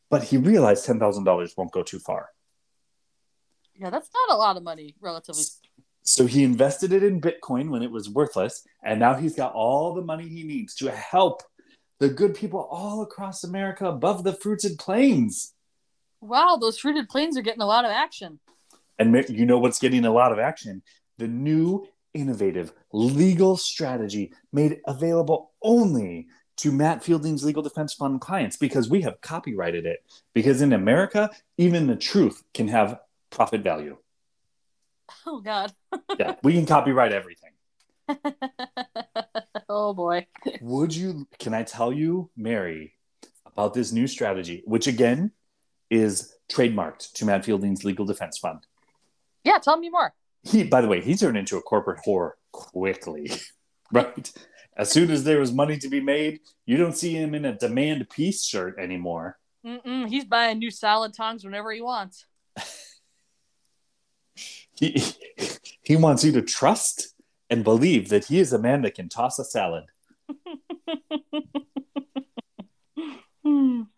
But 0.09 0.23
he 0.23 0.37
realized 0.37 0.87
$10,000 0.87 1.57
won't 1.57 1.71
go 1.71 1.83
too 1.83 1.99
far. 1.99 2.29
Yeah, 3.75 3.89
that's 3.89 4.09
not 4.13 4.35
a 4.35 4.37
lot 4.37 4.57
of 4.57 4.63
money, 4.63 4.95
relatively. 5.01 5.43
So 6.03 6.25
he 6.25 6.43
invested 6.43 6.93
it 6.93 7.03
in 7.03 7.21
Bitcoin 7.21 7.69
when 7.69 7.83
it 7.83 7.91
was 7.91 8.09
worthless, 8.09 8.65
and 8.83 8.99
now 8.99 9.13
he's 9.13 9.35
got 9.35 9.53
all 9.53 9.93
the 9.93 10.01
money 10.01 10.27
he 10.27 10.43
needs 10.43 10.75
to 10.75 10.91
help 10.91 11.43
the 11.99 12.09
good 12.09 12.33
people 12.33 12.67
all 12.71 13.03
across 13.03 13.43
America 13.43 13.85
above 13.85 14.23
the 14.23 14.33
fruited 14.33 14.79
plains. 14.79 15.53
Wow, 16.19 16.57
those 16.59 16.79
fruited 16.79 17.09
plains 17.09 17.37
are 17.37 17.43
getting 17.43 17.61
a 17.61 17.67
lot 17.67 17.85
of 17.85 17.91
action. 17.91 18.39
And 18.97 19.25
you 19.29 19.45
know 19.45 19.59
what's 19.59 19.79
getting 19.79 20.05
a 20.05 20.11
lot 20.11 20.31
of 20.31 20.39
action? 20.39 20.81
The 21.17 21.27
new 21.27 21.87
innovative 22.13 22.73
legal 22.91 23.57
strategy 23.57 24.33
made 24.51 24.79
available 24.87 25.51
only 25.61 26.27
to 26.57 26.71
Matt 26.71 27.03
Fielding's 27.03 27.43
Legal 27.43 27.63
Defense 27.63 27.93
Fund 27.93 28.21
clients 28.21 28.57
because 28.57 28.89
we 28.89 29.01
have 29.01 29.21
copyrighted 29.21 29.85
it. 29.85 30.03
Because 30.33 30.61
in 30.61 30.73
America, 30.73 31.29
even 31.57 31.87
the 31.87 31.95
truth 31.95 32.43
can 32.53 32.67
have 32.67 32.99
profit 33.29 33.61
value. 33.61 33.97
Oh 35.25 35.39
God. 35.39 35.73
Yeah, 36.19 36.35
we 36.43 36.53
can 36.53 36.65
copyright 36.65 37.11
everything. 37.11 37.51
oh 39.69 39.93
boy. 39.93 40.27
Would 40.61 40.95
you, 40.95 41.27
can 41.39 41.53
I 41.53 41.63
tell 41.63 41.93
you, 41.93 42.29
Mary, 42.35 42.93
about 43.45 43.73
this 43.73 43.91
new 43.91 44.07
strategy, 44.07 44.63
which 44.65 44.87
again 44.87 45.31
is 45.89 46.35
trademarked 46.51 47.13
to 47.13 47.25
Matt 47.25 47.45
Fielding's 47.45 47.83
Legal 47.83 48.05
Defense 48.05 48.37
Fund? 48.37 48.65
Yeah, 49.43 49.57
tell 49.57 49.77
me 49.77 49.89
more. 49.89 50.13
He, 50.43 50.63
by 50.63 50.81
the 50.81 50.87
way, 50.87 51.01
he 51.01 51.15
turned 51.15 51.37
into 51.37 51.57
a 51.57 51.61
corporate 51.61 51.99
whore 52.05 52.31
quickly, 52.51 53.31
right? 53.91 54.31
As 54.77 54.91
soon 54.91 55.11
as 55.11 55.23
there 55.23 55.39
was 55.39 55.51
money 55.51 55.77
to 55.77 55.89
be 55.89 55.99
made, 55.99 56.39
you 56.65 56.77
don't 56.77 56.97
see 56.97 57.13
him 57.13 57.35
in 57.35 57.45
a 57.45 57.57
demand 57.57 58.09
peace 58.09 58.43
shirt 58.43 58.79
anymore. 58.79 59.37
Mm-mm, 59.65 60.07
he's 60.07 60.25
buying 60.25 60.57
new 60.59 60.71
salad 60.71 61.13
tongs 61.13 61.43
whenever 61.43 61.71
he 61.71 61.81
wants. 61.81 62.25
He, 64.81 65.01
he 65.83 65.95
wants 65.95 66.25
you 66.25 66.33
to 66.33 66.41
trust 66.41 67.13
and 67.49 67.63
believe 67.63 68.09
that 68.09 68.25
he 68.25 68.39
is 68.39 68.51
a 68.51 68.59
man 68.59 68.81
that 68.81 68.95
can 68.95 69.07
toss 69.07 69.39
a 69.39 69.45
salad. 69.45 69.85
Hmm. 73.45 73.83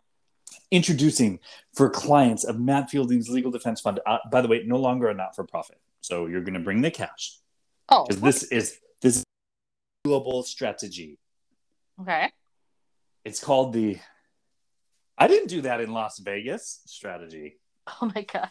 Introducing 0.70 1.38
for 1.74 1.88
clients 1.88 2.42
of 2.44 2.58
Matt 2.58 2.90
Fielding's 2.90 3.28
Legal 3.28 3.50
Defense 3.50 3.80
Fund, 3.80 4.00
uh, 4.06 4.18
by 4.30 4.40
the 4.40 4.48
way, 4.48 4.62
no 4.66 4.76
longer 4.76 5.08
a 5.08 5.14
not 5.14 5.34
for 5.36 5.44
profit. 5.44 5.78
So 6.00 6.26
you're 6.26 6.40
going 6.40 6.54
to 6.54 6.60
bring 6.60 6.82
the 6.82 6.90
cash 6.90 7.38
Oh, 7.88 8.04
because 8.04 8.20
this 8.20 8.42
is 8.44 8.78
this 9.00 9.16
is 9.16 9.22
a 10.04 10.08
global 10.08 10.42
strategy. 10.42 11.18
okay. 12.00 12.32
It's 13.24 13.40
called 13.42 13.72
the 13.72 13.98
I 15.16 15.28
didn't 15.28 15.48
do 15.48 15.60
that 15.62 15.80
in 15.80 15.92
Las 15.92 16.18
Vegas 16.18 16.80
strategy. 16.86 17.58
Oh 18.02 18.10
my 18.14 18.22
God. 18.22 18.50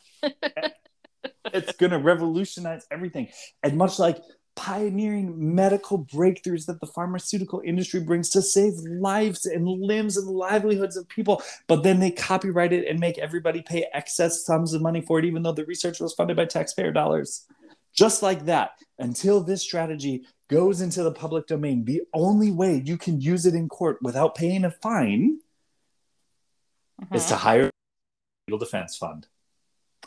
It's 1.46 1.74
going 1.74 1.92
to 1.92 2.00
revolutionize 2.00 2.86
everything. 2.92 3.30
And 3.64 3.78
much 3.78 4.00
like 4.00 4.18
pioneering 4.56 5.56
medical 5.56 6.06
breakthroughs 6.06 6.68
that 6.68 6.80
the 6.80 6.88
pharmaceutical 6.88 7.62
industry 7.66 8.00
brings 8.00 8.30
to 8.30 8.42
save 8.42 8.74
lives 8.88 9.46
and 9.46 9.68
limbs 9.68 10.16
and 10.16 10.28
livelihoods 10.28 10.96
of 10.96 11.10
people, 11.10 11.42
but 11.68 11.82
then 11.84 12.00
they 12.00 12.12
copyright 12.12 12.72
it 12.72 12.88
and 12.88 13.00
make 13.00 13.18
everybody 13.18 13.64
pay 13.64 13.88
excess 13.94 14.46
sums 14.46 14.74
of 14.74 14.82
money 14.82 15.02
for 15.02 15.18
it, 15.18 15.26
even 15.26 15.42
though 15.42 15.52
the 15.52 15.66
research 15.66 16.00
was 16.00 16.14
funded 16.14 16.38
by 16.38 16.46
taxpayer 16.46 16.92
dollars. 16.92 17.48
Just 17.94 18.22
like 18.22 18.46
that, 18.46 18.72
until 19.00 19.42
this 19.42 19.62
strategy 19.64 20.26
goes 20.50 20.82
into 20.82 21.02
the 21.04 21.12
public 21.12 21.48
domain, 21.48 21.86
the 21.86 22.02
only 22.14 22.52
way 22.52 22.82
you 22.86 22.98
can 22.98 23.20
use 23.22 23.46
it 23.46 23.56
in 23.56 23.68
court 23.68 23.98
without 24.02 24.36
paying 24.36 24.66
a 24.66 24.72
fine 24.72 25.40
is 27.12 27.24
Mhm. 27.24 27.28
to 27.30 27.36
hire 27.36 27.66
a 27.68 27.72
legal 28.48 28.60
defense 28.60 28.96
fund. 28.96 29.28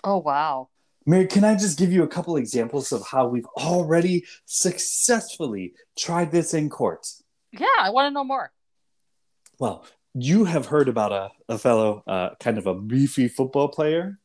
Oh 0.04 0.18
wow. 0.18 0.68
Mary, 1.06 1.26
can 1.26 1.44
I 1.44 1.54
just 1.54 1.78
give 1.78 1.92
you 1.92 2.02
a 2.02 2.08
couple 2.08 2.36
examples 2.36 2.90
of 2.90 3.06
how 3.06 3.28
we've 3.28 3.46
already 3.56 4.24
successfully 4.44 5.74
tried 5.96 6.32
this 6.32 6.52
in 6.52 6.68
court? 6.68 7.06
Yeah, 7.52 7.66
I 7.78 7.90
want 7.90 8.06
to 8.10 8.10
know 8.14 8.24
more. 8.24 8.50
Well, 9.58 9.86
you 10.14 10.44
have 10.44 10.66
heard 10.66 10.88
about 10.88 11.12
a, 11.12 11.30
a 11.48 11.58
fellow, 11.58 12.02
uh, 12.06 12.30
kind 12.40 12.58
of 12.58 12.66
a 12.66 12.74
beefy 12.74 13.28
football 13.28 13.68
player 13.68 14.18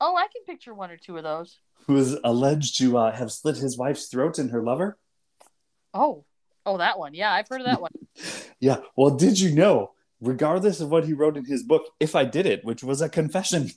Oh, 0.00 0.16
I 0.16 0.26
can 0.26 0.42
picture 0.44 0.74
one 0.74 0.90
or 0.90 0.96
two 0.98 1.16
of 1.16 1.22
those. 1.22 1.60
who 1.86 1.96
is 1.96 2.18
alleged 2.24 2.76
to 2.78 2.98
uh, 2.98 3.12
have 3.12 3.30
slit 3.30 3.56
his 3.56 3.78
wife's 3.78 4.08
throat 4.08 4.38
and 4.38 4.50
her 4.50 4.62
lover. 4.62 4.98
Oh, 5.94 6.24
oh, 6.66 6.78
that 6.78 6.98
one. 6.98 7.14
Yeah, 7.14 7.32
I've 7.32 7.48
heard 7.48 7.60
of 7.60 7.66
that 7.68 7.80
one. 7.80 7.92
Yeah. 8.60 8.78
Well, 8.96 9.16
did 9.16 9.38
you 9.38 9.54
know, 9.54 9.92
regardless 10.20 10.80
of 10.80 10.88
what 10.90 11.04
he 11.04 11.12
wrote 11.12 11.36
in 11.36 11.44
his 11.44 11.62
book, 11.62 11.82
If 12.00 12.14
I 12.14 12.24
Did 12.24 12.46
It, 12.46 12.64
which 12.64 12.82
was 12.82 13.00
a 13.02 13.08
confession. 13.08 13.70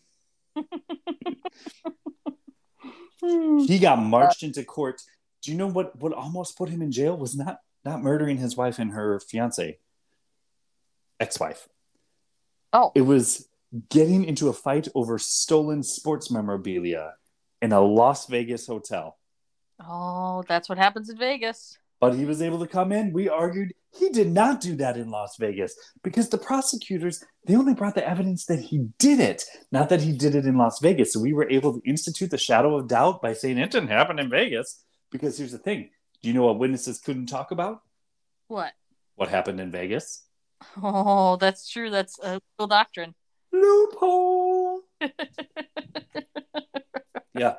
Hmm. 3.28 3.60
he 3.60 3.80
got 3.80 4.00
uh, 4.00 4.02
marched 4.02 4.44
into 4.44 4.64
court. 4.64 5.02
Do 5.42 5.52
you 5.52 5.58
know 5.58 5.68
what, 5.68 5.96
what 6.00 6.14
almost 6.14 6.58
put 6.58 6.70
him 6.70 6.82
in 6.82 6.92
jail 6.92 7.18
was 7.18 7.36
not, 7.36 7.60
not 7.84 8.02
murdering 8.02 8.38
his 8.38 8.56
wife 8.58 8.80
and 8.80 8.92
her 8.92 9.20
fiance, 9.20 9.78
ex 11.20 11.40
wife. 11.40 11.68
Oh, 12.74 12.92
It 12.96 13.02
was 13.02 13.48
getting 13.90 14.24
into 14.26 14.50
a 14.50 14.54
fight 14.54 14.88
over 14.96 15.18
stolen 15.18 15.84
sports 15.84 16.32
memorabilia 16.32 17.16
in 17.62 17.72
a 17.72 17.82
Las 17.82 18.28
Vegas 18.28 18.68
hotel. 18.68 19.18
oh, 19.80 20.44
that's 20.48 20.70
what 20.70 20.78
happens 20.78 21.10
in 21.10 21.18
Vegas. 21.18 21.78
But 22.00 22.16
he 22.16 22.26
was 22.26 22.42
able 22.42 22.60
to 22.60 22.68
come 22.68 22.92
in. 22.92 23.12
We 23.12 23.30
argued 23.30 23.74
he 23.98 24.10
did 24.10 24.32
not 24.32 24.62
do 24.62 24.76
that 24.78 24.98
in 24.98 25.10
Las 25.10 25.38
Vegas 25.38 25.76
because 26.04 26.30
the 26.30 26.38
prosecutors, 26.38 27.24
they 27.46 27.56
only 27.56 27.74
brought 27.74 27.96
the 27.96 28.08
evidence 28.08 28.46
that 28.46 28.60
he 28.60 28.90
did 29.00 29.20
it, 29.20 29.44
not 29.72 29.90
that 29.90 30.02
he 30.02 30.12
did 30.12 30.36
it 30.36 30.46
in 30.46 30.58
Las 30.58 30.80
Vegas. 30.80 31.14
So 31.14 31.20
we 31.20 31.34
were 31.34 31.50
able 31.50 31.74
to 31.74 31.90
institute 31.90 32.32
the 32.32 32.38
shadow 32.38 32.78
of 32.78 32.88
doubt 32.88 33.22
by 33.22 33.34
saying 33.34 33.58
it 33.58 33.72
didn't 33.72 33.90
happen 33.90 34.20
in 34.20 34.30
Vegas. 34.30 34.84
Because 35.10 35.38
here's 35.38 35.54
the 35.54 35.58
thing 35.58 35.90
do 36.22 36.28
you 36.30 36.34
know 36.34 36.46
what 36.46 36.60
witnesses 36.60 37.00
couldn't 37.00 37.28
talk 37.28 37.52
about? 37.52 37.82
What? 38.48 38.74
What 39.16 39.30
happened 39.30 39.60
in 39.60 39.72
Vegas? 39.72 40.24
Oh, 40.82 41.38
that's 41.38 41.70
true. 41.70 41.90
That's 41.90 42.20
a 42.20 42.40
legal 42.60 42.68
doctrine. 42.68 43.16
Loophole. 43.52 44.82
yeah. 47.38 47.56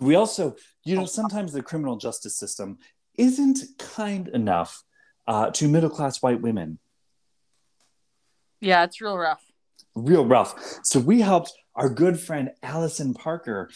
We 0.00 0.14
also, 0.14 0.56
you 0.84 0.96
know, 0.96 1.02
oh. 1.02 1.06
sometimes 1.06 1.52
the 1.52 1.62
criminal 1.62 1.96
justice 1.96 2.36
system 2.38 2.78
isn't 3.16 3.58
kind 3.78 4.28
enough 4.28 4.82
uh, 5.28 5.50
to 5.50 5.68
middle 5.68 5.90
class 5.90 6.20
white 6.22 6.40
women. 6.40 6.78
Yeah, 8.60 8.82
it's 8.84 9.00
real 9.00 9.16
rough. 9.16 9.44
Real 9.94 10.24
rough. 10.24 10.80
So 10.82 10.98
we 10.98 11.20
helped 11.20 11.52
our 11.76 11.88
good 11.88 12.18
friend 12.18 12.50
Allison 12.62 13.14
Parker 13.14 13.70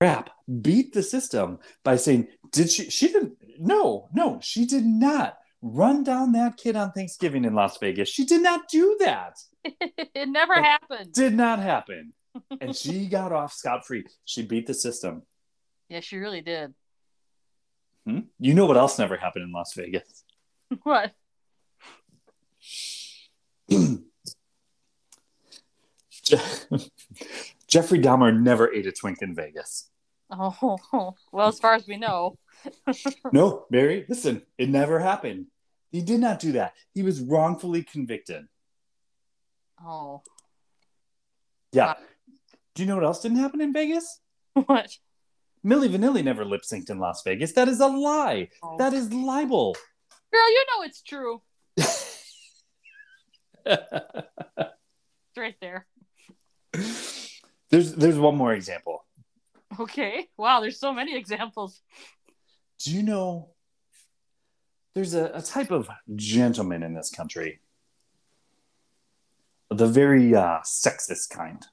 rap 0.00 0.30
beat 0.60 0.92
the 0.92 1.02
system 1.02 1.58
by 1.84 1.96
saying, 1.96 2.28
Did 2.52 2.70
she? 2.70 2.90
She 2.90 3.08
didn't. 3.08 3.38
No, 3.58 4.08
no, 4.12 4.40
she 4.42 4.66
did 4.66 4.84
not 4.84 5.38
run 5.62 6.02
down 6.02 6.32
that 6.32 6.56
kid 6.56 6.74
on 6.76 6.92
Thanksgiving 6.92 7.44
in 7.44 7.54
Las 7.54 7.78
Vegas. 7.78 8.08
She 8.08 8.24
did 8.24 8.42
not 8.42 8.68
do 8.68 8.96
that. 9.00 9.38
it 9.64 10.28
never 10.28 10.54
happened. 10.54 11.12
Did 11.12 11.34
not 11.34 11.60
happen. 11.60 12.12
And 12.60 12.76
she 12.76 13.06
got 13.08 13.32
off 13.32 13.52
scot 13.52 13.84
free. 13.84 14.04
She 14.24 14.42
beat 14.42 14.68
the 14.68 14.72
system. 14.72 15.22
Yeah, 15.88 15.98
she 15.98 16.16
really 16.16 16.42
did. 16.42 16.74
Hmm? 18.06 18.20
You 18.38 18.54
know 18.54 18.66
what 18.66 18.76
else 18.76 19.00
never 19.00 19.16
happened 19.16 19.44
in 19.44 19.52
Las 19.52 19.72
Vegas? 19.74 20.24
What? 20.84 21.12
Je- 26.22 26.38
Jeffrey 27.66 27.98
Dahmer 28.00 28.38
never 28.38 28.72
ate 28.72 28.86
a 28.86 28.92
twink 28.92 29.18
in 29.22 29.34
Vegas. 29.34 29.90
Oh, 30.30 30.78
well, 31.32 31.48
as 31.48 31.58
far 31.58 31.74
as 31.74 31.86
we 31.86 31.96
know. 31.96 32.36
No, 33.32 33.64
Mary, 33.70 34.04
listen, 34.08 34.42
it 34.58 34.68
never 34.68 34.98
happened. 34.98 35.46
He 35.90 36.02
did 36.02 36.20
not 36.20 36.38
do 36.40 36.52
that. 36.52 36.74
He 36.94 37.02
was 37.02 37.20
wrongfully 37.20 37.82
convicted. 37.82 38.46
Oh, 39.82 40.22
Yeah. 41.72 41.86
Uh, 41.86 41.94
do 42.74 42.82
you 42.82 42.88
know 42.88 42.96
what 42.96 43.04
else 43.04 43.22
didn't 43.22 43.38
happen 43.38 43.60
in 43.60 43.72
Vegas? 43.72 44.20
what? 44.52 44.90
Milli 45.64 45.88
Vanilli 45.88 46.22
never 46.22 46.44
lip 46.44 46.62
synced 46.62 46.90
in 46.90 46.98
Las 46.98 47.22
Vegas. 47.22 47.52
That 47.52 47.68
is 47.68 47.80
a 47.80 47.86
lie. 47.86 48.48
Oh. 48.62 48.76
That 48.78 48.92
is 48.92 49.12
libel. 49.12 49.74
Girl, 50.32 50.50
you 50.50 50.64
know 50.68 50.82
it's 50.84 51.02
true. 51.02 51.42
It's 55.32 55.38
right 55.38 55.54
there. 55.60 55.86
there's 57.70 57.94
there's 57.94 58.18
one 58.18 58.36
more 58.36 58.52
example. 58.52 59.04
Okay. 59.78 60.28
Wow, 60.36 60.60
there's 60.60 60.80
so 60.80 60.92
many 60.92 61.16
examples. 61.16 61.80
Do 62.80 62.90
you 62.92 63.02
know 63.02 63.50
there's 64.94 65.14
a, 65.14 65.30
a 65.34 65.42
type 65.42 65.70
of 65.70 65.88
gentleman 66.16 66.82
in 66.82 66.94
this 66.94 67.10
country, 67.10 67.60
the 69.70 69.86
very 69.86 70.34
uh, 70.34 70.58
sexist 70.64 71.30
kind, 71.30 71.64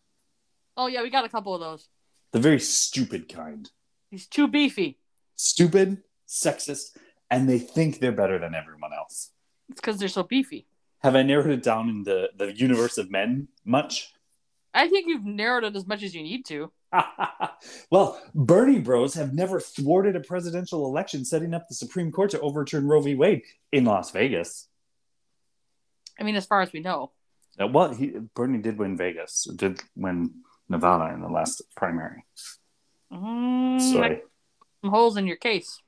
Oh 0.76 0.86
yeah, 0.86 1.02
we 1.02 1.10
got 1.10 1.26
a 1.26 1.30
couple 1.30 1.56
of 1.56 1.62
those. 1.62 1.88
the 2.32 2.40
very 2.40 2.60
stupid 2.60 3.28
kind. 3.28 3.72
He's 4.12 4.28
too 4.28 4.48
beefy. 4.48 5.00
Stupid, 5.36 6.04
sexist, 6.28 6.96
and 7.30 7.50
they 7.50 7.60
think 7.60 8.00
they're 8.00 8.12
better 8.12 8.40
than 8.40 8.56
everyone 8.56 8.94
else. 8.94 9.32
It's 9.70 9.82
because 9.82 9.98
they're 9.98 10.08
so 10.08 10.24
beefy. 10.24 10.66
Have 11.00 11.16
I 11.16 11.24
narrowed 11.24 11.52
it 11.52 11.64
down 11.64 11.90
in 11.90 12.04
the, 12.04 12.30
the 12.38 12.52
universe 12.56 12.98
of 12.98 13.12
men 13.12 13.48
much? 13.66 14.14
I 14.74 14.88
think 14.88 15.08
you've 15.08 15.26
narrowed 15.26 15.64
it 15.64 15.76
as 15.76 15.86
much 15.88 16.04
as 16.04 16.14
you 16.16 16.24
need 16.24 16.46
to. 16.48 16.72
well, 17.92 18.22
Bernie 18.34 18.80
bros 18.80 19.14
have 19.16 19.34
never 19.34 19.60
thwarted 19.60 20.16
a 20.16 20.22
presidential 20.22 20.86
election 20.86 21.26
setting 21.26 21.54
up 21.54 21.68
the 21.68 21.76
Supreme 21.76 22.12
Court 22.12 22.32
to 22.32 22.40
overturn 22.40 22.88
Roe 22.88 23.02
v. 23.02 23.16
Wade 23.16 23.42
in 23.72 23.86
Las 23.86 24.12
Vegas. 24.12 24.68
I 26.20 26.24
mean, 26.24 26.36
as 26.36 26.46
far 26.46 26.62
as 26.62 26.72
we 26.72 26.80
know. 26.80 27.12
Uh, 27.60 27.68
well, 27.68 27.94
he, 27.94 28.14
Bernie 28.36 28.60
did 28.60 28.78
win 28.78 28.98
Vegas, 28.98 29.48
did 29.56 29.82
win 29.96 30.32
Nevada 30.70 31.14
in 31.14 31.22
the 31.22 31.28
last 31.28 31.62
primary. 31.76 32.24
Mm, 33.12 33.82
So, 33.82 34.04
I- 34.04 34.22
some 34.82 34.92
holes 34.92 35.18
in 35.18 35.28
your 35.28 35.38
case. 35.38 35.82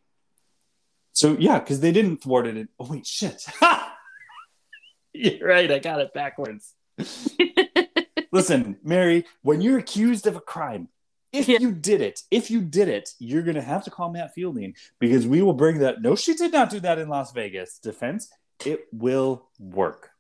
So 1.20 1.36
yeah, 1.38 1.60
because 1.60 1.82
they 1.82 1.92
didn't 1.92 2.22
thwart 2.24 2.48
it. 2.48 2.56
In, 2.56 2.70
oh 2.80 2.88
wait, 2.90 3.06
shit! 3.06 3.46
You're 5.14 5.46
right. 5.46 5.70
I 5.70 5.80
got 5.80 6.00
it 6.00 6.14
backwards. 6.14 6.74
Listen, 8.32 8.78
Mary, 8.84 9.26
when 9.42 9.60
you're 9.60 9.80
accused 9.80 10.28
of 10.28 10.38
a 10.38 10.40
crime, 10.40 10.88
if 11.34 11.50
Yeah. 11.50 11.58
you 11.60 11.74
did 11.74 12.00
it, 12.00 12.22
if 12.32 12.50
you 12.50 12.62
did 12.62 12.88
it, 12.88 13.10
you're 13.20 13.42
going 13.42 13.56
to 13.56 13.62
have 13.62 13.84
to 13.84 13.92
call 13.92 14.10
Matt 14.12 14.34
Fielding 14.34 14.76
because 14.98 15.28
we 15.28 15.42
will 15.42 15.52
bring 15.54 15.80
that. 15.80 16.02
No, 16.02 16.16
she 16.16 16.36
did 16.36 16.54
not 16.54 16.70
do 16.70 16.80
that 16.80 17.00
in 17.00 17.10
Las 17.10 17.34
Vegas 17.34 17.80
defense. 17.80 18.30
It 18.66 18.86
will 18.94 19.50
work. 19.60 20.12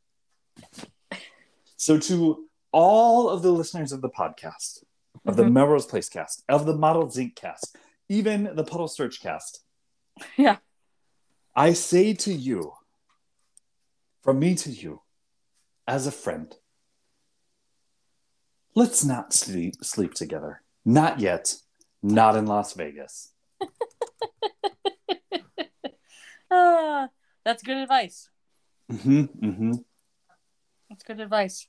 So, 1.78 1.98
to 1.98 2.46
all 2.74 3.30
of 3.30 3.42
the 3.42 3.52
listeners 3.54 3.94
of 3.94 4.02
the 4.02 4.10
podcast, 4.10 4.84
of 5.26 5.38
the 5.38 5.44
Mhm. 5.44 5.54
Melrose 5.54 5.86
Place 5.86 6.10
cast, 6.10 6.44
of 6.50 6.66
the 6.66 6.76
Models 6.76 7.16
Inc 7.16 7.36
cast, 7.36 7.78
even 8.10 8.54
the 8.54 8.66
Puddle 8.66 8.90
Search 8.90 9.22
cast, 9.22 9.64
Yeah. 10.36 10.58
I 11.56 11.74
say 11.74 12.14
to 12.14 12.34
you, 12.34 12.74
from 14.24 14.40
me 14.40 14.56
to 14.56 14.70
you, 14.70 15.02
as 15.88 16.08
a 16.08 16.12
friend, 16.12 16.56
let's 18.76 19.04
not 19.04 19.34
sleep 19.34 19.76
sleep 19.84 20.14
together. 20.14 20.62
Not 20.86 21.20
yet. 21.20 21.56
Not 22.02 22.36
in 22.36 22.46
Las 22.46 22.74
Vegas. 22.74 23.32
Ah, 26.52 27.10
that's 27.46 27.62
good 27.62 27.78
advice. 27.78 28.28
hmm 28.90 29.26
hmm 29.26 29.74
That's 30.90 31.04
good 31.04 31.20
advice. 31.20 31.68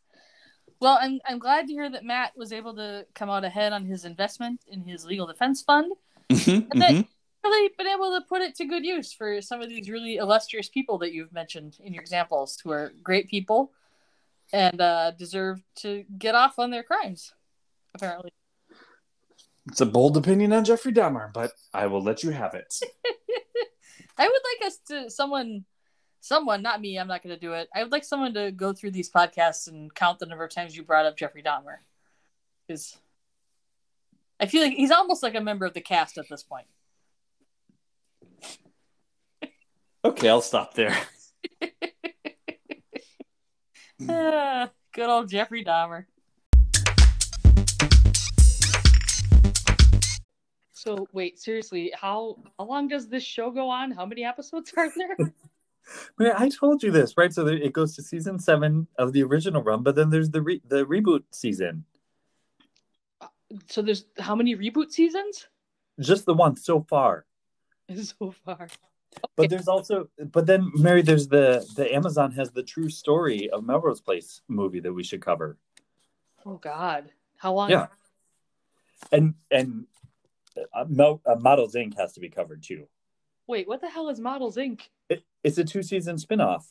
Well, 0.81 0.97
I'm 0.98 1.20
I'm 1.27 1.39
glad 1.39 1.66
to 1.66 1.73
hear 1.74 1.90
that 1.90 2.02
Matt 2.05 2.32
was 2.35 2.51
able 2.51 2.74
to 2.77 3.05
come 3.15 3.28
out 3.28 3.44
ahead 3.44 3.74
on 3.74 3.85
his 3.85 4.07
investment 4.07 4.62
in 4.69 4.82
his 4.85 5.05
legal 5.05 5.27
defense 5.27 5.61
fund. 5.61 5.93
Mm-hmm, 6.31 6.70
And 6.73 6.81
that 6.81 7.05
really 7.42 7.70
been 7.76 7.86
able 7.86 8.18
to 8.18 8.24
put 8.26 8.42
it 8.42 8.54
to 8.56 8.64
good 8.64 8.84
use 8.84 9.12
for 9.12 9.40
some 9.40 9.60
of 9.60 9.68
these 9.68 9.88
really 9.88 10.16
illustrious 10.16 10.68
people 10.68 10.98
that 10.98 11.12
you've 11.12 11.32
mentioned 11.32 11.78
in 11.82 11.94
your 11.94 12.02
examples, 12.02 12.58
who 12.62 12.70
are 12.70 12.92
great 13.02 13.28
people 13.28 13.72
and 14.52 14.80
uh, 14.80 15.12
deserve 15.12 15.62
to 15.76 16.04
get 16.18 16.34
off 16.34 16.58
on 16.58 16.70
their 16.70 16.82
crimes. 16.82 17.32
Apparently, 17.94 18.30
It's 19.68 19.80
a 19.80 19.86
bold 19.86 20.16
opinion 20.16 20.52
on 20.52 20.64
Jeffrey 20.64 20.92
Dahmer, 20.92 21.32
but 21.32 21.52
I 21.72 21.86
will 21.86 22.02
let 22.02 22.22
you 22.22 22.30
have 22.30 22.54
it. 22.54 22.74
I 24.18 24.28
would 24.28 24.42
like 24.60 24.66
us 24.66 24.78
to 24.88 25.10
someone, 25.10 25.64
someone, 26.20 26.62
not 26.62 26.80
me. 26.80 26.98
I'm 26.98 27.08
not 27.08 27.22
going 27.22 27.34
to 27.34 27.40
do 27.40 27.54
it. 27.54 27.68
I 27.74 27.82
would 27.82 27.92
like 27.92 28.04
someone 28.04 28.34
to 28.34 28.52
go 28.52 28.72
through 28.72 28.90
these 28.90 29.10
podcasts 29.10 29.66
and 29.66 29.94
count 29.94 30.18
the 30.18 30.26
number 30.26 30.44
of 30.44 30.50
times 30.50 30.76
you 30.76 30.82
brought 30.82 31.06
up 31.06 31.16
Jeffrey 31.16 31.42
Dahmer, 31.42 31.78
because 32.66 32.98
I 34.38 34.46
feel 34.46 34.62
like 34.62 34.72
he's 34.72 34.90
almost 34.90 35.22
like 35.22 35.34
a 35.34 35.40
member 35.40 35.66
of 35.66 35.74
the 35.74 35.80
cast 35.80 36.18
at 36.18 36.28
this 36.28 36.42
point. 36.42 36.66
Okay, 40.05 40.28
I'll 40.28 40.43
stop 40.43 40.74
there. 40.74 40.97
Ah, 44.09 44.70
good 44.94 45.10
old 45.10 45.28
Jeffrey 45.28 45.62
Dahmer. 45.62 46.06
So 50.72 51.06
wait, 51.12 51.39
seriously, 51.39 51.93
how 51.94 52.39
how 52.59 52.64
long 52.64 52.89
does 52.89 53.09
this 53.09 53.22
show 53.22 53.51
go 53.51 53.68
on? 53.68 53.90
How 53.90 54.06
many 54.06 54.24
episodes 54.24 54.72
are 54.74 54.90
there? 54.97 55.16
Man, 56.18 56.32
I 56.35 56.48
told 56.48 56.82
you 56.82 56.90
this, 56.90 57.18
right? 57.18 57.31
So 57.31 57.47
it 57.47 57.74
goes 57.74 57.94
to 57.97 58.02
season 58.02 58.39
seven 58.39 58.86
of 58.97 59.12
the 59.12 59.22
original 59.22 59.62
run, 59.62 59.82
but 59.82 59.97
then 59.97 60.09
there's 60.09 60.31
the 60.31 60.40
re- 60.40 60.62
the 60.66 60.86
reboot 60.86 61.24
season, 61.31 61.85
so 63.68 63.82
there's 63.82 64.06
how 64.18 64.35
many 64.35 64.56
reboot 64.56 64.93
seasons 64.93 65.48
just 66.01 66.24
the 66.24 66.35
one 66.35 66.56
so 66.56 66.81
far. 66.89 67.27
so 68.02 68.31
far? 68.31 68.68
But 69.37 69.51
there's 69.51 69.69
also, 69.69 70.09
but 70.32 70.47
then 70.47 70.70
Mary, 70.74 71.03
there's 71.03 71.28
the 71.28 71.66
the 71.77 71.93
Amazon 71.95 72.32
has 72.32 72.51
the 72.51 72.62
true 72.62 72.89
story 72.89 73.51
of 73.51 73.65
Melrose 73.65 74.01
Place 74.01 74.43
movie 74.49 74.81
that 74.81 74.93
we 74.93 75.03
should 75.03 75.20
cover. 75.20 75.57
Oh 76.47 76.57
God, 76.57 77.11
how 77.37 77.55
long? 77.55 77.70
Yeah, 77.70 77.89
and 79.12 79.35
and 79.51 79.87
uh, 80.74 80.85
Mel, 80.89 81.20
uh, 81.27 81.37
Models 81.37 81.74
Inc. 81.74 81.97
has 81.99 82.12
to 82.15 82.20
be 82.20 82.28
covered 82.28 82.62
too. 82.62 82.87
Wait, 83.47 83.66
what 83.66 83.81
the 83.81 83.89
hell 83.89 84.09
is 84.09 84.20
Models 84.20 84.57
Inc. 84.57 84.82
It, 85.09 85.24
it's 85.43 85.59
a 85.59 85.65
two 85.65 85.82
season 85.82 86.16
spinoff 86.16 86.65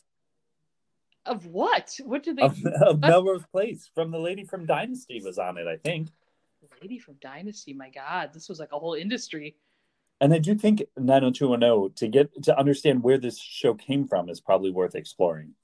Of 1.26 1.46
what? 1.46 1.98
What 2.04 2.22
did 2.22 2.36
they? 2.36 2.42
of, 2.42 2.64
of 2.82 3.00
Melrose 3.00 3.44
Place 3.52 3.90
from 3.94 4.10
the 4.10 4.18
lady 4.18 4.44
from 4.44 4.64
Dynasty 4.64 5.20
was 5.22 5.38
on 5.38 5.58
it, 5.58 5.66
I 5.66 5.76
think. 5.76 6.08
Lady 6.80 6.98
from 6.98 7.14
Dynasty. 7.20 7.74
My 7.74 7.90
God, 7.90 8.30
this 8.32 8.48
was 8.48 8.58
like 8.58 8.72
a 8.72 8.78
whole 8.78 8.94
industry. 8.94 9.56
And 10.20 10.34
I 10.34 10.38
do 10.38 10.54
think 10.54 10.82
90210 10.98 11.94
to 11.96 12.08
get 12.08 12.42
to 12.44 12.58
understand 12.58 13.02
where 13.02 13.18
this 13.18 13.38
show 13.38 13.74
came 13.74 14.06
from 14.06 14.28
is 14.28 14.40
probably 14.40 14.70
worth 14.70 14.94
exploring. 14.94 15.54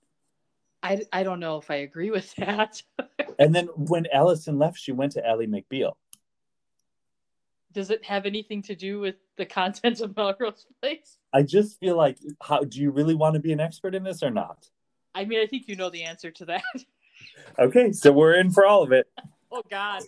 I, 0.82 1.04
I 1.12 1.24
don't 1.24 1.40
know 1.40 1.58
if 1.58 1.70
I 1.70 1.76
agree 1.76 2.10
with 2.10 2.34
that. 2.36 2.82
And 3.38 3.54
then 3.54 3.66
when 3.76 4.06
Allison 4.14 4.58
left, 4.58 4.78
she 4.78 4.92
went 4.92 5.12
to 5.12 5.26
Ally 5.26 5.44
McBeal. 5.44 5.92
Does 7.72 7.90
it 7.90 8.02
have 8.02 8.24
anything 8.24 8.62
to 8.62 8.74
do 8.74 8.98
with 8.98 9.16
the 9.36 9.44
contents 9.44 10.00
of 10.00 10.16
Melrose 10.16 10.64
Place? 10.80 11.18
I 11.34 11.42
just 11.42 11.78
feel 11.78 11.98
like, 11.98 12.16
how 12.40 12.60
do 12.60 12.80
you 12.80 12.90
really 12.90 13.14
want 13.14 13.34
to 13.34 13.40
be 13.40 13.52
an 13.52 13.60
expert 13.60 13.94
in 13.94 14.04
this 14.04 14.22
or 14.22 14.30
not? 14.30 14.70
I 15.14 15.26
mean, 15.26 15.38
I 15.38 15.46
think 15.46 15.68
you 15.68 15.76
know 15.76 15.90
the 15.90 16.04
answer 16.04 16.30
to 16.30 16.46
that. 16.46 16.62
Okay, 17.58 17.92
so 17.92 18.12
we're 18.12 18.34
in 18.34 18.50
for 18.50 18.64
all 18.64 18.82
of 18.82 18.92
it. 18.92 19.06
oh 19.52 19.62
God. 19.70 20.02